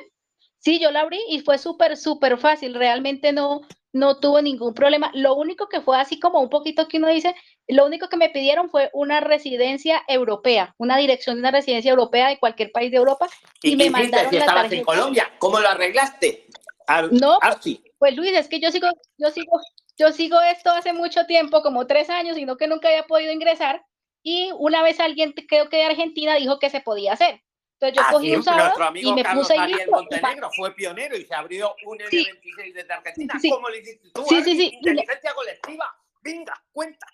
Sí, 0.64 0.80
yo 0.80 0.90
la 0.90 1.00
abrí 1.00 1.20
y 1.28 1.40
fue 1.40 1.58
súper, 1.58 1.98
súper 1.98 2.38
fácil. 2.38 2.74
Realmente 2.74 3.32
no, 3.32 3.60
no 3.92 4.18
tuvo 4.18 4.40
ningún 4.40 4.72
problema. 4.72 5.10
Lo 5.12 5.34
único 5.34 5.68
que 5.68 5.82
fue 5.82 6.00
así 6.00 6.18
como 6.18 6.40
un 6.40 6.48
poquito 6.48 6.88
que 6.88 6.96
uno 6.96 7.08
dice, 7.08 7.34
lo 7.68 7.84
único 7.84 8.08
que 8.08 8.16
me 8.16 8.30
pidieron 8.30 8.70
fue 8.70 8.88
una 8.94 9.20
residencia 9.20 10.02
europea, 10.08 10.74
una 10.78 10.96
dirección 10.96 11.36
de 11.36 11.40
una 11.40 11.50
residencia 11.50 11.90
europea 11.90 12.28
de 12.28 12.38
cualquier 12.38 12.72
país 12.72 12.90
de 12.90 12.96
Europa 12.96 13.28
¿Y, 13.62 13.76
me 13.76 13.90
mandaron 13.90 14.30
si 14.30 14.38
la 14.38 14.46
estabas 14.46 14.72
en. 14.72 14.84
Colombia? 14.84 15.30
¿Cómo 15.38 15.60
lo 15.60 15.68
arreglaste? 15.68 16.46
Ar- 16.86 17.12
No, 17.12 17.38
Arsi. 17.42 17.84
Pues 17.98 18.16
Luis, 18.16 18.32
es 18.32 18.48
que 18.48 18.58
yo 18.58 18.70
sigo, 18.70 18.88
yo 19.18 19.30
sigo, 19.30 19.60
yo 19.98 20.12
sigo 20.12 20.40
esto 20.40 20.70
hace 20.70 20.94
mucho 20.94 21.26
tiempo, 21.26 21.60
como 21.60 21.86
tres 21.86 22.08
años, 22.08 22.36
sino 22.36 22.56
que 22.56 22.68
nunca 22.68 22.88
había 22.88 23.02
podido 23.02 23.32
ingresar. 23.32 23.84
Y 24.22 24.50
una 24.58 24.82
vez 24.82 24.98
alguien, 24.98 25.34
creo 25.46 25.68
que 25.68 25.76
de 25.76 25.84
Argentina, 25.84 26.36
dijo 26.36 26.58
que 26.58 26.70
se 26.70 26.80
podía 26.80 27.12
hacer. 27.12 27.43
Entonces 27.80 27.96
yo 27.96 28.02
cogí 28.14 28.28
Así, 28.28 28.36
un 28.36 28.42
sábado 28.42 28.64
nuestro 28.64 28.84
amigo 28.84 29.10
y 29.10 29.14
me 29.14 29.22
Carlos 29.22 29.46
puse 29.48 29.54
y 29.56 29.58
pa- 29.58 29.96
Montenegro 29.96 30.50
fue 30.56 30.74
pionero 30.74 31.16
y 31.16 31.24
se 31.24 31.34
abrió 31.34 31.74
un 31.86 31.98
Sí. 32.10 32.24
N26 32.24 32.72
desde 32.74 32.92
Argentina. 32.92 33.34
Sí. 33.40 33.50
¿Cómo 33.50 33.68
lo 33.68 33.76
hiciste 33.76 34.08
tú? 34.14 34.24
Sí, 34.28 34.42
sí, 34.42 34.50
sí. 34.56 34.70
le- 34.82 34.90
Inteligencia 34.92 35.34
colectiva. 35.34 35.96
Venga, 36.22 36.62
cuenta. 36.72 37.06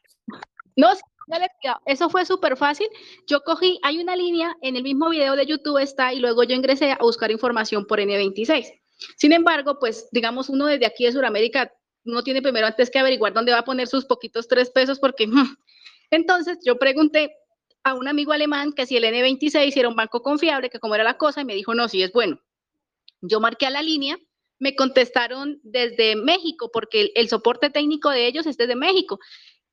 No, 0.76 0.90
eso 1.86 2.10
fue 2.10 2.24
súper 2.24 2.56
fácil. 2.56 2.88
Yo 3.26 3.42
cogí, 3.42 3.78
hay 3.82 3.98
una 3.98 4.16
línea, 4.16 4.56
en 4.62 4.76
el 4.76 4.82
mismo 4.82 5.08
video 5.10 5.36
de 5.36 5.46
YouTube 5.46 5.78
está, 5.78 6.12
y 6.12 6.18
luego 6.18 6.42
yo 6.44 6.54
ingresé 6.54 6.92
a 6.92 6.98
buscar 7.00 7.30
información 7.30 7.86
por 7.86 8.00
N26. 8.00 8.72
Sin 9.16 9.32
embargo, 9.32 9.78
pues 9.78 10.08
digamos, 10.12 10.48
uno 10.48 10.66
desde 10.66 10.86
aquí 10.86 11.04
de 11.04 11.12
Sudamérica, 11.12 11.72
uno 12.04 12.22
tiene 12.22 12.42
primero 12.42 12.66
antes 12.66 12.90
que 12.90 12.98
averiguar 12.98 13.32
dónde 13.32 13.52
va 13.52 13.58
a 13.58 13.64
poner 13.64 13.86
sus 13.88 14.04
poquitos 14.04 14.48
tres 14.48 14.70
pesos, 14.70 14.98
porque 14.98 15.26
mm. 15.28 15.56
entonces 16.10 16.58
yo 16.64 16.78
pregunté 16.78 17.34
a 17.84 17.94
un 17.94 18.08
amigo 18.08 18.32
alemán 18.32 18.72
que 18.72 18.86
si 18.86 18.96
el 18.96 19.04
N26 19.04 19.76
era 19.76 19.88
un 19.88 19.96
banco 19.96 20.22
confiable, 20.22 20.70
que 20.70 20.78
cómo 20.78 20.94
era 20.94 21.04
la 21.04 21.16
cosa, 21.16 21.40
y 21.40 21.44
me 21.44 21.54
dijo, 21.54 21.74
no, 21.74 21.88
sí 21.88 22.02
es 22.02 22.12
bueno. 22.12 22.40
Yo 23.20 23.40
marqué 23.40 23.66
a 23.66 23.70
la 23.70 23.82
línea, 23.82 24.18
me 24.58 24.76
contestaron 24.76 25.60
desde 25.62 26.16
México, 26.16 26.70
porque 26.72 27.12
el, 27.14 27.28
soporte 27.28 27.70
técnico 27.70 28.10
de 28.10 28.26
ellos 28.26 28.46
es 28.46 28.56
desde 28.56 28.76
México 28.76 29.18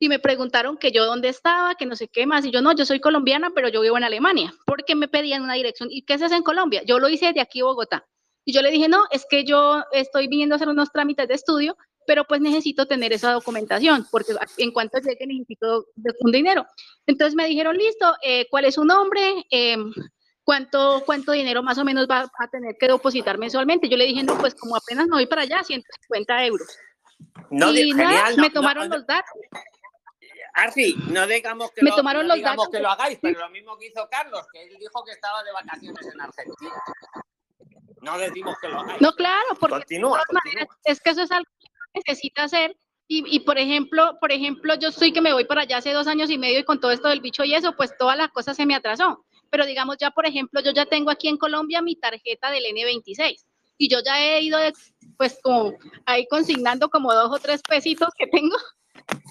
y 0.00 0.08
me 0.08 0.18
preguntaron 0.18 0.76
que 0.76 0.92
yo 0.92 1.04
dónde 1.04 1.28
estaba, 1.28 1.74
que 1.74 1.84
no 1.84 1.96
sé 1.96 2.08
qué 2.08 2.24
más, 2.24 2.44
y 2.44 2.50
yo 2.50 2.62
no, 2.62 2.72
yo 2.72 2.84
soy 2.84 3.00
colombiana, 3.00 3.50
pero 3.54 3.68
yo 3.68 3.80
vivo 3.80 3.96
en 3.96 4.04
Alemania, 4.04 4.54
porque 4.64 4.94
me 4.94 5.08
pedían 5.08 5.42
una 5.42 5.54
dirección, 5.54 5.88
¿y 5.90 6.02
qué 6.02 6.14
haces 6.14 6.30
en 6.30 6.42
Colombia? 6.42 6.82
Yo 6.86 7.00
lo 7.00 7.08
hice 7.08 7.32
de 7.32 7.40
aquí 7.40 7.62
Bogotá, 7.62 8.06
y 8.44 8.52
yo 8.52 8.62
le 8.62 8.70
dije, 8.70 8.88
no, 8.88 9.04
es 9.10 9.26
que 9.28 9.44
yo 9.44 9.82
estoy 9.92 10.28
viniendo 10.28 10.54
a 10.54 10.56
hacer 10.56 10.68
unos 10.68 10.92
trámites 10.92 11.26
de 11.26 11.34
estudio, 11.34 11.76
pero 12.08 12.24
pues 12.24 12.40
necesito 12.40 12.86
tener 12.86 13.12
esa 13.12 13.32
documentación, 13.32 14.06
porque 14.10 14.32
en 14.56 14.72
cuanto 14.72 14.98
llegue 14.98 15.26
necesito 15.26 15.84
un 16.20 16.32
dinero. 16.32 16.66
Entonces 17.06 17.34
me 17.34 17.44
dijeron, 17.46 17.76
listo, 17.76 18.14
eh, 18.22 18.46
¿cuál 18.50 18.64
es 18.64 18.76
su 18.76 18.84
nombre? 18.86 19.44
Em, 19.50 19.92
¿Cuánto, 20.42 21.02
¿Cuánto 21.04 21.32
dinero 21.32 21.62
más 21.62 21.76
o 21.76 21.84
menos 21.84 22.08
va 22.10 22.20
a 22.38 22.48
tener 22.48 22.76
que 22.80 22.86
depositar 22.88 23.36
mensualmente? 23.36 23.90
Yo 23.90 23.98
le 23.98 24.06
dije, 24.06 24.22
no, 24.22 24.38
pues 24.38 24.54
como 24.54 24.74
apenas 24.76 25.06
me 25.06 25.16
voy 25.16 25.26
para 25.26 25.42
allá, 25.42 25.62
150 25.62 26.46
euros. 26.46 26.78
No, 27.50 27.70
y 27.74 27.92
nada, 27.92 28.08
genial. 28.08 28.36
no- 28.38 28.42
me 28.42 28.48
tomaron 28.50 28.88
no- 28.88 28.96
los 28.96 29.06
datos. 29.06 29.30
Arsi, 30.54 30.94
no 31.10 31.26
digamos 31.26 31.70
que, 31.72 31.82
Me 31.82 31.90
lo, 31.90 31.96
tomaron 31.96 32.22
no 32.22 32.28
los 32.28 32.36
digamos 32.36 32.64
datos 32.64 32.72
que 32.72 32.80
lo 32.80 32.88
hagáis, 32.90 33.18
pero 33.20 33.38
lo 33.40 33.50
mismo 33.50 33.76
que 33.76 33.88
hizo 33.88 34.08
Carlos, 34.10 34.46
que 34.50 34.62
él 34.62 34.76
dijo 34.80 35.04
que 35.04 35.12
estaba 35.12 35.44
de 35.44 35.52
vacaciones 35.52 36.06
en 36.06 36.18
Argentina. 36.22 36.72
No 38.00 38.16
decimos 38.18 38.56
que 38.60 38.68
lo 38.68 38.80
hagáis. 38.80 39.00
No, 39.02 39.12
claro, 39.12 39.48
porque 39.60 39.74
de 39.74 39.80
Continúa, 39.82 40.22
todas 40.26 40.42
maneras, 40.44 40.68
es 40.84 41.00
que 41.00 41.10
eso 41.10 41.22
es 41.22 41.30
algo 41.30 41.50
necesita 42.06 42.44
hacer. 42.44 42.76
Y, 43.10 43.24
y, 43.34 43.40
por 43.40 43.58
ejemplo, 43.58 44.18
por 44.20 44.32
ejemplo, 44.32 44.74
yo 44.74 44.88
estoy 44.90 45.12
que 45.12 45.22
me 45.22 45.32
voy 45.32 45.44
para 45.46 45.62
allá 45.62 45.78
hace 45.78 45.92
dos 45.92 46.06
años 46.06 46.28
y 46.30 46.36
medio 46.36 46.58
y 46.58 46.64
con 46.64 46.78
todo 46.78 46.90
esto 46.90 47.08
del 47.08 47.20
bicho 47.22 47.42
y 47.42 47.54
eso, 47.54 47.74
pues 47.74 47.96
todas 47.98 48.18
las 48.18 48.28
cosas 48.30 48.54
se 48.56 48.66
me 48.66 48.74
atrasó. 48.74 49.24
Pero 49.50 49.64
digamos 49.64 49.96
ya, 49.98 50.10
por 50.10 50.26
ejemplo, 50.26 50.60
yo 50.60 50.72
ya 50.72 50.84
tengo 50.84 51.10
aquí 51.10 51.28
en 51.28 51.38
Colombia 51.38 51.80
mi 51.80 51.96
tarjeta 51.96 52.50
del 52.50 52.64
N26 52.64 53.46
y 53.78 53.88
yo 53.88 54.00
ya 54.04 54.20
he 54.22 54.42
ido, 54.42 54.58
de- 54.58 54.74
pues 55.16 55.38
como 55.42 55.72
ahí 56.04 56.26
consignando 56.28 56.90
como 56.90 57.14
dos 57.14 57.30
o 57.34 57.38
tres 57.38 57.62
pesitos 57.62 58.10
que 58.18 58.26
tengo 58.26 58.56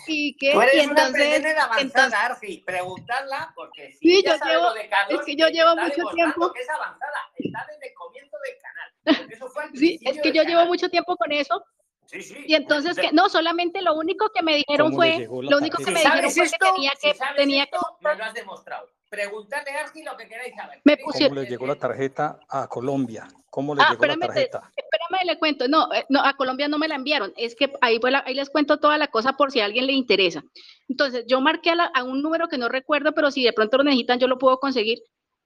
y 0.07 0.35
que 0.38 0.53
Tú 0.53 0.61
eres 0.61 0.73
y 0.76 0.80
una 0.88 1.06
entonces, 1.07 1.45
avanzada, 1.45 1.81
entonces 1.81 2.14
Arsi. 2.19 2.57
Preguntarla, 2.65 3.52
porque 3.56 3.91
si 3.91 3.98
Sí, 4.10 4.23
yo 4.26 4.34
llevo- 4.44 4.73
de 4.73 4.89
Carlos, 4.89 5.19
es 5.19 5.26
que 5.27 5.35
yo 5.35 5.48
llevo 5.49 5.76
mucho 5.76 6.03
tiempo. 6.15 6.52
que 6.52 6.61
es 6.61 6.69
avanzada. 6.69 7.30
Está 7.35 7.68
desde 7.69 7.89
el 7.89 7.94
comienzo 7.94 8.38
del 8.44 8.56
canal. 8.60 8.88
Eso 9.31 9.48
fue 9.49 9.64
sí, 9.76 9.99
es 10.03 10.19
que 10.19 10.30
yo 10.31 10.41
llevo 10.41 10.53
canal. 10.61 10.68
mucho 10.69 10.89
tiempo 10.89 11.15
con 11.15 11.31
eso 11.31 11.64
Sí, 12.08 12.22
sí. 12.24 12.38
Y 12.48 12.56
entonces, 12.56 12.98
que 12.98 13.12
no, 13.12 13.30
solamente 13.30 13.82
lo 13.82 13.94
único 13.96 14.30
que 14.34 14.42
me 14.42 14.56
dijeron 14.56 14.92
¿Cómo 14.92 15.04
le 15.04 15.28
fue, 15.28 15.44
la 15.44 15.52
lo 15.52 15.58
único 15.58 15.78
que 15.78 15.84
Si 15.86 15.92
me 15.92 16.00
dijeron 16.00 16.18
sabes 16.20 16.36
fue 16.36 16.46
esto, 16.46 16.58
que 16.60 16.72
tenía 16.72 16.92
que, 17.02 17.14
tenía 17.36 17.66
que 17.66 17.76
esto, 17.76 17.98
me 18.02 18.16
lo 18.16 18.24
has 18.24 18.34
demostrado. 18.34 18.90
preguntadle 19.10 19.72
a 19.72 19.82
Argi 19.82 20.04
lo 20.04 20.18
que 20.18 20.28
queráis 20.28 20.54
saber. 20.56 20.82
Me 20.84 20.94
¿Queréis 20.94 21.06
pusieron- 21.06 21.30
¿Cómo 21.36 21.42
le 21.44 21.50
llegó 21.50 21.68
la 21.68 21.76
tarjeta 21.76 22.40
a 22.50 22.68
Colombia? 22.68 23.28
¿Cómo 23.50 23.74
le 23.76 23.82
Ah, 23.82 23.90
llegó 23.92 24.06
la 24.06 24.14
espérame, 24.14 24.34
te- 24.34 24.50
tarjeta? 24.50 24.72
espérame, 24.76 25.26
le 25.26 25.40
cuento. 25.40 25.68
No, 25.70 25.94
eh, 25.94 26.06
no, 26.10 26.22
a 26.24 26.34
Colombia 26.36 26.68
no 26.68 26.78
me 26.78 26.88
la 26.90 26.96
enviaron. 26.96 27.34
Es 27.38 27.56
que 27.56 27.72
ahí, 27.82 28.00
fue 28.00 28.12
la- 28.12 28.24
ahí 28.26 28.34
les 28.36 28.50
cuento 28.50 28.78
toda 28.80 28.98
la 28.98 29.08
cosa 29.08 29.34
por 29.34 29.52
si 29.52 29.60
a 29.62 29.66
alguien 29.66 29.88
le 29.88 29.94
interesa. 29.94 30.44
Entonces, 30.90 31.26
yo 31.28 31.40
marqué 31.42 31.70
a, 31.72 31.76
la- 31.76 31.92
a 31.94 32.04
un 32.04 32.22
número 32.22 32.48
que 32.50 32.58
no 32.58 32.68
recuerdo, 32.70 33.14
pero 33.14 33.32
si 33.32 33.44
de 33.44 33.54
pronto 33.54 33.78
lo 33.78 33.84
necesitan, 33.86 34.20
yo 34.20 34.28
lo 34.28 34.38
puedo 34.38 34.60
conseguir. 34.60 35.00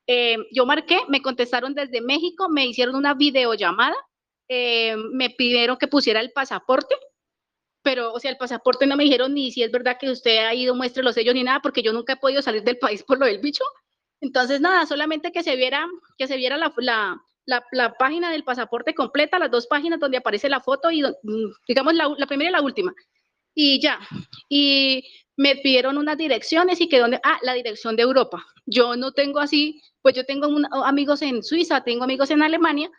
Eh, 0.08 0.38
yo 0.52 0.66
marqué, 0.66 1.00
me 1.08 1.22
contestaron 1.22 1.74
desde 1.76 2.02
México, 2.02 2.50
me 2.50 2.66
hicieron 2.66 2.96
una 2.96 3.14
videollamada, 3.14 3.96
eh, 4.54 4.98
me 5.14 5.30
pidieron 5.30 5.78
que 5.78 5.88
pusiera 5.88 6.20
el 6.20 6.34
pasaporte, 6.34 6.94
pero, 7.82 8.12
o 8.12 8.20
sea, 8.20 8.32
el 8.32 8.38
pasaporte 8.38 8.86
no 8.86 8.98
me 8.98 9.06
dijeron 9.06 9.34
ni 9.34 9.50
si 9.50 9.64
es 9.64 9.72
verdad 9.72 9.96
que 9.98 10.10
usted 10.10 10.40
ha 10.40 10.54
ido, 10.54 10.76
muestre 10.76 11.04
los 11.04 11.16
sellos 11.16 11.34
ni 11.34 11.42
nada, 11.42 11.62
porque 11.62 11.82
yo 11.82 11.94
nunca 11.94 12.14
he 12.14 12.18
podido 12.18 12.42
salir 12.42 12.62
del 12.62 12.78
país 12.78 13.02
por 13.02 13.18
lo 13.18 13.28
del 13.28 13.40
bicho. 13.40 13.64
Entonces, 14.20 14.60
nada, 14.60 14.86
solamente 14.86 15.32
que 15.32 15.42
se 15.42 15.56
viera, 15.56 15.88
que 16.18 16.28
se 16.28 16.36
viera 16.36 16.58
la, 16.58 16.74
la, 17.46 17.66
la, 17.72 17.94
página 17.94 18.30
del 18.30 18.44
pasaporte 18.44 18.94
completa, 18.94 19.40
las 19.40 19.52
dos 19.52 19.68
páginas 19.68 20.02
donde 20.02 20.18
aparece 20.18 20.50
la 20.50 20.60
foto 20.60 20.92
y, 20.92 21.02
mm, 21.02 21.54
digamos, 21.66 21.94
la, 21.94 22.14
la 22.18 22.28
primera 22.28 22.50
y 22.50 22.54
la 22.54 22.62
última. 22.62 22.94
Y 23.56 23.80
ya. 23.80 24.00
Y 24.50 25.06
me 25.38 25.56
pidieron 25.56 25.98
unas 25.98 26.18
direcciones 26.18 26.82
y 26.82 26.90
que 26.90 27.00
donde, 27.00 27.22
ah, 27.24 27.40
la 27.42 27.54
dirección 27.54 27.96
de 27.96 28.04
Europa. 28.04 28.46
Yo 28.66 28.98
no 28.98 29.14
tengo 29.14 29.40
así, 29.40 29.82
pues 30.02 30.14
yo 30.14 30.26
tengo 30.26 30.50
amigos 30.84 31.22
en 31.22 31.42
Suiza, 31.42 31.86
tengo 31.86 32.04
amigos 32.04 32.32
en 32.32 32.44
Alemania, 32.44 32.92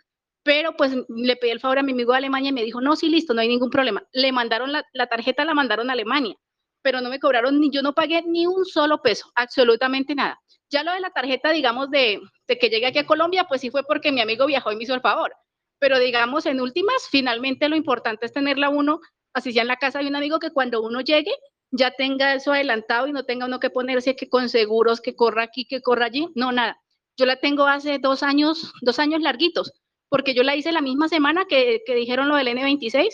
pero 0.42 0.76
pues 0.76 0.92
le 1.08 1.36
pedí 1.36 1.50
el 1.50 1.60
favor 1.60 1.78
a 1.78 1.82
mi 1.82 1.92
amigo 1.92 2.12
de 2.12 2.18
Alemania 2.18 2.50
y 2.50 2.52
me 2.52 2.64
dijo, 2.64 2.80
no, 2.80 2.96
sí, 2.96 3.08
listo, 3.08 3.34
no 3.34 3.40
hay 3.40 3.48
ningún 3.48 3.70
problema. 3.70 4.04
Le 4.12 4.32
mandaron 4.32 4.72
la, 4.72 5.06
tarjeta, 5.08 5.44
la 5.44 5.54
mandaron 5.54 5.88
a 5.88 5.92
Alemania, 5.92 6.34
pero 6.82 7.00
no 7.00 7.10
me 7.10 7.20
cobraron 7.20 7.60
ni, 7.60 7.70
yo 7.70 7.82
no 7.82 7.94
pagué 7.94 8.22
ni 8.22 8.46
un 8.46 8.64
solo 8.64 9.00
peso, 9.02 9.30
absolutamente 9.34 10.14
nada. 10.14 10.40
Ya 10.70 10.82
lo 10.82 10.92
de 10.92 11.00
la 11.00 11.10
tarjeta, 11.10 11.50
digamos, 11.50 11.90
de, 11.90 12.20
que 12.48 12.68
llegue 12.68 12.86
aquí 12.86 12.98
a 12.98 13.06
Colombia, 13.06 13.44
pues 13.48 13.60
sí 13.60 13.70
fue 13.70 13.84
porque 13.84 14.10
mi 14.10 14.20
amigo 14.20 14.46
viajó 14.46 14.72
y 14.72 14.76
me 14.76 14.84
hizo 14.84 14.94
el 14.94 15.00
favor. 15.00 15.34
Pero 15.78 15.98
digamos, 15.98 16.46
en 16.46 16.60
últimas, 16.60 17.08
finalmente 17.10 17.68
lo 17.68 17.76
importante 17.76 18.26
es 18.26 18.32
tenerla 18.32 18.68
uno, 18.68 19.00
así 19.32 19.52
sea 19.52 19.62
en 19.62 19.68
la 19.68 19.76
casa 19.76 20.00
de 20.00 20.08
un 20.08 20.16
amigo, 20.16 20.38
que 20.38 20.50
cuando 20.50 20.82
uno 20.82 21.00
llegue 21.00 21.32
ya 21.72 21.90
tenga 21.90 22.34
eso 22.34 22.52
adelantado 22.52 23.06
y 23.06 23.12
no 23.12 23.24
tenga 23.24 23.46
uno 23.46 23.58
que 23.58 23.70
ponerse 23.70 24.14
que 24.14 24.28
con 24.28 24.48
seguros, 24.48 25.00
que 25.00 25.16
corra 25.16 25.44
aquí, 25.44 25.64
que 25.64 25.80
corra 25.80 26.06
allí. 26.06 26.28
No, 26.34 26.52
nada. 26.52 26.78
Yo 27.16 27.26
la 27.26 27.36
tengo 27.36 27.66
hace 27.66 27.98
dos 27.98 28.22
años, 28.22 28.72
dos 28.82 28.98
años 28.98 29.20
larguitos, 29.20 29.72
porque 30.12 30.34
yo 30.34 30.42
la 30.42 30.54
hice 30.54 30.72
la 30.72 30.82
misma 30.82 31.08
semana 31.08 31.46
que, 31.46 31.82
que 31.86 31.94
dijeron 31.94 32.28
lo 32.28 32.36
del 32.36 32.48
N26, 32.48 33.08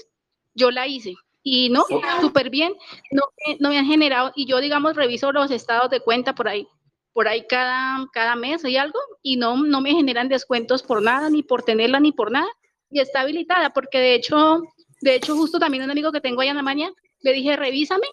yo 0.54 0.72
la 0.72 0.88
hice. 0.88 1.14
Y 1.44 1.70
no, 1.70 1.84
súper 2.20 2.50
bien, 2.50 2.74
no, 3.12 3.22
me- 3.46 3.56
no 3.60 3.68
me 3.70 3.78
han 3.78 3.86
generado, 3.86 4.32
y 4.34 4.46
yo 4.46 4.60
digamos 4.60 4.96
reviso 4.96 5.30
los 5.30 5.52
estados 5.52 5.88
de 5.90 6.00
cuenta 6.00 6.34
por 6.34 6.48
ahí, 6.48 6.66
por 7.12 7.28
ahí 7.28 7.46
cada, 7.48 8.04
cada 8.12 8.34
mes 8.34 8.64
hay 8.64 8.76
algo, 8.76 8.98
y 9.22 9.36
no, 9.36 9.56
no 9.56 9.80
me 9.80 9.92
generan 9.92 10.28
descuentos 10.28 10.82
por 10.82 11.00
nada, 11.00 11.30
ni 11.30 11.44
por 11.44 11.62
tenerla, 11.62 12.00
ni 12.00 12.10
por 12.10 12.32
nada, 12.32 12.48
y 12.90 12.98
está 12.98 13.20
habilitada, 13.20 13.70
porque 13.70 13.98
de 13.98 14.14
hecho, 14.16 14.62
de 15.00 15.14
hecho 15.14 15.36
justo 15.36 15.60
también 15.60 15.84
un 15.84 15.90
amigo 15.92 16.10
que 16.10 16.20
tengo 16.20 16.40
allá 16.40 16.50
en 16.50 16.56
Alemania, 16.58 16.92
le 17.20 17.32
dije 17.32 17.54
revísame 17.56 18.06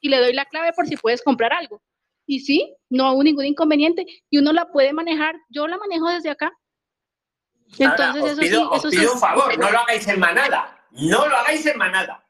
y 0.00 0.08
le 0.08 0.18
doy 0.18 0.32
la 0.32 0.46
clave 0.46 0.72
por 0.74 0.86
si 0.88 0.96
puedes 0.96 1.22
comprar 1.22 1.52
algo. 1.52 1.80
Y 2.26 2.40
sí, 2.40 2.74
no 2.90 3.12
hubo 3.12 3.22
ningún 3.22 3.46
inconveniente, 3.46 4.04
y 4.28 4.38
uno 4.38 4.52
la 4.52 4.66
puede 4.72 4.92
manejar, 4.92 5.36
yo 5.48 5.68
la 5.68 5.78
manejo 5.78 6.08
desde 6.08 6.30
acá. 6.30 6.52
Ahora, 7.80 8.06
Entonces, 8.08 8.22
os 8.22 8.30
eso 8.30 8.40
pido, 8.40 8.60
sí, 8.60 8.66
os 8.70 8.78
eso 8.78 8.90
sí. 8.90 8.96
pido 8.98 9.12
un 9.14 9.18
favor, 9.20 9.58
no 9.58 9.70
lo 9.70 9.78
hagáis 9.78 10.06
en 10.08 10.20
manada. 10.20 10.78
No 10.90 11.26
lo 11.26 11.36
hagáis 11.36 11.64
en 11.66 11.78
manada. 11.78 12.24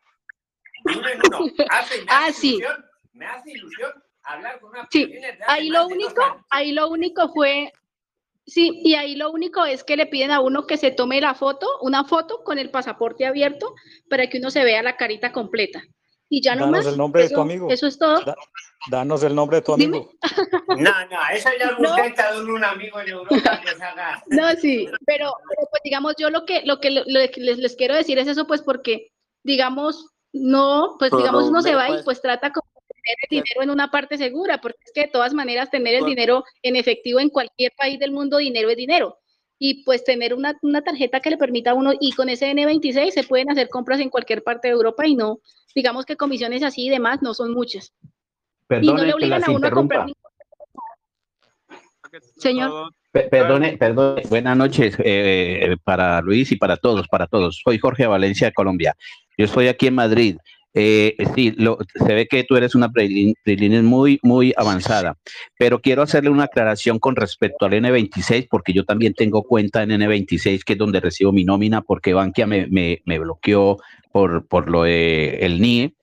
De 0.84 0.96
uno 0.98 1.08
en 1.08 1.20
uno. 1.26 1.38
Hace, 1.70 1.98
me 2.02 2.06
Ah, 2.10 2.26
hace 2.26 2.32
sí. 2.40 2.48
ilusión, 2.56 2.84
me 3.12 3.26
hace 3.26 3.50
ilusión 3.52 3.92
hablar 4.24 4.60
con 4.60 4.70
una 4.70 4.86
Sí, 4.90 5.12
ahí 5.48 5.68
lo 5.68 5.86
único, 5.86 6.44
ahí 6.50 6.72
lo 6.72 6.88
único 6.88 7.28
fue, 7.32 7.72
sí, 8.46 8.80
y 8.84 8.94
ahí 8.94 9.16
lo 9.16 9.30
único 9.30 9.64
es 9.64 9.82
que 9.82 9.96
le 9.96 10.06
piden 10.06 10.30
a 10.30 10.40
uno 10.40 10.66
que 10.66 10.76
se 10.76 10.90
tome 10.92 11.20
la 11.20 11.34
foto, 11.34 11.66
una 11.80 12.04
foto 12.04 12.42
con 12.44 12.58
el 12.58 12.70
pasaporte 12.70 13.26
abierto 13.26 13.74
para 14.08 14.28
que 14.28 14.38
uno 14.38 14.50
se 14.50 14.62
vea 14.64 14.82
la 14.82 14.96
carita 14.96 15.32
completa. 15.32 15.82
Y 16.34 16.40
ya 16.40 16.54
no 16.54 16.62
Danos 16.64 16.78
más. 16.78 16.86
el 16.94 16.96
nombre 16.98 17.22
de 17.24 17.28
tu 17.28 17.40
amigo. 17.42 17.68
Eso 17.70 17.86
es 17.86 17.98
todo. 17.98 18.18
Da- 18.24 18.34
danos 18.90 19.22
el 19.22 19.34
nombre 19.34 19.58
de 19.58 19.62
tu 19.62 19.74
amigo. 19.74 20.10
No, 20.68 20.90
no, 21.10 21.18
eso 21.30 21.50
ya 21.60 21.66
es 21.66 21.78
No. 21.78 21.94
de 22.46 22.52
un 22.52 22.64
amigo 22.64 22.98
en 23.00 23.08
Europa 23.10 23.60
que 23.62 23.74
se 23.76 23.84
haga. 23.84 24.24
No, 24.28 24.50
sí, 24.52 24.86
pero, 25.04 25.30
pero, 25.50 25.68
pues 25.70 25.82
digamos, 25.84 26.14
yo 26.18 26.30
lo 26.30 26.46
que, 26.46 26.62
lo 26.64 26.80
que, 26.80 26.90
lo 26.90 27.02
les, 27.04 27.36
les 27.58 27.76
quiero 27.76 27.94
decir 27.94 28.18
es 28.18 28.28
eso, 28.28 28.46
pues 28.46 28.62
porque, 28.62 29.12
digamos, 29.44 30.06
no, 30.32 30.96
pues 30.98 31.10
Pero 31.10 31.18
digamos, 31.20 31.44
uno 31.50 31.60
se 31.60 31.74
va 31.74 31.88
y 31.88 31.92
pues- 31.92 32.04
pues 32.04 32.22
trata 32.22 32.50
como 32.50 32.66
de 32.74 32.94
tener 33.02 33.16
el 33.20 33.28
dinero 33.30 33.62
en 33.62 33.68
una 33.70 33.90
parte 33.90 34.16
segura, 34.16 34.58
porque 34.62 34.78
es 34.86 34.92
que 34.94 35.02
de 35.02 35.08
todas 35.08 35.34
maneras 35.34 35.70
tener 35.70 35.92
el 35.96 36.00
Pues- 36.00 36.10
dinero 36.10 36.44
en 36.62 36.76
efectivo 36.76 37.20
en 37.20 37.28
cualquier 37.28 37.72
país 37.76 37.98
del 38.00 38.12
mundo, 38.12 38.38
dinero 38.38 38.70
es 38.70 38.76
dinero. 38.78 39.18
Y 39.64 39.84
pues 39.84 40.02
tener 40.02 40.34
una, 40.34 40.58
una 40.62 40.82
tarjeta 40.82 41.20
que 41.20 41.30
le 41.30 41.36
permita 41.36 41.70
a 41.70 41.74
uno, 41.74 41.92
y 42.00 42.10
con 42.14 42.28
ese 42.28 42.50
N26 42.52 43.12
se 43.12 43.22
pueden 43.22 43.48
hacer 43.48 43.68
compras 43.68 44.00
en 44.00 44.10
cualquier 44.10 44.42
parte 44.42 44.66
de 44.66 44.74
Europa 44.74 45.06
y 45.06 45.14
no, 45.14 45.38
digamos 45.72 46.04
que 46.04 46.16
comisiones 46.16 46.64
así 46.64 46.86
y 46.86 46.90
demás 46.90 47.22
no 47.22 47.32
son 47.32 47.52
muchas. 47.54 47.92
y 48.68 48.86
no 48.86 48.96
le 49.04 49.14
obligan 49.14 49.44
a 49.44 49.50
uno 49.50 49.66
a 49.68 49.70
comprar 49.70 50.06
ningún 50.06 50.20
Señor. 52.38 52.90
Pe- 53.12 53.28
Perdone, 53.28 53.76
perdone. 53.78 54.22
Buenas 54.28 54.56
noches 54.56 54.96
eh, 54.98 55.76
para 55.84 56.20
Luis 56.22 56.50
y 56.50 56.56
para 56.56 56.76
todos, 56.76 57.06
para 57.06 57.28
todos. 57.28 57.60
Soy 57.64 57.78
Jorge 57.78 58.06
Valencia 58.08 58.48
de 58.48 58.52
Colombia. 58.52 58.96
Yo 59.38 59.44
estoy 59.44 59.68
aquí 59.68 59.86
en 59.86 59.94
Madrid. 59.94 60.36
Eh, 60.74 61.16
sí, 61.34 61.52
lo- 61.56 61.78
se 61.94 62.14
ve 62.14 62.26
que 62.26 62.44
tú 62.44 62.56
eres 62.56 62.74
una 62.74 62.88
prelin- 62.88 63.34
prelines 63.44 63.82
muy, 63.82 64.18
muy 64.22 64.54
avanzada, 64.56 65.16
pero 65.58 65.80
quiero 65.80 66.00
hacerle 66.02 66.30
una 66.30 66.44
aclaración 66.44 66.98
con 66.98 67.14
respecto 67.14 67.66
al 67.66 67.74
N26, 67.74 68.46
porque 68.50 68.72
yo 68.72 68.84
también 68.84 69.12
tengo 69.14 69.42
cuenta 69.42 69.82
en 69.82 69.90
N26, 69.90 70.64
que 70.64 70.72
es 70.72 70.78
donde 70.78 71.00
recibo 71.00 71.30
mi 71.30 71.44
nómina, 71.44 71.82
porque 71.82 72.14
Bankia 72.14 72.46
me, 72.46 72.66
me, 72.68 73.02
me 73.04 73.18
bloqueó 73.18 73.76
por, 74.12 74.46
por 74.46 74.70
lo 74.70 74.84
de 74.84 75.36
el 75.40 75.60
NIE, 75.60 75.94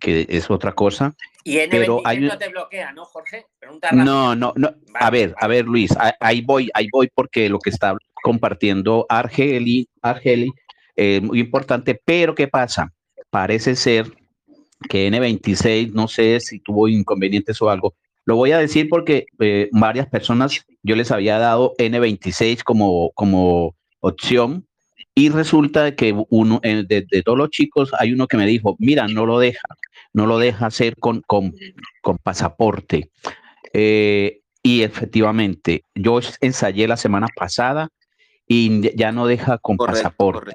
que 0.00 0.26
es 0.28 0.50
otra 0.50 0.72
cosa. 0.72 1.14
Y 1.44 1.58
N26 1.58 1.70
Pero 1.70 2.02
hay 2.04 2.18
no 2.20 2.38
te 2.38 2.48
bloquea, 2.48 2.92
¿no, 2.92 3.04
Jorge? 3.04 3.46
Pregunta 3.58 3.90
no, 3.92 4.34
no, 4.34 4.52
no. 4.56 4.74
A 4.94 5.10
ver, 5.10 5.34
a 5.38 5.46
ver, 5.46 5.64
Luis, 5.66 5.90
ahí 6.20 6.40
voy, 6.40 6.70
ahí 6.74 6.88
voy 6.92 7.08
porque 7.14 7.48
lo 7.48 7.58
que 7.60 7.70
está 7.70 7.96
compartiendo 8.14 9.06
Argeli, 9.08 9.88
Argeli, 10.02 10.52
es 10.96 11.22
muy 11.22 11.40
importante, 11.40 12.00
pero 12.04 12.34
¿qué 12.34 12.48
pasa? 12.48 12.92
Parece 13.32 13.76
ser 13.76 14.12
que 14.90 15.10
N26, 15.10 15.92
no 15.92 16.06
sé 16.06 16.38
si 16.40 16.60
tuvo 16.60 16.86
inconvenientes 16.86 17.62
o 17.62 17.70
algo. 17.70 17.94
Lo 18.26 18.36
voy 18.36 18.52
a 18.52 18.58
decir 18.58 18.90
porque 18.90 19.24
eh, 19.40 19.70
varias 19.72 20.06
personas, 20.06 20.66
yo 20.82 20.96
les 20.96 21.10
había 21.10 21.38
dado 21.38 21.72
N26 21.78 22.62
como, 22.62 23.10
como 23.14 23.74
opción 24.00 24.66
y 25.14 25.30
resulta 25.30 25.96
que 25.96 26.14
uno 26.28 26.60
eh, 26.62 26.84
de, 26.86 27.06
de 27.10 27.22
todos 27.22 27.38
los 27.38 27.48
chicos 27.48 27.90
hay 27.98 28.12
uno 28.12 28.26
que 28.26 28.36
me 28.36 28.44
dijo, 28.44 28.76
mira, 28.78 29.08
no 29.08 29.24
lo 29.24 29.38
deja, 29.38 29.66
no 30.12 30.26
lo 30.26 30.38
deja 30.38 30.66
hacer 30.66 30.96
con, 30.98 31.22
con, 31.22 31.54
con 32.02 32.18
pasaporte. 32.18 33.08
Eh, 33.72 34.42
y 34.62 34.82
efectivamente, 34.82 35.86
yo 35.94 36.20
ensayé 36.42 36.86
la 36.86 36.98
semana 36.98 37.28
pasada 37.34 37.88
y 38.46 38.94
ya 38.94 39.10
no 39.10 39.26
deja 39.26 39.56
con 39.56 39.78
pasaporte. 39.78 40.52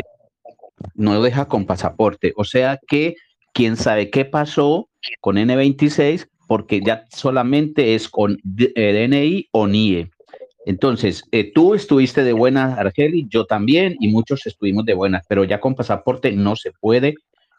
No 0.96 1.22
deja 1.22 1.48
con 1.48 1.66
pasaporte. 1.66 2.34
O 2.36 2.44
sea 2.44 2.80
que 2.88 3.16
quién 3.54 3.76
sabe 3.78 4.10
qué 4.10 4.26
pasó 4.26 4.90
con 5.22 5.38
N26 5.38 6.28
porque 6.48 6.82
ya 6.86 7.06
solamente 7.10 7.96
es 7.96 8.08
con 8.10 8.38
eh, 8.76 9.08
DNI 9.10 9.48
o 9.52 9.68
NIE. 9.68 10.10
Entonces, 10.66 11.24
eh, 11.32 11.52
tú 11.54 11.74
estuviste 11.76 12.24
de 12.24 12.34
buenas, 12.34 12.78
Argeli, 12.78 13.26
yo 13.30 13.46
también, 13.46 13.96
y 14.00 14.10
muchos 14.10 14.46
estuvimos 14.46 14.86
de 14.86 14.94
buenas, 14.94 15.24
pero 15.28 15.44
ya 15.46 15.60
con 15.62 15.76
pasaporte 15.76 16.32
no 16.34 16.56
se 16.58 16.72
puede, 16.74 17.16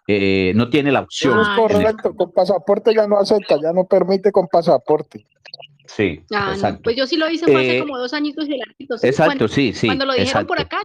eh, 0.07 0.53
no 0.55 0.69
tiene 0.69 0.93
la 0.93 1.01
opción. 1.01 1.41
Eso 1.41 1.43
es 1.43 1.49
en 1.49 1.55
el- 1.55 1.83
correcto, 1.85 2.15
con 2.15 2.33
pasaporte 2.33 2.95
ya 2.95 3.07
no 3.07 3.19
acepta, 3.19 3.57
ya 3.63 3.73
no 3.73 3.87
permite 3.87 4.31
con 4.31 4.47
pasaporte. 4.49 5.25
sí, 5.87 6.21
Ah, 6.31 6.49
no, 6.49 6.53
exacto. 6.53 6.81
pues 6.85 6.97
yo 6.97 7.07
sí 7.07 7.17
lo 7.17 7.31
hice 7.31 7.47
fue 7.47 7.63
hace 7.63 7.77
Eh, 7.79 7.81
como 7.81 7.97
dos 7.99 8.13
añitos 8.13 8.47
y 8.47 8.59
larguitos, 8.59 9.01
¿sí? 9.01 9.07
exacto, 9.07 9.31
Cuando- 9.31 9.49
sí, 9.49 9.73
sí, 9.73 9.87
Cuando 9.87 10.05
lo 10.05 10.13
dijeron 10.13 10.47
por 10.47 10.61
acá, 10.61 10.83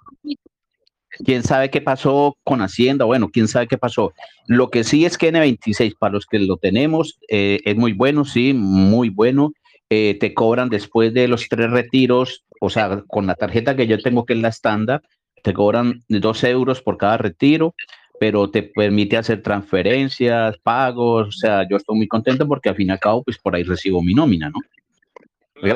quién 1.24 1.44
sabe 1.44 1.70
qué 1.70 1.82
pasó 1.82 2.38
con 2.44 2.62
Hacienda, 2.62 3.06
bueno, 3.06 3.30
quién 3.30 3.48
sabe 3.48 3.68
qué 3.68 3.78
pasó. 3.78 4.14
Lo 4.48 4.70
que 4.70 4.84
sí 4.84 5.06
es 5.06 5.18
que 5.18 5.32
N26, 5.32 5.96
para 5.98 6.14
los 6.14 6.26
que 6.26 6.40
lo 6.40 6.58
tenemos, 6.58 7.20
eh, 7.30 7.60
es 7.66 7.76
muy 7.76 7.94
bueno, 7.94 8.26
sí, 8.26 8.54
muy 8.54 9.10
bueno. 9.10 9.52
Eh, 9.90 10.18
te 10.20 10.34
cobran 10.34 10.70
después 10.70 11.14
de 11.14 11.28
los 11.28 11.48
tres 11.50 11.70
retiros, 11.70 12.44
o 12.60 12.70
sea, 12.70 13.04
con 13.08 13.28
la 13.28 13.36
tarjeta 13.36 13.76
que 13.76 13.86
yo 13.86 14.00
tengo, 14.00 14.26
que 14.26 14.34
es 14.34 14.40
la 14.40 14.48
estándar, 14.48 15.02
te 15.44 15.54
cobran 15.54 16.04
dos 16.08 16.44
euros 16.44 16.82
por 16.82 16.98
cada 16.98 17.18
retiro, 17.18 17.76
pero 18.20 18.50
te 18.50 18.64
permite 18.64 19.18
hacer 19.18 19.42
transferencias, 19.44 20.58
pagos, 20.64 21.28
o 21.28 21.32
sea, 21.32 21.68
yo 21.70 21.78
estoy 21.78 21.98
muy 21.98 22.08
contento 22.08 22.48
porque 22.48 22.70
al 22.70 22.76
fin 22.76 22.88
y 22.88 22.92
al 22.92 23.00
cabo, 23.00 23.24
pues 23.24 23.38
por 23.38 23.56
ahí 23.56 23.64
recibo 23.64 24.02
mi 24.02 24.14
nómina, 24.14 24.50
¿no? 24.50 24.60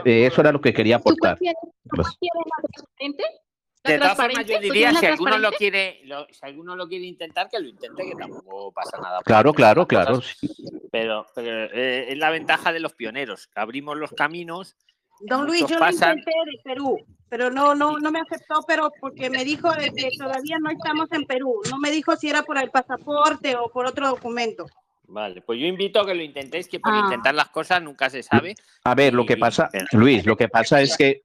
Eh, 0.05 0.25
Eso 0.25 0.41
era 0.41 0.51
lo 0.51 0.61
que 0.61 0.73
quería 0.73 0.97
¿tú 0.97 1.01
aportar. 1.01 1.37
cuál 1.37 1.39
quieres? 1.39 1.61
¿Tú 1.83 1.95
cuál 1.95 2.07
De 3.83 3.97
todas 3.99 4.17
formas, 4.17 4.45
yo 4.45 4.55
¿Tú 4.57 4.61
diría, 4.63 4.93
si 4.93 5.05
alguno 5.05 5.37
lo 5.37 5.51
quiere, 5.51 6.01
lo- 6.03 6.27
si 6.29 6.39
alguno 6.45 6.75
lo 6.75 6.87
quiere 6.87 7.05
intentar, 7.05 7.47
que 7.49 7.59
lo 7.59 7.67
intente, 7.69 8.03
que 8.03 8.15
tampoco 8.15 8.71
pasa 8.73 8.97
nada. 8.97 9.19
Claro, 9.23 9.53
claro, 9.53 9.87
claro. 9.87 10.15
cosas. 10.15 10.37
Pero, 10.91 11.25
pero, 11.33 11.65
eh, 11.73 12.07
es 12.11 12.17
la 12.17 12.29
ventaja 12.29 12.73
de 12.73 12.79
los 12.81 12.93
pioneros, 12.93 13.47
que 13.47 13.59
abrimos 13.59 13.95
los 13.97 14.11
caminos 14.11 14.75
Don 15.21 15.45
Luis, 15.47 15.61
yo 15.67 15.75
lo 15.75 15.79
pasan. 15.79 16.19
intenté 16.19 16.31
de 16.51 16.59
Perú, 16.63 16.97
pero 17.29 17.49
no, 17.49 17.73
no, 17.73 17.97
no 17.97 18.11
me 18.11 18.19
aceptó, 18.19 18.61
pero 18.67 18.91
porque 18.99 19.29
me 19.31 19.43
dijo 19.45 19.71
de 19.71 19.91
que 19.91 20.09
todavía 20.17 20.57
no 20.59 20.69
estamos 20.69 21.11
en 21.11 21.25
Perú. 21.25 21.59
No 21.71 21.79
me 21.79 21.89
dijo 21.89 22.15
si 22.17 22.29
era 22.29 22.43
por 22.43 22.57
el 22.59 22.69
pasaporte 22.69 23.55
o 23.55 23.69
por 23.71 23.85
otro 23.87 24.07
documento. 24.09 24.65
Vale, 25.09 25.41
pues 25.41 25.59
yo 25.59 25.65
invito 25.65 26.01
a 26.01 26.05
que 26.05 26.13
lo 26.13 26.21
intentéis, 26.21 26.67
que 26.67 26.79
por 26.79 26.93
Ah. 26.93 26.99
intentar 27.05 27.33
las 27.33 27.49
cosas 27.49 27.81
nunca 27.81 28.09
se 28.09 28.21
sabe. 28.21 28.53
A 28.83 28.93
ver, 28.93 29.13
lo 29.13 29.25
que 29.25 29.37
pasa, 29.37 29.69
Luis, 29.93 30.25
lo 30.25 30.35
que 30.37 30.49
pasa 30.49 30.81
es 30.81 30.95
que, 30.97 31.23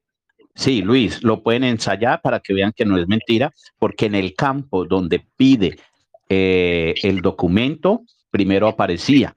sí, 0.54 0.82
Luis, 0.82 1.22
lo 1.22 1.42
pueden 1.42 1.64
ensayar 1.64 2.20
para 2.22 2.40
que 2.40 2.52
vean 2.54 2.72
que 2.72 2.84
no 2.84 2.96
es 2.98 3.06
mentira, 3.08 3.52
porque 3.78 4.06
en 4.06 4.14
el 4.14 4.34
campo 4.34 4.84
donde 4.84 5.20
pide 5.36 5.78
eh, 6.28 6.94
el 7.02 7.20
documento, 7.20 8.02
primero 8.30 8.68
aparecía, 8.68 9.36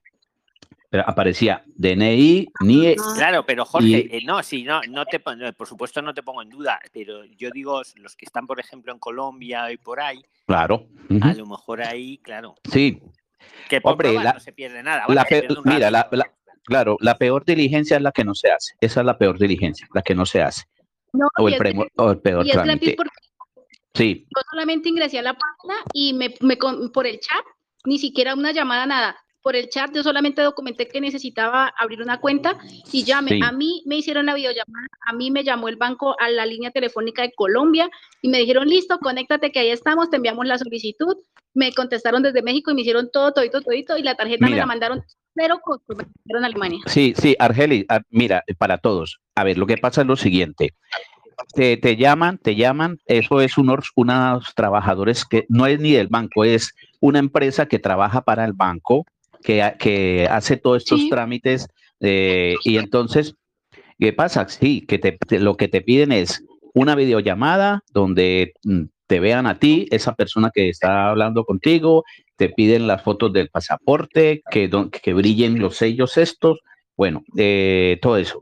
aparecía 1.05 1.63
DNI, 1.75 2.47
NIE, 2.61 2.95
Claro, 3.15 3.45
pero 3.45 3.65
Jorge, 3.65 3.87
y- 4.11 4.17
eh, 4.17 4.21
no, 4.25 4.41
sí, 4.43 4.63
no, 4.63 4.81
no 4.89 5.05
te, 5.05 5.19
pon- 5.19 5.41
por 5.57 5.67
supuesto 5.67 6.01
no 6.01 6.13
te 6.13 6.23
pongo 6.23 6.41
en 6.41 6.49
duda, 6.49 6.79
pero 6.93 7.25
yo 7.25 7.49
digo, 7.51 7.81
los 7.97 8.15
que 8.15 8.25
están, 8.25 8.47
por 8.47 8.59
ejemplo, 8.59 8.93
en 8.93 8.99
Colombia 8.99 9.71
y 9.71 9.77
por 9.77 9.99
ahí, 9.99 10.21
claro. 10.45 10.87
a 11.21 11.33
lo 11.33 11.45
mejor 11.45 11.81
ahí, 11.81 12.17
claro, 12.19 12.55
Sí, 12.71 13.01
que 13.69 13.81
por 13.81 13.93
Hombre, 13.93 14.09
probar 14.09 14.25
la- 14.25 14.33
no 14.33 14.39
se 14.39 14.53
pierde 14.53 14.83
nada. 14.83 15.05
la 15.09 15.23
se 15.25 15.41
pierde 15.41 15.55
mira, 15.65 15.91
la, 15.91 16.07
la- 16.11 16.31
claro, 16.63 16.97
la 17.01 17.17
peor 17.17 17.43
diligencia 17.43 17.97
es 17.97 18.03
la 18.03 18.11
que 18.11 18.23
no 18.23 18.33
se 18.33 18.51
hace. 18.51 18.75
Esa 18.79 19.01
es 19.01 19.05
la 19.05 19.17
peor 19.17 19.37
diligencia, 19.37 19.87
la 19.93 20.01
que 20.01 20.15
no 20.15 20.25
se 20.25 20.41
hace. 20.41 20.63
No, 21.15 21.27
O 21.37 21.47
el, 21.47 21.55
premo- 21.55 21.87
o 21.95 22.11
el 22.11 22.19
peor 22.19 22.45
trámite. 22.47 22.95
Sí, 23.93 24.27
yo 24.35 24.41
solamente 24.51 24.89
ingresé 24.89 25.19
a 25.19 25.21
la 25.21 25.33
página 25.37 25.75
y 25.93 26.13
me, 26.13 26.33
me 26.41 26.57
por 26.93 27.07
el 27.07 27.19
chat, 27.19 27.45
ni 27.85 27.97
siquiera 27.97 28.33
una 28.33 28.51
llamada, 28.51 28.85
nada. 28.85 29.15
Por 29.41 29.55
el 29.55 29.69
chat 29.69 29.93
yo 29.93 30.01
solamente 30.01 30.41
documenté 30.41 30.87
que 30.87 30.99
necesitaba 30.99 31.71
abrir 31.77 32.01
una 32.01 32.19
cuenta 32.19 32.57
y 32.91 33.03
Sí. 33.05 33.11
a 33.43 33.51
mí 33.51 33.83
me 33.85 33.95
hicieron 33.97 34.25
la 34.25 34.33
videollamada, 34.33 34.87
a 35.05 35.13
mí 35.13 35.29
me 35.31 35.43
llamó 35.43 35.69
el 35.69 35.75
banco 35.75 36.15
a 36.19 36.29
la 36.29 36.45
línea 36.47 36.71
telefónica 36.71 37.21
de 37.21 37.31
Colombia 37.33 37.89
y 38.21 38.27
me 38.29 38.39
dijeron, 38.39 38.67
listo, 38.67 38.97
conéctate 38.97 39.51
que 39.51 39.59
ahí 39.59 39.69
estamos, 39.69 40.09
te 40.09 40.15
enviamos 40.17 40.45
la 40.47 40.57
solicitud. 40.57 41.15
Me 41.53 41.71
contestaron 41.73 42.23
desde 42.23 42.41
México 42.41 42.71
y 42.71 42.73
me 42.73 42.81
hicieron 42.81 43.09
todo, 43.13 43.31
todito, 43.33 43.61
todito 43.61 43.97
y 43.97 44.03
la 44.03 44.15
tarjeta 44.15 44.45
me 44.49 44.57
la 44.57 44.65
mandaron 44.65 45.03
cero 45.36 45.60
la 45.88 45.95
mandaron 45.95 46.44
a 46.44 46.48
Alemania. 46.48 46.80
Sí, 46.88 47.14
sí, 47.18 47.36
Argeli, 47.40 47.86
ah, 47.90 48.02
mira, 48.10 48.44
para 48.57 48.78
todos. 48.78 49.20
A 49.36 49.44
ver, 49.44 49.57
lo 49.57 49.68
que 49.68 49.78
pasa 49.78 50.02
es 50.02 50.07
lo 50.07 50.16
siguiente. 50.16 50.74
Te, 51.53 51.78
te 51.78 51.98
llaman, 51.98 52.38
te 52.38 52.56
llaman, 52.56 52.98
eso 53.06 53.41
es 53.41 53.57
unos, 53.57 53.91
unos 53.95 54.53
trabajadores 54.56 55.26
que 55.26 55.45
no 55.49 55.68
es 55.68 55.80
ni 55.80 55.91
del 55.91 56.07
banco, 56.07 56.45
es 56.45 56.74
una 57.02 57.20
empresa 57.20 57.66
que 57.68 57.78
trabaja 57.80 58.22
para 58.22 58.45
el 58.45 58.53
banco, 58.53 59.06
que, 59.44 59.74
que 59.78 60.28
hace 60.32 60.57
todos 60.57 60.84
estos 60.84 61.02
Sí. 61.02 61.10
trámites 61.10 61.68
eh, 61.99 62.56
y 62.64 62.78
entonces, 62.78 63.36
¿qué 63.99 64.14
pasa? 64.14 64.48
Sí, 64.48 64.82
que 64.88 64.98
te, 64.98 65.14
te- 65.14 65.40
lo 65.40 65.56
que 65.57 65.68
te 65.68 65.82
piden 65.82 66.12
es 66.14 66.44
una 66.74 66.95
videollamada 66.95 67.84
donde 67.91 68.53
mm, 68.64 68.84
te 69.07 69.19
vean 69.19 69.45
a 69.48 69.60
ti, 69.60 69.88
esa 69.91 70.15
persona 70.15 70.52
que 70.53 70.69
está 70.69 71.10
hablando 71.10 71.44
contigo, 71.45 72.03
te 72.36 72.49
piden 72.49 72.88
las 72.88 73.03
fotos 73.03 73.32
del 73.34 73.49
pasaporte, 73.49 74.41
que, 74.49 74.68
don- 74.68 74.90
que 74.90 75.14
brillen 75.14 75.60
los 75.60 75.77
sellos 75.77 76.18
estos, 76.18 76.60
bueno, 76.98 77.23
eh, 77.38 77.98
todo 78.02 78.18
eso. 78.18 78.40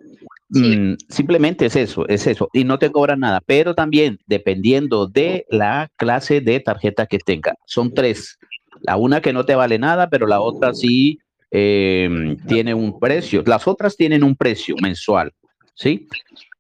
Mm, 0.49 0.94
simplemente 1.10 1.65
es 1.65 1.76
eso, 1.76 2.07
es 2.07 2.27
eso, 2.27 2.48
y 2.53 2.64
no 2.64 2.77
te 2.77 2.91
cobran 2.91 3.22
nada, 3.22 3.41
pero 3.45 3.73
también 3.73 4.19
dependiendo 4.27 5.07
de 5.07 5.45
la 5.49 5.90
clase 5.95 6.41
de 6.41 6.60
tarjeta 6.60 7.07
que 7.07 7.18
tenga. 7.18 7.56
Son 7.65 7.94
tres, 7.94 8.38
la 8.81 8.98
una 8.98 9.19
que 9.22 9.34
no 9.34 9.45
te 9.45 9.56
vale 9.56 9.80
nada, 9.80 10.10
pero 10.10 10.27
la 10.27 10.41
otra 10.41 10.73
sí 10.73 11.18
eh, 11.49 12.35
tiene 12.48 12.73
un 12.73 12.99
precio. 12.99 13.44
Las 13.45 13.68
otras 13.68 13.95
tienen 13.98 14.23
un 14.23 14.35
precio 14.35 14.76
mensual, 14.81 15.31
¿sí? 15.73 16.07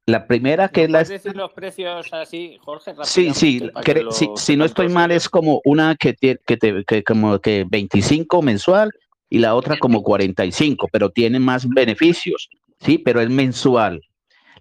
La 0.05 0.27
primera 0.27 0.67
que 0.67 0.83
es 0.83 0.89
la... 0.89 0.99
¿Puedes 0.99 1.23
decir 1.23 1.35
los 1.35 1.53
precios 1.53 2.11
así, 2.11 2.57
Jorge? 2.61 2.93
Sí, 3.03 3.33
sí, 3.33 3.69
que 3.85 4.03
lo 4.03 4.11
si, 4.11 4.27
si 4.35 4.57
no 4.57 4.65
estoy 4.65 4.89
mal 4.89 5.11
es 5.11 5.29
como 5.29 5.61
una 5.63 5.95
que, 5.95 6.13
tie- 6.15 6.39
que, 6.45 6.57
te, 6.57 6.83
que 6.83 7.03
como 7.03 7.39
que 7.39 7.65
25 7.69 8.41
mensual 8.41 8.91
y 9.29 9.39
la 9.39 9.55
otra 9.55 9.77
como 9.79 10.03
45, 10.03 10.89
pero 10.91 11.09
tiene 11.09 11.39
más 11.39 11.67
beneficios, 11.67 12.49
sí, 12.81 12.97
pero 12.97 13.21
es 13.21 13.29
mensual. 13.29 14.01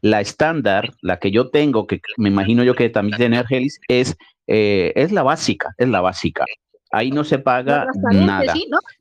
La 0.00 0.20
estándar, 0.20 0.90
la 1.00 1.18
que 1.18 1.30
yo 1.30 1.50
tengo, 1.50 1.86
que 1.86 2.00
me 2.16 2.28
imagino 2.28 2.62
yo 2.62 2.74
que 2.74 2.88
también 2.88 3.18
tiene 3.18 3.38
Argelis, 3.38 3.80
es, 3.88 4.16
eh, 4.46 4.92
es 4.94 5.10
la 5.12 5.22
básica, 5.24 5.74
es 5.76 5.88
la 5.88 6.00
básica. 6.00 6.44
Ahí 6.92 7.10
no 7.10 7.24
se 7.24 7.38
paga 7.38 7.86
nada. 8.12 8.54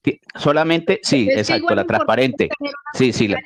¿sí? 0.03 0.19
Solamente, 0.35 0.99
sí, 1.03 1.27
Es 1.29 1.49
exacto, 1.49 1.75
la 1.75 1.85
transparente. 1.85 2.49
Sí, 2.93 3.13
sí, 3.13 3.27
la, 3.27 3.39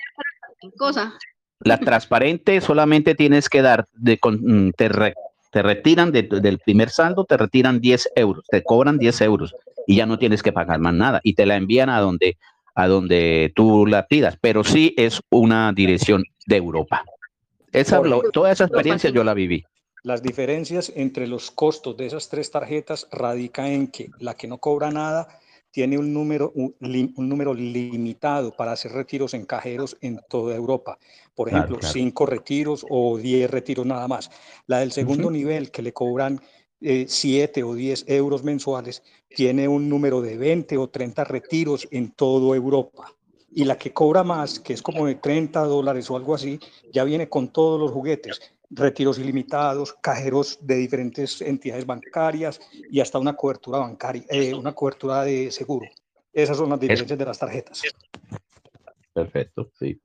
Cosa. 0.78 1.14
La 1.60 1.80
transparente 1.80 2.60
solamente 2.62 3.16
tienes 3.16 3.50
que 3.50 3.62
dar, 3.62 3.88
de, 3.94 4.18
con- 4.18 4.40
mm, 4.68 4.72
te, 4.74 4.90
re- 4.90 5.16
te 5.52 5.62
retiran 5.62 6.12
de- 6.12 6.24
del 6.24 6.60
primer 6.60 6.90
saldo, 6.90 7.26
te 7.26 7.38
retiran 7.38 7.80
10 7.80 8.10
euros, 8.16 8.46
te 8.50 8.64
cobran 8.64 8.98
10 8.98 9.22
euros 9.22 9.56
y 9.88 9.96
ya 9.96 10.06
no 10.06 10.18
tienes 10.20 10.44
que 10.44 10.52
pagar 10.52 10.80
más 10.80 10.94
nada 10.94 11.22
y 11.24 11.34
te 11.34 11.46
la 11.46 11.56
envían 11.56 11.90
a 11.90 12.00
donde, 12.00 12.38
a 12.76 12.88
donde 12.88 13.52
tú 13.56 13.86
la 13.86 14.06
pidas, 14.08 14.38
pero 14.42 14.64
sí 14.64 14.94
es 14.98 15.22
una 15.30 15.72
dirección 15.74 16.26
de 16.46 16.58
Europa. 16.58 17.04
Esa, 17.72 18.00
lo- 18.02 18.30
toda 18.32 18.52
esa 18.52 18.66
experiencia 18.66 19.10
yo 19.10 19.24
la 19.24 19.34
viví. 19.34 19.64
Las 20.04 20.22
diferencias 20.22 20.92
entre 20.96 21.26
los 21.26 21.50
costos 21.50 21.98
de 21.98 22.06
esas 22.06 22.30
tres 22.30 22.52
tarjetas 22.52 23.08
radica 23.12 23.68
en 23.70 23.88
que 23.88 24.12
la 24.20 24.36
que 24.36 24.48
no 24.48 24.60
cobra 24.60 24.92
nada 24.92 25.28
tiene 25.76 25.98
un 25.98 26.14
número, 26.14 26.54
un, 26.56 26.74
li- 26.80 27.14
un 27.18 27.28
número 27.28 27.54
limitado 27.54 28.56
para 28.56 28.72
hacer 28.72 28.94
retiros 28.94 29.34
en 29.34 29.46
cajeros 29.46 29.98
en 30.00 30.22
toda 30.30 30.56
Europa. 30.56 30.98
Por 31.36 31.50
Claro, 31.50 31.64
ejemplo, 31.64 31.80
claro. 31.80 31.92
cinco 31.92 32.26
retiros 32.26 32.86
o 32.90 33.18
10 33.18 33.52
retiros 33.52 33.86
nada 33.86 34.08
más. 34.08 34.32
La 34.68 34.80
del 34.80 34.94
segundo 34.94 35.30
nivel, 35.30 35.72
que 35.72 35.82
le 35.82 35.92
cobran 35.92 36.40
eh, 36.80 37.08
7 37.10 37.62
o 37.66 37.74
10 37.74 38.06
euros 38.08 38.42
mensuales, 38.42 39.04
tiene 39.28 39.68
un 39.68 39.90
número 39.90 40.22
de 40.22 40.38
20 40.38 40.78
o 40.78 40.88
30 40.88 41.26
retiros 41.26 41.86
en 41.92 42.12
toda 42.12 42.56
Europa. 42.56 43.14
Y 43.54 43.66
la 43.66 43.78
que 43.78 43.92
cobra 43.92 44.24
más, 44.24 44.62
que 44.62 44.72
es 44.72 44.82
como 44.82 45.06
de 45.06 45.16
30 45.16 45.66
dólares 45.66 46.10
o 46.10 46.16
algo 46.16 46.36
así, 46.36 46.58
ya 46.94 47.04
viene 47.04 47.28
con 47.28 47.50
todos 47.50 47.78
los 47.82 47.92
juguetes, 47.92 48.40
retiros 48.70 49.20
ilimitados, 49.20 49.94
cajeros 50.02 50.58
de 50.62 50.76
diferentes 50.76 51.42
entidades 51.42 51.86
bancarias 51.86 52.60
y 52.90 53.00
hasta 53.00 53.20
una 53.20 53.36
cobertura 53.36 53.80
bancaria, 53.80 54.24
eh, 54.30 54.54
una 54.54 54.74
cobertura 54.74 55.24
de 55.24 55.52
seguro. 55.52 55.88
Esas 56.34 56.58
son 56.58 56.70
las 56.70 56.80
diferencias 56.80 57.18
de 57.18 57.26
las 57.26 57.40
tarjetas. 57.40 57.82
Perfecto, 59.14 59.72
sí. 59.80 60.00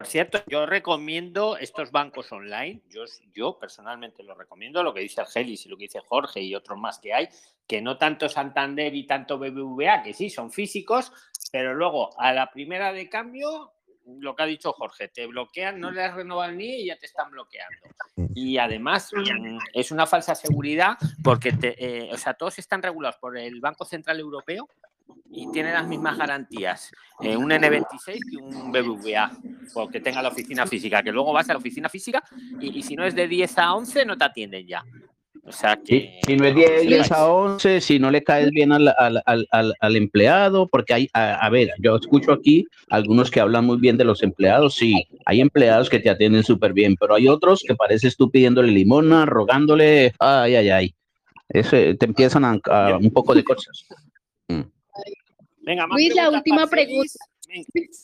Por 0.00 0.06
cierto, 0.06 0.42
yo 0.46 0.64
recomiendo 0.64 1.58
estos 1.58 1.90
bancos 1.90 2.32
online, 2.32 2.80
yo, 2.88 3.04
yo 3.34 3.58
personalmente 3.58 4.22
lo 4.22 4.34
recomiendo, 4.34 4.82
lo 4.82 4.94
que 4.94 5.00
dice 5.00 5.20
Argelis 5.20 5.66
y 5.66 5.68
lo 5.68 5.76
que 5.76 5.84
dice 5.84 6.00
Jorge 6.00 6.40
y 6.40 6.54
otros 6.54 6.78
más 6.78 6.98
que 6.98 7.12
hay, 7.12 7.28
que 7.66 7.82
no 7.82 7.98
tanto 7.98 8.26
Santander 8.30 8.94
y 8.94 9.06
tanto 9.06 9.38
BBVA, 9.38 10.02
que 10.02 10.14
sí, 10.14 10.30
son 10.30 10.50
físicos, 10.50 11.12
pero 11.52 11.74
luego 11.74 12.18
a 12.18 12.32
la 12.32 12.50
primera 12.50 12.94
de 12.94 13.10
cambio, 13.10 13.74
lo 14.18 14.34
que 14.34 14.42
ha 14.42 14.46
dicho 14.46 14.72
Jorge, 14.72 15.08
te 15.08 15.26
bloquean, 15.26 15.78
no 15.78 15.90
le 15.90 16.02
has 16.02 16.14
renovado 16.14 16.52
NIE 16.52 16.78
y 16.78 16.86
ya 16.86 16.98
te 16.98 17.06
están 17.06 17.30
bloqueando. 17.30 17.76
Y 18.34 18.58
además 18.58 19.10
mm, 19.12 19.58
es 19.72 19.90
una 19.90 20.06
falsa 20.06 20.34
seguridad 20.34 20.96
porque 21.22 21.52
te, 21.52 21.74
eh, 21.78 22.10
o 22.12 22.16
sea, 22.16 22.34
todos 22.34 22.58
están 22.58 22.82
regulados 22.82 23.16
por 23.16 23.36
el 23.36 23.60
Banco 23.60 23.84
Central 23.84 24.20
Europeo 24.20 24.68
y 25.30 25.50
tienen 25.50 25.74
las 25.74 25.86
mismas 25.86 26.16
garantías 26.16 26.92
eh, 27.20 27.36
un 27.36 27.50
N26 27.50 28.18
que 28.30 28.36
un 28.36 28.72
BBVA, 28.72 29.30
porque 29.74 30.00
tenga 30.00 30.22
la 30.22 30.28
oficina 30.28 30.66
física, 30.66 31.02
que 31.02 31.12
luego 31.12 31.32
vas 31.32 31.48
a 31.50 31.54
la 31.54 31.58
oficina 31.58 31.88
física 31.88 32.22
y, 32.60 32.78
y 32.78 32.82
si 32.82 32.96
no 32.96 33.04
es 33.04 33.14
de 33.14 33.28
10 33.28 33.58
a 33.58 33.74
11 33.74 34.04
no 34.04 34.16
te 34.16 34.24
atienden 34.24 34.66
ya. 34.66 34.84
O 35.44 35.52
sea 35.52 35.78
Si, 35.84 36.00
que... 36.02 36.20
si 36.26 36.36
no 36.36 36.44
es 36.46 36.54
10, 36.54 36.86
10 36.86 37.12
a 37.12 37.26
11, 37.32 37.80
si 37.80 37.98
no 37.98 38.10
le 38.10 38.22
caes 38.22 38.50
bien 38.50 38.72
al, 38.72 38.88
al- 38.96 39.22
al- 39.24 39.74
al- 39.80 39.96
empleado, 39.96 40.68
porque 40.68 40.94
hay, 40.94 41.08
a, 41.12 41.34
a 41.34 41.48
ver, 41.50 41.70
yo 41.78 41.96
escucho 41.96 42.32
aquí 42.32 42.66
algunos 42.90 43.30
que 43.30 43.40
hablan 43.40 43.64
muy 43.64 43.78
bien 43.78 43.96
de 43.96 44.04
los 44.04 44.22
empleados, 44.22 44.74
sí, 44.74 44.94
hay 45.24 45.40
empleados 45.40 45.88
que 45.88 45.98
te 45.98 46.10
atienden 46.10 46.44
súper 46.44 46.72
bien, 46.72 46.94
pero 47.00 47.14
hay 47.14 47.26
otros 47.28 47.62
que 47.66 47.74
pareces 47.74 48.16
tú 48.16 48.30
pidiéndole 48.30 48.70
limona, 48.70 49.24
rogándole, 49.26 50.12
ay, 50.18 50.56
ay, 50.56 50.70
ay. 50.70 50.94
Eso, 51.48 51.74
eh, 51.76 51.96
te 51.96 52.06
empiezan 52.06 52.44
a, 52.44 52.58
a 52.66 52.96
un 52.96 53.10
poco 53.10 53.34
de 53.34 53.42
cosas. 53.42 53.84
Venga, 55.62 55.86
más 55.86 55.96
Luis, 55.96 56.14
la 56.14 56.30
última 56.30 56.66
pregunta. 56.66 57.12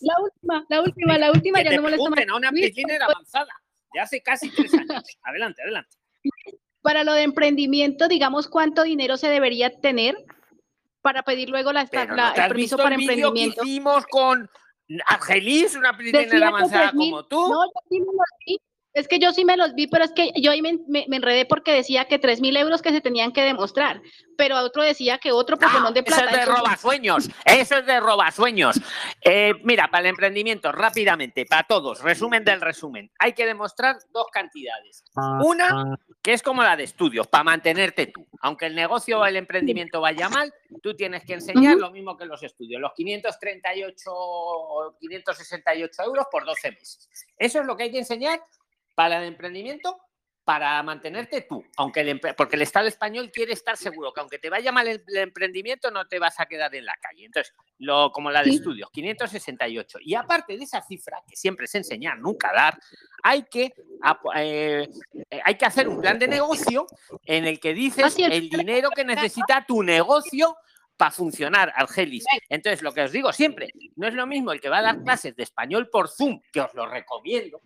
La 0.00 0.14
última, 0.22 0.66
la 0.68 0.82
última, 0.82 1.18
la 1.18 1.30
última, 1.32 1.58
Que 1.58 1.64
ya 1.64 1.70
te 1.70 1.76
no 1.76 1.82
molesta 1.82 2.10
más. 2.10 2.24
una 2.36 2.50
Luis, 2.50 2.72
avanzada 3.02 3.52
de 3.94 4.00
hace 4.00 4.20
casi 4.20 4.50
tres 4.50 4.74
años. 4.74 5.02
Adelante, 5.22 5.62
adelante. 5.62 5.96
Para 6.86 7.02
lo 7.02 7.14
de 7.14 7.22
emprendimiento, 7.22 8.06
digamos, 8.06 8.46
¿cuánto 8.46 8.84
dinero 8.84 9.16
se 9.16 9.28
debería 9.28 9.70
tener 9.80 10.14
para 11.02 11.24
pedir 11.24 11.50
luego 11.50 11.72
la, 11.72 11.84
Pero 11.86 12.14
la- 12.14 12.28
¿no 12.28 12.32
te 12.34 12.38
el 12.38 12.42
has 12.44 12.48
permiso 12.48 12.76
visto 12.76 12.82
para 12.84 12.94
el 12.94 13.00
vídeo 13.00 13.14
que 13.34 13.40
emprendimiento? 13.42 13.62
hicimos 13.64 14.06
con 14.06 14.48
Angelis, 15.08 15.74
una 15.74 15.96
piscina 15.98 16.24
que 16.28 16.44
avanzada 16.44 16.90
3.000 16.92 17.10
como 17.10 17.24
tú? 17.26 17.40
No, 17.48 17.64
yo 17.64 17.80
sí 17.90 17.98
me 17.98 18.06
lo 18.06 18.22
vi, 18.46 18.60
es 18.97 19.09
que 19.09 19.18
yo 19.18 19.31
sí 19.32 19.44
me 19.44 19.56
los 19.56 19.74
vi, 19.74 19.86
pero 19.86 20.05
es 20.05 20.12
que 20.12 20.32
yo 20.36 20.51
ahí 20.51 20.62
me, 20.62 20.78
me- 20.89 21.05
me 21.09 21.16
enredé 21.16 21.44
porque 21.44 21.73
decía 21.73 22.06
que 22.06 22.18
3 22.18 22.40
mil 22.40 22.56
euros 22.56 22.81
que 22.81 22.90
se 22.90 23.01
tenían 23.02 23.32
que 23.32 23.43
demostrar, 23.43 24.01
pero 24.39 24.56
otro 24.59 24.82
decía 24.82 25.18
que 25.18 25.32
otro 25.32 25.59
Pokémon 25.59 25.93
de 25.93 26.01
Eso 26.01 26.06
plata. 26.06 26.24
es 26.24 26.31
de 26.32 26.39
entonces- 26.40 26.62
robasueños. 26.64 27.31
Eso 27.44 27.77
es 27.77 27.86
de 27.86 28.01
robasueños. 28.01 28.81
Eh, 29.23 29.52
mira, 29.64 29.89
para 29.90 30.01
el 30.01 30.06
emprendimiento, 30.06 30.73
rápidamente, 30.73 31.44
para 31.44 31.64
todos, 31.64 32.02
resumen 32.02 32.43
del 32.44 32.60
resumen. 32.60 33.10
Hay 33.18 33.35
que 33.35 33.44
demostrar 33.47 33.97
dos 34.12 34.27
cantidades. 34.32 35.05
Una, 35.44 35.97
que 36.23 36.32
es 36.32 36.43
como 36.43 36.62
la 36.62 36.74
de 36.77 36.85
estudios, 36.85 37.27
para 37.28 37.44
mantenerte 37.44 38.06
tú. 38.06 38.27
Aunque 38.40 38.66
el 38.66 38.74
negocio 38.74 39.20
o 39.20 39.27
el 39.27 39.36
emprendimiento 39.36 40.01
vaya 40.01 40.28
mal, 40.31 40.52
tú 40.82 40.94
tienes 40.97 41.23
que 41.24 41.35
enseñar 41.35 41.77
lo 41.77 41.90
mismo 41.90 42.16
que 42.16 42.24
los 42.24 42.43
estudios, 42.43 42.81
los 42.81 42.93
538 42.94 44.10
o 44.10 44.97
568 44.98 46.02
euros 46.05 46.27
por 46.31 46.44
12 46.44 46.70
meses. 46.73 47.09
Eso 47.39 47.60
es 47.60 47.66
lo 47.66 47.77
que 47.77 47.85
hay 47.85 47.90
que 47.93 47.98
enseñar 47.98 48.40
para 48.97 49.18
el 49.18 49.28
emprendimiento 49.28 50.01
para 50.43 50.81
mantenerte 50.85 51.40
tú, 51.43 51.64
aunque 51.77 52.02
el 52.02 52.20
porque 52.36 52.55
el 52.55 52.62
Estado 52.62 52.86
español 52.86 53.32
quiere 53.32 53.52
estar 53.52 53.77
seguro 53.77 54.12
que 54.12 54.20
aunque 54.20 54.39
te 54.39 54.48
vaya 54.48 54.70
mal 54.70 54.86
el, 54.86 55.02
el 55.09 55.16
emprendimiento 55.16 55.90
no 55.90 56.06
te 56.06 56.20
vas 56.20 56.39
a 56.39 56.47
quedar 56.47 56.73
en 56.77 56.85
la 56.85 56.97
calle. 57.02 57.24
Entonces, 57.24 57.52
lo, 57.78 58.12
como 58.12 58.31
la 58.31 58.44
de 58.44 58.51
Sí. 58.51 58.56
estudios, 58.59 58.89
568. 58.93 59.98
Y 60.02 60.14
aparte 60.14 60.56
de 60.56 60.62
esa 60.62 60.81
cifra, 60.82 61.20
que 61.28 61.35
siempre 61.35 61.64
es 61.64 61.74
enseñar, 61.74 62.20
nunca 62.20 62.52
dar, 62.52 62.78
hay 63.24 63.43
que, 63.51 63.74
eh, 64.36 64.89
hay 65.44 65.55
que 65.56 65.66
hacer 65.66 65.89
un 65.89 66.01
plan 66.01 66.16
de 66.16 66.28
negocio 66.28 66.86
en 67.24 67.47
el 67.47 67.59
que 67.59 67.74
dices 67.74 68.16
el 68.16 68.48
dinero 68.48 68.90
que 68.90 69.05
necesita 69.05 69.64
tu 69.66 69.82
negocio 69.82 70.56
para 70.97 71.10
funcionar, 71.10 71.73
Argelis. 71.74 72.24
Entonces, 72.48 72.82
lo 72.82 72.94
que 72.94 73.02
os 73.02 73.10
digo 73.10 73.32
siempre, 73.32 73.73
no 73.97 74.06
es 74.06 74.14
lo 74.14 74.28
mismo 74.28 74.52
el 74.52 74.60
que 74.60 74.68
va 74.68 74.78
a 74.78 74.82
dar 74.82 75.02
clases 75.02 75.35
de 75.35 75.43
español 75.43 75.90
por 75.90 76.09
Zoom, 76.09 76.40
que 76.52 76.60
os 76.60 76.73
lo 76.73 76.86
recomiendo, 76.86 77.60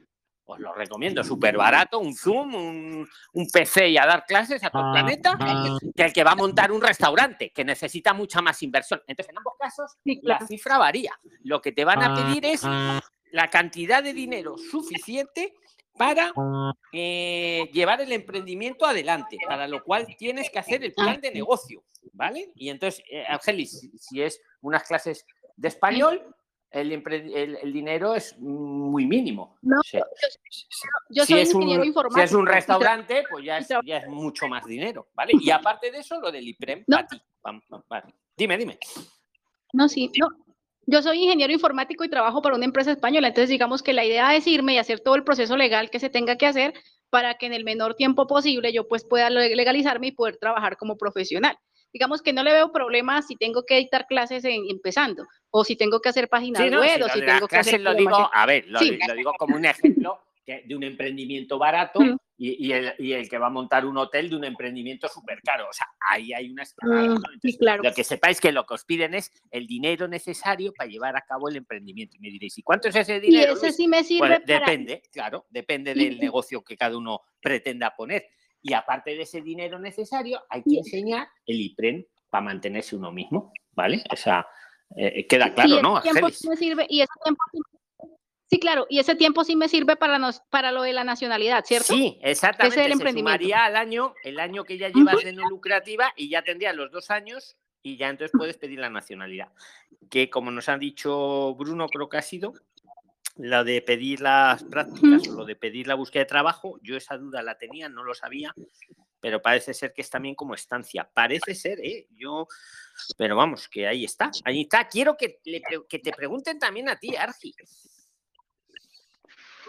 os 0.50 0.60
lo 0.60 0.72
recomiendo, 0.74 1.22
súper 1.24 1.56
barato, 1.56 1.98
un 1.98 2.14
Zoom, 2.14 2.54
un, 2.54 3.08
un 3.32 3.46
PC 3.48 3.88
y 3.88 3.98
a 3.98 4.06
dar 4.06 4.24
clases 4.26 4.62
a 4.64 4.70
todo 4.70 4.86
el 4.86 4.92
planeta, 4.92 5.38
que 5.94 6.02
el 6.04 6.12
que 6.12 6.24
va 6.24 6.32
a 6.32 6.36
montar 6.36 6.72
un 6.72 6.80
restaurante, 6.80 7.50
que 7.50 7.64
necesita 7.64 8.12
mucha 8.12 8.40
más 8.40 8.62
inversión. 8.62 9.02
Entonces, 9.06 9.30
en 9.30 9.38
ambos 9.38 9.54
casos, 9.58 9.96
la 10.22 10.38
cifra 10.46 10.78
varía. 10.78 11.12
Lo 11.44 11.60
que 11.60 11.72
te 11.72 11.84
van 11.84 12.02
a 12.02 12.14
pedir 12.14 12.44
es 12.44 12.62
la 13.32 13.48
cantidad 13.48 14.02
de 14.02 14.12
dinero 14.12 14.56
suficiente 14.58 15.54
para 15.96 16.32
eh, 16.92 17.68
llevar 17.72 18.00
el 18.00 18.12
emprendimiento 18.12 18.86
adelante, 18.86 19.36
para 19.46 19.68
lo 19.68 19.82
cual 19.84 20.06
tienes 20.16 20.50
que 20.50 20.58
hacer 20.58 20.82
el 20.84 20.94
plan 20.94 21.20
de 21.20 21.30
negocio, 21.30 21.84
¿vale? 22.12 22.52
Y 22.54 22.70
entonces, 22.70 23.04
eh, 23.10 23.26
si 23.98 24.22
es 24.22 24.40
unas 24.62 24.84
clases 24.84 25.26
de 25.56 25.68
español, 25.68 26.34
el, 26.70 26.92
el- 26.92 27.56
el 27.62 27.72
dinero 27.72 28.14
es 28.14 28.38
muy 28.38 29.06
mínimo. 29.06 29.56
No, 29.62 29.78
O 29.78 29.82
sea, 29.82 30.04
yo 31.08 31.24
si 31.24 31.32
soy 31.32 31.40
es 31.42 31.54
un, 31.54 31.62
ingeniero 31.62 31.82
si 31.82 31.88
informático. 31.88 32.24
es 32.24 32.32
un 32.32 32.46
restaurante, 32.46 33.24
pues 33.30 33.44
ya 33.44 33.58
es, 33.58 33.68
ya 33.84 33.96
es 33.98 34.08
mucho 34.08 34.46
más 34.48 34.64
dinero, 34.64 35.08
¿vale? 35.14 35.32
Y 35.40 35.50
aparte 35.50 35.90
de 35.90 35.98
eso, 35.98 36.20
lo 36.20 36.30
del 36.30 36.46
IPREM, 36.48 36.84
pam, 37.42 37.60
vale. 37.88 38.14
Dime, 38.36 38.56
dime. 38.56 38.78
No, 39.72 39.88
sí, 39.88 40.10
no. 40.18 40.28
Yo 40.86 41.02
soy 41.02 41.22
ingeniero 41.22 41.52
informático 41.52 42.02
y 42.04 42.08
trabajo 42.08 42.42
para 42.42 42.56
una 42.56 42.64
empresa 42.64 42.90
española, 42.90 43.28
entonces 43.28 43.50
digamos 43.50 43.82
que 43.82 43.92
la 43.92 44.04
idea 44.04 44.34
es 44.34 44.46
irme 44.46 44.74
y 44.74 44.78
hacer 44.78 45.00
todo 45.00 45.14
el 45.14 45.22
proceso 45.24 45.56
legal 45.56 45.90
que 45.90 46.00
se 46.00 46.10
tenga 46.10 46.36
que 46.36 46.46
hacer 46.46 46.74
para 47.10 47.34
que 47.34 47.46
en 47.46 47.52
el 47.52 47.64
menor 47.64 47.94
tiempo 47.94 48.26
posible 48.26 48.72
yo 48.72 48.88
pues 48.88 49.04
pueda 49.04 49.30
le- 49.30 49.54
legalizarme 49.54 50.08
y 50.08 50.12
poder 50.12 50.36
trabajar 50.38 50.76
como 50.76 50.96
profesional. 50.96 51.56
Digamos 51.92 52.22
que 52.22 52.32
no 52.32 52.42
le 52.42 52.52
veo 52.52 52.70
problema 52.72 53.20
si 53.22 53.36
tengo 53.36 53.64
que 53.64 53.76
dictar 53.78 54.06
clases 54.06 54.44
en- 54.44 54.64
empezando, 54.70 55.26
o 55.50 55.64
si 55.64 55.76
tengo 55.76 56.00
que 56.00 56.08
hacer 56.08 56.28
páginas 56.28 56.62
Sí, 56.62 56.70
no, 56.70 56.80
web, 56.80 56.96
si 56.96 57.02
o 57.02 57.08
si 57.08 57.20
tengo 57.24 57.48
que 57.48 57.56
hacer 57.56 57.80
lo 57.80 57.94
digo, 57.94 58.30
a 58.32 58.46
ver, 58.46 58.64
lo, 58.68 58.78
Sí. 58.78 58.98
lo 59.06 59.14
digo 59.14 59.32
como 59.38 59.56
un 59.56 59.64
ejemplo 59.64 60.20
de 60.66 60.74
un 60.74 60.82
emprendimiento 60.82 61.58
barato 61.58 62.00
y, 62.36 62.66
y 62.66 62.72
el, 62.72 62.92
y 62.98 63.12
el 63.12 63.28
que 63.28 63.38
va 63.38 63.46
a 63.46 63.50
montar 63.50 63.86
un 63.86 63.96
hotel 63.98 64.28
de 64.30 64.34
un 64.34 64.44
emprendimiento 64.44 65.06
súper 65.06 65.40
caro. 65.42 65.68
O 65.68 65.72
sea, 65.72 65.86
ahí 66.00 66.32
hay 66.32 66.50
una 66.50 66.64
escalada. 66.64 67.02
Mm, 67.02 67.08
¿no? 67.20 67.32
Entonces, 67.34 67.56
claro. 67.56 67.82
Lo 67.84 67.92
que 67.94 68.02
sepáis 68.02 68.40
que 68.40 68.50
lo 68.50 68.66
que 68.66 68.74
os 68.74 68.84
piden 68.84 69.14
es 69.14 69.30
el 69.52 69.68
dinero 69.68 70.08
necesario 70.08 70.72
para 70.72 70.90
llevar 70.90 71.16
a 71.16 71.20
cabo 71.20 71.48
el 71.48 71.54
emprendimiento. 71.56 72.16
Y 72.16 72.20
me 72.20 72.30
diréis, 72.30 72.58
¿y 72.58 72.62
cuánto 72.62 72.88
es 72.88 72.96
ese 72.96 73.18
Y 73.18 73.20
dinero? 73.20 73.52
ese 73.52 73.66
Luis? 73.66 73.76
sí 73.76 73.86
me 73.86 74.02
sirve 74.02 74.20
para... 74.20 74.38
depende, 74.40 75.02
claro, 75.12 75.46
depende 75.50 75.94
del 75.94 76.18
negocio 76.18 76.64
que 76.64 76.76
cada 76.76 76.96
uno 76.96 77.20
pretenda 77.40 77.94
poner. 77.94 78.26
Y 78.62 78.74
aparte 78.74 79.14
de 79.14 79.22
ese 79.22 79.40
dinero 79.40 79.78
necesario, 79.78 80.42
hay 80.48 80.62
que 80.62 80.78
enseñar 80.78 81.28
el 81.46 81.60
IPREN 81.60 82.06
para 82.28 82.44
mantenerse 82.44 82.94
uno 82.96 83.10
mismo, 83.10 83.52
¿vale? 83.72 84.02
O 84.12 84.16
sea, 84.16 84.46
eh, 84.96 85.26
queda 85.26 85.48
y 85.48 85.52
claro, 85.52 85.72
ese 85.74 85.82
¿no, 85.82 86.00
tiempo 86.02 86.28
sí 86.30 86.48
me 86.48 86.56
sirve, 86.56 86.86
y 86.88 87.00
ese 87.00 87.12
tiempo 87.24 87.42
sí- 87.52 87.58
Sí, 88.52 88.58
claro, 88.58 88.84
y 88.90 88.98
ese 88.98 89.14
tiempo 89.14 89.44
sí 89.44 89.54
me 89.54 89.68
sirve 89.68 89.94
para, 89.94 90.18
nos, 90.18 90.40
para 90.50 90.72
lo 90.72 90.82
de 90.82 90.92
la 90.92 91.04
nacionalidad, 91.04 91.64
¿cierto? 91.64 91.94
Sí, 91.94 92.18
exactamente. 92.20 92.74
Ese 92.74 92.80
es 92.80 92.86
el 92.86 92.90
se 92.90 92.94
emprendimiento. 92.94 93.38
sumaría 93.44 93.64
al 93.64 93.76
año, 93.76 94.12
el 94.24 94.40
año 94.40 94.64
que 94.64 94.76
ya 94.76 94.88
llevas 94.88 95.22
de 95.22 95.32
no 95.32 95.48
lucrativa 95.48 96.12
y 96.16 96.28
ya 96.30 96.42
tendrías 96.42 96.74
los 96.74 96.90
dos 96.90 97.12
años 97.12 97.56
y 97.80 97.96
ya 97.96 98.08
entonces 98.08 98.36
puedes 98.36 98.58
pedir 98.58 98.80
la 98.80 98.90
nacionalidad. 98.90 99.52
Que 100.10 100.28
como 100.30 100.50
nos 100.50 100.68
ha 100.68 100.76
dicho 100.78 101.54
Bruno, 101.54 101.86
creo 101.86 102.08
que 102.08 102.16
ha 102.16 102.22
sido, 102.22 102.52
lo 103.42 103.64
de 103.64 103.80
pedir 103.82 104.20
las 104.20 104.62
prácticas 104.64 105.26
o 105.28 105.32
lo 105.34 105.44
de 105.44 105.56
pedir 105.56 105.86
la 105.86 105.94
búsqueda 105.94 106.22
de 106.24 106.28
trabajo, 106.28 106.78
yo 106.82 106.96
esa 106.96 107.16
duda 107.16 107.42
la 107.42 107.56
tenía, 107.58 107.88
no 107.88 108.04
lo 108.04 108.14
sabía, 108.14 108.54
pero 109.20 109.40
parece 109.42 109.72
ser 109.74 109.92
que 109.92 110.02
es 110.02 110.10
también 110.10 110.34
como 110.34 110.54
estancia. 110.54 111.08
Parece 111.12 111.54
ser, 111.54 111.78
¿eh? 111.84 112.06
Yo, 112.10 112.46
pero 113.16 113.36
vamos, 113.36 113.68
que 113.68 113.86
ahí 113.86 114.04
está, 114.04 114.30
ahí 114.44 114.62
está. 114.62 114.86
Quiero 114.88 115.16
que, 115.16 115.40
le 115.44 115.60
pre- 115.60 115.82
que 115.88 115.98
te 115.98 116.12
pregunten 116.12 116.58
también 116.58 116.88
a 116.88 116.96
ti, 116.98 117.16
Argi. 117.16 117.54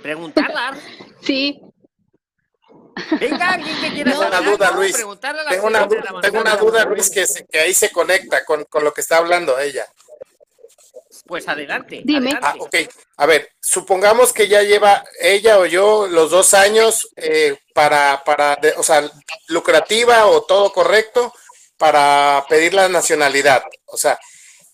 Preguntarla, 0.01 0.69
Argi. 0.69 0.81
Sí. 1.21 1.61
Venga, 3.19 3.53
alguien 3.53 3.75
que 3.81 3.89
quiera 3.93 4.11
Tengo 4.11 4.27
una 4.27 4.41
duda, 4.41 4.71
Luis. 4.71 4.93
preguntarle 4.93 5.41
a 5.41 5.43
la 5.45 5.49
Tengo 5.51 5.67
una, 5.67 5.79
la 6.53 6.57
duda, 6.57 6.85
Luis, 6.85 7.09
que, 7.09 7.25
se- 7.25 7.45
que 7.45 7.59
ahí 7.59 7.73
se 7.73 7.91
conecta 7.91 8.43
con, 8.45 8.63
con 8.65 8.83
lo 8.83 8.93
que 8.93 9.01
está 9.01 9.17
hablando 9.17 9.57
ella. 9.59 9.85
Pues 11.31 11.47
adelante. 11.47 12.01
Dime. 12.03 12.37
Ah, 12.41 12.55
ok. 12.59 12.75
A 13.15 13.25
ver, 13.25 13.53
supongamos 13.61 14.33
que 14.33 14.49
ya 14.49 14.63
lleva 14.63 15.01
ella 15.21 15.59
o 15.59 15.65
yo 15.65 16.05
los 16.07 16.29
dos 16.29 16.53
años 16.53 17.07
eh, 17.15 17.57
para, 17.73 18.21
para 18.25 18.57
de- 18.57 18.73
o 18.75 18.83
sea, 18.83 19.09
lucrativa 19.47 20.25
o 20.25 20.41
todo 20.43 20.73
correcto 20.73 21.33
para 21.77 22.45
pedir 22.49 22.73
la 22.73 22.89
nacionalidad. 22.89 23.63
O 23.85 23.95
sea, 23.95 24.19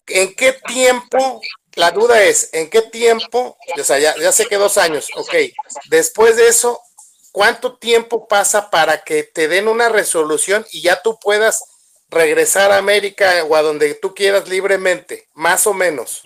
¿en 0.07 0.34
qué 0.34 0.53
tiempo? 0.65 1.39
La 1.75 1.91
duda 1.91 2.23
es, 2.23 2.49
¿en 2.53 2.71
qué 2.71 2.81
tiempo? 2.81 3.55
O 3.79 3.84
sea, 3.84 3.99
ya, 3.99 4.15
ya 4.17 4.31
sé 4.31 4.47
que 4.47 4.57
dos 4.57 4.79
años, 4.79 5.09
ok. 5.15 5.35
Después 5.91 6.38
de 6.38 6.47
eso, 6.47 6.81
¿cuánto 7.31 7.77
tiempo 7.77 8.27
pasa 8.27 8.71
para 8.71 9.03
que 9.03 9.21
te 9.25 9.47
den 9.47 9.67
una 9.67 9.89
resolución 9.89 10.65
y 10.71 10.81
ya 10.81 11.03
tú 11.03 11.19
puedas 11.19 11.63
regresar 12.09 12.71
a 12.71 12.77
América 12.79 13.43
o 13.47 13.55
a 13.55 13.61
donde 13.61 13.93
tú 13.93 14.15
quieras 14.15 14.49
libremente? 14.49 15.27
Más 15.35 15.67
o 15.67 15.75
menos. 15.75 16.23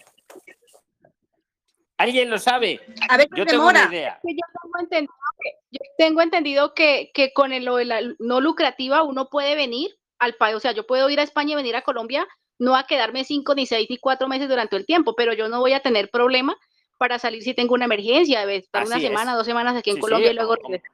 ¿Alguien 2.01 2.31
lo 2.31 2.39
sabe? 2.39 2.79
A 3.09 3.17
ver, 3.17 3.27
Yo 3.35 3.45
tengo 3.45 3.67
una 3.67 3.85
idea. 3.87 4.19
Que 4.23 4.33
yo 4.33 4.39
tengo 4.63 4.79
entendido 4.79 5.13
que, 5.39 5.51
yo 5.69 5.79
tengo 5.99 6.21
entendido 6.21 6.73
que, 6.73 7.11
que 7.13 7.31
con 7.31 7.53
el, 7.53 7.63
lo 7.65 7.75
de 7.75 7.85
la 7.85 8.01
no 8.17 8.41
lucrativa 8.41 9.03
uno 9.03 9.29
puede 9.29 9.53
venir 9.55 9.91
al 10.17 10.33
país, 10.33 10.55
o 10.55 10.59
sea, 10.59 10.71
yo 10.71 10.87
puedo 10.87 11.07
ir 11.11 11.19
a 11.19 11.23
España 11.23 11.53
y 11.53 11.55
venir 11.55 11.75
a 11.75 11.83
Colombia, 11.83 12.27
no 12.57 12.75
a 12.75 12.87
quedarme 12.87 13.23
cinco, 13.23 13.53
ni 13.53 13.67
seis, 13.67 13.87
ni 13.87 13.97
cuatro 13.97 14.27
meses 14.27 14.49
durante 14.49 14.75
el 14.77 14.87
tiempo, 14.87 15.15
pero 15.15 15.33
yo 15.33 15.47
no 15.47 15.59
voy 15.59 15.73
a 15.73 15.81
tener 15.81 16.09
problema 16.09 16.57
para 16.97 17.19
salir 17.19 17.43
si 17.43 17.53
tengo 17.53 17.75
una 17.75 17.85
emergencia, 17.85 18.47
de 18.47 18.55
estar 18.57 18.83
una 18.85 18.95
Así 18.95 19.05
es. 19.05 19.09
semana, 19.11 19.35
dos 19.35 19.45
semanas 19.45 19.75
aquí 19.75 19.91
en 19.91 19.97
Sí, 19.97 19.99
sí, 19.99 20.01
Colombia 20.01 20.31
y 20.31 20.33
luego 20.33 20.55
regresar. 20.55 20.91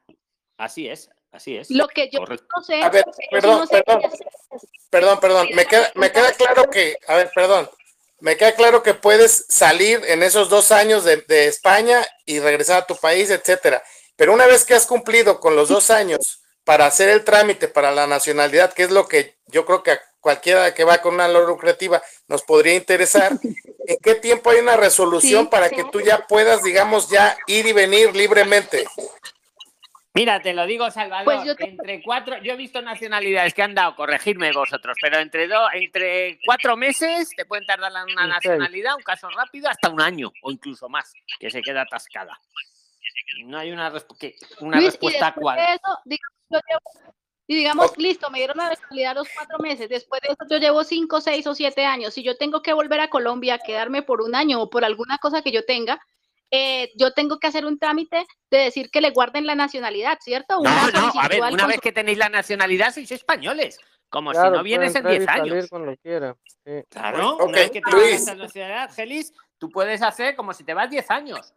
Así 0.57 0.89
es, 0.89 1.09
así 1.31 1.55
es. 1.55 1.71
Lo 1.71 1.87
que 1.87 2.09
yo 2.11 2.19
Correcto. 2.19 2.47
no 2.53 2.63
sé, 2.63 2.81
A 2.81 2.89
ver, 2.89 3.05
perdón, 3.31 3.59
no 3.59 3.65
sé 3.65 3.81
perdón. 3.81 4.11
Perdón, 4.89 5.19
perdón. 5.21 5.47
Me 5.53 5.65
queda, 5.65 5.89
me 5.95 6.11
queda 6.11 6.33
claro 6.33 6.69
que, 6.69 6.97
a 7.07 7.15
ver, 7.15 7.31
perdón. 7.33 7.69
Me 8.19 8.35
queda 8.35 8.55
claro 8.55 8.81
que 8.83 8.93
puedes 8.93 9.45
salir 9.49 10.01
en 10.07 10.23
esos 10.23 10.49
dos 10.49 10.71
años 10.71 11.03
de, 11.03 11.17
de 11.27 11.47
España 11.47 12.05
y 12.25 12.39
regresar 12.39 12.81
a 12.81 12.87
tu 12.87 12.95
país, 12.95 13.29
etcétera. 13.29 13.83
Pero 14.15 14.33
una 14.33 14.47
vez 14.47 14.65
que 14.65 14.73
has 14.73 14.85
cumplido 14.87 15.39
con 15.39 15.55
los 15.55 15.69
dos 15.69 15.91
años 15.91 16.41
para 16.63 16.85
hacer 16.87 17.09
el 17.09 17.23
trámite 17.23 17.67
para 17.67 17.91
la 17.91 18.07
nacionalidad, 18.07 18.73
que 18.73 18.83
es 18.83 18.91
lo 18.91 19.07
que 19.07 19.37
yo 19.45 19.65
creo 19.65 19.83
que 19.83 19.91
a 19.91 20.01
cualquiera 20.19 20.73
que 20.73 20.83
va 20.83 20.97
con 20.97 21.13
una 21.13 21.27
lucrativa 21.27 22.01
nos 22.27 22.41
podría 22.41 22.73
interesar, 22.73 23.31
¿en 23.43 23.97
qué 24.03 24.15
tiempo 24.15 24.49
hay 24.49 24.59
una 24.59 24.75
resolución 24.75 25.43
Sí, 25.43 25.49
para 25.49 25.69
sí. 25.69 25.75
que 25.75 25.83
tú 25.85 26.01
ya 26.01 26.25
puedas, 26.27 26.63
digamos, 26.63 27.09
ya 27.09 27.37
ir 27.45 27.67
y 27.67 27.71
venir 27.73 28.15
libremente? 28.15 28.85
Mira, 30.17 30.41
te 30.41 30.51
lo 30.53 30.65
digo, 30.65 30.89
Salvador, 30.89 31.25
Pues 31.25 31.43
yo 31.45 31.55
te- 31.55 31.69
entre 31.69 32.01
cuatro, 32.01 32.37
yo 32.41 32.53
he 32.53 32.55
visto 32.55 32.81
nacionalidades 32.81 33.53
que 33.53 33.61
han 33.61 33.75
dado, 33.75 33.95
corregirme 33.95 34.51
vosotros, 34.51 34.97
pero 34.99 35.19
entre 35.19 35.47
dos, 35.47 35.69
entre 35.73 36.39
cuatro 36.43 36.75
meses 36.75 37.29
te 37.37 37.45
pueden 37.45 37.67
tardar 37.67 37.91
la- 37.91 38.03
una 38.03 38.25
nacionalidad, 38.25 38.95
un 38.95 39.03
caso 39.03 39.29
rápido, 39.29 39.69
hasta 39.69 39.89
un 39.89 40.01
año 40.01 40.31
o 40.41 40.49
incluso 40.51 40.89
más, 40.89 41.13
que 41.39 41.51
se 41.51 41.61
queda 41.61 41.81
atascada. 41.83 42.39
No 43.45 43.59
hay 43.59 43.71
una, 43.71 43.91
resp- 43.91 44.17
que- 44.17 44.35
una 44.59 44.77
Luis, 44.77 44.87
respuesta 44.93 45.33
cual. 45.35 45.59
y 47.49 47.55
digamos, 47.55 47.95
listo, 47.97 48.29
me 48.31 48.39
dieron 48.39 48.57
la 48.57 48.69
nacionalidad 48.69 49.15
los 49.15 49.29
cuatro 49.29 49.59
meses. 49.59 49.87
Después 49.87 50.19
de 50.21 50.29
eso, 50.29 50.45
yo 50.49 50.57
llevo 50.57 50.83
cinco, 50.83 51.21
seis 51.21 51.45
o 51.45 51.53
siete 51.53 51.85
años. 51.85 52.15
Si 52.15 52.23
yo 52.23 52.35
tengo 52.37 52.63
que 52.63 52.73
volver 52.73 52.99
a 53.01 53.09
Colombia, 53.09 53.59
quedarme 53.59 54.01
por 54.01 54.21
un 54.21 54.33
año 54.35 54.61
o 54.61 54.69
por 54.69 54.83
alguna 54.83 55.19
cosa 55.19 55.43
que 55.43 55.51
yo 55.51 55.63
tenga, 55.63 56.01
eh, 56.51 56.91
yo 56.95 57.11
tengo 57.13 57.39
que 57.39 57.47
hacer 57.47 57.65
un 57.65 57.77
trámite 57.79 58.25
de 58.49 58.57
decir 58.57 58.89
que 58.89 59.01
le 59.01 59.11
guarden 59.11 59.45
la 59.45 59.55
nacionalidad, 59.55 60.17
¿cierto? 60.21 60.55
No, 60.55 60.61
Una 60.61 60.71
no, 60.71 60.77
a 60.87 60.91
solicitud 60.91 61.29
ver, 61.29 61.53
una 61.53 61.67
vez 61.67 61.79
que 61.81 61.91
tenéis 61.91 62.17
la 62.17 62.29
nacionalidad 62.29 62.93
sois 62.93 63.11
españoles. 63.11 63.79
Como 64.09 64.33
si 64.33 64.39
no 64.39 64.63
vienes 64.63 64.95
en 64.95 65.05
entrar 65.05 65.11
10 65.11 65.21
y 65.21 65.25
salir 65.25 65.53
años. 65.53 65.69
cuando 65.69 65.97
quiera. 65.97 66.37
sí. 66.65 66.71
Claro, 66.89 67.31
Ok, 67.35 67.49
una 67.49 67.57
vez 67.57 67.71
que 67.71 67.81
Luis. 67.91 68.13
esta 68.13 68.35
nacionalidad, 68.35 68.93
Gelis, 68.93 69.33
tú 69.57 69.69
puedes 69.69 70.01
hacer 70.01 70.35
como 70.37 70.53
si 70.53 70.63
te 70.63 70.73
vas 70.73 70.89
10 70.89 71.11
años. 71.11 71.53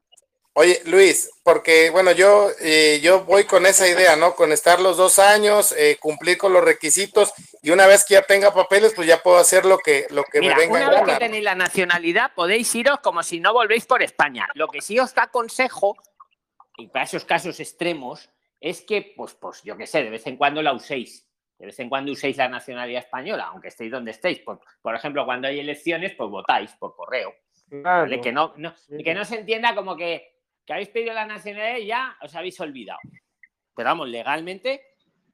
Oye, 0.60 0.82
Luis, 0.84 1.30
porque 1.42 1.88
bueno, 1.88 2.12
yo, 2.12 2.50
eh, 2.60 3.00
yo 3.02 3.24
voy 3.24 3.44
con 3.44 3.64
esa 3.64 3.88
idea, 3.88 4.14
¿no? 4.14 4.34
Con 4.34 4.52
estar 4.52 4.78
los 4.78 4.98
dos 4.98 5.18
años, 5.18 5.72
eh, 5.72 5.96
cumplir 5.98 6.36
con 6.36 6.52
los 6.52 6.62
requisitos 6.62 7.32
y 7.62 7.70
una 7.70 7.86
vez 7.86 8.04
que 8.04 8.12
ya 8.12 8.22
tenga 8.22 8.52
papeles, 8.52 8.92
pues 8.94 9.08
ya 9.08 9.22
puedo 9.22 9.38
hacer 9.38 9.64
lo 9.64 9.78
que, 9.78 10.06
lo 10.10 10.22
que 10.24 10.40
Mira, 10.40 10.56
me 10.56 10.60
venga 10.60 10.80
en 10.82 10.88
una 10.88 11.02
vez 11.02 11.14
que 11.14 11.18
tenéis 11.18 11.44
la 11.44 11.54
nacionalidad, 11.54 12.32
podéis 12.34 12.74
iros 12.74 13.00
como 13.00 13.22
si 13.22 13.40
no 13.40 13.54
volvéis 13.54 13.86
por 13.86 14.02
España. 14.02 14.48
Lo 14.52 14.68
que 14.68 14.82
sí 14.82 14.98
os 14.98 15.16
aconsejo, 15.16 15.96
y 16.76 16.88
para 16.88 17.06
esos 17.06 17.24
casos 17.24 17.58
extremos, 17.58 18.28
es 18.60 18.82
que, 18.82 19.14
pues, 19.16 19.32
pues 19.32 19.62
yo 19.62 19.78
qué 19.78 19.86
sé, 19.86 20.02
de 20.04 20.10
vez 20.10 20.26
en 20.26 20.36
cuando 20.36 20.60
la 20.60 20.74
uséis. 20.74 21.26
De 21.58 21.64
vez 21.64 21.78
en 21.80 21.88
cuando 21.88 22.12
uséis 22.12 22.36
la 22.36 22.48
nacionalidad 22.50 23.02
española, 23.02 23.44
aunque 23.50 23.68
estéis 23.68 23.90
donde 23.90 24.10
estéis. 24.10 24.40
Por, 24.40 24.60
por 24.82 24.94
ejemplo, 24.94 25.24
cuando 25.24 25.48
hay 25.48 25.58
elecciones, 25.58 26.12
pues 26.18 26.28
votáis 26.28 26.70
por 26.78 26.94
correo. 26.94 27.34
Claro. 27.70 28.02
¿vale? 28.02 28.20
Que, 28.20 28.30
no, 28.30 28.52
no- 28.58 28.74
que 29.02 29.14
no 29.14 29.24
se 29.24 29.36
entienda 29.36 29.74
como 29.74 29.96
que, 29.96 30.29
que 30.70 30.74
habéis 30.74 30.88
pedido 30.90 31.12
la 31.14 31.26
nacionalidad 31.26 31.78
y 31.78 31.86
ya 31.86 32.16
os 32.22 32.32
habéis 32.32 32.60
olvidado. 32.60 33.00
Pero 33.74 33.88
vamos, 33.88 34.08
legalmente 34.08 34.80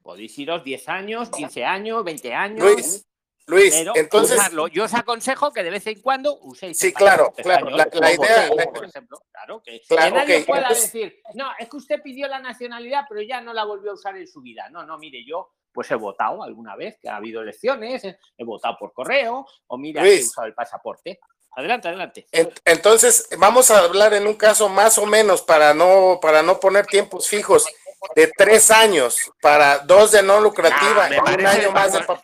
podéis 0.00 0.38
iros 0.38 0.64
10 0.64 0.88
años, 0.88 1.28
15 1.28 1.62
años, 1.62 2.02
20 2.02 2.32
años. 2.32 2.64
Luis, 2.64 3.06
Luis, 3.46 3.74
pero 3.76 3.92
entonces, 3.96 4.38
usarlo. 4.38 4.66
Yo 4.68 4.84
os 4.84 4.94
aconsejo 4.94 5.52
que 5.52 5.62
de 5.62 5.68
vez 5.68 5.86
en 5.88 6.00
cuando 6.00 6.38
uséis. 6.40 6.78
Sí, 6.78 6.90
claro, 6.90 7.34
claro, 7.36 7.68
español 7.68 7.76
la- 8.00 8.12
idea- 8.14 8.48
la- 8.56 8.64
por 8.72 8.84
ejemplo. 8.86 9.18
Claro, 9.30 9.62
que, 9.62 9.82
Claro, 9.86 10.14
que 10.14 10.20
nadie 10.20 10.44
pueda 10.46 10.62
entonces- 10.62 10.90
decir, 10.90 11.20
no, 11.34 11.50
es 11.58 11.68
que 11.68 11.76
usted 11.76 12.00
pidió 12.02 12.28
la 12.28 12.38
nacionalidad, 12.38 13.04
pero 13.06 13.20
ya 13.20 13.42
no 13.42 13.52
la 13.52 13.64
volvió 13.64 13.90
a 13.90 13.94
usar 13.94 14.16
en 14.16 14.26
su 14.26 14.40
vida. 14.40 14.70
No, 14.70 14.86
no, 14.86 14.96
mire, 14.96 15.22
yo 15.22 15.50
pues 15.70 15.90
he 15.90 15.96
votado 15.96 16.42
alguna 16.42 16.76
vez, 16.76 16.98
que 16.98 17.10
ha 17.10 17.16
habido 17.16 17.42
elecciones, 17.42 18.02
he 18.04 18.44
votado 18.44 18.78
por 18.80 18.94
correo, 18.94 19.44
o 19.66 19.76
mira, 19.76 20.00
he 20.02 20.06
Luis. 20.06 20.28
usado 20.28 20.46
el 20.46 20.54
pasaporte. 20.54 21.20
Adelante, 21.56 21.88
adelante. 21.88 22.26
en- 22.32 22.52
entonces 22.66 23.28
vamos 23.38 23.70
a 23.70 23.78
hablar 23.78 24.12
en 24.14 24.26
un 24.26 24.34
caso 24.34 24.68
más 24.68 24.98
o 24.98 25.06
menos 25.06 25.40
para 25.42 25.72
no, 25.74 26.18
para 26.20 26.42
no 26.42 26.60
poner 26.60 26.86
tiempos 26.86 27.28
fijos 27.28 27.66
de 28.14 28.30
tres 28.36 28.70
años 28.70 29.18
para 29.40 29.78
dos 29.78 30.12
de 30.12 30.22
no 30.22 30.38
lucrativa 30.40 31.06
Ah, 31.06 31.10
y 31.10 31.18
un 31.40 31.46
año 31.46 31.70
más 31.72 31.92
de 31.92 32.00
demasiado. 32.00 32.22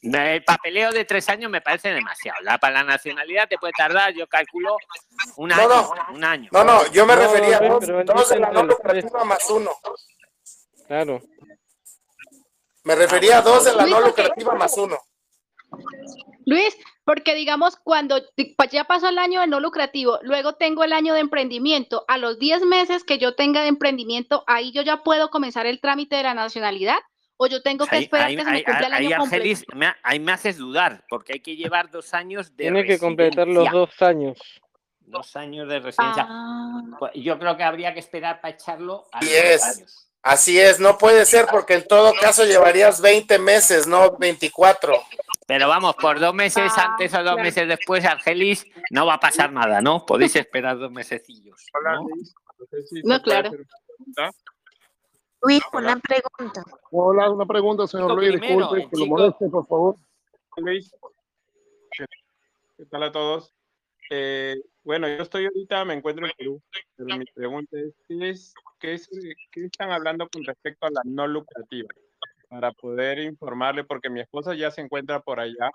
El 0.00 0.44
papeleo 0.44 0.92
de 0.92 1.04
tres 1.04 1.28
años 1.28 1.50
me 1.50 1.60
parece 1.60 1.92
demasiado. 1.92 2.38
La, 2.42 2.56
para 2.58 2.74
la 2.74 2.84
nacionalidad 2.84 3.48
te 3.48 3.58
puede 3.58 3.72
tardar, 3.76 4.14
yo 4.14 4.28
calculo, 4.28 4.76
un 5.36 5.48
No, 5.48 5.54
año. 5.56 5.68
no. 5.68 5.92
Un 6.14 6.24
año. 6.24 6.48
No, 6.52 6.62
no, 6.62 6.86
yo 6.92 7.04
me 7.04 7.16
No, 7.16 7.22
refería 7.22 7.56
a 7.56 7.60
dos, 7.68 7.84
dos 8.06 8.28
de 8.28 8.38
la 8.38 8.50
no 8.52 8.62
lucrativa 8.62 9.24
más 9.24 9.50
uno. 9.50 9.72
Claro. 10.86 11.20
Me 12.84 12.94
refería 12.94 13.38
a 13.38 13.42
dos 13.42 13.64
de 13.64 13.74
la 13.74 13.86
no 13.86 14.00
lucrativa 14.00 14.54
más 14.54 14.76
uno. 14.78 14.96
Luis, 16.46 16.76
porque 17.04 17.34
digamos, 17.34 17.76
cuando 17.76 18.18
ya 18.70 18.84
pasó 18.84 19.08
el 19.08 19.18
año 19.18 19.40
de 19.40 19.46
no 19.46 19.60
lucrativo, 19.60 20.18
luego 20.22 20.54
tengo 20.54 20.82
el 20.84 20.92
año 20.92 21.14
de 21.14 21.20
emprendimiento, 21.20 22.04
a 22.08 22.16
los 22.18 22.38
10 22.38 22.64
meses 22.64 23.04
que 23.04 23.18
yo 23.18 23.34
tenga 23.34 23.62
de 23.62 23.68
emprendimiento, 23.68 24.44
ahí 24.46 24.72
yo 24.72 24.82
ya 24.82 25.02
puedo 25.02 25.30
comenzar 25.30 25.66
el 25.66 25.80
trámite 25.80 26.16
de 26.16 26.22
la 26.22 26.34
nacionalidad 26.34 26.96
o 27.36 27.46
yo 27.46 27.62
tengo 27.62 27.86
que 27.86 27.98
esperar 27.98 28.26
ahí- 28.28 28.36
que 28.36 28.42
se 28.44 28.50
me 28.50 28.56
ahí- 28.56 28.64
cumpla 28.64 28.86
el 28.86 28.92
ahí, 28.94 29.06
año 29.06 29.16
completo. 29.18 29.60
Me, 29.74 29.92
ahí 30.02 30.18
me 30.20 30.32
haces 30.32 30.56
dudar, 30.56 31.04
porque 31.08 31.34
hay 31.34 31.40
que 31.40 31.54
llevar 31.56 31.90
dos 31.90 32.14
años 32.14 32.50
de 32.56 32.64
Tiene 32.64 32.84
que 32.84 32.98
completar 32.98 33.46
los 33.46 33.70
dos 33.70 34.02
años. 34.02 34.38
Dos 35.00 35.36
años 35.36 35.68
de 35.68 35.78
residencia. 35.80 36.26
Ah, 36.28 36.82
Pues 36.98 37.12
yo 37.14 37.38
creo 37.38 37.56
que 37.56 37.62
habría 37.62 37.94
que 37.94 38.00
esperar 38.00 38.40
para 38.40 38.54
echarlo 38.54 39.06
a 39.12 39.24
Y 39.24 39.28
los 39.28 39.34
dos 39.62 39.76
años. 39.78 40.07
Así 40.28 40.60
es, 40.60 40.78
no 40.78 40.98
puede 40.98 41.24
ser 41.24 41.46
porque 41.50 41.72
en 41.72 41.88
todo 41.88 42.12
caso 42.20 42.44
llevarías 42.44 43.00
20 43.00 43.38
meses, 43.38 43.86
no 43.86 44.18
24. 44.18 44.92
Pero 45.46 45.68
vamos, 45.68 45.96
por 45.96 46.20
dos 46.20 46.34
meses 46.34 46.70
Ah, 46.76 46.90
antes 46.90 47.14
o 47.14 47.16
dos 47.16 47.24
claro. 47.24 47.42
meses 47.42 47.66
después, 47.66 48.04
Argelis, 48.04 48.66
no 48.90 49.06
va 49.06 49.14
a 49.14 49.20
pasar 49.20 49.50
nada, 49.50 49.80
¿no? 49.80 50.04
Podéis 50.04 50.36
esperar 50.36 50.78
dos 50.78 50.90
mesecillos. 50.92 51.64
¿no? 51.82 52.06
No, 53.04 53.22
claro. 53.22 53.52
Luis, 55.40 55.62
una 55.72 55.98
pregunta. 55.98 56.62
Hola, 56.90 57.30
una 57.30 57.46
pregunta, 57.46 57.86
señor 57.86 58.14
Luis. 58.14 58.38
Disculpe 58.38 58.86
que 58.90 58.96
lo 58.98 59.06
moleste, 59.06 59.48
por 59.48 59.66
favor. 59.66 59.96
Luis. 60.58 60.94
¿Qué 61.96 62.04
qué 62.76 62.84
tal 62.84 63.04
a 63.04 63.12
todos? 63.12 63.54
Eh, 64.10 64.56
bueno, 64.88 65.06
yo 65.06 65.22
estoy 65.22 65.44
ahorita, 65.44 65.84
me 65.84 65.92
encuentro 65.92 66.24
en 66.24 66.32
Perú, 66.38 66.62
pero 66.96 67.18
mi 67.18 67.26
pregunta 67.26 67.76
es, 67.78 67.92
¿qué, 68.08 68.30
es, 68.30 68.54
qué, 68.80 68.94
es- 68.94 69.08
qué 69.52 69.66
están 69.66 69.90
hablando 69.90 70.26
con 70.30 70.42
respecto 70.44 70.86
a 70.86 70.90
la 70.90 71.02
no 71.04 71.26
lucrativa? 71.28 71.88
Para 72.48 72.72
poder 72.72 73.18
informarle, 73.18 73.84
porque 73.84 74.08
mi 74.08 74.20
esposa 74.20 74.54
ya 74.54 74.70
se 74.70 74.80
encuentra 74.80 75.20
por 75.20 75.40
allá 75.40 75.70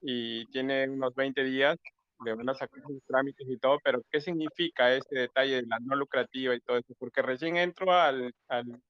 y 0.00 0.46
tiene 0.46 0.88
unos 0.88 1.12
20 1.16 1.42
días, 1.42 1.76
le 2.24 2.34
van 2.34 2.48
a 2.48 2.54
sacar 2.54 2.80
sus 2.86 3.02
trámites 3.04 3.48
y 3.50 3.58
todo, 3.58 3.78
pero 3.82 4.00
¿qué 4.08 4.20
significa 4.20 4.94
ese 4.94 5.16
detalle 5.18 5.56
de 5.56 5.66
la 5.66 5.80
no 5.80 5.96
lucrativa 5.96 6.54
y 6.54 6.60
todo 6.60 6.78
eso? 6.78 6.94
Porque 7.00 7.20
recién 7.22 7.56
entro 7.56 7.92
al, 7.92 8.32
al 8.46 8.80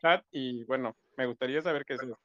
chat 0.00 0.24
y 0.30 0.62
bueno, 0.64 0.94
me 1.16 1.26
gustaría 1.26 1.62
saber 1.62 1.84
qué 1.84 1.94
es 1.94 2.02
eso. 2.04 2.16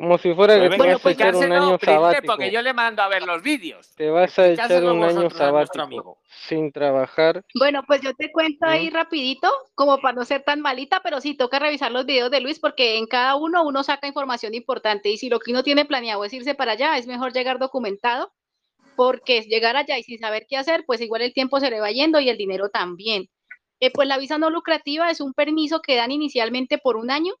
Como 0.00 0.16
si 0.16 0.32
fuera 0.34 0.54
que 0.54 0.60
Pues 0.68 0.70
te 0.70 0.78
venga, 0.78 0.94
vas 0.94 1.06
a 1.06 1.10
echar 1.10 1.36
un 1.36 1.52
año 1.52 1.78
Prisle, 1.78 1.94
sabático. 1.94 2.26
porque 2.32 2.50
yo 2.50 2.62
le 2.62 2.72
mando 2.72 3.02
a 3.02 3.08
ver 3.08 3.22
los 3.24 3.42
vídeos. 3.42 3.94
Te 3.96 4.08
vas 4.08 4.38
a 4.38 4.46
echar 4.46 4.70
Explicárselo 4.70 4.94
un 4.94 5.04
año 5.04 5.30
sabático 5.30 5.82
amigo. 5.82 6.18
sin 6.46 6.72
trabajar. 6.72 7.44
Bueno, 7.54 7.82
pues 7.86 8.00
yo 8.00 8.14
te 8.14 8.32
cuento 8.32 8.64
ahí 8.64 8.88
rapidito, 8.88 9.52
como 9.74 9.98
para 9.98 10.14
no 10.16 10.24
ser 10.24 10.42
tan 10.42 10.62
malita, 10.62 11.00
pero 11.04 11.20
sí 11.20 11.34
toca 11.34 11.58
revisar 11.58 11.92
los 11.92 12.06
videos 12.06 12.30
de 12.30 12.40
Luis 12.40 12.58
porque 12.58 12.96
en 12.96 13.06
cada 13.06 13.36
uno 13.36 13.62
uno 13.62 13.82
saca 13.82 14.06
información 14.06 14.54
importante 14.54 15.10
y 15.10 15.18
si 15.18 15.28
lo 15.28 15.38
que 15.38 15.50
uno 15.50 15.62
tiene 15.62 15.84
planeado 15.84 16.24
es 16.24 16.32
irse 16.32 16.54
para 16.54 16.72
allá, 16.72 16.96
es 16.96 17.06
mejor 17.06 17.34
llegar 17.34 17.58
documentado 17.58 18.32
porque 18.96 19.42
llegar 19.42 19.76
allá 19.76 19.98
y 19.98 20.02
sin 20.02 20.18
saber 20.18 20.46
qué 20.48 20.56
hacer, 20.56 20.84
pues 20.86 21.00
igual 21.02 21.22
el 21.22 21.32
tiempo 21.34 21.60
se 21.60 21.70
le 21.70 21.80
va 21.80 21.90
yendo 21.90 22.20
y 22.20 22.28
el 22.28 22.36
dinero 22.38 22.68
también. 22.70 23.28
Eh, 23.80 23.90
pues 23.90 24.06
la 24.08 24.18
visa 24.18 24.38
no 24.38 24.50
lucrativa 24.50 25.10
es 25.10 25.20
un 25.20 25.32
permiso 25.34 25.80
que 25.80 25.96
dan 25.96 26.10
inicialmente 26.10 26.78
por 26.78 26.96
un 26.96 27.10
año, 27.10 27.34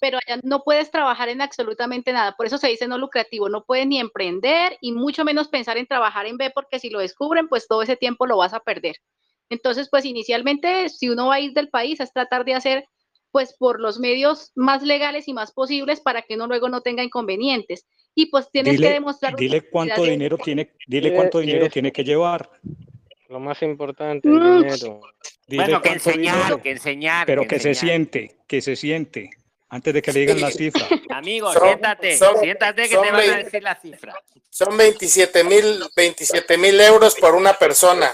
pero 0.00 0.18
allá 0.26 0.40
no 0.42 0.62
puedes 0.62 0.90
trabajar 0.90 1.28
en 1.28 1.40
absolutamente 1.40 2.12
nada, 2.12 2.34
por 2.36 2.46
eso 2.46 2.58
se 2.58 2.68
dice 2.68 2.86
no 2.88 2.98
lucrativo, 2.98 3.48
no 3.48 3.64
puedes 3.64 3.86
ni 3.86 3.98
emprender 3.98 4.76
y 4.80 4.92
mucho 4.92 5.24
menos 5.24 5.48
pensar 5.48 5.78
en 5.78 5.86
trabajar 5.86 6.26
en 6.26 6.36
B 6.36 6.50
porque 6.54 6.78
si 6.78 6.90
lo 6.90 6.98
descubren, 7.00 7.48
pues 7.48 7.66
todo 7.66 7.82
ese 7.82 7.96
tiempo 7.96 8.26
lo 8.26 8.36
vas 8.36 8.52
a 8.54 8.60
perder. 8.60 8.96
Entonces, 9.48 9.88
pues 9.90 10.04
inicialmente, 10.04 10.88
si 10.88 11.08
uno 11.08 11.26
va 11.28 11.34
a 11.36 11.40
ir 11.40 11.52
del 11.52 11.68
país, 11.68 12.00
es 12.00 12.12
tratar 12.12 12.44
de 12.44 12.54
hacer, 12.54 12.84
pues 13.30 13.54
por 13.58 13.80
los 13.80 13.98
medios 14.00 14.50
más 14.54 14.82
legales 14.82 15.28
y 15.28 15.32
más 15.32 15.52
posibles 15.52 16.00
para 16.00 16.22
que 16.22 16.34
uno 16.34 16.46
luego 16.46 16.68
no 16.68 16.80
tenga 16.80 17.02
inconvenientes. 17.04 17.86
Y 18.14 18.26
pues 18.26 18.50
tienes 18.50 18.72
que 18.72 18.78
Dile, 18.78 18.92
demostrar 18.94 19.32
una 19.34 19.38
dile 19.40 19.68
cuánto 19.70 20.02
de- 20.02 20.10
dinero 20.10 20.38
tiene, 20.38 20.72
dile 20.86 21.10
Y- 21.10 21.14
cuánto 21.14 21.38
dinero 21.40 21.66
eso. 21.66 21.72
tiene 21.72 21.92
que 21.92 22.02
llevar. 22.02 22.50
Lo 23.28 23.38
más 23.40 23.60
importante, 23.62 24.28
el 24.28 24.34
dinero. 24.34 25.00
Dile 25.46 25.62
Bueno, 25.64 25.82
que 25.82 25.88
enseñar, 25.90 26.36
dinero. 26.36 26.62
que 26.62 26.70
enseñar. 26.70 27.26
Pero 27.26 27.42
que 27.46 27.58
se 27.60 27.68
enseñar. 27.70 27.92
siente, 27.94 28.36
que 28.48 28.60
se 28.62 28.74
siente, 28.74 29.30
antes 29.76 29.94
de 29.94 30.02
que 30.02 30.12
le 30.12 30.20
digan 30.20 30.40
la 30.40 30.50
cifra. 30.50 30.86
Amigo, 31.10 31.52
Son- 31.52 31.62
siéntate, 31.62 32.16
son- 32.18 32.38
siéntate 32.40 32.82
que 32.88 32.96
te 32.96 33.10
van 33.10 33.14
a 33.14 33.36
decir 33.36 33.62
la 33.62 33.74
cifra. 33.76 34.14
Son 34.50 34.76
27 34.76 35.44
mil 35.44 35.84
27 35.94 36.58
mil 36.58 36.80
euros 36.80 37.14
por 37.14 37.34
una 37.34 37.52
persona. 37.54 38.12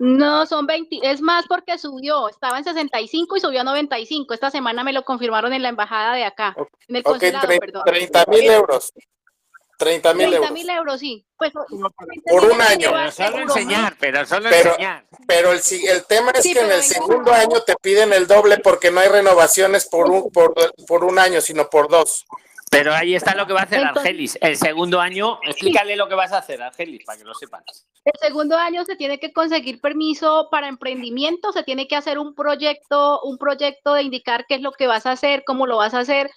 No, 0.00 0.46
son 0.46 0.64
20, 0.66 1.00
es 1.02 1.20
más 1.20 1.46
porque 1.48 1.76
subió, 1.76 2.28
estaba 2.28 2.58
en 2.58 2.62
65 2.64 3.36
y 3.36 3.40
subió 3.40 3.62
a 3.62 3.64
95. 3.64 4.32
Esta 4.32 4.48
semana 4.50 4.84
me 4.84 4.92
lo 4.92 5.02
confirmaron 5.04 5.52
en 5.52 5.62
la 5.62 5.70
embajada 5.70 6.14
de 6.14 6.24
acá, 6.24 6.54
en 6.86 6.96
el 6.96 7.02
Ok, 7.04 7.08
consulado, 7.18 7.48
perdón. 7.58 7.82
30 7.84 8.24
mil 8.28 8.44
euros. 8.44 8.92
30 9.78 10.12
mil 10.12 10.26
30 10.28 10.36
euros. 10.36 10.50
mil 10.52 10.68
euros, 10.70 11.00
sí. 11.00 11.24
Pues, 11.36 11.52
Por 11.52 12.44
un 12.50 12.60
año. 12.60 12.90
Pero 12.92 13.10
solo 13.12 13.38
enseñar, 13.40 13.96
pero 13.98 14.26
solo 14.26 14.50
Pero, 14.50 14.70
enseñar. 14.70 15.06
pero 15.26 15.52
el, 15.52 15.60
si- 15.60 15.86
el 15.86 16.04
tema 16.04 16.32
es 16.32 16.42
Sí, 16.42 16.52
que 16.52 16.60
en 16.60 16.72
el 16.72 16.82
segundo 16.82 17.32
año 17.32 17.62
te 17.62 17.74
piden 17.80 18.12
el 18.12 18.26
doble 18.26 18.58
porque 18.58 18.90
no 18.90 19.00
hay 19.00 19.08
renovaciones 19.08 19.86
por 19.88 20.10
un, 20.10 20.30
por, 20.32 20.52
por 20.86 21.04
un 21.04 21.18
año, 21.18 21.40
sino 21.40 21.70
por 21.70 21.88
dos. 21.88 22.26
Pero 22.70 22.92
ahí 22.92 23.14
está 23.14 23.34
lo 23.34 23.46
que 23.46 23.54
va 23.54 23.60
a 23.60 23.62
hacer 23.62 23.78
Entonces- 23.78 24.02
Argelis. 24.02 24.38
El 24.42 24.56
segundo 24.58 25.00
año, 25.00 25.38
explícale 25.42 25.96
lo 25.96 26.06
que 26.08 26.14
vas 26.16 26.32
a 26.32 26.38
hacer, 26.38 26.60
Argelis, 26.60 27.02
para 27.06 27.16
que 27.18 27.24
lo 27.24 27.32
sepan. 27.34 27.62
El 28.04 28.12
segundo 28.20 28.56
año 28.58 28.84
se 28.84 28.96
tiene 28.96 29.18
que 29.18 29.32
conseguir 29.32 29.80
permiso 29.80 30.48
para 30.50 30.68
emprendimiento, 30.68 31.52
se 31.52 31.62
tiene 31.62 31.86
que 31.88 31.96
hacer 31.96 32.18
un 32.18 32.34
proyecto, 32.34 33.20
un 33.22 33.38
proyecto 33.38 33.94
de 33.94 34.02
indicar 34.02 34.44
qué 34.48 34.56
es 34.56 34.60
lo 34.60 34.72
que 34.72 34.86
vas 34.86 35.06
a 35.06 35.12
hacer, 35.12 35.44
cómo 35.46 35.66
lo 35.66 35.76
vas 35.78 35.94
a 35.94 36.00
hacer, 36.00 36.30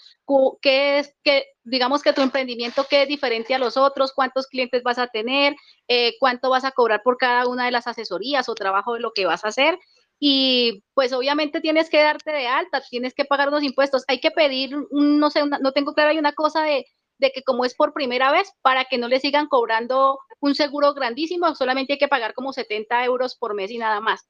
qué 0.62 1.00
es 1.00 1.16
que 1.24 1.46
digamos 1.64 2.02
que 2.02 2.14
tu 2.14 2.22
emprendimiento 2.22 2.86
qué 2.90 3.04
es 3.04 3.08
diferente 3.08 3.54
a 3.54 3.60
los 3.60 3.78
otros, 3.78 4.14
cuántos 4.14 4.48
clientes 4.48 4.84
vas 4.84 4.98
a 4.98 5.08
tener, 5.08 5.56
eh, 5.88 6.14
cuánto 6.20 6.50
vas 6.50 6.64
a 6.66 6.72
cobrar 6.72 7.02
por 7.04 7.18
cada 7.18 7.48
una 7.48 7.66
de 7.66 7.72
las 7.72 7.88
asesorías 7.88 8.50
o 8.50 8.56
trabajo 8.56 8.94
de 8.94 9.00
lo 9.00 9.12
que 9.14 9.26
vas 9.26 9.46
a 9.46 9.50
hacer. 9.50 9.78
Y 10.20 10.84
pues 10.94 11.14
obviamente 11.14 11.62
tienes 11.62 11.90
que 11.90 12.02
darte 12.02 12.32
de 12.32 12.48
alta, 12.48 12.82
tienes 12.90 13.14
que 13.14 13.26
pagar 13.26 13.48
unos 13.48 13.64
impuestos, 13.64 14.04
hay 14.08 14.20
que 14.20 14.32
pedir, 14.32 14.78
no 14.92 15.32
sé, 15.32 15.44
no 15.46 15.72
tengo 15.72 15.94
claro, 15.94 16.12
hay 16.12 16.20
una 16.20 16.34
cosa 16.34 16.62
de, 16.64 16.86
de 17.18 17.32
que 17.32 17.44
como 17.44 17.66
es 17.66 17.76
por 17.76 17.94
primera 17.94 18.32
vez, 18.32 18.52
para 18.62 18.86
que 18.86 18.98
no 18.98 19.08
le 19.08 19.20
sigan 19.20 19.48
cobrando 19.48 20.20
un 20.40 20.56
seguro 20.56 20.94
grandísimo, 20.94 21.56
solamente 21.56 21.94
hay 21.94 22.00
que 22.00 22.08
pagar 22.08 22.34
como 22.34 22.54
70 22.54 23.04
euros 23.06 23.36
por 23.36 23.56
mes 23.56 23.72
y 23.72 23.78
nada 23.78 24.00
más. 24.00 24.28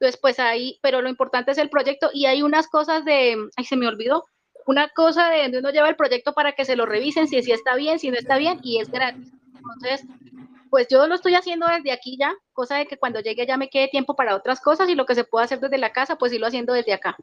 Entonces, 0.00 0.18
pues 0.20 0.38
ahí, 0.38 0.78
pero 0.80 1.02
lo 1.02 1.08
importante 1.08 1.50
es 1.50 1.58
el 1.58 1.70
proyecto 1.70 2.10
y 2.12 2.26
hay 2.26 2.42
unas 2.42 2.68
cosas 2.68 3.04
de, 3.04 3.36
ay, 3.56 3.64
se 3.64 3.76
me 3.76 3.88
olvidó, 3.88 4.24
una 4.68 4.90
cosa 4.90 5.30
de 5.30 5.44
donde 5.44 5.58
uno 5.60 5.70
lleva 5.70 5.88
el 5.88 5.96
proyecto 5.96 6.34
para 6.34 6.52
que 6.52 6.66
se 6.66 6.76
lo 6.76 6.84
revisen, 6.84 7.26
si, 7.26 7.42
si 7.42 7.52
está 7.52 7.74
bien, 7.74 7.98
si 7.98 8.10
no 8.10 8.18
está 8.18 8.36
bien, 8.36 8.60
y 8.62 8.80
es 8.80 8.90
gratis. 8.90 9.32
Entonces, 9.54 10.06
pues 10.68 10.86
yo 10.90 11.06
lo 11.06 11.14
estoy 11.14 11.36
haciendo 11.36 11.66
desde 11.66 11.90
aquí 11.90 12.18
ya, 12.20 12.34
cosa 12.52 12.76
de 12.76 12.86
que 12.86 12.98
cuando 12.98 13.20
llegue 13.20 13.46
ya 13.46 13.56
me 13.56 13.70
quede 13.70 13.88
tiempo 13.88 14.14
para 14.14 14.36
otras 14.36 14.60
cosas 14.60 14.90
y 14.90 14.94
lo 14.94 15.06
que 15.06 15.14
se 15.14 15.24
pueda 15.24 15.46
hacer 15.46 15.58
desde 15.58 15.78
la 15.78 15.90
casa, 15.90 16.16
pues 16.16 16.34
irlo 16.34 16.46
haciendo 16.46 16.74
desde 16.74 16.92
acá. 16.92 17.16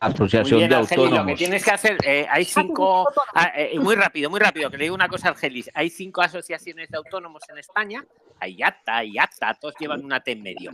Asociación 0.00 0.58
bien, 0.58 0.70
de 0.70 0.76
Argelis, 0.76 0.96
lo 0.96 1.04
que 1.04 1.16
Autónomos. 1.18 1.38
tienes 1.38 1.64
que 1.64 1.70
hacer, 1.70 1.98
eh, 2.04 2.26
hay 2.28 2.44
cinco, 2.44 3.08
ah, 3.32 3.52
eh, 3.54 3.78
muy 3.78 3.94
rápido, 3.94 4.28
muy 4.28 4.40
rápido, 4.40 4.68
que 4.68 4.76
le 4.76 4.84
digo 4.86 4.94
una 4.96 5.08
cosa 5.08 5.28
a 5.28 5.30
Argelis, 5.30 5.70
hay 5.72 5.88
cinco 5.88 6.20
asociaciones 6.20 6.88
de 6.90 6.96
autónomos 6.96 7.42
en 7.48 7.58
España, 7.58 8.04
hay 8.40 8.60
ATA, 8.60 8.96
hay 8.96 9.16
ATA, 9.18 9.54
todos 9.54 9.74
llevan 9.78 10.04
una 10.04 10.18
T 10.18 10.32
en 10.32 10.42
medio. 10.42 10.72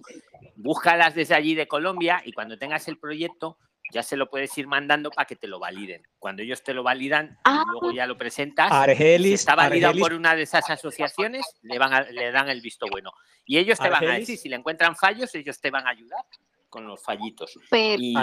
Búscalas 0.56 1.14
desde 1.14 1.34
allí 1.34 1.54
de 1.54 1.68
Colombia 1.68 2.22
y 2.24 2.32
cuando 2.32 2.56
tengas 2.56 2.88
el 2.88 2.96
proyecto 2.96 3.58
ya 3.92 4.02
se 4.02 4.16
lo 4.16 4.28
puedes 4.30 4.56
ir 4.56 4.66
mandando 4.66 5.10
para 5.10 5.26
que 5.26 5.36
te 5.36 5.46
lo 5.46 5.58
validen. 5.60 6.02
Cuando 6.18 6.42
ellos 6.42 6.62
te 6.64 6.72
lo 6.74 6.82
validan, 6.82 7.38
Ah. 7.44 7.62
luego 7.70 7.92
ya 7.92 8.06
lo 8.06 8.16
presentas. 8.16 8.68
si 8.70 8.74
Argelis, 8.74 9.34
está 9.40 9.54
validado 9.54 9.92
Argelis- 9.94 10.00
por 10.00 10.14
una 10.14 10.34
de 10.34 10.42
esas 10.42 10.68
asociaciones, 10.70 11.44
le, 11.62 11.78
van 11.78 11.92
a- 11.92 12.00
le 12.02 12.32
dan 12.32 12.48
el 12.48 12.60
visto 12.62 12.86
bueno. 12.90 13.12
Y 13.44 13.58
ellos 13.58 13.78
te 13.78 13.88
van 13.90 14.04
a 14.04 14.14
decir, 14.14 14.38
si 14.38 14.48
le 14.48 14.56
encuentran 14.56 14.96
fallos, 14.96 15.34
ellos 15.34 15.60
te 15.60 15.70
van 15.70 15.86
a 15.86 15.90
ayudar 15.90 16.24
con 16.70 16.86
los 16.86 17.02
fallitos. 17.02 17.58
Y, 17.70 18.14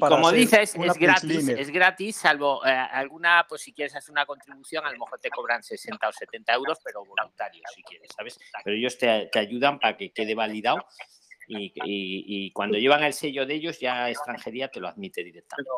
como 0.00 0.32
dices, 0.32 0.74
es 0.74 0.94
gratis, 0.94 1.48
es 1.48 1.70
gratis, 1.70 2.16
salvo 2.16 2.64
eh, 2.64 2.70
alguna, 2.70 3.44
pues 3.46 3.60
si 3.60 3.74
quieres 3.74 3.94
hacer 3.94 4.10
una 4.12 4.24
contribución, 4.24 4.86
a 4.86 4.90
lo 4.90 4.98
mejor 5.00 5.18
te 5.20 5.28
cobran 5.28 5.62
60 5.62 6.08
o 6.08 6.12
70 6.12 6.54
euros, 6.54 6.78
pero 6.82 7.04
voluntario 7.04 7.62
si 7.74 7.82
quieres, 7.82 8.08
¿sabes? 8.16 8.38
Pero 8.64 8.74
ellos 8.74 8.96
te, 8.96 9.28
te 9.30 9.38
ayudan 9.38 9.78
para 9.78 9.98
que 9.98 10.12
quede 10.12 10.34
validado 10.34 10.78
y, 11.50 11.72
y- 11.84 12.24
y 12.46 12.52
cuando 12.52 12.78
llevan 12.78 13.02
el 13.02 13.12
sello 13.12 13.44
de 13.44 13.54
ellos, 13.54 13.80
ya 13.80 14.08
extranjería 14.08 14.68
te 14.68 14.80
lo 14.80 14.88
admite 14.88 15.24
directamente. 15.24 15.70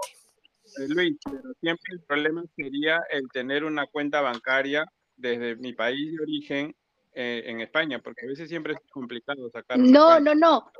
Eh, 0.79 0.89
Luis, 0.89 1.17
pero 1.25 1.53
siempre 1.61 1.93
el 1.95 2.01
problema 2.01 2.45
sería 2.57 3.01
el 3.11 3.29
tener 3.33 3.65
una 3.65 3.87
cuenta 3.87 4.21
bancaria 4.21 4.85
desde 5.17 5.57
mi 5.57 5.73
país 5.73 6.13
de 6.17 6.23
origen 6.23 6.77
eh, 7.15 7.43
en 7.47 7.61
España, 7.61 7.99
porque 8.01 8.25
a 8.25 8.29
veces 8.29 8.49
siempre 8.49 8.75
es 8.75 8.79
complicado 8.91 9.49
sacar 9.51 9.79
No, 9.79 10.21
no, 10.21 10.35
no. 10.35 10.71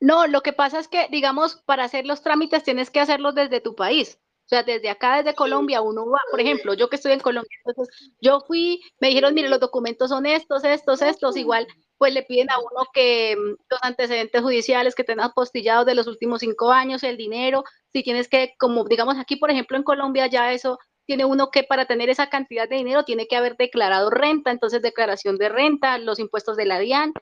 No, 0.00 0.26
lo 0.26 0.40
que 0.42 0.52
pasa 0.52 0.80
es 0.80 0.88
que, 0.88 1.06
digamos, 1.10 1.62
para 1.64 1.84
hacer 1.84 2.06
los 2.06 2.22
trámites 2.22 2.64
tienes 2.64 2.90
que 2.90 3.00
hacerlos 3.00 3.34
desde 3.34 3.60
tu 3.60 3.74
país. 3.74 4.18
O 4.44 4.48
sea, 4.48 4.64
desde 4.64 4.90
acá, 4.90 5.18
desde 5.18 5.34
Colombia, 5.36 5.80
uno 5.80 6.04
va, 6.10 6.18
por 6.30 6.40
ejemplo, 6.40 6.74
yo 6.74 6.90
que 6.90 6.96
estoy 6.96 7.12
en 7.12 7.20
Colombia, 7.20 7.56
entonces 7.64 8.12
yo 8.20 8.40
fui, 8.40 8.82
me 9.00 9.08
dijeron, 9.08 9.32
mire, 9.32 9.48
los 9.48 9.60
documentos 9.60 10.10
son 10.10 10.26
estos, 10.26 10.64
estos, 10.64 11.00
estos, 11.00 11.36
igual, 11.36 11.66
pues 12.02 12.14
le 12.14 12.24
piden 12.24 12.50
a 12.50 12.58
uno 12.58 12.88
que 12.92 13.36
mm, 13.36 13.62
los 13.70 13.78
antecedentes 13.80 14.42
judiciales 14.42 14.96
que 14.96 15.04
tengas 15.04 15.32
postillados 15.34 15.86
de 15.86 15.94
los 15.94 16.08
últimos 16.08 16.40
cinco 16.40 16.72
años, 16.72 17.04
el 17.04 17.16
dinero, 17.16 17.62
si 17.92 18.02
tienes 18.02 18.26
que, 18.26 18.54
como 18.58 18.82
digamos 18.86 19.20
aquí, 19.20 19.36
por 19.36 19.52
ejemplo, 19.52 19.76
en 19.76 19.84
Colombia 19.84 20.26
ya 20.26 20.52
eso 20.52 20.80
tiene 21.06 21.24
uno 21.24 21.52
que 21.52 21.62
para 21.62 21.86
tener 21.86 22.10
esa 22.10 22.28
cantidad 22.28 22.68
de 22.68 22.74
dinero 22.74 23.04
tiene 23.04 23.28
que 23.28 23.36
haber 23.36 23.56
declarado 23.56 24.10
renta, 24.10 24.50
entonces 24.50 24.82
declaración 24.82 25.38
de 25.38 25.48
renta, 25.48 25.96
los 25.98 26.18
impuestos 26.18 26.56
de 26.56 26.64
la 26.64 26.80
DIAN, 26.80 27.12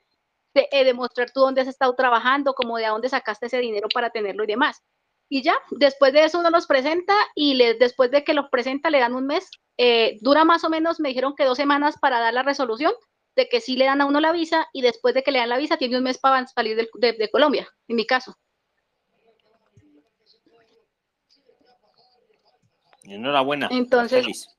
de, 0.54 0.66
eh, 0.72 0.84
demostrar 0.84 1.30
tú 1.30 1.40
dónde 1.40 1.60
has 1.60 1.68
estado 1.68 1.94
trabajando, 1.94 2.54
como 2.54 2.78
de 2.78 2.86
dónde 2.86 3.10
sacaste 3.10 3.48
ese 3.48 3.58
dinero 3.58 3.86
para 3.92 4.08
tenerlo 4.08 4.44
y 4.44 4.46
demás. 4.46 4.80
Y 5.28 5.42
ya, 5.42 5.56
después 5.72 6.14
de 6.14 6.24
eso 6.24 6.38
uno 6.38 6.48
los 6.48 6.66
presenta 6.66 7.14
y 7.34 7.52
le, 7.52 7.74
después 7.74 8.10
de 8.10 8.24
que 8.24 8.32
los 8.32 8.48
presenta 8.48 8.88
le 8.88 9.00
dan 9.00 9.14
un 9.14 9.26
mes. 9.26 9.50
Eh, 9.76 10.16
dura 10.22 10.46
más 10.46 10.64
o 10.64 10.70
menos, 10.70 11.00
me 11.00 11.10
dijeron 11.10 11.34
que 11.36 11.44
dos 11.44 11.58
semanas 11.58 11.96
para 12.00 12.18
dar 12.18 12.32
la 12.32 12.42
resolución 12.42 12.94
de 13.40 13.48
que 13.48 13.60
sí 13.60 13.76
le 13.76 13.86
dan 13.86 14.00
a 14.00 14.06
uno 14.06 14.20
la 14.20 14.32
visa 14.32 14.66
y 14.72 14.82
después 14.82 15.14
de 15.14 15.22
que 15.22 15.32
le 15.32 15.38
dan 15.38 15.48
la 15.48 15.58
visa 15.58 15.76
tiene 15.76 15.96
un 15.98 16.04
mes 16.04 16.18
para 16.18 16.46
salir 16.46 16.76
de, 16.76 17.12
de 17.12 17.30
Colombia, 17.30 17.68
en 17.88 17.96
mi 17.96 18.06
caso. 18.06 18.36
Enhorabuena. 23.04 23.68
Entonces- 23.70 24.18
Argelis. 24.18 24.56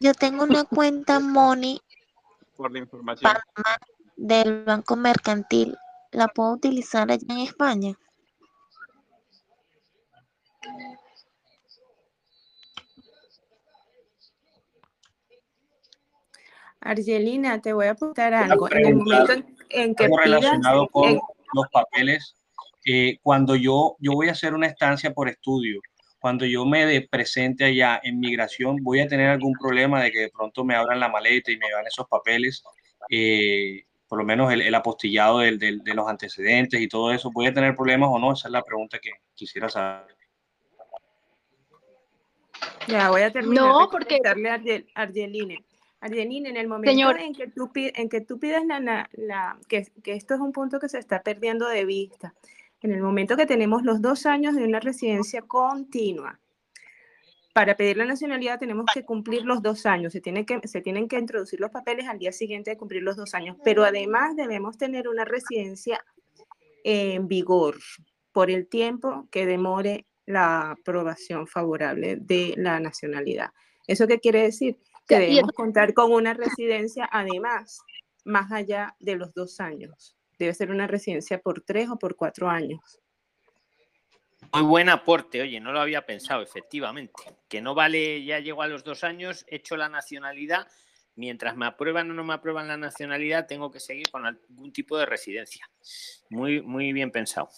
Yo 0.00 0.14
tengo 0.14 0.44
una 0.44 0.64
cuenta 0.64 1.20
Money 1.20 1.78
por 2.56 2.72
la 2.72 2.78
información. 2.78 3.30
Panamá 3.30 3.76
del 4.16 4.64
Banco 4.64 4.96
Mercantil. 4.96 5.76
¿La 6.12 6.26
puedo 6.28 6.52
utilizar 6.52 7.10
allá 7.10 7.26
en 7.28 7.38
España? 7.38 7.94
Argelina, 16.80 17.60
te 17.60 17.72
voy 17.72 17.86
a 17.86 17.90
apuntar 17.90 18.32
Una 18.32 18.44
algo. 18.52 18.70
En 18.70 18.76
el 18.78 18.82
pregunta, 18.84 19.18
momento 19.18 19.32
en, 19.32 19.56
en 19.88 19.94
que 19.94 20.04
algo 20.04 20.16
pidas, 20.16 20.40
relacionado 20.40 20.88
con 20.88 21.08
en- 21.10 21.20
los 21.54 21.66
papeles. 21.72 22.34
eh, 22.86 23.18
cuando 23.22 23.54
yo, 23.56 23.96
yo 23.98 24.12
voy 24.12 24.28
a 24.28 24.32
hacer 24.32 24.54
una 24.54 24.66
estancia 24.66 25.12
por 25.12 25.28
estudio, 25.28 25.80
cuando 26.18 26.46
yo 26.46 26.64
me 26.64 26.86
de- 26.86 27.02
presente 27.02 27.64
allá 27.64 28.00
en 28.02 28.18
migración, 28.18 28.76
voy 28.82 29.00
a 29.00 29.08
tener 29.08 29.28
algún 29.28 29.52
problema 29.52 30.02
de 30.02 30.10
que 30.10 30.18
de 30.20 30.30
pronto 30.30 30.64
me 30.64 30.74
abran 30.74 30.98
la 31.00 31.08
maleta 31.10 31.50
y 31.52 31.58
me 31.58 31.70
dan 31.70 31.86
esos 31.86 32.06
papeles, 32.08 32.62
eh, 33.10 33.84
por 34.08 34.18
lo 34.18 34.24
menos 34.24 34.50
el, 34.52 34.62
el 34.62 34.74
apostillado 34.74 35.40
del- 35.40 35.58
del- 35.58 35.80
de 35.84 35.94
los 35.94 36.08
antecedentes 36.08 36.80
y 36.80 36.88
todo 36.88 37.12
eso. 37.12 37.30
¿Voy 37.32 37.46
a 37.46 37.52
tener 37.54 37.74
problemas 37.76 38.08
o 38.10 38.18
no? 38.18 38.32
Esa 38.32 38.48
es 38.48 38.52
la 38.52 38.62
pregunta 38.62 38.98
que 38.98 39.10
quisiera 39.34 39.68
saber. 39.68 40.16
Ya 42.88 43.10
voy 43.10 43.22
a 43.22 43.30
terminar 43.30 43.64
No, 43.66 43.78
de 43.80 43.86
porque- 43.90 44.06
contestarle 44.18 44.48
a 44.50 44.54
Argel- 44.54 44.86
Argeline. 44.94 45.64
Argeline, 46.00 46.46
en 46.46 46.56
el 46.56 46.66
momento 46.68 46.90
Señor. 46.90 47.20
en 47.20 47.34
que 47.34 47.48
tú, 47.48 47.70
en 47.74 48.08
que 48.08 48.20
tú 48.22 48.38
pides 48.38 48.64
la, 48.66 48.80
la- 48.80 49.08
la- 49.12 49.58
que, 49.68 49.86
que 50.02 50.14
esto 50.14 50.34
es 50.34 50.40
un 50.40 50.52
punto 50.52 50.80
que 50.80 50.88
se 50.88 50.98
está 50.98 51.22
perdiendo 51.22 51.68
de 51.68 51.84
vista, 51.84 52.34
en 52.82 52.92
el 52.92 53.02
momento 53.02 53.36
que 53.36 53.44
tenemos 53.46 53.82
los 53.82 54.00
dos 54.00 54.24
años 54.26 54.54
de 54.56 54.64
una 54.64 54.80
residencia 54.80 55.42
continua, 55.42 56.40
para 57.52 57.76
pedir 57.76 57.96
la 57.96 58.04
nacionalidad 58.06 58.58
tenemos 58.60 58.86
que 58.94 59.04
cumplir 59.04 59.44
los 59.44 59.60
dos 59.60 59.84
años, 59.84 60.12
se, 60.12 60.20
tiene 60.20 60.46
que, 60.46 60.60
se 60.66 60.80
tienen 60.80 61.08
que 61.08 61.18
introducir 61.18 61.60
los 61.60 61.70
papeles 61.70 62.06
al 62.08 62.18
día 62.18 62.32
siguiente 62.32 62.70
de 62.70 62.76
cumplir 62.78 63.02
los 63.02 63.16
dos 63.16 63.34
años, 63.34 63.56
pero 63.64 63.84
además 63.84 64.36
debemos 64.36 64.78
tener 64.78 65.08
una 65.08 65.24
residencia 65.24 66.02
en 66.84 67.28
vigor 67.28 67.76
por 68.32 68.50
el 68.50 68.68
tiempo 68.68 69.26
que 69.30 69.44
demore 69.46 70.06
la 70.26 70.70
aprobación 70.70 71.46
favorable 71.48 72.16
de 72.16 72.54
la 72.56 72.78
nacionalidad. 72.78 73.50
¿Eso 73.86 74.06
qué 74.06 74.20
quiere 74.20 74.42
decir? 74.42 74.78
Que 75.10 75.16
Ya, 75.16 75.22
y 75.24 75.30
debemos 75.30 75.52
contar 75.52 75.92
con 75.92 76.12
una 76.12 76.34
residencia, 76.34 77.08
además, 77.10 77.82
más 78.24 78.52
allá 78.52 78.94
de 79.00 79.16
los 79.16 79.34
dos 79.34 79.58
años. 79.58 80.16
Debe 80.38 80.54
ser 80.54 80.70
una 80.70 80.86
residencia 80.86 81.40
por 81.40 81.62
tres 81.62 81.90
o 81.90 81.98
por 81.98 82.14
cuatro 82.14 82.48
años. 82.48 83.00
Muy 84.52 84.62
buen 84.62 84.88
aporte, 84.88 85.42
oye, 85.42 85.58
no 85.58 85.72
lo 85.72 85.80
había 85.80 86.06
pensado, 86.06 86.42
efectivamente. 86.42 87.24
Que 87.48 87.60
no 87.60 87.74
vale, 87.74 88.24
ya 88.24 88.38
llego 88.38 88.62
a 88.62 88.68
los 88.68 88.84
dos 88.84 89.02
años, 89.02 89.44
he 89.48 89.56
hecho 89.56 89.76
la 89.76 89.88
nacionalidad, 89.88 90.68
mientras 91.16 91.56
me 91.56 91.66
aprueban 91.66 92.08
o 92.12 92.14
no 92.14 92.22
me 92.22 92.34
aprueban 92.34 92.68
la 92.68 92.76
nacionalidad, 92.76 93.48
tengo 93.48 93.72
que 93.72 93.80
seguir 93.80 94.08
con 94.10 94.26
algún 94.26 94.72
tipo 94.72 94.96
de 94.96 95.06
residencia. 95.06 95.68
Muy, 96.28 96.62
muy 96.62 96.92
bien 96.92 97.10
pensado. 97.10 97.50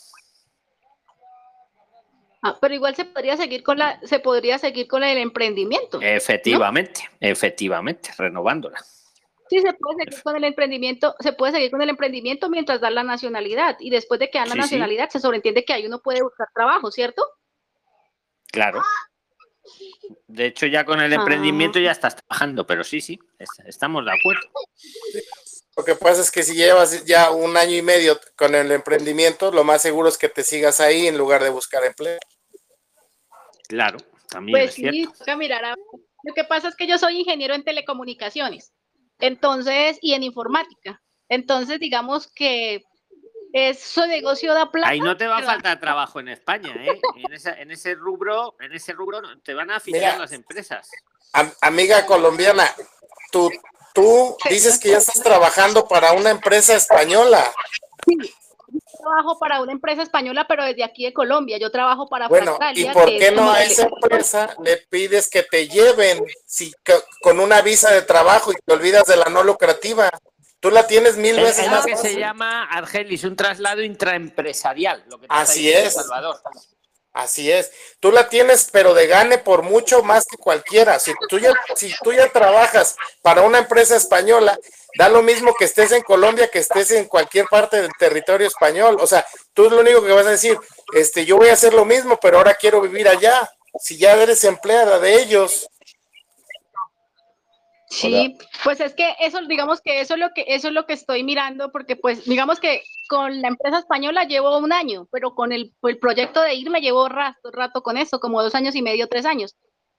Ah, 2.45 2.59
pero 2.61 2.75
igual 2.75 2.95
se 2.97 3.05
podría 3.05 3.37
seguir 3.37 3.63
con 3.63 3.79
la, 3.79 4.01
se 4.03 4.19
podría 4.19 4.59
seguir 4.59 4.89
con 4.89 5.05
el 5.05 5.17
emprendimiento. 5.19 6.01
Efectivamente, 6.03 7.09
efectivamente, 7.21 8.11
renovándola. 8.19 8.85
Sí, 9.49 9.61
se 9.61 9.73
puede 9.75 10.05
seguir 10.05 10.23
con 10.23 10.37
el 10.37 10.45
emprendimiento, 10.45 11.15
se 11.21 11.33
puede 11.35 11.53
seguir 11.53 11.71
con 11.71 11.83
el 11.83 11.91
emprendimiento 11.91 12.49
mientras 12.49 12.81
da 12.81 12.91
la 12.91 13.05
nacionalidad. 13.05 13.77
Y 13.81 13.91
después 13.91 14.19
de 14.19 14.29
que 14.31 14.39
dan 14.39 14.49
la 14.49 14.55
Sí, 14.55 14.59
sí. 14.61 14.65
nacionalidad, 14.65 15.09
se 15.11 15.21
sobreentiende 15.21 15.65
que 15.65 15.73
ahí 15.73 15.87
uno 15.87 16.01
puede 16.01 16.23
buscar 16.23 16.49
trabajo, 16.55 16.91
¿cierto? 16.91 17.23
Claro. 18.51 18.83
De 20.27 20.47
hecho, 20.47 20.67
ya 20.67 20.85
con 20.85 21.01
el 21.01 21.13
Ah. 21.13 21.17
emprendimiento 21.17 21.79
ya 21.79 21.93
estás 21.93 22.17
trabajando, 22.17 22.67
pero 22.67 22.83
sí, 22.83 23.01
sí, 23.01 23.19
es- 23.39 23.49
estamos 23.67 24.05
de 24.05 24.13
acuerdo. 24.13 24.43
Lo 25.77 25.85
que 25.85 25.95
pasa 25.95 26.21
es 26.23 26.31
que 26.31 26.43
si 26.43 26.55
llevas 26.55 27.05
ya 27.05 27.31
un 27.31 27.57
año 27.57 27.77
y 27.77 27.83
medio 27.83 28.19
con 28.37 28.55
el 28.55 28.73
emprendimiento, 28.73 29.53
lo 29.53 29.65
más 29.65 29.81
seguro 29.83 30.09
es 30.09 30.19
que 30.19 30.29
te 30.29 30.43
sigas 30.43 30.81
ahí 30.81 31.07
en 31.07 31.17
lugar 31.17 31.43
de 31.43 31.51
buscar 31.51 31.85
empleo. 31.85 32.19
Claro, 33.73 33.97
también 34.29 34.53
Pues 34.59 34.69
es 34.71 34.75
sí, 34.75 34.83
cierto. 34.91 35.19
toca 35.19 35.35
mirar 35.37 35.65
a- 35.65 35.75
Lo 36.25 36.35
que 36.35 36.45
pasa 36.45 36.69
es 36.69 36.77
que 36.77 36.87
yo 36.87 36.99
soy 36.99 37.19
ingeniero 37.21 37.55
en 37.55 37.65
telecomunicaciones, 37.65 38.73
entonces, 39.19 39.99
y 40.03 40.13
en 40.13 40.23
informática. 40.23 41.01
Entonces, 41.31 41.81
digamos 41.81 42.31
que 42.31 42.83
eso 43.55 44.07
negocio 44.07 44.53
da 44.53 44.71
plata. 44.71 44.89
Ahí 44.91 45.01
no 45.01 45.17
te 45.17 45.27
va 45.27 45.39
a 45.39 45.43
faltar 45.43 45.81
trabajo 45.81 46.21
en 46.21 46.29
España, 46.29 46.75
¿eh? 46.85 47.01
En, 47.17 47.33
esa- 47.33 47.55
en 47.59 47.71
ese 47.71 47.95
rubro, 47.95 48.55
en 48.61 48.73
ese 48.75 48.93
rubro 48.93 49.21
te 49.43 49.55
van 49.55 49.71
a 49.71 49.81
fichar 49.81 50.01
Mira. 50.01 50.19
las 50.19 50.33
empresas. 50.33 50.91
Am- 51.33 51.53
amiga 51.63 52.05
colombiana, 52.05 52.65
tú, 53.31 53.51
tú 53.95 54.37
dices 54.51 54.79
que 54.79 54.91
ya 54.91 54.99
estás 54.99 55.23
trabajando 55.23 55.89
para 55.89 56.13
una 56.13 56.29
empresa 56.31 56.75
española. 56.77 57.43
Trabajo 58.99 59.39
para 59.39 59.61
una 59.61 59.73
empresa 59.73 60.03
española, 60.03 60.47
pero 60.49 60.65
desde 60.65 60.85
aquí 60.85 61.05
de 61.05 61.13
Colombia. 61.13 61.59
Yo 61.59 61.71
trabajo 61.71 62.07
para 62.09 62.29
Bueno, 62.29 62.53
¿y 62.53 62.57
Fractalia, 62.57 62.93
por 62.93 63.07
qué 63.07 63.31
no 63.33 63.51
a 63.51 63.59
que- 63.59 63.65
esa 63.65 63.83
empresa 63.85 64.57
le 64.65 64.77
pides 64.89 65.29
que 65.31 65.43
te 65.43 65.69
lleven 65.69 66.25
si, 66.47 66.73
co- 66.85 67.03
con 67.23 67.41
una 67.41 67.61
visa 67.63 67.91
de 67.93 68.03
trabajo 68.03 68.53
y 68.53 68.57
te 68.65 68.73
olvidas 68.73 69.05
de 69.07 69.17
la 69.17 69.27
no 69.27 69.43
lucrativa? 69.43 70.11
Tú 70.61 70.71
la 70.71 70.87
tienes 70.87 71.17
mil 71.17 71.37
Es, 71.39 71.45
veces 71.45 71.59
es 71.65 71.71
lo 71.71 71.77
más 71.79 71.87
que 71.87 71.97
se 71.97 72.15
llama, 72.17 72.65
Argelis, 72.65 73.25
un 73.25 73.35
traslado 73.35 73.83
intraempresarial. 73.83 75.05
Lo 75.09 75.19
que 75.19 75.27
Así 75.29 75.69
es. 75.73 75.95
Salvador. 75.95 76.37
Así 77.13 77.53
es. 77.53 77.71
Tú 78.01 78.11
la 78.11 78.29
tienes, 78.29 78.69
pero 78.73 78.95
de 78.95 79.07
gane 79.07 79.37
por 79.37 79.63
mucho 79.63 80.03
más 80.03 80.25
que 80.25 80.39
cualquiera. 80.39 80.99
Si 80.99 81.13
tú 81.29 81.39
ya, 81.39 81.53
si 81.77 81.93
tú 82.03 82.13
ya 82.13 82.29
trabajas 82.31 82.97
para 83.21 83.43
una 83.43 83.59
empresa 83.59 83.97
española, 83.97 84.59
da 84.97 85.09
lo 85.11 85.23
mismo 85.23 85.55
que 85.55 85.67
estés 85.67 85.93
en 85.93 86.03
Colombia 86.03 86.49
que 86.49 86.61
estés 86.61 86.91
en 86.93 87.07
cualquier 87.07 87.47
parte 87.47 87.83
del 87.83 87.93
territorio 87.99 88.47
español. 88.47 88.97
O 89.01 89.07
sea, 89.07 89.27
tú 89.53 89.69
lo 89.69 89.81
único 89.81 90.03
que 90.03 90.13
vas 90.13 90.27
a 90.27 90.31
decir, 90.31 90.57
este, 90.95 91.27
yo 91.27 91.37
voy 91.37 91.49
a 91.49 91.55
hacer 91.55 91.75
lo 91.75 91.85
mismo, 91.85 92.19
pero 92.21 92.39
ahora 92.39 92.55
quiero 92.55 92.81
vivir 92.81 93.07
allá. 93.09 93.51
Si 93.79 93.99
ya 93.99 94.15
eres 94.15 94.45
empleada 94.45 94.99
de 94.99 95.21
ellos. 95.21 95.69
Sí, 97.93 98.39
pues 98.65 98.81
es 98.81 98.95
que 98.95 99.15
eso, 99.21 99.39
digamos 99.47 99.83
que 99.83 100.01
eso 100.01 100.15
es 100.15 100.21
lo 100.21 100.31
que 100.31 100.47
eso 100.49 100.69
es 100.69 100.75
lo 100.75 100.87
que 100.87 100.95
estoy 100.95 101.23
mirando, 101.25 101.71
porque 101.71 101.95
pues 101.95 102.25
digamos 102.25 102.59
que 102.59 102.83
con 103.07 103.43
la 103.43 103.49
empresa 103.49 103.81
española 103.81 104.25
llevo 104.25 104.57
un 104.57 104.73
año, 104.73 105.09
pero 105.13 105.35
con 105.35 105.53
el, 105.53 105.75
el 105.83 105.99
proyecto 105.99 106.41
de 106.41 106.55
irme 106.55 106.81
llevo 106.81 107.11
rato, 107.11 107.51
rato 107.51 107.83
con 107.83 107.99
eso, 107.99 108.19
como 108.19 108.43
dos 108.43 108.55
años 108.55 108.75
y 108.77 108.83
medio, 108.83 109.09
tres 109.09 109.27
años. 109.27 109.57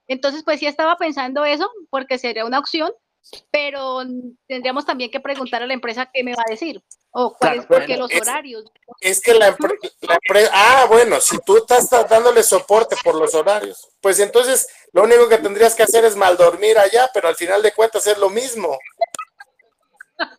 Entonces, 0.07 0.43
pues 0.43 0.59
sí 0.59 0.65
estaba 0.65 0.97
pensando 0.97 1.45
eso, 1.45 1.69
porque 1.91 2.17
sería 2.17 2.45
una 2.45 2.57
opción, 2.57 2.91
pero 3.51 4.01
tendríamos 4.47 4.87
también 4.87 5.11
que 5.11 5.19
preguntar 5.19 5.61
a 5.61 5.67
la 5.67 5.73
empresa 5.73 6.09
qué 6.11 6.23
me 6.23 6.33
va 6.33 6.43
a 6.47 6.49
decir, 6.49 6.81
o 7.13 7.35
cuál 7.37 7.59
es, 7.59 7.65
porque 7.65 7.95
los 7.97 8.11
es- 8.11 8.21
horarios. 8.21 8.63
Es 8.99 9.21
que 9.21 9.33
la, 9.33 9.55
empre- 9.55 9.77
la 10.01 10.15
empresa, 10.15 10.51
ah, 10.53 10.85
bueno, 10.89 11.19
si 11.21 11.37
tú 11.45 11.57
estás 11.57 11.89
dándole 12.09 12.43
soporte 12.43 12.95
por 13.03 13.15
los 13.15 13.33
horarios, 13.35 13.87
pues 14.01 14.19
entonces 14.19 14.67
lo 14.91 15.03
único 15.03 15.29
que 15.29 15.37
tendrías 15.37 15.75
que 15.75 15.83
hacer 15.83 16.03
es 16.05 16.15
mal 16.15 16.35
dormir 16.37 16.77
allá, 16.77 17.09
pero 17.13 17.27
al 17.27 17.35
final 17.35 17.61
de 17.61 17.71
cuentas 17.71 18.05
es 18.07 18.17
lo 18.17 18.29
mismo. 18.29 18.77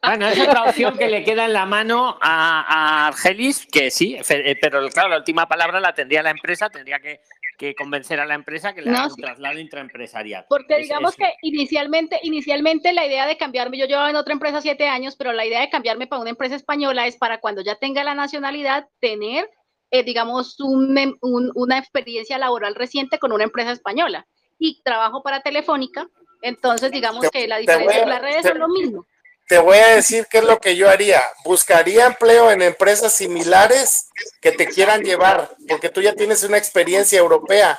Bueno, 0.03 0.29
es 0.29 0.39
otra 0.41 0.65
opción 0.65 0.97
que 0.97 1.09
le 1.09 1.25
queda 1.25 1.45
en 1.47 1.53
la 1.53 1.67
mano 1.67 2.17
a, 2.21 2.61
a 3.05 3.07
Argelis, 3.09 3.67
que 3.71 3.91
sí, 3.91 4.17
eh, 4.29 4.57
pero 4.61 4.89
claro, 4.89 5.09
la 5.11 5.19
última 5.19 5.47
palabra 5.49 5.81
la 5.81 5.93
tendría 5.95 6.23
la 6.23 6.31
empresa, 6.31 6.71
tendría 6.71 7.01
que, 7.01 7.21
que 7.57 7.75
convencer 7.75 8.21
a 8.21 8.27
la 8.27 8.35
empresa 8.35 8.75
que 8.75 8.83
le 8.83 8.91
No, 8.91 8.97
haga 8.99 9.07
un 9.09 9.15
sí. 9.15 9.23
traslado 9.23 9.59
intraempresarial. 9.59 10.47
Porque 10.49 10.77
Es- 10.77 10.83
digamos 10.89 11.13
es- 11.13 11.17
que 11.17 11.33
inicialmente, 11.43 12.19
inicialmente 12.23 12.93
la 12.93 13.07
idea 13.07 13.27
de 13.27 13.37
cambiarme, 13.37 13.79
yo 13.79 13.87
llevaba 13.87 14.11
en 14.11 14.17
otra 14.17 14.33
empresa 14.33 14.61
siete 14.61 14.89
años, 14.89 15.17
pero 15.17 15.33
la 15.33 15.47
idea 15.47 15.61
de 15.61 15.71
cambiarme 15.71 16.07
para 16.07 16.21
una 16.23 16.31
empresa 16.31 16.55
española 16.57 17.07
es 17.07 17.17
para 17.17 17.39
cuando 17.41 17.63
ya 17.63 17.77
tenga 17.77 18.03
la 18.05 18.15
nacionalidad, 18.15 18.87
tener, 19.01 19.49
eh, 19.91 20.03
digamos, 20.03 20.59
un 20.61 21.17
un- 21.21 21.53
una 21.55 21.79
experiencia 21.79 22.39
laboral 22.39 22.75
reciente 22.75 23.19
con 23.19 23.33
una 23.33 23.45
empresa 23.45 23.73
española. 23.73 24.27
Y 24.59 24.83
trabajo 24.83 25.23
para 25.23 25.41
Telefónica, 25.41 26.09
entonces 26.43 26.91
digamos 26.93 27.23
Te- 27.23 27.31
que 27.31 27.49
la 27.49 27.59
diferencia, 27.59 28.05
a- 28.05 28.07
las 28.07 28.21
redes 28.23 28.43
te- 28.43 28.49
son 28.49 28.59
lo 28.59 28.69
mismo. 28.69 29.07
Te 29.47 29.59
voy 29.59 29.77
a 29.79 29.89
decir 29.89 30.27
qué 30.31 30.39
es 30.39 30.45
lo 30.45 30.59
que 30.59 30.75
yo 30.77 30.89
haría. 30.89 31.23
Buscaría 31.45 32.07
empleo 32.07 32.51
en 32.51 32.63
empresas 32.63 33.13
similares 33.13 34.09
que 34.41 34.53
te 34.53 34.67
quieran 34.67 35.03
llevar, 35.03 35.51
porque 35.69 35.91
tú 35.91 36.01
ya 36.01 36.15
tienes 36.15 36.43
una 36.45 36.57
experiencia 36.57 37.19
europea. 37.19 37.79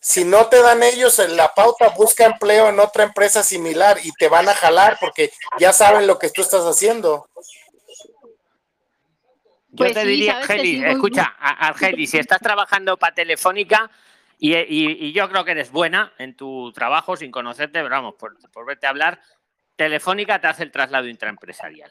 Si 0.00 0.24
no 0.24 0.46
te 0.48 0.60
dan 0.62 0.82
ellos 0.82 1.18
en 1.20 1.36
la 1.36 1.54
pauta, 1.54 1.88
busca 1.90 2.24
empleo 2.24 2.68
en 2.68 2.80
otra 2.80 3.04
empresa 3.04 3.42
similar 3.42 3.98
y 4.02 4.12
te 4.12 4.28
van 4.28 4.48
a 4.48 4.54
jalar 4.54 4.98
porque 5.00 5.32
ya 5.58 5.72
saben 5.72 6.06
lo 6.06 6.18
que 6.18 6.30
tú 6.30 6.42
estás 6.42 6.64
haciendo. 6.64 7.28
Yo 9.68 9.84
Pues 9.84 9.94
te 9.94 10.02
sí, 10.02 10.06
diría, 10.08 10.40
muy- 10.46 10.84
escucha, 10.86 11.34
a- 11.38 11.68
Argelis, 11.68 12.10
si 12.10 12.18
estás 12.18 12.38
trabajando 12.40 12.96
para 12.96 13.14
Telefónica 13.14 13.90
y, 14.38 14.54
y- 14.56 15.06
y 15.08 15.12
yo 15.12 15.28
creo 15.28 15.44
que 15.44 15.50
eres 15.52 15.70
buena 15.70 16.12
en 16.18 16.36
tu 16.36 16.72
trabajo 16.72 17.16
sin 17.16 17.30
conocerte, 17.30 17.80
pero 17.82 17.90
vamos, 17.90 18.14
por, 18.14 18.38
por 18.50 18.64
verte 18.64 18.86
hablar, 18.86 19.20
Telefónica 19.76 20.40
te 20.40 20.46
hace 20.46 20.62
el 20.62 20.70
traslado 20.72 21.06
intraempresarial. 21.06 21.90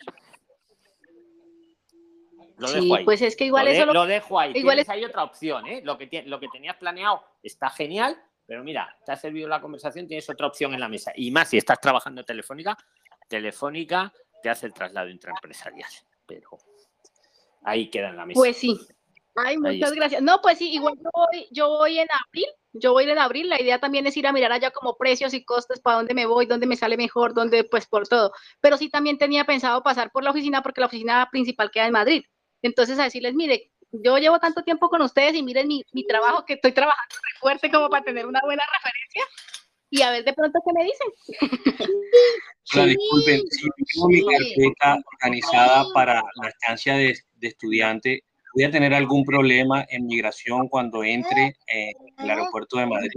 Lo 2.58 2.68
Sí, 2.70 2.76
dejo 2.82 2.96
ahí. 2.96 3.06
pues 3.06 3.22
es 3.22 3.36
que 3.36 3.46
igual 3.46 3.66
lo, 3.66 3.72
de- 3.72 3.78
eso 3.78 3.86
lo- 3.86 3.94
lo 3.94 4.06
dejo 4.06 4.40
ahí. 4.40 4.54
igual 4.56 4.80
es- 4.80 4.90
ahí 4.90 5.04
otra 5.04 5.24
opción, 5.24 5.68
¿eh? 5.68 5.82
Lo 5.84 5.98
que, 5.98 6.24
lo 6.26 6.40
que 6.40 6.48
tenías 6.48 6.78
planeado 6.78 7.22
está 7.44 7.70
genial, 7.70 8.18
pero 8.46 8.64
mira, 8.64 8.98
te 9.06 9.12
ha 9.12 9.16
servido 9.18 9.50
la 9.50 9.60
conversación, 9.60 10.08
tienes 10.08 10.30
otra 10.30 10.48
opción 10.48 10.74
en 10.74 10.80
la 10.80 10.88
mesa. 10.88 11.12
Y 11.16 11.32
más 11.32 11.50
si 11.50 11.58
estás 11.58 11.80
trabajando 11.82 12.24
Telefónica, 12.24 12.78
Telefónica 13.28 14.12
te 14.42 14.50
hace 14.50 14.68
el 14.68 14.74
traslado 14.74 15.10
intraempresarial. 15.10 15.90
Pero 16.26 16.50
ahí 17.64 17.90
queda 17.90 18.10
en 18.10 18.18
la 18.18 18.26
mesa. 18.26 18.38
Pues 18.40 18.56
sí. 18.58 18.80
Ay, 19.36 19.58
muchas 19.58 19.92
gracias. 19.92 20.22
No, 20.22 20.40
pues 20.42 20.58
sí, 20.58 20.72
igual 20.74 20.96
yo 20.98 21.10
voy, 21.14 21.48
yo 21.52 21.68
voy 21.70 22.00
en 22.00 22.08
abril, 22.26 22.46
yo 22.80 22.92
voy 22.94 23.10
en 23.10 23.18
abril, 23.18 23.50
la 23.50 23.62
idea 23.62 23.80
también 23.80 24.06
es 24.08 24.18
ir 24.18 24.28
a 24.28 24.34
mirar 24.34 24.52
allá 24.52 24.72
como 24.72 24.98
precios 24.98 25.34
y 25.34 25.44
costes, 25.44 25.80
para 25.80 25.98
dónde 25.98 26.14
me 26.14 26.26
voy, 26.26 26.46
dónde 26.46 26.68
me 26.68 26.76
sale 26.76 26.98
mejor, 26.98 27.34
dónde, 27.34 27.64
pues 27.64 27.88
por 27.88 28.08
todo. 28.08 28.32
Pero 28.62 28.78
sí 28.78 28.90
también 28.90 29.18
tenía 29.18 29.46
pensado 29.46 29.84
pasar 29.84 30.12
por 30.12 30.24
la 30.24 30.32
oficina, 30.32 30.62
porque 30.62 30.82
la 30.82 30.88
oficina 30.88 31.28
principal 31.32 31.72
queda 31.72 31.88
en 31.88 31.94
Madrid. 31.94 32.24
Entonces 32.62 33.00
a 33.00 33.04
decirles, 33.04 33.34
mire, 33.34 33.72
yo 33.92 34.18
llevo 34.18 34.40
tanto 34.40 34.64
tiempo 34.64 34.90
con 34.90 35.02
ustedes 35.02 35.36
y 35.36 35.44
miren 35.44 35.68
mi, 35.68 35.84
mi 35.94 36.06
trabajo, 36.06 36.46
que 36.46 36.54
estoy 36.54 36.74
trabajando 36.74 37.16
muy 37.16 37.40
fuerte 37.40 37.72
como 37.72 37.90
para 37.90 38.04
tener 38.04 38.26
una 38.26 38.42
buena 38.44 38.64
referencia 38.74 39.24
y 39.90 40.02
a 40.02 40.12
ver 40.12 40.24
de 40.26 40.34
pronto 40.34 40.60
qué 40.66 40.74
me 40.74 40.84
dicen. 40.84 41.88
Hola, 42.74 42.86
disculpen, 42.88 43.38
yo 43.38 43.70
tengo 43.94 44.08
mi 44.10 44.26
carpeta 44.26 44.98
organizada 45.14 45.86
para 45.94 46.24
la 46.42 46.50
estancia 46.50 46.96
de, 46.96 47.16
de 47.36 47.48
estudiante, 47.48 48.24
¿voy 48.56 48.64
a 48.64 48.72
tener 48.72 48.94
algún 48.94 49.24
problema 49.24 49.86
en 49.90 50.08
migración 50.08 50.68
cuando 50.70 51.04
entre 51.04 51.56
en 51.68 51.94
el 52.18 52.30
aeropuerto 52.32 52.78
de 52.80 52.86
Madrid? 52.88 53.12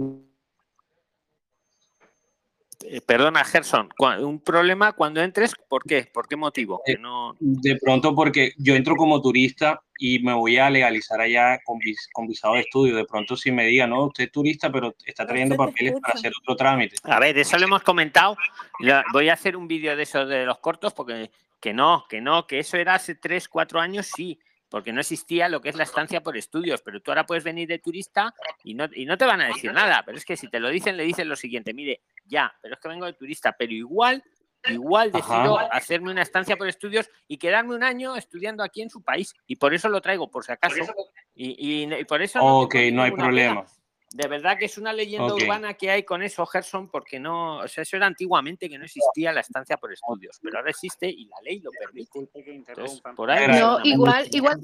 Eh, 2.81 3.01
perdona, 3.01 3.43
Gerson, 3.43 3.89
un 4.21 4.39
problema 4.39 4.93
cuando 4.93 5.21
entres, 5.21 5.53
¿por 5.67 5.83
qué? 5.83 6.09
¿Por 6.13 6.29
qué 6.29 6.37
motivo? 6.37 6.81
Que 6.85 6.97
no... 6.97 7.35
De 7.39 7.75
pronto 7.75 8.15
porque 8.15 8.53
yo 8.57 8.73
entro 8.73 8.95
como 8.95 9.21
turista 9.21 9.81
y 9.97 10.19
me 10.19 10.33
voy 10.33 10.57
a 10.57 10.69
legalizar 10.69 11.19
allá 11.19 11.59
con, 11.65 11.77
vis- 11.79 12.07
con 12.13 12.25
visado 12.25 12.53
de 12.53 12.61
estudio. 12.61 12.95
De 12.95 13.03
pronto 13.03 13.35
si 13.35 13.51
me 13.51 13.65
digan, 13.65 13.89
no, 13.89 14.05
usted 14.05 14.23
es 14.25 14.31
turista, 14.31 14.71
pero 14.71 14.95
está 15.05 15.27
trayendo 15.27 15.57
papeles 15.57 15.99
para 15.99 16.13
hacer 16.13 16.31
otro 16.41 16.55
trámite. 16.55 16.95
A 17.03 17.19
ver, 17.19 17.37
eso 17.37 17.57
lo 17.57 17.65
hemos 17.65 17.83
comentado. 17.83 18.37
Voy 19.11 19.27
a 19.27 19.33
hacer 19.33 19.57
un 19.57 19.67
vídeo 19.67 19.97
de 19.97 20.03
eso 20.03 20.25
de 20.25 20.45
los 20.45 20.59
cortos 20.59 20.93
porque 20.93 21.31
que 21.59 21.73
no, 21.73 22.05
que 22.09 22.21
no, 22.21 22.47
que 22.47 22.59
eso 22.59 22.77
era 22.77 22.95
hace 22.95 23.15
3, 23.15 23.49
4 23.49 23.81
años, 23.81 24.07
sí, 24.15 24.39
porque 24.69 24.93
no 24.93 25.01
existía 25.01 25.49
lo 25.49 25.61
que 25.61 25.69
es 25.69 25.75
la 25.75 25.83
estancia 25.83 26.21
por 26.21 26.37
estudios, 26.37 26.81
pero 26.81 27.01
tú 27.01 27.11
ahora 27.11 27.25
puedes 27.25 27.43
venir 27.43 27.67
de 27.67 27.79
turista 27.79 28.33
y 28.63 28.75
no, 28.75 28.87
y 28.93 29.05
no 29.05 29.17
te 29.17 29.25
van 29.25 29.41
a 29.41 29.47
decir 29.47 29.73
nada, 29.73 30.03
pero 30.05 30.17
es 30.17 30.25
que 30.25 30.37
si 30.37 30.47
te 30.47 30.59
lo 30.59 30.69
dicen, 30.69 30.95
le 30.95 31.03
dicen 31.03 31.27
lo 31.27 31.35
siguiente, 31.35 31.73
mire, 31.73 32.01
ya, 32.25 32.53
pero 32.61 32.75
es 32.75 32.79
que 32.79 32.87
vengo 32.87 33.05
de 33.05 33.13
turista, 33.13 33.55
pero 33.57 33.73
igual, 33.73 34.23
igual 34.65 35.11
decido 35.11 35.57
Ajá. 35.57 35.69
hacerme 35.71 36.11
una 36.11 36.21
estancia 36.21 36.55
por 36.55 36.67
estudios 36.67 37.09
y 37.27 37.37
quedarme 37.37 37.75
un 37.75 37.83
año 37.83 38.15
estudiando 38.15 38.63
aquí 38.63 38.81
en 38.81 38.89
su 38.89 39.01
país, 39.01 39.33
y 39.47 39.55
por 39.55 39.73
eso 39.73 39.89
lo 39.89 40.01
traigo, 40.01 40.29
por 40.29 40.45
si 40.45 40.51
acaso, 40.51 40.83
y, 41.33 41.83
y- 41.85 41.93
y 41.93 42.05
por 42.05 42.21
eso... 42.21 42.39
no 42.39 42.59
Ok, 42.61 42.73
tengo 42.73 42.97
no 42.97 43.03
hay 43.03 43.11
pega. 43.11 43.65
De 44.11 44.27
verdad 44.27 44.57
que 44.57 44.65
es 44.65 44.77
una 44.79 44.91
leyenda 44.91 45.31
urbana 45.33 45.75
que 45.75 45.91
hay 45.91 46.01
con 46.03 46.23
eso, 46.23 46.43
Gerson, 46.43 46.89
porque 46.89 47.19
no, 47.19 47.59
o 47.59 47.67
sea, 47.67 47.83
eso 47.83 47.95
era 47.95 48.07
antiguamente 48.07 48.67
que 48.67 48.79
no 48.79 48.85
existía 48.85 49.31
la 49.31 49.41
estancia 49.41 49.77
por 49.77 49.93
estudios, 49.93 50.39
pero 50.41 50.57
ahora 50.57 50.71
existe 50.71 51.07
y 51.07 51.25
la 51.25 51.37
ley 51.43 51.59
lo 51.59 51.69
permite. 51.69 52.27
Entonces, 52.33 53.01
por 53.15 53.29
ahí 53.29 53.47
No, 53.59 53.79
igual, 53.83 54.27
igual, 54.31 54.59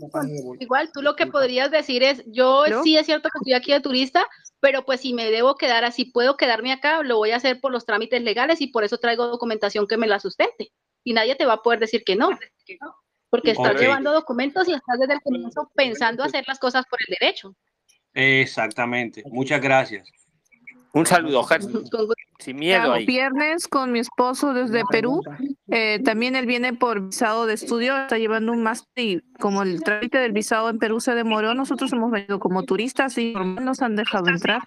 igual 0.59 0.89
tú 0.91 1.03
lo 1.03 1.15
que 1.15 1.27
podrías 1.27 1.69
decir 1.69 2.01
es, 2.01 2.23
yo 2.25 2.65
¿No? 2.67 2.81
sí 2.81 2.97
es 2.97 3.05
cierto 3.05 3.29
que 3.29 3.37
estoy 3.37 3.53
aquí 3.53 3.71
de 3.71 3.81
turista, 3.81 4.27
pero 4.59 4.83
pues 4.83 5.01
si 5.01 5.13
me 5.13 5.29
debo 5.29 5.55
quedar 5.55 5.85
así, 5.85 6.05
puedo 6.05 6.37
quedarme 6.37 6.71
acá, 6.71 7.03
lo 7.03 7.17
voy 7.17 7.29
a 7.29 7.35
hacer 7.35 7.61
por 7.61 7.71
los 7.71 7.85
trámites 7.85 8.23
legales 8.23 8.61
y 8.61 8.67
por 8.67 8.83
eso 8.83 8.97
traigo 8.97 9.27
documentación 9.27 9.85
que 9.85 9.97
me 9.97 10.07
la 10.07 10.19
sustente. 10.19 10.71
Y 11.03 11.13
nadie 11.13 11.35
te 11.35 11.45
va 11.45 11.53
a 11.53 11.61
poder 11.61 11.79
decir 11.79 12.03
que 12.03 12.15
no, 12.15 12.29
porque 13.29 13.51
estás 13.51 13.79
llevando 13.79 14.11
documentos 14.11 14.67
y 14.67 14.73
estás 14.73 14.97
desde 14.99 15.13
el 15.13 15.21
comienzo 15.21 15.69
pensando 15.75 16.23
hacer 16.23 16.45
las 16.47 16.57
cosas 16.57 16.83
por 16.89 16.97
el 17.07 17.15
derecho. 17.19 17.55
Exactamente. 18.15 19.23
Muchas 19.29 19.61
gracias. 19.61 20.09
Un 20.93 21.05
saludo, 21.05 21.43
Gerson. 21.43 21.83
Sin 22.39 22.55
miedo 22.55 22.93
ahí. 22.93 23.05
viernes 23.05 23.67
con 23.67 23.91
mi 23.91 23.99
esposo 23.99 24.53
desde 24.53 24.83
Perú. 24.89 25.21
Eh, 25.67 25.99
también 26.05 26.37
él 26.37 26.45
viene 26.45 26.73
por 26.73 27.07
visado 27.07 27.45
de 27.45 27.53
estudio, 27.53 27.97
está 27.97 28.17
llevando 28.17 28.53
un 28.53 28.63
máster 28.63 29.03
y 29.03 29.21
como 29.39 29.63
el 29.63 29.83
trámite 29.83 30.19
del 30.19 30.31
visado 30.31 30.69
en 30.69 30.79
Perú 30.79 31.01
se 31.01 31.13
demoró, 31.13 31.53
nosotros 31.53 31.91
hemos 31.91 32.11
venido 32.11 32.39
como 32.39 32.63
turistas 32.63 33.17
y 33.17 33.33
nos 33.33 33.81
han 33.81 33.97
dejado 33.97 34.29
entrar. 34.29 34.61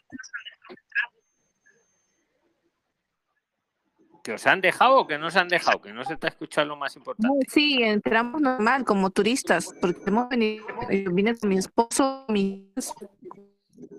¿Que 4.29 4.35
os 4.35 4.47
han 4.47 4.61
dejado 4.61 4.97
o 5.01 5.07
que 5.07 5.17
no 5.17 5.29
os 5.29 5.37
han 5.37 5.49
dejado? 5.49 5.81
Que 5.81 5.91
no 5.91 6.05
se 6.05 6.15
te 6.19 6.27
ha 6.27 6.29
escuchado 6.29 6.67
lo 6.69 6.77
más 6.77 6.95
importante. 6.97 7.47
Sí, 7.49 7.83
entramos 7.83 8.43
normal 8.43 8.85
como 8.85 9.09
turistas, 9.09 9.73
porque 9.81 10.03
hemos 10.07 10.29
venido, 10.29 10.67
yo 10.91 11.11
vine 11.13 11.35
con 11.35 11.49
mi 11.49 11.57
esposo, 11.57 12.27
mis 12.29 12.61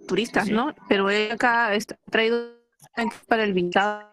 turistas, 0.08 0.46
Sí. 0.46 0.54
¿no? 0.54 0.76
Pero 0.88 1.10
él 1.10 1.32
acá 1.32 1.74
está 1.74 1.98
traído 2.12 2.58
para 3.28 3.44
el 3.44 3.54
visado. 3.54 4.12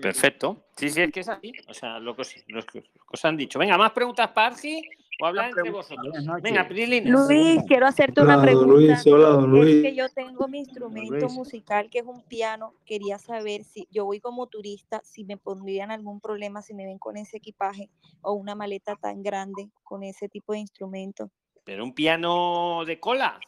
Perfecto. 0.00 0.66
Sí, 0.76 0.88
sí, 0.90 1.00
es 1.02 1.10
que 1.10 1.18
es 1.18 1.28
así. 1.28 1.50
O 1.66 1.74
sea, 1.74 1.98
lo 1.98 2.14
que, 2.14 2.22
os- 2.22 2.44
lo 2.46 2.62
que 2.62 2.84
os 3.10 3.24
han 3.24 3.36
dicho. 3.36 3.58
Venga, 3.58 3.76
más 3.76 3.90
preguntas 3.90 4.28
para 4.30 4.54
Argi 4.54 4.80
o 5.20 5.26
hablar 5.26 5.50
entre 5.50 5.70
vosotros. 5.70 6.14
Venga, 6.42 6.66
Prilines. 6.68 7.10
Luis, 7.10 7.62
quiero 7.66 7.86
hacerte 7.86 8.20
una 8.20 8.34
Hola, 8.34 8.42
pregunta. 8.42 8.72
Luis, 8.72 9.06
hola, 9.06 9.28
don 9.30 9.56
Es 9.68 9.82
que 9.82 9.94
yo 9.94 10.08
tengo 10.10 10.46
mi 10.48 10.58
instrumento 10.60 11.14
Luis. 11.26 11.32
musical, 11.34 11.90
que 11.90 11.98
es 12.00 12.06
un 12.06 12.22
piano. 12.22 12.74
Quería 12.84 13.18
saber 13.18 13.64
si 13.64 13.88
yo 13.90 14.04
voy 14.04 14.20
como 14.20 14.46
turista, 14.46 15.00
si 15.04 15.24
me 15.24 15.36
pondrían 15.36 15.90
algún 15.90 16.20
problema 16.20 16.62
si 16.62 16.72
me 16.74 16.86
ven 16.86 16.98
con 16.98 17.16
ese 17.16 17.38
equipaje 17.38 17.90
o 18.22 18.32
una 18.34 18.54
maleta 18.54 18.94
tan 18.96 19.22
grande 19.22 19.70
con 19.82 20.02
ese 20.04 20.28
tipo 20.28 20.52
de 20.52 20.60
instrumento. 20.60 21.30
Pero 21.64 21.82
un 21.84 21.94
piano 21.94 22.84
de 22.86 23.00
cola. 23.00 23.40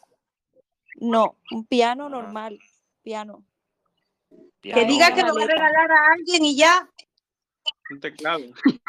No, 0.97 1.37
un 1.53 1.65
piano 1.67 2.07
Ah. 2.07 2.11
normal, 2.11 2.59
piano. 3.03 3.45
Que 4.61 4.73
piano- 4.75 4.89
diga 4.89 5.15
que 5.15 5.23
lo 5.23 5.35
va 5.35 5.45
a 5.45 5.47
regalar 5.47 5.91
a 5.91 6.13
alguien 6.19 6.45
y 6.45 6.57
ya. 6.57 6.89
Un 7.91 8.01
teclado. 8.01 8.41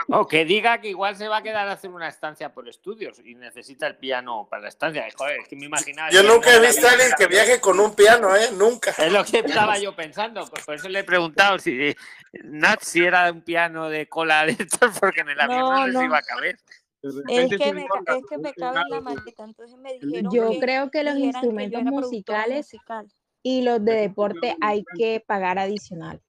O 0.09 0.27
que 0.27 0.45
diga 0.45 0.79
que 0.79 0.89
igual 0.89 1.15
se 1.15 1.27
va 1.27 1.37
a 1.37 1.41
quedar 1.43 1.67
a 1.67 1.71
hacer 1.73 1.89
una 1.89 2.07
estancia 2.07 2.53
por 2.53 2.69
estudios 2.69 3.19
y 3.25 3.33
necesita 3.35 3.87
el 3.87 3.95
piano 3.97 4.47
para 4.49 4.63
la 4.63 4.69
estancia. 4.69 5.05
Joder, 5.17 5.39
es 5.41 5.47
que 5.47 5.55
me 5.55 5.65
imaginaba. 5.65 6.09
Yo 6.11 6.21
nunca 6.23 6.55
he 6.55 6.59
visto 6.59 6.87
a 6.87 6.91
alguien 6.91 7.09
que 7.17 7.27
viaje 7.27 7.59
con 7.59 7.79
un 7.79 7.95
piano, 7.95 8.35
¿eh? 8.35 8.49
Nunca. 8.55 8.91
Es 8.91 9.11
lo 9.11 9.23
que 9.25 9.39
estaba 9.39 9.79
yo 9.79 9.95
pensando, 9.95 10.45
pues 10.47 10.63
por 10.65 10.75
eso 10.75 10.87
le 10.89 10.99
he 10.99 11.03
preguntado 11.03 11.57
si 11.59 11.95
Nat 12.43 12.81
si 12.81 13.03
era 13.03 13.31
un 13.31 13.41
piano 13.41 13.89
de 13.89 14.07
cola 14.07 14.45
de 14.45 14.51
estos, 14.59 14.99
porque 14.99 15.21
en 15.21 15.29
el 15.29 15.39
avión 15.41 15.59
no, 15.61 15.71
No, 15.77 15.85
les 15.87 15.93
no. 15.95 16.03
iba 16.05 16.17
a 16.17 16.21
caber. 16.21 16.57
Es 17.03 17.15
que, 17.57 17.73
me, 17.73 17.81
es 17.81 18.23
que 18.29 18.37
me 18.37 18.53
cabe 18.53 18.81
en 18.81 18.89
la 18.89 19.01
maleta, 19.01 19.43
entonces 19.43 19.75
me 19.79 19.93
dijeron 19.93 20.31
Yo 20.31 20.51
que 20.51 20.59
creo 20.59 20.91
que 20.91 21.03
los 21.03 21.15
que 21.15 21.19
instrumentos 21.21 21.81
productora 21.81 22.01
musicales 22.07 22.57
musical. 22.71 23.07
y 23.41 23.63
los 23.63 23.83
de 23.83 23.93
deporte 23.93 24.55
hay 24.61 24.83
que 24.95 25.23
pagar 25.25 25.57
adicional. 25.57 26.21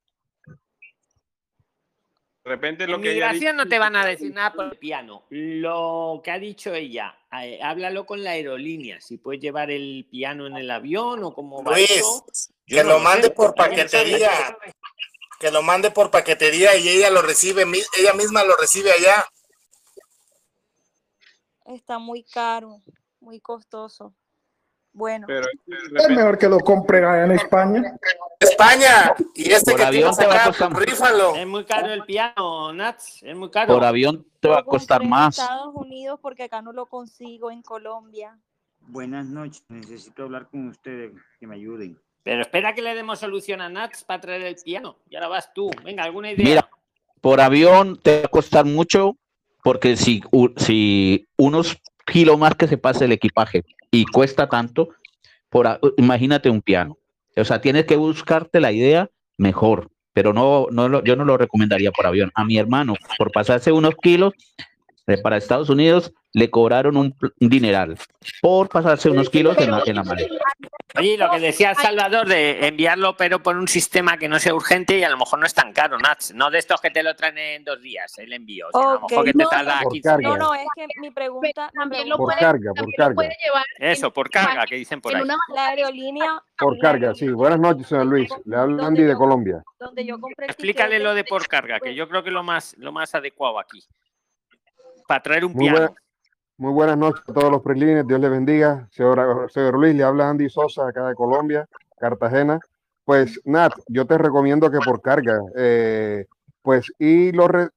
De 2.44 2.51
repente 2.51 2.85
En 2.85 2.90
lo 2.90 3.01
que 3.01 3.10
migración 3.10 3.40
dicho- 3.40 3.64
no 3.64 3.69
te 3.69 3.78
van 3.78 3.94
a 3.94 4.05
decir 4.05 4.32
nada 4.35 4.52
por 4.52 4.64
el 4.64 4.77
piano. 4.78 5.24
Lo 5.31 6.20
que 6.24 6.31
ha 6.32 6.39
dicho 6.40 6.74
ella, 6.74 7.16
eh, 7.40 7.60
háblalo 7.62 8.05
con 8.05 8.24
la 8.24 8.31
aerolínea, 8.32 9.01
si 9.01 9.16
puedes 9.16 9.40
llevar 9.40 9.70
el 9.70 10.06
piano 10.10 10.47
en 10.48 10.56
el 10.56 10.69
avión 10.70 11.23
o 11.23 11.32
cómo 11.35 11.62
va 11.62 11.73
Luis. 11.77 12.02
Yo 12.66 12.77
que 12.78 12.82
no 12.82 12.90
lo 12.90 12.98
sé, 12.98 13.05
mande 13.05 13.31
por 13.31 13.55
paquetería. 13.55 14.59
Que 15.39 15.51
lo 15.52 15.62
mande 15.62 15.90
por 15.93 16.10
paquetería 16.10 16.77
y 16.77 16.89
ella 16.89 17.10
lo 17.10 17.23
recibe, 17.23 17.62
ella 17.62 18.12
misma 18.14 18.43
lo 18.44 18.56
recibe 18.56 18.90
allá. 18.93 19.24
Está 21.66 21.98
muy 21.98 22.24
caro, 22.24 22.81
muy 23.20 23.40
costoso. 23.40 24.14
Bueno, 24.93 25.27
Pero 25.27 25.47
Es 25.97 26.09
mejor 26.10 26.39
que 26.39 26.48
lo 26.48 26.59
compre 26.60 26.98
allá 26.98 27.24
en 27.24 27.32
España. 27.32 27.97
España. 28.39 29.14
Y 29.35 29.51
este 29.51 29.73
Por 29.73 29.81
que 29.81 29.86
avión 29.86 30.14
te 30.16 30.27
va 30.27 30.43
a 30.43 30.47
costar 30.47 30.70
más. 30.70 30.82
rífalo. 30.82 31.36
Es 31.36 31.47
muy 31.47 31.64
caro 31.64 31.93
el 31.93 32.05
piano, 32.05 32.73
Nats, 32.73 33.23
es 33.23 33.36
muy 33.36 33.51
caro. 33.51 33.73
Por 33.73 33.85
avión 33.85 34.27
te 34.40 34.48
va 34.48 34.59
a 34.59 34.64
costar 34.64 35.02
en 35.02 35.09
más. 35.10 35.39
Estados 35.39 35.74
Unidos 35.74 36.19
porque 36.20 36.44
acá 36.44 36.60
no 36.60 36.73
lo 36.73 36.86
consigo 36.86 37.51
en 37.51 37.62
Colombia. 37.62 38.39
Buenas 38.81 39.27
noches, 39.27 39.64
necesito 39.69 40.24
hablar 40.24 40.48
con 40.51 40.69
ustedes, 40.69 41.12
que 41.39 41.47
me 41.47 41.55
ayuden. 41.55 41.98
Pero 42.24 42.43
espera 42.43 42.74
que 42.74 42.82
le 42.82 42.94
demos 42.94 43.20
solución 43.20 43.60
a 43.60 43.69
Nats 43.69 44.05
para 44.05 44.20
traer 44.20 44.43
el 44.43 44.56
piano. 44.56 44.97
Y 45.09 45.16
ahora 45.16 45.28
vas 45.28 45.52
tú. 45.55 45.70
Venga, 45.85 46.05
¿alguna 46.05 46.32
idea? 46.32 46.44
Mira, 46.44 46.69
por 47.20 47.40
avión 47.40 47.98
te 48.01 48.20
va 48.20 48.27
a 48.27 48.28
costar 48.28 48.64
mucho 48.64 49.16
porque 49.62 49.97
si, 49.97 50.23
si 50.56 51.27
unos 51.36 51.81
kilos 52.05 52.39
más 52.39 52.55
que 52.56 52.66
se 52.69 52.77
pase 52.77 53.05
el 53.05 53.12
equipaje 53.12 53.64
y 53.93 54.06
cuesta 54.06 54.48
tanto, 54.48 54.89
por, 55.48 55.78
imagínate 55.98 56.51
un 56.51 56.62
piano. 56.62 56.98
O 57.36 57.44
sea, 57.44 57.60
tienes 57.60 57.85
que 57.85 57.94
buscarte 57.97 58.59
la 58.59 58.73
idea 58.73 59.09
mejor, 59.39 59.90
pero 60.12 60.32
no, 60.32 60.66
no 60.73 60.89
lo- 60.89 61.05
yo 61.05 61.14
no 61.14 61.24
lo 61.24 61.36
recomendaría 61.39 61.93
por 61.93 62.06
avión. 62.06 62.32
A 62.35 62.44
mi 62.44 62.56
hermano, 62.59 62.94
por 63.19 63.31
pasarse 63.31 63.70
unos 63.70 63.94
kilos 64.02 64.32
para 65.23 65.37
Estados 65.37 65.69
Unidos, 65.69 66.12
le 66.33 66.51
cobraron 66.51 66.97
un, 66.97 67.15
dineral 67.39 67.97
por 68.41 68.69
pasarse 68.69 69.11
unos 69.11 69.29
kilos 69.29 69.59
en 69.59 69.70
la, 69.70 69.83
en 69.85 69.97
la 69.97 70.05
maleta. 70.05 70.35
Oye, 70.99 71.16
lo 71.16 71.31
que 71.31 71.41
decía 71.41 71.74
Salvador 71.74 72.29
de 72.29 72.66
enviarlo, 72.66 73.16
pero 73.16 73.43
por 73.43 73.57
un 73.57 73.66
sistema 73.66 74.19
que 74.19 74.29
no 74.29 74.39
sea 74.39 74.55
urgente 74.55 74.99
y 74.99 75.05
a 75.05 75.09
lo 75.09 75.16
mejor 75.16 75.39
no 75.39 75.47
es 75.47 75.55
tan 75.55 75.73
caro, 75.73 75.99
Nats. 75.99 76.35
No 76.35 76.51
de 76.51 76.59
estos 76.59 76.81
que 76.81 76.91
te 76.91 77.03
lo 77.03 77.16
traen 77.16 77.39
en 77.39 77.65
dos 77.65 77.81
días, 77.81 78.19
el 78.19 78.33
envío. 78.33 78.66
sino 78.73 78.91
a 78.91 78.95
lo 78.95 79.01
mejor 79.01 79.24
que 79.24 79.33
te 79.33 79.43
no, 79.43 79.49
tarda 79.49 79.81
no, 79.83 79.91
15 79.91 80.16
no, 80.20 80.37
no, 80.37 80.55
es 80.55 80.66
que 80.77 80.87
mi 81.01 81.11
pregunta, 81.11 81.70
También 81.73 82.09
lo 82.09 82.19
puede, 82.19 82.39
carga, 82.39 82.73
por 82.74 82.95
carga. 82.95 83.15
puede 83.15 83.37
llevar 83.43 83.65
Eso, 83.79 84.12
por 84.12 84.31
carga, 84.31 84.66
que 84.66 84.77
dicen 84.77 85.01
por 85.01 85.12
en 85.12 85.19
ahí. 85.19 85.24
una 85.24 85.37
la 85.55 85.69
aerolínea 85.69 86.43
Por 86.59 86.79
carga, 86.79 87.15
sí. 87.15 87.29
Buenas 87.29 87.59
noches, 87.59 87.87
señor 87.87 88.07
Luis. 88.07 88.31
Le 88.45 88.57
habla 88.57 88.87
Andy 88.87 89.03
de 89.03 89.15
Colombia. 89.15 89.62
donde 89.79 90.05
yo 90.05 90.20
compré 90.20 90.45
el 90.45 90.51
Explícale 90.51 90.99
lo 90.99 91.15
de 91.15 91.24
por 91.24 91.49
carga, 91.49 91.81
que 91.81 91.95
yo 91.95 92.07
creo 92.09 92.23
que 92.23 92.29
es 92.29 92.35
lo 92.35 92.43
más, 92.43 92.74
lo 92.79 92.93
más 92.93 93.15
adecuado 93.15 93.59
aquí. 93.59 93.83
Para 95.12 95.22
traer 95.22 95.44
un 95.44 95.52
Muy, 95.52 95.64
piano. 95.64 95.76
buena- 95.78 95.94
muy 96.56 96.72
buenas 96.72 96.97
noches 96.97 97.22
a 97.28 97.32
todos 97.34 97.51
los 97.51 97.60
prilines. 97.60 98.06
Dios 98.06 98.18
les 98.18 98.30
bendiga. 98.30 98.89
Señor, 98.93 99.51
señor 99.52 99.74
Luis, 99.78 99.94
le 99.94 100.05
habla 100.05 100.30
Andy 100.30 100.48
Sosa, 100.48 100.89
acá 100.89 101.06
de 101.06 101.14
Colombia, 101.14 101.68
Cartagena. 101.98 102.59
Pues, 103.05 103.39
Nat, 103.44 103.74
yo 103.89 104.06
te 104.06 104.16
recomiendo 104.16 104.70
que 104.70 104.78
por 104.78 105.02
carga, 105.02 105.39
eh, 105.55 106.24
pues, 106.62 106.90
y 106.98 107.30
lo 107.32 107.47
re- 107.47 107.68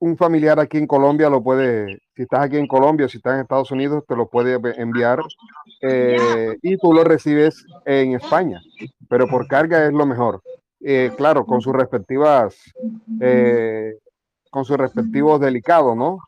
un 0.00 0.16
familiar 0.16 0.58
aquí 0.58 0.76
en 0.78 0.88
Colombia 0.88 1.30
lo 1.30 1.40
puede, 1.40 1.98
si 2.16 2.22
estás 2.22 2.40
aquí 2.40 2.56
en 2.56 2.66
Colombia, 2.66 3.06
si 3.08 3.18
estás 3.18 3.34
en 3.34 3.40
Estados 3.42 3.70
Unidos, 3.70 4.02
te 4.08 4.16
lo 4.16 4.26
puede 4.28 4.58
enviar 4.80 5.20
eh, 5.82 6.56
y 6.62 6.76
tú 6.78 6.92
lo 6.92 7.04
recibes 7.04 7.64
en 7.84 8.14
España, 8.16 8.60
pero 9.08 9.28
por 9.28 9.46
carga 9.46 9.86
es 9.86 9.92
lo 9.92 10.04
mejor. 10.04 10.42
Eh, 10.80 11.12
claro, 11.16 11.46
con 11.46 11.60
sus 11.60 11.74
respectivas, 11.74 12.56
con 14.50 14.64
sus 14.64 14.76
respectivos 14.76 15.40
delicados, 15.40 15.96
¿no? 15.96 16.18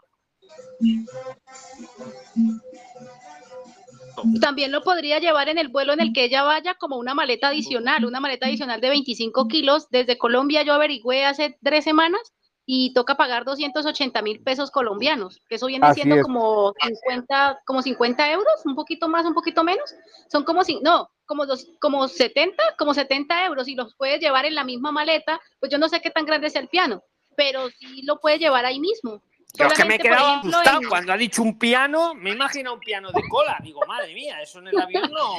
También 4.41 4.73
lo 4.73 4.83
podría 4.83 5.19
llevar 5.19 5.49
en 5.49 5.59
el 5.59 5.69
vuelo 5.69 5.93
en 5.93 6.01
el 6.01 6.13
que 6.13 6.25
ella 6.25 6.43
vaya 6.43 6.75
como 6.75 6.97
una 6.97 7.15
maleta 7.15 7.49
adicional, 7.49 8.05
una 8.05 8.21
maleta 8.21 8.47
adicional 8.47 8.81
de 8.81 8.91
25 8.91 9.49
kilos. 9.49 9.89
Desde 9.91 10.19
Colombia 10.19 10.63
yo 10.63 10.73
averigüé 10.73 11.25
hace 11.25 11.59
tres 11.63 11.85
semanas 11.85 12.33
y 12.67 12.95
toca 12.95 13.17
pagar 13.17 13.45
280 13.45 14.23
mil 14.23 14.43
pesos 14.43 14.71
colombianos, 14.71 15.41
que 15.49 15.57
eso 15.57 15.67
viene 15.67 15.87
Así 15.87 16.01
siendo 16.01 16.17
es. 16.17 16.23
como 16.23 16.73
50, 16.81 17.61
como 17.67 17.83
50 17.83 18.33
euros, 18.33 18.55
un 18.65 18.75
poquito 18.75 19.09
más, 19.09 19.27
un 19.27 19.35
poquito 19.35 19.65
menos. 19.65 19.95
Son 20.31 20.45
como, 20.45 20.65
si, 20.65 20.81
no, 20.81 21.11
como, 21.27 21.45
dos, 21.47 21.67
como 21.81 22.09
70, 22.09 22.63
como 22.79 22.95
70 22.95 23.47
euros 23.47 23.69
y 23.69 23.75
los 23.75 23.95
puedes 23.97 24.21
llevar 24.21 24.47
en 24.47 24.55
la 24.55 24.65
misma 24.65 24.93
maleta. 24.93 25.41
Pues 25.61 25.71
yo 25.71 25.79
no 25.79 25.89
sé 25.89 26.01
qué 26.01 26.11
tan 26.11 26.25
grande 26.25 26.49
sea 26.49 26.63
el 26.63 26.69
piano, 26.69 27.03
pero 27.37 27.69
sí 27.69 28.03
lo 28.03 28.21
puedes 28.21 28.41
llevar 28.41 28.65
ahí 28.65 28.81
mismo. 28.81 29.23
Yo 29.56 29.66
es 29.66 29.72
que 29.74 29.85
me 29.85 29.94
he 29.94 29.98
quedado 29.98 30.39
ejemplo, 30.40 30.51
asustado 30.59 30.82
en- 30.82 30.89
cuando 30.89 31.12
ha 31.12 31.16
dicho 31.16 31.43
un 31.43 31.59
piano, 31.59 32.14
me 32.14 32.31
imagino 32.32 32.74
un 32.74 32.81
piano 32.81 33.12
de 33.12 33.22
cola. 33.28 33.59
Digo, 33.62 33.81
madre 33.86 34.12
mía, 34.14 34.40
eso 34.43 34.59
en 34.59 34.68
el 34.68 34.81
avión 34.81 35.10
no. 35.12 35.36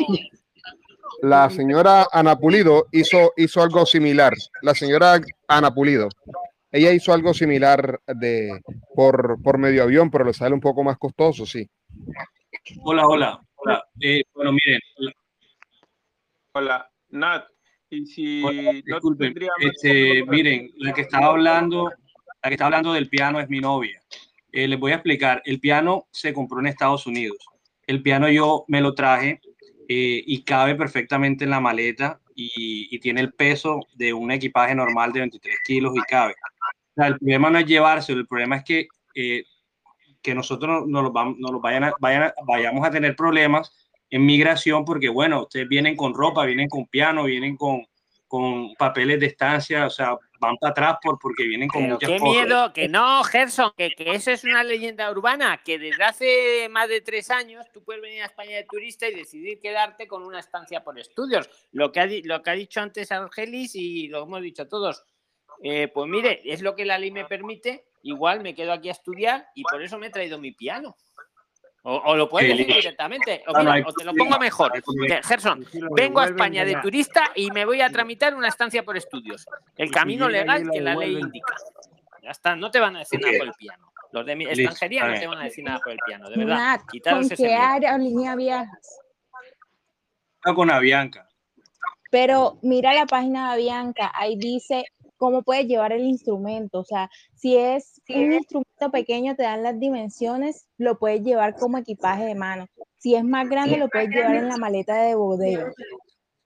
La 1.22 1.50
señora 1.50 2.08
Ana 2.12 2.36
Pulido 2.38 2.88
hizo, 2.92 3.34
hizo 3.38 3.62
algo 3.62 3.86
similar. 3.86 4.34
La 4.62 4.74
señora 4.74 5.20
Ana 5.48 5.74
Pulido. 5.74 6.10
Ella 6.72 6.92
hizo 6.92 7.14
algo 7.14 7.34
similar 7.34 8.02
de 8.08 8.60
por, 8.96 9.42
por 9.42 9.58
medio 9.58 9.84
avión, 9.84 10.10
pero 10.10 10.26
le 10.26 10.34
sale 10.34 10.54
un 10.54 10.60
poco 10.62 10.84
más 10.84 10.98
costoso, 10.98 11.46
sí. 11.46 11.70
Hola, 12.84 13.08
hola, 13.08 13.40
hola. 13.56 13.84
Eh, 14.02 14.24
bueno, 14.34 14.52
miren, 14.54 14.80
Hola, 16.54 16.90
Nat. 17.10 17.46
Y 17.90 18.06
si 18.08 18.44
Hola, 18.44 18.62
no 18.64 18.72
disculpen, 18.74 19.28
tendría 19.34 19.52
más 19.58 19.68
este, 19.74 20.24
miren, 20.26 20.72
la 20.78 20.94
que 20.94 21.02
estaba 21.02 21.28
hablando, 21.28 21.92
la 22.46 22.50
que 22.50 22.54
está 22.56 22.66
hablando 22.66 22.94
del 22.94 23.10
piano 23.10 23.40
es 23.40 23.50
mi 23.50 23.60
novia. 23.60 24.00
Eh, 24.52 24.68
les 24.68 24.80
voy 24.80 24.92
a 24.92 24.96
explicar. 24.96 25.42
El 25.46 25.60
piano 25.60 26.06
se 26.12 26.32
compró 26.32 26.60
en 26.60 26.68
Estados 26.68 27.08
Unidos. 27.08 27.38
El 27.88 28.04
piano 28.04 28.30
yo 28.30 28.66
me 28.68 28.82
lo 28.82 28.94
traje 28.94 29.42
eh, 29.90 30.24
y 30.28 30.44
cabe 30.44 30.76
perfectamente 30.76 31.44
en 31.46 31.50
la 31.50 31.60
maleta 31.60 32.20
y, 32.36 33.00
tiene 33.00 33.22
el 33.22 33.34
peso 33.34 33.80
de 33.96 34.14
un 34.14 34.30
equipaje 34.30 34.76
normal 34.76 35.12
de 35.12 35.22
23 35.22 35.56
kilos 35.66 35.94
y 35.96 36.02
cabe. 36.02 36.36
El 36.98 37.18
problema 37.18 37.50
no 37.50 37.58
es 37.58 37.66
llevárselo, 37.66 38.20
el 38.20 38.28
problema 38.28 38.58
es 38.58 38.64
que, 38.64 38.88
eh, 39.16 39.44
que 40.22 40.36
nosotros 40.36 40.84
no, 40.88 41.02
nos 41.02 41.12
vam- 41.12 41.36
no 41.40 41.50
nos 41.50 41.62
vayan 41.62 41.86
a- 41.86 41.94
vayan 42.00 42.24
a- 42.24 42.34
vayamos 42.46 42.88
a 42.88 42.92
tener 42.92 43.16
problemas 43.16 43.72
en 44.12 44.24
migración 44.26 44.86
porque, 44.86 45.10
bueno, 45.10 45.42
ustedes 45.44 45.68
vienen 45.68 45.96
con 45.96 46.14
ropa, 46.14 46.46
vienen 46.46 46.70
con 46.70 46.86
piano, 46.88 47.24
vienen 47.24 47.58
con, 47.58 47.86
con 48.28 48.74
papeles 48.76 49.20
de 49.20 49.26
estancia, 49.28 49.86
o 49.88 49.90
sea, 49.90 50.16
van 50.46 50.58
para 50.58 50.72
atrás 50.72 50.98
por, 51.02 51.20
porque 51.20 51.44
vienen 51.44 51.68
con 51.68 51.82
Pero 51.82 51.94
muchas 51.96 52.10
qué 52.10 52.20
cosas. 52.20 52.36
miedo, 52.36 52.74
que 52.74 52.88
no, 52.88 53.24
Gerson, 53.24 53.72
que, 53.76 53.92
que 53.92 54.12
eso 54.12 54.32
es 54.32 54.44
una 54.44 54.64
leyenda 54.64 55.12
urbana, 55.12 55.62
que 55.64 55.78
desde 55.78 56.04
hace 56.04 56.70
más 56.70 56.88
de 56.88 57.02
tres 57.02 57.30
años 57.30 57.66
tú 57.74 57.84
puedes 57.84 58.02
venir 58.02 58.22
a 58.22 58.26
España 58.26 58.56
de 58.56 58.64
turista 58.64 59.08
y 59.08 59.16
decidir 59.16 59.60
quedarte 59.60 60.08
con 60.08 60.24
una 60.24 60.40
estancia 60.40 60.84
por 60.84 60.98
estudios. 61.00 61.50
Lo 61.72 61.92
que 61.92 62.00
ha, 62.00 62.08
lo 62.24 62.42
que 62.42 62.50
ha 62.50 62.54
dicho 62.54 62.80
antes 62.80 63.12
Argelis 63.12 63.76
y 63.76 64.08
lo 64.08 64.24
hemos 64.24 64.42
dicho 64.42 64.68
todos. 64.68 65.04
Eh, 65.64 65.88
pues 65.94 66.10
mire, 66.10 66.42
es 66.46 66.62
lo 66.62 66.76
que 66.76 66.86
la 66.86 66.98
ley 66.98 67.12
me 67.12 67.26
permite, 67.26 67.86
igual 68.04 68.42
me 68.42 68.54
quedo 68.56 68.74
aquí 68.74 68.90
a 68.90 68.94
estudiar 68.94 69.48
y 69.56 69.64
por 69.64 69.82
eso 69.82 69.98
me 69.98 70.08
he 70.08 70.12
traído 70.12 70.38
mi 70.38 70.52
piano. 70.52 70.96
O, 71.88 71.98
o 71.98 72.16
lo 72.16 72.28
puedes 72.28 72.58
decir 72.58 72.66
directamente. 72.66 73.44
O, 73.46 73.52
No, 73.52 73.60
no 73.60 73.64
mira, 73.66 73.74
hay 73.74 73.84
o 73.86 73.94
te 73.94 74.04
lo 74.04 74.16
pongo 74.16 74.40
mejor. 74.40 74.72
no 74.76 75.16
Gerson, 75.24 75.64
vengo 75.96 76.20
a 76.20 76.26
España 76.26 76.66
de 76.66 76.78
turista 76.78 77.32
y 77.36 77.52
me 77.52 77.64
voy 77.64 77.82
a 77.82 77.92
tramitar 77.92 78.34
una 78.34 78.48
estancia 78.48 78.84
por 78.84 78.98
estudios. 78.98 79.46
El 79.78 79.92
camino 79.92 80.28
legal 80.28 80.68
que 80.72 80.82
la 80.82 80.96
ley 80.96 81.16
indica. 81.16 81.56
Ya 82.24 82.32
está, 82.32 82.56
no 82.56 82.72
te 82.72 82.80
van 82.80 82.96
a 82.96 83.00
decir 83.00 83.22
nada 83.22 83.38
por 83.38 83.48
el 83.48 83.54
piano. 83.54 83.92
Los 84.12 84.26
de 84.26 84.36
mi 84.36 84.46
extranjería 84.46 85.08
no 85.08 85.20
te 85.20 85.28
van 85.28 85.38
a 85.38 85.44
decir 85.44 85.64
nada 85.64 85.80
por 85.80 85.92
el 85.92 86.00
piano, 86.04 86.28
de 86.28 86.38
verdad. 86.38 86.82
Quitaros 86.90 87.28
¿con 87.28 87.34
ese 87.34 87.54
aerolínea 87.54 88.36
viajas? 88.36 89.00
Con 90.42 90.72
Avianca. 90.72 91.30
Pero 92.10 92.58
mira 92.64 92.94
la 92.94 93.06
página 93.06 93.50
de 93.50 93.54
Avianca, 93.54 94.12
ahí 94.16 94.38
dice 94.38 94.86
cómo 95.26 95.42
puedes 95.42 95.66
llevar 95.66 95.92
el 95.92 96.04
instrumento. 96.04 96.80
O 96.82 96.84
sea, 96.84 97.10
si 97.34 97.58
es 97.58 98.00
un 98.10 98.34
instrumento 98.34 98.92
pequeño, 98.92 99.36
te 99.36 99.42
dan 99.42 99.64
las 99.64 99.80
dimensiones, 99.80 100.68
lo 100.78 101.00
puedes 101.00 101.24
llevar 101.24 101.56
como 101.56 101.80
equipaje 101.80 102.26
de 102.26 102.36
mano. 102.36 102.68
Si 102.98 103.16
es 103.16 103.24
más 103.24 103.50
grande, 103.50 103.78
lo 103.78 103.90
puedes 103.90 104.10
llevar 104.10 104.36
en 104.36 104.48
la 104.48 104.58
maleta 104.58 105.02
de 105.02 105.16
bodega. 105.16 105.72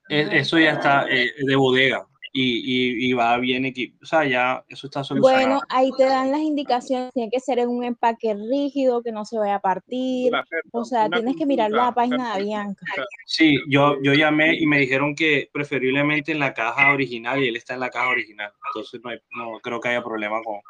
E- 0.08 0.28
Eso 0.38 0.58
ya 0.58 0.72
está 0.72 1.06
eh, 1.10 1.30
de 1.46 1.56
bodega 1.56 2.06
y, 2.32 2.42
y, 2.42 3.08
y 3.10 3.12
va 3.12 3.36
bien 3.38 3.64
equipado. 3.64 3.98
O 4.02 4.06
sea, 4.06 4.24
ya 4.24 4.64
eso 4.68 4.86
está 4.86 5.02
solucionado. 5.02 5.40
Bueno, 5.46 5.60
ahí 5.68 5.90
te 5.96 6.04
dan 6.04 6.30
las 6.30 6.40
indicaciones, 6.40 7.12
tiene 7.12 7.30
que 7.30 7.40
ser 7.40 7.58
en 7.58 7.68
un 7.68 7.82
empaque 7.84 8.34
rígido, 8.34 9.02
que 9.02 9.10
no 9.12 9.24
se 9.24 9.38
vaya 9.38 9.56
a 9.56 9.60
partir. 9.60 10.32
O 10.72 10.84
sea, 10.84 11.08
tienes 11.08 11.36
que 11.36 11.46
mirar 11.46 11.70
la 11.70 11.92
página 11.92 12.34
de. 12.34 12.40
Avianca. 12.42 12.86
Sí, 13.26 13.58
yo, 13.68 13.96
yo 14.02 14.14
llamé 14.14 14.54
y 14.54 14.66
me 14.66 14.78
dijeron 14.78 15.14
que 15.14 15.48
preferiblemente 15.52 16.32
en 16.32 16.38
la 16.38 16.54
caja 16.54 16.92
original 16.92 17.42
y 17.42 17.48
él 17.48 17.56
está 17.56 17.74
en 17.74 17.80
la 17.80 17.90
caja 17.90 18.08
original. 18.10 18.52
Entonces 18.68 19.00
no, 19.02 19.10
hay- 19.10 19.20
no 19.36 19.58
creo 19.60 19.80
que 19.80 19.88
haya 19.88 20.02
problema 20.02 20.40
con 20.42 20.60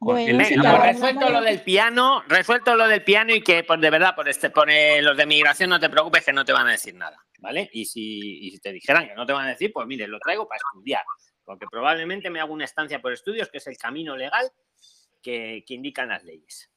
Bueno, 0.00 0.38
pues 0.38 0.80
resuelto 0.80 1.28
lo 1.28 1.40
del 1.40 1.60
piano, 1.62 2.22
resuelto 2.28 2.76
lo 2.76 2.86
del 2.86 3.02
piano 3.02 3.34
y 3.34 3.42
que 3.42 3.64
pues 3.64 3.80
de 3.80 3.90
verdad, 3.90 4.14
por 4.14 4.28
este, 4.28 4.50
por 4.50 4.70
eh, 4.70 5.02
los 5.02 5.16
de 5.16 5.26
migración 5.26 5.70
no 5.70 5.80
te 5.80 5.90
preocupes 5.90 6.24
que 6.24 6.32
no 6.32 6.44
te 6.44 6.52
van 6.52 6.68
a 6.68 6.72
decir 6.72 6.94
nada, 6.94 7.16
¿vale? 7.40 7.68
Y 7.72 7.84
si, 7.84 8.46
y 8.46 8.50
si 8.52 8.60
te 8.60 8.72
dijeran 8.72 9.08
que 9.08 9.14
no 9.14 9.26
te 9.26 9.32
van 9.32 9.46
a 9.46 9.50
decir, 9.50 9.72
pues 9.72 9.88
mire, 9.88 10.06
lo 10.06 10.20
traigo 10.20 10.46
para 10.46 10.58
estudiar, 10.58 11.02
porque 11.44 11.66
probablemente 11.68 12.30
me 12.30 12.38
hago 12.38 12.52
una 12.52 12.64
estancia 12.64 13.00
por 13.00 13.12
estudios, 13.12 13.48
que 13.50 13.58
es 13.58 13.66
el 13.66 13.76
camino 13.76 14.16
legal 14.16 14.48
que, 15.20 15.64
que 15.66 15.74
indican 15.74 16.10
las 16.10 16.22
leyes. 16.22 16.70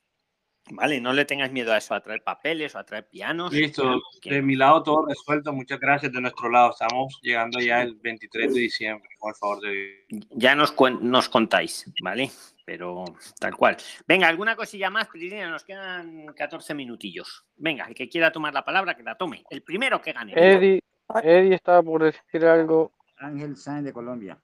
Vale, 0.69 1.01
no 1.01 1.11
le 1.11 1.25
tengas 1.25 1.51
miedo 1.51 1.73
a 1.73 1.77
eso, 1.77 1.93
a 1.93 2.01
traer 2.01 2.23
papeles 2.23 2.75
o 2.75 2.79
a 2.79 2.85
traer 2.85 3.07
pianos. 3.09 3.51
Listo, 3.51 3.99
de 4.23 4.41
mi 4.41 4.55
lado 4.55 4.83
todo 4.83 5.05
resuelto. 5.05 5.51
Muchas 5.51 5.79
gracias. 5.79 6.11
De 6.13 6.21
nuestro 6.21 6.49
lado 6.49 6.71
estamos 6.71 7.19
llegando 7.21 7.59
ya 7.59 7.81
el 7.81 7.95
23 7.95 8.53
de 8.53 8.59
diciembre, 8.59 9.09
por 9.19 9.35
favor. 9.35 9.61
De... 9.61 10.05
Ya 10.29 10.55
nos, 10.55 10.73
cuen- 10.75 10.99
nos 11.01 11.27
contáis, 11.29 11.91
¿vale? 12.01 12.29
Pero 12.63 13.03
tal 13.39 13.55
cual. 13.57 13.75
Venga, 14.07 14.27
¿alguna 14.27 14.55
cosilla 14.55 14.89
más, 14.89 15.07
Priscila? 15.07 15.49
Nos 15.49 15.63
quedan 15.65 16.27
14 16.27 16.73
minutillos. 16.73 17.43
Venga, 17.57 17.85
el 17.87 17.95
que 17.95 18.07
quiera 18.07 18.31
tomar 18.31 18.53
la 18.53 18.63
palabra, 18.63 18.95
que 18.95 19.03
la 19.03 19.15
tome. 19.15 19.43
El 19.49 19.63
primero 19.63 19.99
que 20.01 20.13
gane. 20.13 20.33
Eddie, 20.35 20.79
Eddie 21.23 21.55
estaba 21.55 21.81
por 21.83 22.03
decir 22.03 22.45
algo. 22.45 22.93
Ángel 23.17 23.57
Sáenz 23.57 23.83
de 23.85 23.93
Colombia. 23.93 24.39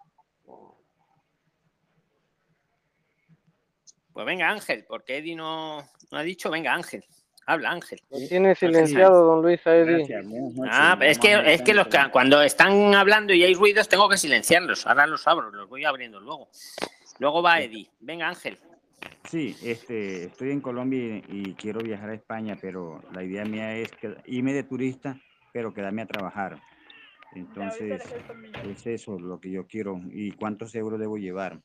Pues 4.18 4.26
venga, 4.26 4.49
Ángel, 4.49 4.84
porque 4.88 5.18
Eddie 5.18 5.35
no, 5.35 5.77
no 6.11 6.18
ha 6.18 6.23
dicho. 6.23 6.49
Venga, 6.49 6.73
Ángel. 6.73 7.03
Habla, 7.45 7.69
Ángel. 7.69 8.02
Lo 8.10 8.18
tiene 8.27 8.56
silenciado, 8.56 9.23
don 9.23 9.44
Luis, 9.44 9.61
a 9.68 9.76
Eddie. 9.76 10.07
Gracias. 10.07 10.26
Ah, 10.72 10.98
es 11.02 11.19
que, 11.19 11.53
es 11.53 11.61
que 11.61 11.76
los 11.76 11.85
que 11.88 11.99
cuando 12.11 12.41
están 12.41 12.95
hablando 12.95 13.31
y 13.31 13.44
hay 13.44 13.53
ruidos 13.53 13.88
tengo 13.88 14.10
que 14.10 14.18
silenciarlos. 14.18 14.88
Ahora 14.88 15.06
los 15.06 15.27
abro, 15.27 15.52
los 15.52 15.69
voy 15.69 15.85
abriendo 15.85 16.19
luego. 16.19 16.49
Luego 17.19 17.44
va 17.44 17.61
Eddie. 17.61 17.91
Venga, 17.99 18.27
Ángel. 18.27 18.57
Sí, 19.26 19.56
este, 19.61 20.23
estoy 20.23 20.49
en 20.49 20.61
Colombia 20.61 20.99
y, 20.99 21.23
y 21.30 21.53
quiero 21.53 21.81
viajar 21.81 22.10
a 22.10 22.15
España, 22.15 22.57
pero 22.60 23.03
la 23.14 23.23
idea 23.23 23.45
mía 23.45 23.77
es 23.77 23.91
que, 23.91 24.15
irme 24.26 24.52
de 24.52 24.64
turista, 24.64 25.15
pero 25.53 25.76
quedarme 25.76 26.02
a 26.02 26.07
trabajar. 26.07 26.60
Entonces, 27.35 28.02
es 28.68 28.88
eso 28.88 29.19
lo 29.19 29.39
que 29.39 29.52
yo 29.52 29.68
quiero. 29.68 30.02
¿Y 30.11 30.31
cuántos 30.31 30.73
euros 30.73 30.99
debo 30.99 31.18
llevar? 31.18 31.60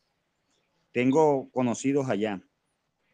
Tengo 0.92 1.50
conocidos 1.50 2.08
allá. 2.08 2.42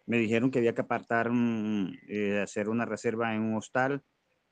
Me 0.07 0.19
dijeron 0.19 0.51
que 0.51 0.59
había 0.59 0.75
que 0.75 0.81
apartar, 0.83 1.31
mm, 1.31 1.99
eh, 2.09 2.41
hacer 2.43 2.69
una 2.69 2.85
reserva 2.85 3.35
en 3.35 3.43
un 3.43 3.57
hostal 3.57 4.03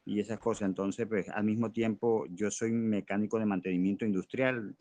y 0.05 0.20
esas 0.20 0.39
cosas. 0.39 0.69
Entonces, 0.69 1.07
pues 1.09 1.28
al 1.28 1.44
mismo 1.44 1.73
tiempo, 1.73 2.27
yo 2.31 2.51
soy 2.51 2.73
mecánico 2.73 3.39
de 3.39 3.47
mantenimiento 3.47 4.05
industrial, 4.05 4.77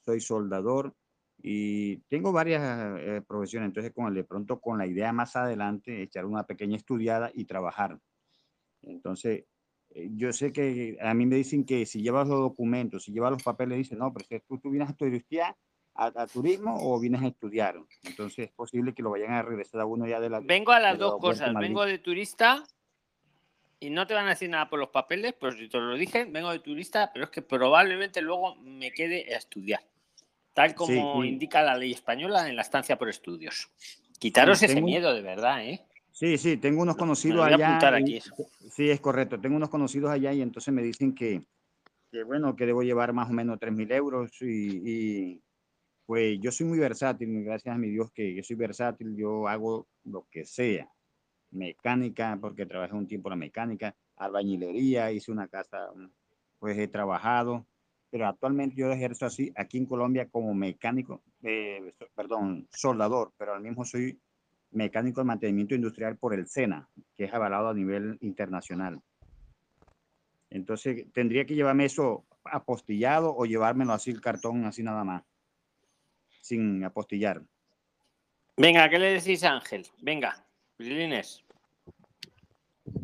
soy 0.00 0.20
soldador 0.20 0.94
y 1.42 1.98
tengo 2.08 2.32
varias 2.32 2.62
eh, 3.00 3.22
profesiones. 3.26 3.68
Entonces, 3.68 3.92
con 3.92 4.06
el, 4.06 4.14
de 4.14 4.24
pronto, 4.24 4.60
con 4.60 4.78
la 4.78 4.86
idea 4.86 5.12
más 5.12 5.36
adelante, 5.36 6.02
echar 6.02 6.24
una 6.24 6.44
pequeña 6.44 6.76
estudiada 6.76 7.30
y 7.34 7.44
trabajar. 7.44 7.98
Entonces, 8.82 9.44
eh, 9.90 10.08
yo 10.14 10.32
sé 10.32 10.52
que 10.52 10.96
a 11.00 11.12
mí 11.12 11.26
me 11.26 11.36
dicen 11.36 11.64
que 11.64 11.84
si 11.84 12.02
llevas 12.02 12.28
los 12.28 12.40
documentos, 12.40 13.04
si 13.04 13.12
llevas 13.12 13.32
los 13.32 13.42
papeles, 13.42 13.78
dicen, 13.78 13.98
no, 13.98 14.12
pero 14.12 14.24
si 14.26 14.40
tú, 14.40 14.58
tú 14.58 14.70
vienes 14.70 14.88
a 14.88 14.96
turistear, 14.96 15.54
a, 16.00 16.22
a 16.22 16.26
turismo 16.26 16.74
o 16.80 16.98
vienes 16.98 17.20
a 17.22 17.26
estudiar. 17.28 17.76
Entonces, 18.04 18.46
es 18.48 18.52
posible 18.54 18.94
que 18.94 19.02
lo 19.02 19.10
vayan 19.10 19.32
a 19.32 19.42
regresar 19.42 19.82
a 19.82 19.86
uno 19.86 20.06
ya 20.06 20.18
de 20.18 20.30
la... 20.30 20.40
Vengo 20.40 20.72
a 20.72 20.80
las 20.80 20.98
dos 20.98 21.18
cosas. 21.20 21.54
Vengo 21.54 21.84
de 21.84 21.98
turista 21.98 22.64
y 23.78 23.90
no 23.90 24.06
te 24.06 24.14
van 24.14 24.26
a 24.26 24.30
decir 24.30 24.48
nada 24.48 24.68
por 24.70 24.78
los 24.78 24.88
papeles, 24.88 25.34
pero 25.38 25.52
si 25.52 25.68
te 25.68 25.78
lo 25.78 25.94
dije, 25.96 26.24
vengo 26.24 26.50
de 26.50 26.60
turista, 26.60 27.10
pero 27.12 27.26
es 27.26 27.30
que 27.30 27.42
probablemente 27.42 28.22
luego 28.22 28.56
me 28.56 28.92
quede 28.92 29.34
a 29.34 29.38
estudiar, 29.38 29.80
tal 30.54 30.74
como 30.74 31.24
y- 31.24 31.28
indica 31.28 31.62
la 31.62 31.76
ley 31.76 31.92
española 31.92 32.48
en 32.48 32.56
la 32.56 32.62
estancia 32.62 32.96
por 32.96 33.08
estudios. 33.10 33.68
Quitaros 34.18 34.58
Sí, 34.58 34.66
ese 34.66 34.74
tengo- 34.76 34.86
miedo, 34.86 35.14
de 35.14 35.22
verdad, 35.22 35.64
¿eh? 35.64 35.86
Sí, 36.12 36.36
sí, 36.38 36.56
tengo 36.56 36.82
unos 36.82 36.96
Me 36.96 37.00
conocidos 37.00 37.36
lo 37.36 37.42
voy 37.44 37.62
a 37.62 37.78
allá. 37.78 37.96
aquí 37.96 38.16
eso. 38.16 38.34
sí, 38.70 38.90
es 38.90 39.00
correcto. 39.00 39.40
Tengo 39.40 39.56
unos 39.56 39.68
conocidos 39.70 40.10
allá 40.10 40.32
y 40.32 40.42
entonces 40.42 40.72
me 40.74 40.82
dicen 40.82 41.14
que, 41.14 41.42
que 42.10 42.22
bueno, 42.24 42.56
que 42.56 42.66
debo 42.66 42.82
llevar 42.82 43.12
más 43.14 43.30
o 43.30 43.32
menos 43.32 43.58
3.000 43.58 43.90
euros 43.92 44.30
y, 44.42 44.46
y, 44.46 45.42
pues 46.10 46.40
yo 46.40 46.50
soy 46.50 46.66
muy 46.66 46.80
versátil, 46.80 47.44
gracias 47.44 47.72
a 47.72 47.78
mi 47.78 47.88
Dios 47.88 48.10
que 48.10 48.34
yo 48.34 48.42
soy 48.42 48.56
versátil, 48.56 49.14
yo 49.14 49.46
hago 49.46 49.86
lo 50.02 50.26
que 50.28 50.44
sea. 50.44 50.90
Mecánica, 51.52 52.36
porque 52.40 52.66
trabajé 52.66 52.94
un 52.94 53.06
tiempo 53.06 53.28
en 53.28 53.30
la 53.30 53.36
mecánica, 53.36 53.94
albañilería, 54.16 55.12
hice 55.12 55.30
una 55.30 55.46
casa, 55.46 55.78
pues 56.58 56.76
he 56.76 56.88
trabajado, 56.88 57.64
pero 58.10 58.26
actualmente 58.26 58.74
yo 58.74 58.90
ejerzo 58.90 59.26
así 59.26 59.52
aquí 59.54 59.78
en 59.78 59.86
Colombia 59.86 60.28
como 60.28 60.52
mecánico, 60.52 61.22
eh, 61.44 61.94
perdón, 62.16 62.66
soldador, 62.72 63.32
pero 63.38 63.54
al 63.54 63.62
mismo 63.62 63.84
soy 63.84 64.20
mecánico 64.72 65.20
de 65.20 65.26
mantenimiento 65.26 65.76
industrial 65.76 66.16
por 66.16 66.34
el 66.34 66.48
SENA, 66.48 66.88
que 67.16 67.26
es 67.26 67.32
avalado 67.32 67.68
a 67.68 67.74
nivel 67.74 68.18
internacional. 68.20 69.00
Entonces, 70.50 71.06
tendría 71.12 71.44
que 71.44 71.54
llevarme 71.54 71.84
eso 71.84 72.24
apostillado 72.42 73.32
o 73.32 73.46
llevármelo 73.46 73.92
así 73.92 74.10
el 74.10 74.20
cartón, 74.20 74.64
así 74.64 74.82
nada 74.82 75.04
más, 75.04 75.22
sin 76.40 76.82
apostillar. 76.84 77.42
Venga, 78.56 78.88
¿qué 78.90 78.98
le 78.98 79.12
decís 79.12 79.42
a 79.44 79.52
Ángel? 79.54 79.86
Venga, 80.02 80.44
Lines. 80.78 81.42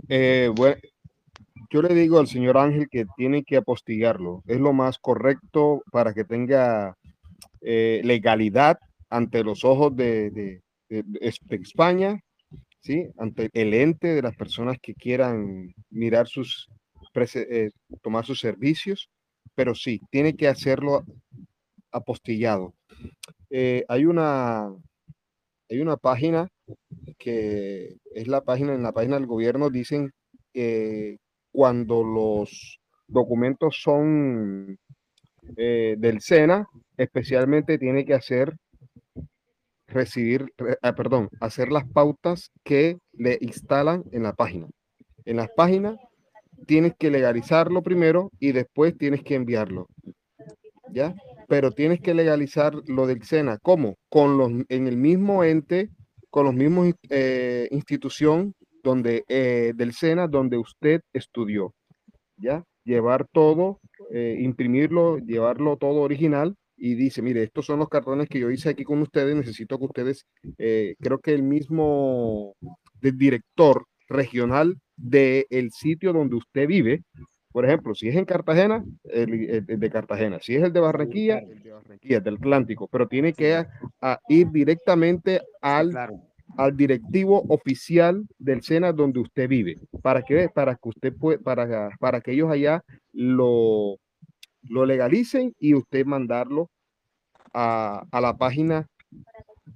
Eh, 0.09 0.51
bueno, 0.55 0.77
yo 1.71 1.83
le 1.83 1.95
digo 1.95 2.19
al 2.19 2.27
señor 2.27 2.59
Ángel 2.59 2.89
que 2.91 3.07
tiene 3.17 3.43
que 3.45 3.57
apostillarlo. 3.57 4.43
Es 4.47 4.61
lo 4.61 4.73
más 4.73 4.99
correcto 4.99 5.83
para 5.91 6.13
que 6.15 6.25
tenga 6.25 6.97
eh, 7.61 8.01
legalidad 8.05 8.79
ante 9.09 9.43
los 9.45 9.65
ojos 9.65 9.95
de, 9.97 10.31
de- 10.31 10.63
de- 10.89 11.03
de 11.03 11.57
España, 11.57 12.21
¿sí? 12.81 13.07
ante 13.19 13.51
el 13.53 13.75
ente 13.75 14.09
de 14.15 14.23
las 14.23 14.37
personas 14.37 14.79
que 14.81 14.95
quieran 14.95 15.75
mirar 15.91 16.29
sus, 16.29 16.69
eh, 17.35 17.71
tomar 18.03 18.25
sus 18.25 18.39
servicios, 18.41 19.09
pero 19.55 19.75
sí, 19.75 20.01
tiene 20.11 20.37
que 20.37 20.49
hacerlo 20.49 21.05
apostillado. 21.97 22.75
Eh, 23.51 23.85
hay 23.89 24.05
una, 24.05 24.67
hay 25.71 25.81
una 25.81 25.97
página 25.97 26.49
que 27.19 27.97
es 28.15 28.27
la 28.29 28.41
página, 28.43 28.75
en 28.75 28.83
la 28.83 28.93
página 28.93 29.17
del 29.17 29.27
gobierno 29.27 29.71
dicen 29.71 30.13
que 30.53 31.19
cuando 31.53 32.03
los 32.03 32.79
documentos 33.09 33.81
son 33.81 34.79
eh, 35.57 35.95
del 35.99 36.21
SENA, 36.21 36.67
especialmente 36.97 37.79
tiene 37.79 38.05
que 38.05 38.15
hacer 38.15 38.57
recibir, 39.89 40.53
re- 40.59 40.79
ah, 40.83 40.95
perdón, 40.95 41.29
hacer 41.41 41.71
las 41.71 41.85
pautas 41.89 42.51
que 42.65 42.99
le 43.13 43.39
instalan 43.41 44.03
en 44.13 44.25
la 44.25 44.33
página. 44.33 44.67
En 45.25 45.37
las 45.37 45.49
páginas 45.57 45.97
tienes 46.67 46.95
que 46.99 47.11
legalizarlo 47.11 47.83
primero 47.83 48.31
y 48.41 48.53
después 48.53 48.97
tienes 48.99 49.23
que 49.23 49.37
enviarlo. 49.37 49.87
¿Ya? 50.93 51.15
Pero 51.49 51.71
tienes 51.73 52.01
que 52.01 52.15
legalizar 52.15 52.75
lo 52.87 53.07
del 53.07 53.23
SENA. 53.23 53.59
¿Cómo? 53.63 53.97
Con 54.09 54.39
los, 54.39 54.51
en 54.69 54.87
el 54.87 54.97
mismo 54.97 55.45
ente, 55.45 55.91
con 56.31 56.45
los 56.45 56.55
mismos 56.55 56.93
eh, 57.09 57.69
institución 57.71 58.55
donde, 58.83 59.25
eh, 59.29 59.73
del 59.75 59.93
SENA 59.93 60.27
donde 60.29 60.59
usted 60.59 61.01
estudió. 61.13 61.75
¿Ya? 62.37 62.65
Llevar 62.85 63.27
todo, 63.33 63.81
eh, 64.13 64.37
imprimirlo, 64.41 65.19
llevarlo 65.19 65.77
todo 65.77 66.03
original 66.03 66.55
y 66.77 66.95
dice, 66.95 67.23
mire, 67.23 67.43
estos 67.43 67.67
son 67.67 67.79
los 67.79 67.89
cartones 67.89 68.29
que 68.29 68.39
yo 68.39 68.51
hice 68.51 68.69
aquí 68.69 68.85
con 68.85 69.01
ustedes, 69.01 69.35
necesito 69.35 69.79
que 69.79 69.87
ustedes, 69.87 70.27
creo 70.59 71.19
que 71.21 71.33
el 71.33 71.43
mismo 71.43 72.55
director 73.01 73.87
regional 74.09 74.77
del 74.95 75.71
sitio 75.73 76.13
donde 76.13 76.37
usted 76.37 76.67
vive, 76.67 77.03
por 77.57 77.65
ejemplo, 77.65 77.95
si 77.95 78.07
es 78.09 78.17
en 78.17 78.27
Cartagena, 78.27 78.85
el, 79.05 79.33
el- 79.33 79.65
el 79.67 79.81
de 79.81 79.91
Cartagena, 79.91 80.39
si 80.43 80.57
es 80.57 80.63
el 80.63 80.75
de 80.75 80.81
Barranquilla, 80.81 81.39
el 81.39 81.63
de 81.63 81.73
Barranquilla, 81.73 82.21
del 82.21 82.35
Atlántico, 82.35 82.87
pero 82.87 83.09
tiene 83.09 83.33
que 83.33 83.55
a- 83.55 83.67
a 84.03 84.21
ir 84.29 84.49
directamente 84.51 85.41
al 85.63 85.91
al 86.59 86.77
directivo 86.77 87.43
oficial 87.49 88.27
del 88.39 88.61
SENA 88.63 88.93
donde 88.93 89.21
usted 89.21 89.49
vive, 89.49 89.77
para 90.03 90.21
que, 90.23 90.51
para 90.51 90.75
que 90.75 90.89
usted 90.91 91.15
puede, 91.17 91.39
para, 91.39 91.89
para 91.99 92.21
que 92.21 92.33
ellos 92.33 92.51
allá 92.51 92.83
lo, 93.15 93.97
lo 94.65 94.85
legalicen 94.85 95.55
y 95.59 95.73
usted 95.73 96.05
mandarlo 96.05 96.69
a, 97.55 98.05
a 98.11 98.21
la 98.21 98.37
página 98.37 98.87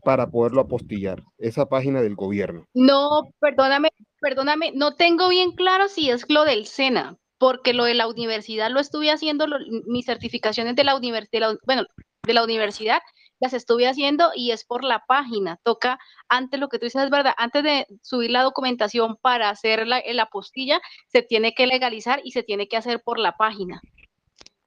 para 0.05 0.27
poderlo 0.28 0.61
apostillar, 0.61 1.23
esa 1.39 1.65
página 1.66 2.02
del 2.02 2.15
gobierno. 2.15 2.66
No, 2.74 3.23
perdóname, 3.40 3.89
perdóname, 4.20 4.73
no 4.74 4.94
tengo 4.97 5.31
bien 5.31 5.52
claro 5.52 5.89
si 5.89 6.11
es 6.11 6.27
lo 6.28 6.44
del 6.44 6.66
SENA, 6.66 7.16
porque 7.41 7.73
lo 7.73 7.85
de 7.85 7.95
la 7.95 8.07
universidad 8.07 8.71
lo 8.71 8.81
estuve 8.81 9.11
haciendo, 9.11 9.47
lo- 9.47 9.57
mis 9.87 10.05
certificaciones 10.05 10.77
de 10.77 10.85
la 10.85 10.95
universidad, 10.95 11.57
bueno, 11.67 11.85
de 12.23 12.35
la 12.35 12.45
universidad 12.45 13.01
las 13.41 13.55
estuve 13.55 13.89
haciendo 13.89 14.31
y 14.37 14.51
es 14.51 14.67
por 14.67 14.85
la 14.85 15.03
página. 15.09 15.59
Toca, 15.65 15.99
antes 16.29 16.61
lo 16.61 16.69
que 16.69 16.79
tú 16.79 16.85
dices 16.85 17.03
es 17.03 17.09
verdad, 17.11 17.33
antes 17.39 17.62
de 17.65 17.87
subir 18.03 18.31
la 18.31 18.43
documentación 18.43 19.17
para 19.17 19.49
hacer 19.49 19.89
la, 19.89 20.03
la 20.07 20.25
apostilla, 20.25 20.83
se 21.09 21.23
tiene 21.23 21.55
que 21.55 21.67
legalizar 21.67 22.21
y 22.23 22.33
se 22.33 22.43
tiene 22.43 22.69
que 22.69 22.77
hacer 22.77 23.01
por 23.03 23.19
la 23.19 23.33
página. 23.39 23.81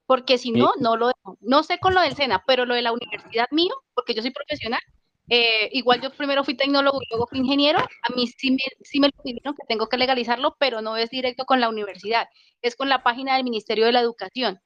Porque 0.06 0.36
si 0.36 0.50
no, 0.50 0.72
no 0.80 0.96
lo 0.96 1.06
dejo. 1.06 1.38
No 1.40 1.62
sé 1.62 1.78
con 1.78 1.94
lo 1.94 2.00
del 2.00 2.16
SENA, 2.16 2.42
pero 2.44 2.66
lo 2.66 2.74
de 2.74 2.82
la 2.82 2.92
universidad 2.92 3.46
mío, 3.52 3.72
porque 3.94 4.14
yo 4.14 4.20
soy 4.22 4.32
profesional, 4.32 4.80
eh, 5.28 5.70
igual 5.72 6.00
yo 6.02 6.10
primero 6.10 6.44
fui 6.44 6.54
tecnólogo 6.54 7.00
y 7.02 7.06
luego 7.10 7.26
fui 7.26 7.38
ingeniero, 7.38 7.78
a 7.78 8.14
mí 8.14 8.26
sí 8.26 8.50
me, 8.50 8.58
sí 8.82 9.00
me 9.00 9.08
lo 9.08 9.22
pidieron 9.22 9.54
que 9.54 9.66
tengo 9.66 9.88
que 9.88 9.96
legalizarlo, 9.96 10.56
pero 10.58 10.82
no 10.82 10.96
es 10.96 11.10
directo 11.10 11.44
con 11.44 11.60
la 11.60 11.68
universidad, 11.68 12.26
es 12.62 12.76
con 12.76 12.88
la 12.88 13.02
página 13.02 13.34
del 13.34 13.44
Ministerio 13.44 13.86
de 13.86 13.92
la 13.92 14.00
Educación. 14.00 14.60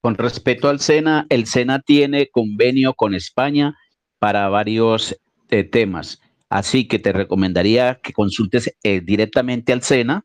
Con 0.00 0.14
respecto 0.14 0.68
al 0.68 0.80
SENA, 0.80 1.26
el 1.28 1.46
SENA 1.46 1.80
tiene 1.80 2.28
convenio 2.28 2.94
con 2.94 3.14
España 3.14 3.76
para 4.18 4.48
varios 4.48 5.18
eh, 5.50 5.64
temas. 5.64 6.20
Así 6.48 6.88
que 6.88 6.98
te 6.98 7.12
recomendaría 7.12 8.00
que 8.02 8.12
consultes 8.12 8.74
eh, 8.82 9.00
directamente 9.00 9.72
al 9.72 9.82
SENA, 9.82 10.24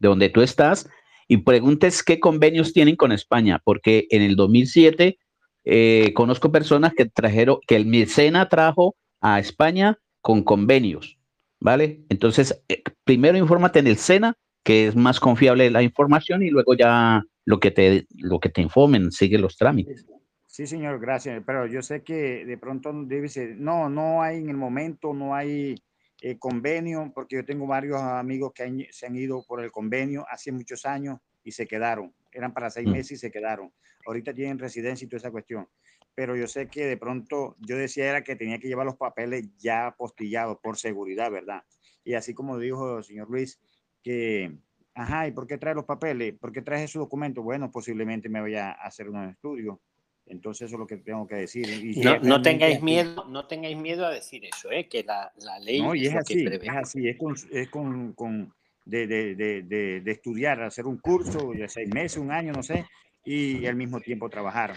de 0.00 0.08
donde 0.08 0.28
tú 0.28 0.42
estás, 0.42 0.88
y 1.28 1.38
preguntes 1.38 2.02
qué 2.02 2.20
convenios 2.20 2.72
tienen 2.72 2.96
con 2.96 3.12
España, 3.12 3.60
porque 3.64 4.06
en 4.10 4.22
el 4.22 4.36
2007 4.36 5.18
eh, 5.64 6.12
conozco 6.14 6.50
personas 6.52 6.92
que 6.94 7.06
trajeron, 7.06 7.58
que 7.66 7.76
el 7.76 8.08
SENA 8.08 8.48
trajo 8.48 8.96
a 9.20 9.38
España 9.38 9.98
con 10.20 10.42
convenios, 10.42 11.18
¿vale? 11.60 12.04
Entonces, 12.08 12.62
eh, 12.68 12.82
primero 13.04 13.38
infórmate 13.38 13.78
en 13.78 13.86
el 13.86 13.96
SENA, 13.96 14.34
que 14.64 14.86
es 14.86 14.96
más 14.96 15.20
confiable 15.20 15.70
la 15.70 15.82
información, 15.82 16.42
y 16.42 16.50
luego 16.50 16.74
ya 16.74 17.22
lo 17.44 17.58
que 17.60 17.70
te, 17.70 18.06
lo 18.16 18.38
que 18.38 18.48
te 18.48 18.62
informen, 18.62 19.10
sigue 19.10 19.38
los 19.38 19.56
trámites. 19.56 20.06
Sí, 20.46 20.66
señor, 20.66 21.00
gracias. 21.00 21.42
Pero 21.46 21.66
yo 21.66 21.82
sé 21.82 22.02
que 22.02 22.44
de 22.44 22.58
pronto 22.58 22.92
debe 22.92 23.28
ser, 23.28 23.56
no, 23.56 23.88
no 23.88 24.22
hay 24.22 24.38
en 24.38 24.50
el 24.50 24.56
momento, 24.56 25.14
no 25.14 25.34
hay 25.34 25.74
eh, 26.20 26.38
convenio, 26.38 27.10
porque 27.14 27.36
yo 27.36 27.44
tengo 27.44 27.66
varios 27.66 28.00
amigos 28.00 28.52
que 28.54 28.62
han- 28.62 28.86
se 28.90 29.06
han 29.06 29.16
ido 29.16 29.42
por 29.44 29.64
el 29.64 29.72
convenio 29.72 30.24
hace 30.30 30.52
muchos 30.52 30.84
años 30.86 31.18
y 31.42 31.50
se 31.50 31.66
quedaron. 31.66 32.12
Eran 32.32 32.52
para 32.52 32.70
seis 32.70 32.86
Mm. 32.86 32.92
meses 32.92 33.12
y 33.12 33.16
se 33.16 33.30
quedaron. 33.30 33.72
Ahorita 34.06 34.34
tienen 34.34 34.58
residencia 34.58 35.04
y 35.04 35.08
toda 35.08 35.18
esa 35.18 35.30
cuestión. 35.30 35.68
Pero 36.14 36.36
yo 36.36 36.46
sé 36.46 36.68
que 36.68 36.84
de 36.86 36.96
pronto, 36.96 37.56
yo 37.60 37.76
decía 37.76 38.08
era 38.10 38.22
que 38.22 38.36
tenía 38.36 38.58
que 38.58 38.68
llevar 38.68 38.84
los 38.86 38.96
papeles 38.96 39.48
ya 39.56 39.86
apostillados 39.86 40.58
por 40.62 40.76
seguridad, 40.76 41.30
¿verdad? 41.30 41.62
Y 42.04 42.14
así 42.14 42.34
como 42.34 42.58
dijo 42.58 42.98
el 42.98 43.04
señor 43.04 43.30
Luis, 43.30 43.60
que, 44.02 44.52
ajá, 44.94 45.28
¿y 45.28 45.32
por 45.32 45.46
qué 45.46 45.56
trae 45.56 45.74
los 45.74 45.84
papeles? 45.84 46.34
¿Por 46.38 46.52
qué 46.52 46.60
trae 46.60 46.84
esos 46.84 47.00
documentos? 47.00 47.42
Bueno, 47.42 47.70
posiblemente 47.70 48.28
me 48.28 48.40
vaya 48.40 48.72
a 48.72 48.86
hacer 48.86 49.08
unos 49.08 49.30
estudios. 49.30 49.78
Entonces 50.26 50.66
eso 50.66 50.76
es 50.76 50.80
lo 50.80 50.86
que 50.86 50.98
tengo 50.98 51.26
que 51.26 51.36
decir. 51.36 51.68
Y 51.68 52.00
No, 52.00 52.14
es 52.16 52.22
no 52.22 52.42
tengáis 52.42 52.82
miedo, 52.82 53.24
no 53.28 53.46
tengáis 53.46 53.76
miedo 53.76 54.06
a 54.06 54.10
decir 54.10 54.44
eso, 54.44 54.70
¿eh? 54.70 54.88
que 54.88 55.02
la, 55.04 55.32
la 55.36 55.58
ley 55.60 55.80
No, 55.80 55.94
y 55.94 56.06
es 56.06 56.12
que 56.12 56.18
así, 56.18 56.44
prevé. 56.44 56.66
es 56.66 56.74
así, 56.76 57.08
es 57.08 57.16
con, 57.16 57.34
es 57.50 57.68
con, 57.68 58.12
con- 58.12 58.54
de, 58.84 59.06
de, 59.06 59.34
de, 59.34 59.62
de, 59.62 60.00
de 60.00 60.10
estudiar, 60.12 60.62
hacer 60.62 60.86
un 60.86 60.98
curso 60.98 61.52
de 61.52 61.68
seis 61.68 61.88
meses, 61.94 62.18
un 62.18 62.30
año, 62.32 62.52
no 62.52 62.62
sé, 62.62 62.86
y 63.24 63.66
al 63.66 63.76
mismo 63.76 64.00
tiempo 64.00 64.28
trabajar. 64.28 64.74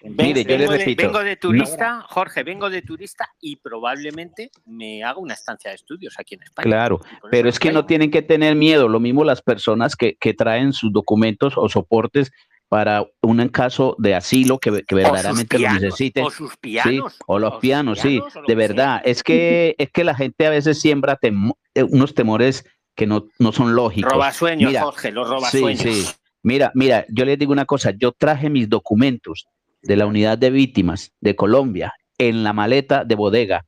Mire, 0.00 0.44
yo 0.44 0.50
le 0.50 0.58
vengo, 0.58 0.72
de, 0.72 0.78
repito, 0.78 1.02
vengo 1.02 1.18
de 1.24 1.30
no- 1.30 1.36
turista, 1.40 2.02
Jorge, 2.08 2.44
vengo 2.44 2.70
de 2.70 2.82
turista 2.82 3.28
y 3.40 3.56
probablemente 3.56 4.50
me 4.66 5.02
haga 5.02 5.18
una 5.18 5.34
estancia 5.34 5.70
de 5.70 5.74
estudios 5.74 6.14
aquí 6.20 6.36
en 6.36 6.44
España. 6.44 6.66
Claro, 6.70 7.00
pero 7.32 7.48
es 7.48 7.58
que 7.58 7.72
no 7.72 7.84
tienen 7.84 8.12
que 8.12 8.22
tener 8.22 8.54
miedo, 8.54 8.86
lo 8.86 9.00
mismo 9.00 9.24
las 9.24 9.42
personas 9.42 9.96
que, 9.96 10.14
que 10.16 10.34
traen 10.34 10.72
sus 10.72 10.92
documentos 10.92 11.54
o 11.56 11.68
soportes 11.68 12.30
para 12.68 13.04
un 13.22 13.48
caso 13.48 13.96
de 13.98 14.14
asilo 14.14 14.58
que, 14.58 14.84
que 14.84 14.94
verdaderamente 14.94 15.58
lo 15.58 15.68
necesiten. 15.72 16.24
o 16.24 16.30
sus 16.30 16.52
Sí, 16.52 16.58
pianos, 16.60 17.16
o 17.26 17.38
los 17.40 17.54
o 17.54 17.58
pianos, 17.60 17.98
sí, 17.98 18.18
lo 18.18 18.42
de 18.42 18.46
sea. 18.46 18.54
verdad. 18.54 19.02
Es 19.04 19.22
que, 19.24 19.74
es 19.78 19.90
que 19.90 20.04
la 20.04 20.14
gente 20.14 20.46
a 20.46 20.50
veces 20.50 20.78
siembra 20.80 21.18
temo- 21.18 21.56
eh, 21.74 21.82
unos 21.82 22.14
temores 22.14 22.64
que 22.98 23.06
no, 23.06 23.28
no 23.38 23.52
son 23.52 23.76
lógicos. 23.76 24.12
Robasueños, 24.12 24.70
Mira, 24.72 24.82
Jorge, 24.82 25.12
los 25.12 25.28
Sí, 25.28 25.34
robasueños. 25.34 25.80
sí. 25.80 26.06
Mira, 26.42 26.72
mira, 26.74 27.06
yo 27.08 27.24
les 27.24 27.38
digo 27.38 27.52
una 27.52 27.64
cosa, 27.64 27.92
yo 27.96 28.10
traje 28.10 28.50
mis 28.50 28.68
documentos 28.68 29.46
de 29.82 29.94
la 29.96 30.06
unidad 30.06 30.36
de 30.36 30.50
víctimas 30.50 31.12
de 31.20 31.36
Colombia 31.36 31.94
en 32.18 32.42
la 32.42 32.52
maleta 32.52 33.04
de 33.04 33.14
bodega. 33.14 33.64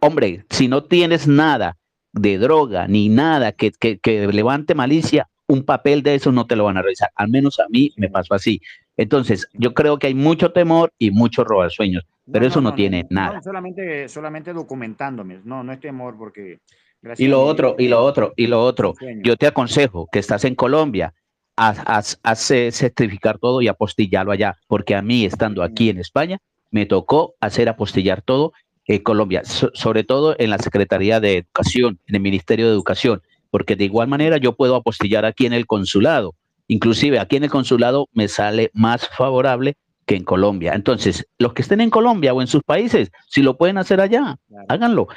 Hombre, 0.00 0.44
si 0.50 0.68
no 0.68 0.84
tienes 0.84 1.26
nada 1.26 1.78
de 2.12 2.36
droga 2.36 2.86
ni 2.86 3.08
nada 3.08 3.52
que, 3.52 3.72
que, 3.72 3.98
que 3.98 4.26
levante 4.26 4.74
malicia, 4.74 5.28
un 5.46 5.64
papel 5.64 6.02
de 6.02 6.16
eso 6.16 6.30
no 6.30 6.46
te 6.46 6.56
lo 6.56 6.64
van 6.64 6.76
a 6.76 6.82
revisar. 6.82 7.10
Al 7.14 7.30
menos 7.30 7.58
a 7.58 7.64
mí 7.70 7.90
me 7.96 8.10
pasó 8.10 8.34
así. 8.34 8.60
Entonces, 8.98 9.48
yo 9.54 9.72
creo 9.72 9.98
que 9.98 10.08
hay 10.08 10.14
mucho 10.14 10.52
temor 10.52 10.92
y 10.98 11.10
mucho 11.10 11.42
robasueños, 11.42 12.04
pero 12.30 12.46
eso 12.46 12.60
no, 12.60 12.74
tiene 12.74 13.06
nada. 13.08 13.36
No, 13.36 13.42
solamente, 13.42 14.08
solamente 14.10 14.52
documentándome, 14.52 15.40
no, 15.44 15.64
no 15.64 15.72
es 15.72 15.80
temor 15.80 16.16
porque... 16.18 16.60
gracias 17.02 17.24
Y 17.26 17.30
lo 17.30 17.42
otro, 17.44 17.74
y 17.78 17.88
lo 17.88 18.02
otro, 18.04 18.32
y 18.36 18.46
lo 18.46 18.62
otro, 18.62 18.94
sueño. 18.98 19.22
yo 19.24 19.36
te 19.36 19.46
aconsejo 19.46 20.08
que 20.10 20.18
estás 20.18 20.44
en 20.44 20.54
Colombia, 20.54 21.14
haz, 21.56 21.78
haz- 21.86 22.18
haz, 22.22 22.50
eh, 22.50 22.70
certificar 22.72 23.38
todo 23.38 23.62
y 23.62 23.68
apostillarlo 23.68 24.32
allá, 24.32 24.56
porque 24.66 24.94
a 24.94 25.02
mí, 25.02 25.24
estando 25.24 25.62
aquí 25.62 25.88
en 25.90 25.98
España, 25.98 26.38
me 26.70 26.86
tocó 26.86 27.34
hacer 27.40 27.68
apostillar 27.68 28.22
todo 28.22 28.52
en 28.86 29.02
Colombia, 29.02 29.42
so- 29.44 29.70
sobre 29.74 30.04
todo 30.04 30.36
en 30.38 30.50
la 30.50 30.58
Secretaría 30.58 31.20
de 31.20 31.38
Educación, 31.38 31.98
en 32.06 32.14
el 32.16 32.20
Ministerio 32.20 32.66
de 32.66 32.72
Educación, 32.72 33.22
porque 33.50 33.76
de 33.76 33.84
igual 33.84 34.08
manera 34.08 34.36
yo 34.36 34.54
puedo 34.54 34.74
apostillar 34.76 35.24
aquí 35.24 35.46
en 35.46 35.52
el 35.52 35.66
consulado. 35.66 36.34
Inclusive 36.68 37.18
aquí 37.20 37.36
en 37.36 37.44
el 37.44 37.50
consulado 37.50 38.08
me 38.12 38.28
sale 38.28 38.70
más 38.74 39.08
favorable 39.08 39.74
que 40.04 40.16
en 40.16 40.24
Colombia. 40.24 40.72
Entonces, 40.74 41.26
los 41.38 41.52
que 41.52 41.62
estén 41.62 41.80
en 41.80 41.90
Colombia 41.90 42.32
o 42.34 42.40
en 42.40 42.46
sus 42.48 42.62
países, 42.62 43.10
si 43.28 43.42
lo 43.42 43.56
pueden 43.56 43.78
hacer 43.78 44.00
allá, 44.00 44.36
háganlo. 44.68 45.08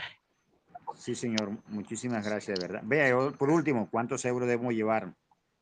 Sí, 1.00 1.16
señor, 1.16 1.52
muchísimas 1.68 2.26
gracias, 2.26 2.58
de 2.58 2.62
verdad. 2.68 2.82
Vea, 2.84 3.10
yo, 3.10 3.32
por 3.38 3.50
último, 3.50 3.90
¿cuántos 3.90 4.26
euros 4.26 4.50
debemos 4.50 4.74
llevar 4.74 5.16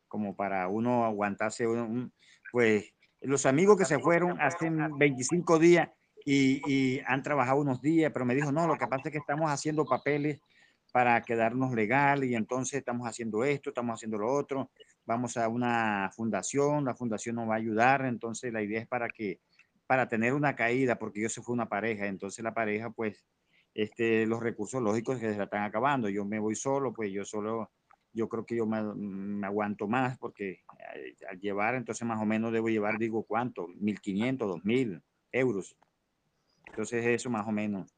como 0.07 0.35
para 0.35 0.67
uno 0.67 1.05
aguantarse? 1.05 1.67
un- 1.67 1.77
un- 1.79 2.13
pues 2.51 2.91
los 3.21 3.45
amigos 3.45 3.77
que 3.77 3.85
se 3.85 3.99
fueron 3.99 4.41
hace 4.41 4.67
25 4.97 5.59
días 5.59 5.89
y, 6.25 6.61
y 6.67 7.01
han 7.05 7.21
trabajado 7.21 7.61
unos 7.61 7.81
días, 7.81 8.11
pero 8.11 8.25
me 8.25 8.33
dijo, 8.33 8.51
no, 8.51 8.65
lo 8.65 8.77
que 8.79 8.87
pasa 8.87 9.09
es 9.09 9.11
que 9.11 9.19
estamos 9.19 9.51
haciendo 9.51 9.85
papeles 9.85 10.41
para 10.91 11.21
quedarnos 11.21 11.71
legal 11.75 12.23
y 12.23 12.33
entonces 12.33 12.79
estamos 12.79 13.07
haciendo 13.07 13.43
esto, 13.43 13.69
estamos 13.69 13.93
haciendo 13.93 14.17
lo 14.17 14.33
otro, 14.33 14.71
vamos 15.05 15.37
a 15.37 15.47
una 15.49 16.09
fundación, 16.15 16.83
la 16.83 16.95
fundación 16.95 17.35
nos 17.35 17.47
va 17.47 17.53
a 17.53 17.57
ayudar, 17.57 18.05
entonces 18.05 18.51
la 18.51 18.63
idea 18.63 18.81
es 18.81 18.87
para 18.87 19.07
que, 19.07 19.39
para 19.85 20.07
tener 20.09 20.33
una 20.33 20.55
caída, 20.55 20.97
porque 20.97 21.21
yo 21.21 21.29
se 21.29 21.43
fue 21.43 21.53
una 21.53 21.69
pareja, 21.69 22.07
entonces 22.07 22.43
la 22.43 22.55
pareja 22.55 22.89
pues 22.89 23.23
este, 23.77 24.25
los 24.25 24.41
recursos 24.41 24.81
lógicos 24.81 25.19
que 25.19 25.31
se 25.31 25.43
están 25.43 25.63
acabando. 25.63 26.09
Yo 26.09 26.25
me 26.25 26.39
voy 26.39 26.55
solo, 26.55 26.91
pues 26.91 27.11
yo 27.11 27.23
solo, 27.23 27.69
yo 28.11 28.27
creo 28.27 28.43
que 28.43 28.55
yo 28.55 28.65
me, 28.65 28.81
me 28.81 29.45
aguanto 29.45 29.87
más 29.87 30.17
porque 30.17 30.63
eh, 30.95 31.15
al 31.29 31.39
llevar, 31.39 31.75
entonces 31.75 32.05
más 32.07 32.19
o 32.19 32.25
menos 32.25 32.51
debo 32.51 32.69
llevar, 32.69 32.97
digo, 32.97 33.23
¿cuánto? 33.23 33.67
1.500, 33.67 34.37
2.000 34.37 35.01
euros. 35.31 35.77
Entonces 36.65 37.05
eso 37.05 37.29
más 37.29 37.47
o 37.47 37.51
menos. 37.51 37.93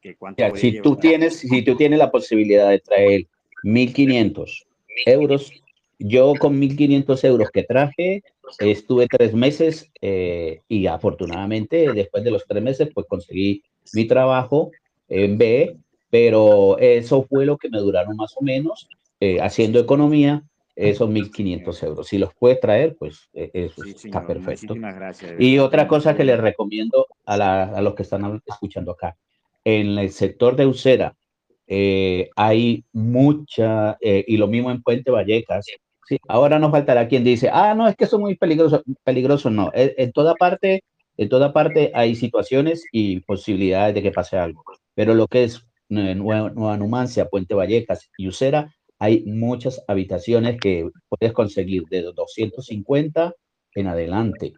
Que 0.00 0.14
cuánto 0.14 0.40
Mira, 0.40 0.50
voy 0.50 0.58
a 0.58 0.60
si 0.60 0.80
tú 0.80 0.94
tienes, 0.94 1.40
si 1.40 1.62
tú 1.62 1.76
tienes 1.76 1.98
la 1.98 2.12
posibilidad 2.12 2.70
de 2.70 2.78
traer 2.78 3.26
1.500 3.64 4.66
euros, 5.04 5.50
yo 5.98 6.34
con 6.38 6.60
1.500 6.60 7.24
euros 7.24 7.50
que 7.50 7.64
traje, 7.64 8.22
estuve 8.60 9.08
tres 9.08 9.34
meses 9.34 9.90
eh, 10.00 10.62
y 10.68 10.86
afortunadamente 10.86 11.92
después 11.92 12.22
de 12.22 12.30
los 12.30 12.46
tres 12.46 12.62
meses, 12.62 12.88
pues 12.94 13.04
conseguí 13.08 13.64
mi 13.94 14.06
trabajo 14.06 14.70
en 15.08 15.38
B, 15.38 15.76
pero 16.10 16.78
eso 16.78 17.22
fue 17.28 17.44
lo 17.46 17.56
que 17.58 17.68
me 17.70 17.78
duraron 17.78 18.16
más 18.16 18.34
o 18.36 18.42
menos 18.42 18.88
eh, 19.20 19.40
haciendo 19.40 19.78
economía, 19.80 20.42
esos 20.76 21.10
1.500 21.10 21.82
euros. 21.82 22.06
Si 22.06 22.18
los 22.18 22.30
puedes 22.38 22.60
traer, 22.60 22.94
pues 22.96 23.28
eso 23.32 23.82
está 23.82 24.24
perfecto. 24.26 24.74
Muchísimas 24.74 24.94
gracias. 24.94 25.32
Y 25.38 25.58
otra 25.58 25.88
cosa 25.88 26.14
que 26.16 26.22
les 26.24 26.38
recomiendo 26.38 27.06
a, 27.26 27.36
la- 27.36 27.64
a 27.64 27.80
los 27.82 27.94
que 27.96 28.04
están 28.04 28.40
escuchando 28.46 28.92
acá, 28.92 29.16
en 29.64 29.98
el 29.98 30.10
sector 30.10 30.54
de 30.56 30.66
Usera 30.66 31.14
eh, 31.66 32.30
hay 32.36 32.84
mucha, 32.92 33.98
eh, 34.00 34.24
y 34.26 34.36
lo 34.36 34.46
mismo 34.46 34.70
en 34.70 34.82
Puente 34.82 35.10
Vallecas. 35.10 35.66
Sí, 36.06 36.16
ahora 36.28 36.58
no 36.58 36.70
faltará 36.70 37.06
quien 37.08 37.24
dice, 37.24 37.50
ah, 37.52 37.74
no, 37.74 37.86
es 37.88 37.94
que 37.96 38.04
eso 38.04 38.16
es 38.16 38.20
muy 38.22 38.36
peligroso. 38.36 38.82
Peligroso 39.04 39.50
no. 39.50 39.70
En, 39.74 39.92
en 39.98 40.12
toda 40.12 40.34
parte, 40.34 40.82
en 41.18 41.28
toda 41.28 41.52
parte 41.52 41.90
hay 41.94 42.14
situaciones 42.14 42.84
y 42.92 43.20
posibilidades 43.20 43.94
de 43.94 44.02
que 44.02 44.12
pase 44.12 44.36
algo. 44.38 44.62
Pero 44.94 45.14
lo 45.14 45.26
que 45.26 45.44
es 45.44 45.60
Nue- 45.90 46.14
Nueva, 46.16 46.50
Nueva 46.50 46.76
Numancia, 46.76 47.28
Puente 47.28 47.54
Vallecas 47.54 48.08
y 48.16 48.28
Usera, 48.28 48.74
hay 48.98 49.24
muchas 49.26 49.84
habitaciones 49.88 50.58
que 50.60 50.88
puedes 51.08 51.32
conseguir 51.32 51.84
de 51.90 52.02
250 52.02 53.32
en 53.74 53.86
adelante. 53.86 54.52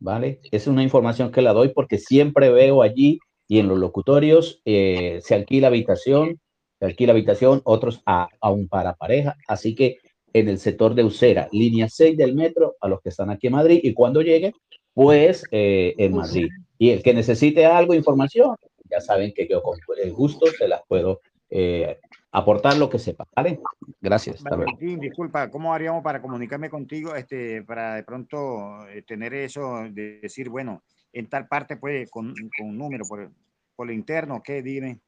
¿Vale? 0.00 0.40
Es 0.50 0.66
una 0.66 0.82
información 0.82 1.30
que 1.32 1.40
la 1.42 1.52
doy 1.52 1.68
porque 1.68 1.98
siempre 1.98 2.50
veo 2.50 2.82
allí 2.82 3.18
y 3.48 3.58
en 3.58 3.68
los 3.68 3.78
locutorios 3.78 4.60
eh, 4.64 5.20
se 5.22 5.34
alquila 5.34 5.68
habitación, 5.68 6.40
se 6.78 6.84
alquila 6.86 7.12
habitación, 7.12 7.62
otros 7.64 8.02
a, 8.04 8.28
aún 8.40 8.68
para 8.68 8.94
pareja. 8.94 9.36
Así 9.48 9.74
que 9.74 9.96
en 10.32 10.48
el 10.48 10.58
sector 10.58 10.94
de 10.94 11.04
Usera, 11.04 11.48
línea 11.52 11.88
6 11.88 12.16
del 12.16 12.34
metro, 12.34 12.74
a 12.80 12.88
los 12.88 13.00
que 13.00 13.10
están 13.10 13.30
aquí 13.30 13.46
en 13.46 13.54
Madrid, 13.54 13.80
y 13.82 13.94
cuando 13.94 14.20
llegue, 14.20 14.52
pues 14.94 15.44
eh, 15.50 15.94
en 15.98 16.14
Madrid. 16.14 16.48
Y 16.78 16.90
el 16.90 17.02
que 17.02 17.12
necesite 17.12 17.66
algo, 17.66 17.94
información, 17.94 18.56
ya 18.90 19.00
saben 19.00 19.32
que 19.34 19.46
yo 19.48 19.62
con 19.62 19.78
el 20.02 20.12
gusto 20.12 20.46
se 20.46 20.68
las 20.68 20.82
puedo 20.86 21.20
eh, 21.50 21.98
aportar 22.30 22.76
lo 22.76 22.88
que 22.88 22.98
sepa. 22.98 23.26
¿Vale? 23.34 23.60
Gracias. 24.00 24.42
Valentín, 24.42 24.98
disculpa, 24.98 25.50
¿cómo 25.50 25.74
haríamos 25.74 26.02
para 26.02 26.22
comunicarme 26.22 26.70
contigo, 26.70 27.14
este, 27.14 27.62
para 27.62 27.96
de 27.96 28.04
pronto 28.04 28.88
eh, 28.88 29.02
tener 29.02 29.34
eso, 29.34 29.84
de 29.90 30.20
decir, 30.20 30.48
bueno, 30.48 30.82
en 31.12 31.28
tal 31.28 31.46
parte 31.46 31.76
puede 31.76 32.08
con, 32.08 32.34
con 32.56 32.68
un 32.68 32.78
número 32.78 33.04
por, 33.08 33.30
por 33.76 33.86
lo 33.86 33.92
interno, 33.92 34.42
¿qué? 34.42 34.62
Dime, 34.62 35.00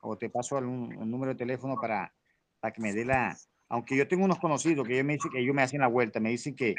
o 0.00 0.16
te 0.16 0.30
paso 0.30 0.58
un, 0.58 0.96
un 0.96 1.10
número 1.10 1.32
de 1.32 1.38
teléfono 1.38 1.76
para, 1.80 2.12
para 2.60 2.72
que 2.72 2.82
me 2.82 2.92
dé 2.92 3.04
la, 3.04 3.36
aunque 3.68 3.96
yo 3.96 4.06
tengo 4.06 4.24
unos 4.24 4.38
conocidos 4.38 4.86
que 4.86 4.94
ellos 4.94 5.06
me 5.06 5.14
dicen 5.14 5.30
que 5.30 5.40
ellos 5.40 5.54
me 5.54 5.62
hacen 5.62 5.80
la 5.80 5.86
vuelta, 5.86 6.20
me 6.20 6.30
dicen 6.30 6.54
que, 6.54 6.74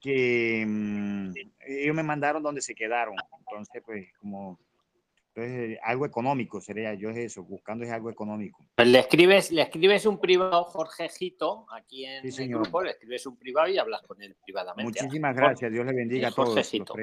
que 0.00 0.64
mm, 0.66 1.32
ellos 1.66 1.94
me 1.94 2.02
mandaron 2.02 2.42
donde 2.42 2.62
se 2.62 2.74
quedaron, 2.74 3.14
entonces 3.38 3.82
pues 3.84 4.08
como 4.18 4.58
entonces, 5.32 5.78
algo 5.84 6.04
económico 6.06 6.60
sería, 6.60 6.92
yo 6.94 7.10
es 7.10 7.16
eso, 7.18 7.44
buscando 7.44 7.84
es 7.84 7.90
algo 7.92 8.10
económico. 8.10 8.66
Pues 8.74 8.88
le 8.88 8.98
escribes, 8.98 9.52
le 9.52 9.62
escribes 9.62 10.04
un 10.04 10.18
privado, 10.18 10.64
Jorgejito, 10.64 11.66
aquí 11.70 12.04
en 12.04 12.22
Sí, 12.22 12.26
el 12.28 12.32
señor. 12.32 12.62
grupo, 12.62 12.82
le 12.82 12.90
escribes 12.90 13.26
un 13.26 13.36
privado 13.36 13.68
y 13.68 13.78
hablas 13.78 14.02
con 14.02 14.20
él 14.20 14.36
privadamente. 14.42 14.82
Muchísimas 15.00 15.32
Jorge. 15.34 15.46
gracias, 15.46 15.72
Dios 15.72 15.86
le 15.86 15.92
bendiga 15.92 16.28
a 16.28 16.32
todos. 16.32 16.48
Jorgecito. 16.48 16.94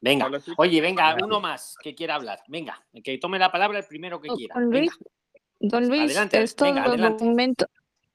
Venga, 0.00 0.30
oye, 0.58 0.80
venga, 0.80 1.16
uno 1.22 1.40
más 1.40 1.76
que 1.82 1.94
quiera 1.94 2.14
hablar. 2.14 2.38
Venga, 2.46 2.80
que 3.02 3.18
tome 3.18 3.38
la 3.38 3.50
palabra 3.50 3.78
el 3.80 3.86
primero 3.86 4.20
que 4.20 4.28
quiera. 4.28 4.54
Don 4.54 4.70
Venga. 4.70 4.92
Luis, 4.92 4.98
don 5.58 5.88
Luis, 5.88 6.02
Adelante, 6.02 6.42
esto 6.42 6.64
venga, 6.66 6.82
los 6.82 6.88
adelante. 6.90 7.24
documentos, 7.24 7.68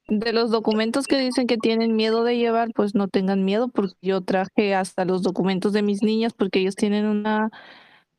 de 0.09 0.33
los 0.33 0.51
documentos 0.51 1.07
que 1.07 1.19
dicen 1.19 1.47
que 1.47 1.57
tienen 1.57 1.95
miedo 1.95 2.23
de 2.23 2.37
llevar, 2.37 2.69
pues 2.73 2.95
no 2.95 3.07
tengan 3.07 3.45
miedo, 3.45 3.69
porque 3.69 3.93
yo 4.01 4.21
traje 4.21 4.75
hasta 4.75 5.05
los 5.05 5.21
documentos 5.23 5.73
de 5.73 5.83
mis 5.83 6.03
niñas, 6.03 6.33
porque 6.33 6.59
ellos 6.59 6.75
tienen 6.75 7.05
una, 7.05 7.49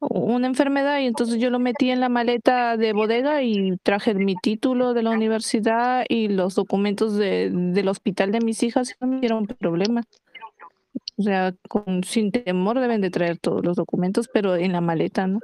una 0.00 0.46
enfermedad, 0.46 1.00
y 1.00 1.06
entonces 1.06 1.40
yo 1.40 1.50
lo 1.50 1.58
metí 1.58 1.90
en 1.90 2.00
la 2.00 2.08
maleta 2.08 2.76
de 2.76 2.92
bodega 2.92 3.42
y 3.42 3.76
traje 3.82 4.14
mi 4.14 4.36
título 4.36 4.94
de 4.94 5.02
la 5.02 5.10
universidad 5.10 6.04
y 6.08 6.28
los 6.28 6.54
documentos 6.54 7.16
de, 7.16 7.50
del 7.50 7.88
hospital 7.88 8.32
de 8.32 8.40
mis 8.40 8.62
hijas, 8.62 8.90
y 8.90 8.94
no 9.00 9.06
me 9.08 9.20
dieron 9.20 9.46
problema. 9.46 10.02
O 11.16 11.22
sea, 11.22 11.54
con, 11.68 12.02
sin 12.04 12.32
temor 12.32 12.80
deben 12.80 13.00
de 13.00 13.10
traer 13.10 13.38
todos 13.38 13.64
los 13.64 13.76
documentos, 13.76 14.28
pero 14.32 14.56
en 14.56 14.72
la 14.72 14.80
maleta, 14.80 15.26
¿no? 15.26 15.40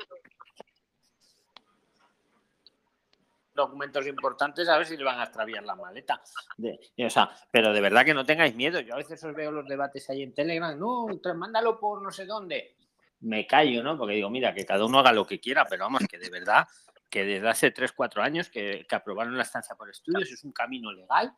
Documentos 3.57 4.07
importantes 4.07 4.69
a 4.69 4.79
ver 4.79 4.87
si 4.87 4.97
le 4.97 5.03
van 5.03 5.19
a 5.19 5.25
extraviar 5.25 5.65
la 5.65 5.75
maleta. 5.75 6.23
De- 6.57 6.79
o 7.05 7.11
sea, 7.11 7.31
pero 7.51 7.73
de 7.73 7.81
verdad 7.81 8.05
que 8.05 8.15
no 8.15 8.25
tengáis 8.25 8.55
miedo. 8.55 8.79
Yo 8.81 8.95
a 8.95 8.99
veces 8.99 9.23
os 9.25 9.35
veo 9.35 9.51
los 9.51 9.67
debates 9.67 10.09
ahí 10.11 10.23
en 10.23 10.35
Telegram, 10.35 10.79
no, 10.79 11.07
mándalo 11.35 11.81
por 11.81 12.03
no 12.03 12.11
sé 12.11 12.27
dónde. 12.27 12.77
Me 13.21 13.47
callo, 13.47 13.83
¿no? 13.83 13.97
Porque 13.97 14.15
digo, 14.15 14.31
mira, 14.31 14.55
que 14.55 14.65
cada 14.65 14.85
uno 14.85 14.99
haga 14.99 15.13
lo 15.13 15.27
que 15.27 15.41
quiera, 15.41 15.65
pero 15.65 15.85
vamos, 15.85 16.03
que 16.09 16.19
de 16.19 16.31
verdad, 16.31 16.69
que 17.11 17.25
desde 17.25 17.49
hace 17.49 17.71
3, 17.71 17.93
4 17.93 18.23
años 18.23 18.51
que, 18.51 18.87
aprobaron 18.91 19.37
la 19.37 19.43
estancia 19.43 19.75
por 19.75 19.89
estudios, 19.89 20.31
es 20.31 20.45
un 20.45 20.53
camino 20.53 20.93
legal 20.93 21.33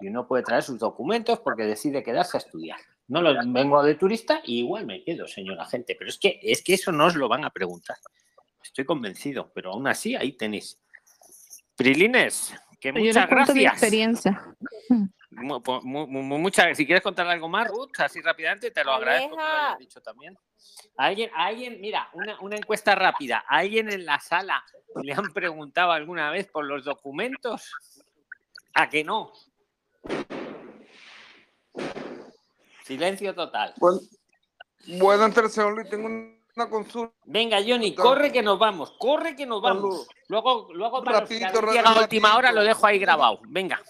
y 0.00 0.08
uno 0.08 0.26
puede 0.26 0.42
traer 0.42 0.62
sus 0.62 0.78
documentos 0.78 1.40
porque 1.40 1.64
decide 1.64 2.02
quedarse 2.02 2.36
a 2.36 2.40
estudiar. 2.40 2.78
No 3.08 3.20
lo, 3.20 3.34
vengo 3.52 3.82
de 3.82 3.96
turista 3.96 4.40
y 4.44 4.60
igual 4.60 4.86
me 4.86 5.02
quedo, 5.02 5.26
señora 5.26 5.66
gente, 5.66 5.94
pero 5.98 6.08
es 6.08 6.18
que, 6.18 6.40
es 6.42 6.62
que 6.62 6.74
eso 6.74 6.90
no 6.90 7.06
os 7.06 7.16
lo 7.16 7.28
van 7.28 7.44
a 7.44 7.50
preguntar. 7.50 7.96
Estoy 8.62 8.84
convencido, 8.84 9.52
pero 9.52 9.72
aún 9.72 9.86
así 9.86 10.16
ahí 10.16 10.32
tenéis. 10.32 10.80
Prilines, 11.76 12.54
que 12.80 12.92
muchas 12.92 13.28
gracias. 13.28 13.72
experiencia. 13.72 14.44
Mu- 15.30 15.60
mu- 15.82 16.06
mu- 16.06 16.22
mu- 16.22 16.38
muchas, 16.38 16.76
si 16.76 16.86
quieres 16.86 17.02
contar 17.02 17.26
algo 17.26 17.48
más, 17.48 17.66
Ruth, 17.68 17.90
así 17.98 18.20
rápidamente, 18.20 18.70
te 18.70 18.84
lo 18.84 18.92
agradezco 18.92 19.30
que 19.36 19.42
lo 19.42 19.48
hayas 19.48 19.78
dicho 19.78 20.00
también. 20.00 20.38
Alguien, 20.96 21.30
alguien, 21.34 21.80
mira, 21.80 22.08
una, 22.12 22.40
una 22.40 22.56
encuesta 22.56 22.94
rápida. 22.94 23.44
¿A 23.48 23.58
¿Alguien 23.58 23.90
en 23.92 24.06
la 24.06 24.20
sala 24.20 24.64
le 25.02 25.12
han 25.12 25.32
preguntado 25.32 25.90
alguna 25.90 26.30
vez 26.30 26.46
por 26.46 26.64
los 26.64 26.84
documentos? 26.84 27.68
¿A 28.74 28.88
que 28.88 29.02
no? 29.02 29.32
Silencio 32.84 33.34
total. 33.34 33.74
Buenas 34.86 35.34
tardes, 35.34 35.56
Luis. 35.56 35.88
Tengo 35.88 36.08
una 36.56 36.70
consulta. 36.70 37.14
Venga, 37.24 37.58
Johnny, 37.66 37.94
corre 37.94 38.32
que 38.32 38.42
nos 38.42 38.58
vamos, 38.58 38.92
corre 38.98 39.34
que 39.34 39.46
nos 39.46 39.60
vamos. 39.60 40.06
Luego, 40.28 40.68
luego 40.72 41.02
para 41.02 41.24
que 41.24 41.38
Rapidito, 41.38 41.72
llegado 41.72 41.98
a 41.98 42.02
última 42.02 42.36
hora 42.36 42.52
lo 42.52 42.62
dejo 42.62 42.86
ahí 42.86 42.98
grabado. 42.98 43.40
Venga, 43.48 43.80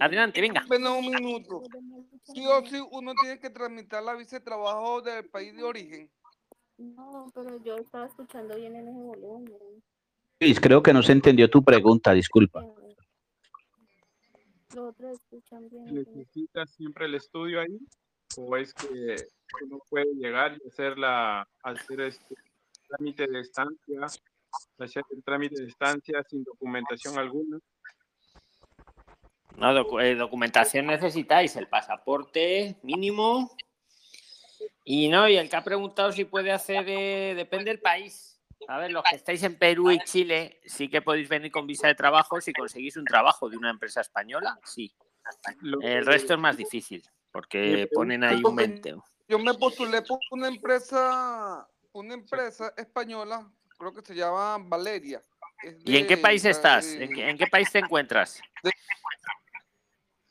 adelante, 0.00 0.40
venga. 0.40 0.64
Ven 0.68 0.86
un 0.86 1.06
minuto. 1.06 1.62
Sí 2.22 2.44
o 2.46 2.64
sí, 2.66 2.82
uno 2.90 3.12
tiene 3.20 3.38
que 3.38 3.50
tramitar 3.50 4.02
la 4.02 4.14
visa 4.14 4.38
de 4.38 4.44
trabajo 4.44 5.00
del 5.00 5.28
país 5.28 5.54
de 5.56 5.62
origen. 5.62 6.10
No, 6.78 7.26
pero 7.34 7.62
yo 7.64 7.76
estaba 7.76 8.06
escuchando 8.06 8.56
bien 8.56 8.76
en 8.76 8.88
ese 8.88 9.00
volumen. 9.00 9.82
Luis, 10.40 10.60
creo 10.60 10.82
que 10.82 10.92
no 10.92 11.02
se 11.02 11.12
entendió 11.12 11.50
tu 11.50 11.62
pregunta, 11.62 12.12
disculpa. 12.12 12.64
Los 14.74 14.90
otros 14.90 15.18
escuchan 15.18 15.68
bien. 15.68 15.86
¿Necesitas 15.86 16.70
siempre 16.70 17.06
el 17.06 17.14
estudio 17.14 17.60
ahí? 17.60 17.78
¿O 18.36 18.56
es 18.56 18.72
que 18.74 19.16
uno 19.62 19.80
puede 19.88 20.06
llegar 20.14 20.56
y 20.62 20.68
hacer, 20.68 20.98
la, 20.98 21.48
hacer 21.62 22.00
este 22.02 22.34
trámite 22.88 23.26
de 23.26 23.40
estancia, 23.40 24.00
hacer 24.78 25.02
el 25.10 25.22
trámite 25.24 25.62
de 25.62 25.68
estancia 25.68 26.22
sin 26.28 26.44
documentación 26.44 27.18
alguna? 27.18 27.58
No, 29.56 29.72
docu- 29.74 30.02
eh, 30.02 30.14
documentación 30.14 30.86
necesitáis, 30.86 31.56
el 31.56 31.68
pasaporte 31.68 32.78
mínimo. 32.82 33.50
Y 34.84 35.08
no, 35.08 35.28
y 35.28 35.36
el 35.36 35.50
que 35.50 35.56
ha 35.56 35.64
preguntado 35.64 36.12
si 36.12 36.24
puede 36.24 36.52
hacer, 36.52 36.84
eh, 36.88 37.34
depende 37.34 37.70
del 37.70 37.80
país. 37.80 38.40
A 38.68 38.78
ver, 38.78 38.90
los 38.92 39.02
que 39.04 39.16
estáis 39.16 39.42
en 39.42 39.56
Perú 39.56 39.90
y 39.90 39.98
Chile, 40.00 40.60
sí 40.64 40.88
que 40.88 41.00
podéis 41.02 41.28
venir 41.28 41.50
con 41.50 41.66
visa 41.66 41.88
de 41.88 41.94
trabajo 41.94 42.40
si 42.40 42.52
conseguís 42.52 42.96
un 42.96 43.04
trabajo 43.04 43.48
de 43.48 43.56
una 43.56 43.70
empresa 43.70 44.00
española, 44.00 44.58
sí. 44.64 44.92
El 45.82 46.06
resto 46.06 46.34
es 46.34 46.40
más 46.40 46.56
difícil, 46.56 47.02
porque 47.32 47.88
ponen 47.92 48.24
ahí 48.24 48.42
un 48.44 48.56
20. 48.56 48.96
Yo 49.28 49.38
me 49.38 49.54
postulé 49.54 50.02
por 50.02 50.18
una 50.30 50.48
empresa, 50.48 51.68
una 51.92 52.14
empresa 52.14 52.72
española, 52.76 53.50
creo 53.78 53.92
que 53.92 54.02
se 54.02 54.14
llama 54.14 54.58
Valeria. 54.58 55.22
Es 55.62 55.76
¿Y 55.84 55.96
en 55.96 56.06
qué 56.06 56.16
país 56.16 56.44
estás? 56.44 56.86
eh, 56.94 57.04
¿En 57.04 57.12
qué, 57.12 57.28
en 57.28 57.36
qué 57.36 57.46
país 57.46 57.70
te 57.70 57.78
encuentras? 57.80 58.40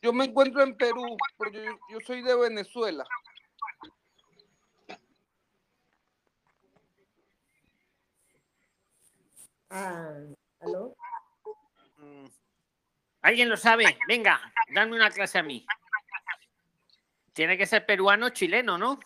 Yo 0.01 0.13
me 0.13 0.25
encuentro 0.25 0.63
en 0.63 0.75
Perú, 0.75 1.17
pero 1.37 1.51
yo, 1.51 1.79
yo 1.89 1.99
soy 2.05 2.21
de 2.21 2.35
Venezuela. 2.35 3.05
Ah, 9.69 10.13
¿aló? 10.61 10.95
¿Alguien 13.21 13.49
lo 13.49 13.57
sabe? 13.57 13.97
Venga, 14.07 14.39
dame 14.73 14.95
una 14.95 15.09
clase 15.09 15.37
a 15.37 15.43
mí. 15.43 15.65
Tiene 17.37 17.55
que 17.55 17.67
ser 17.67 17.85
peruano 17.85 18.25
o 18.25 18.29
chileno, 18.29 18.79
¿no? 18.79 18.99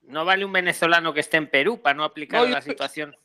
No 0.00 0.24
vale 0.24 0.44
un 0.44 0.50
venezolano 0.52 1.14
que 1.14 1.20
esté 1.20 1.36
en 1.36 1.48
Perú 1.48 1.80
para 1.80 1.94
no 1.94 2.02
aplicar 2.02 2.40
No, 2.40 2.46
yo 2.48 2.54
la 2.54 2.60
situación. 2.60 3.16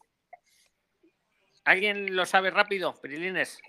¿Alguien 1.63 2.15
lo 2.15 2.27
sabe 2.27 2.51
rápido, 2.51 2.93
Prilines? 3.01 3.59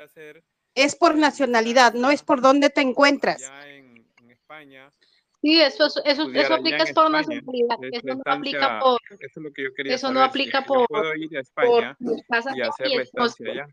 Hacer 0.00 0.44
Es 0.76 0.94
por 0.94 1.16
nacionalidad, 1.16 1.94
no 1.94 2.12
es 2.12 2.22
por 2.22 2.40
dónde 2.40 2.70
te 2.70 2.82
encuentras. 2.82 3.42
en, 3.66 4.06
en 4.22 4.30
España. 4.30 4.92
Sí, 5.42 5.60
eso, 5.60 5.86
es- 5.86 5.96
eso, 6.04 6.30
eso 6.32 6.54
aplica 6.54 6.76
es 6.84 6.92
por 6.94 7.06
España. 7.06 7.10
nacionalidad. 7.10 7.78
Es 7.82 8.04
Eso 8.04 8.14
no 8.14 8.32
aplica 8.32 8.78
por, 8.78 9.00
Eso 9.10 9.18
es 9.24 9.36
lo 9.38 9.52
que 9.52 9.64
yo 9.64 9.74
quería 9.74 9.94
eso 9.96 10.06
no 10.12 10.20
saber, 10.20 10.28
aplica 10.28 10.60
yo 10.60 10.66
por, 10.66 10.86
puedo 10.86 11.14
ir 11.16 11.36
a 11.36 11.42
por 11.42 11.82
España 11.82 11.96
casa 12.28 12.56
y 12.56 12.60
hacer 12.60 12.86
aquí, 12.86 12.94
la 12.96 13.02
es- 13.02 13.12
no, 13.14 13.24
estancia 13.26 13.52
allá. 13.52 13.66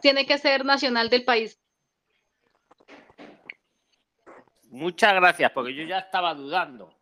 tiene 0.00 0.24
que 0.24 0.38
ser 0.38 0.64
nacional 0.64 1.10
del 1.10 1.24
país. 1.26 1.58
Muchas 4.72 5.12
gracias, 5.14 5.50
porque 5.52 5.74
yo 5.74 5.84
ya 5.84 5.98
estaba 5.98 6.34
dudando. 6.34 6.94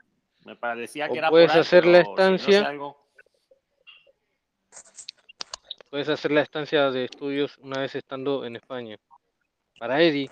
Me 0.44 0.56
parecía 0.56 1.06
que 1.06 1.12
O 1.12 1.16
era 1.16 1.30
puedes 1.30 1.52
por 1.52 1.60
hacer 1.60 1.86
la 1.86 1.98
si 1.98 2.04
no 2.04 2.10
estancia. 2.10 2.66
algo- 2.68 3.06
Puedes 5.88 6.08
hacer 6.08 6.32
la 6.32 6.40
estancia 6.42 6.90
de 6.90 7.04
estudios 7.04 7.56
una 7.58 7.80
vez 7.80 7.94
estando 7.94 8.44
en 8.44 8.56
España. 8.56 8.96
Para 9.78 10.00
Eddie. 10.02 10.30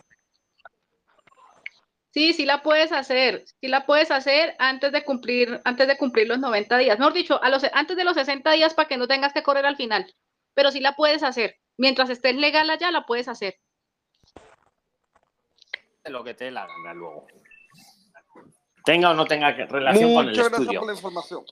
Sí, 2.10 2.32
sí 2.32 2.44
la 2.44 2.62
puedes 2.62 2.90
hacer, 2.90 3.44
sí 3.60 3.68
la 3.68 3.86
puedes 3.86 4.10
hacer 4.10 4.56
antes 4.58 4.90
de 4.90 5.04
cumplir, 5.04 5.60
antes 5.64 5.86
de 5.86 5.96
cumplir 5.96 6.26
los 6.26 6.40
90 6.40 6.76
días. 6.78 6.98
Mejor 6.98 7.12
dicho, 7.12 7.40
a 7.42 7.48
los, 7.50 7.62
antes 7.72 7.96
de 7.96 8.02
los 8.04 8.14
60 8.14 8.50
días 8.52 8.74
para 8.74 8.88
que 8.88 8.96
no 8.96 9.06
tengas 9.06 9.32
que 9.32 9.42
correr 9.44 9.64
al 9.66 9.76
final. 9.76 10.12
Pero 10.54 10.72
sí 10.72 10.80
la 10.80 10.96
puedes 10.96 11.22
hacer. 11.22 11.56
Mientras 11.76 12.10
estés 12.10 12.34
legal 12.34 12.68
allá, 12.70 12.90
la 12.90 13.06
puedes 13.06 13.28
hacer. 13.28 13.58
Lo 16.10 16.24
que 16.24 16.34
te 16.34 16.46
dé 16.46 16.50
la 16.50 16.66
gana 16.66 16.94
luego. 16.94 17.26
Tenga 18.84 19.10
o 19.10 19.14
no 19.14 19.26
tenga 19.26 19.54
que- 19.54 19.66
relación 19.66 20.14
con 20.14 20.24
el 20.24 20.30
Muchas 20.30 20.44
gracias 20.48 20.60
estudio. 20.60 20.80
por 20.80 20.88
la 20.88 20.94
información. 20.94 21.44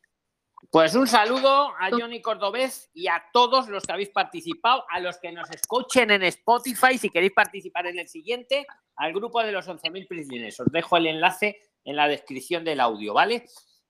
Pues 0.70 0.94
un 0.94 1.06
saludo 1.06 1.68
a 1.78 1.90
Johnny 1.90 2.20
Cordobés 2.22 2.90
y 2.94 3.08
a 3.08 3.22
todos 3.32 3.68
los 3.68 3.84
que 3.84 3.92
habéis 3.92 4.08
participado, 4.08 4.84
a 4.88 4.98
los 5.00 5.18
que 5.18 5.30
nos 5.30 5.50
escuchen 5.50 6.10
en 6.10 6.22
Spotify, 6.24 6.98
si 6.98 7.10
queréis 7.10 7.32
participar 7.32 7.86
en 7.86 7.98
el 7.98 8.08
siguiente, 8.08 8.66
al 8.96 9.12
grupo 9.12 9.42
de 9.42 9.52
los 9.52 9.68
11.000 9.68 10.06
prisioneros. 10.08 10.58
Os 10.60 10.72
dejo 10.72 10.96
el 10.96 11.06
enlace 11.06 11.60
en 11.84 11.94
la 11.96 12.08
descripción 12.08 12.64
del 12.64 12.80
audio, 12.80 13.12
¿vale? 13.14 13.44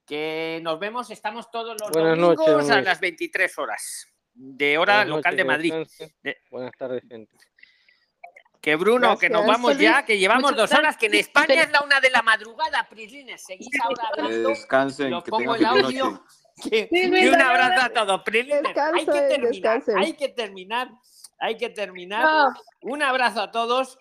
Que 0.05 0.59
nos 0.61 0.77
vemos, 0.79 1.09
estamos 1.09 1.49
todos 1.49 1.77
los 1.79 1.89
Buenas 1.91 2.17
domingos 2.17 2.47
noches, 2.47 2.69
a 2.69 2.81
las 2.81 2.99
23 2.99 3.57
horas, 3.57 4.07
de 4.33 4.77
hora 4.77 4.97
Buenas 5.05 5.07
local 5.07 5.35
noches, 5.35 5.37
de 5.37 5.43
Madrid. 5.45 5.73
De- 6.21 6.37
Buenas 6.51 6.71
tardes, 6.77 7.03
gente. 7.09 7.33
Que 8.61 8.75
Bruno, 8.75 9.17
que 9.17 9.29
nos 9.29 9.45
vamos 9.45 9.77
ya, 9.77 10.03
que 10.03 10.17
llevamos 10.17 10.51
Muchas 10.51 10.69
dos 10.69 10.79
horas, 10.79 10.97
que 10.97 11.05
en 11.07 11.15
España 11.15 11.63
es 11.63 11.71
la 11.71 11.81
una 11.81 11.99
de 11.99 12.09
la 12.09 12.21
madrugada, 12.21 12.87
Prislines. 12.89 13.43
Seguís 13.45 13.69
ahora 13.81 14.03
hablando. 14.11 14.49
descansen, 14.49 15.13
Os 15.13 15.23
que 15.23 15.31
pongo 15.31 15.55
el 15.55 15.65
audio. 15.65 16.05
noche. 16.11 16.21
Que- 16.59 16.89
Sí, 16.91 17.01
y 17.03 17.27
un 17.27 17.39
abrazo 17.39 17.85
a 17.85 17.89
todos. 17.89 18.21
Prislines, 18.23 18.63
hay 18.75 19.05
que 19.05 19.11
terminar, 19.11 19.51
descansen. 19.51 19.97
hay 19.99 20.13
que 20.13 20.29
terminar, 20.29 20.89
hay 21.39 21.55
que 21.57 21.69
terminar. 21.69 22.23
No. 22.23 22.53
Un 22.81 23.03
abrazo 23.03 23.41
a 23.41 23.51
todos 23.51 23.99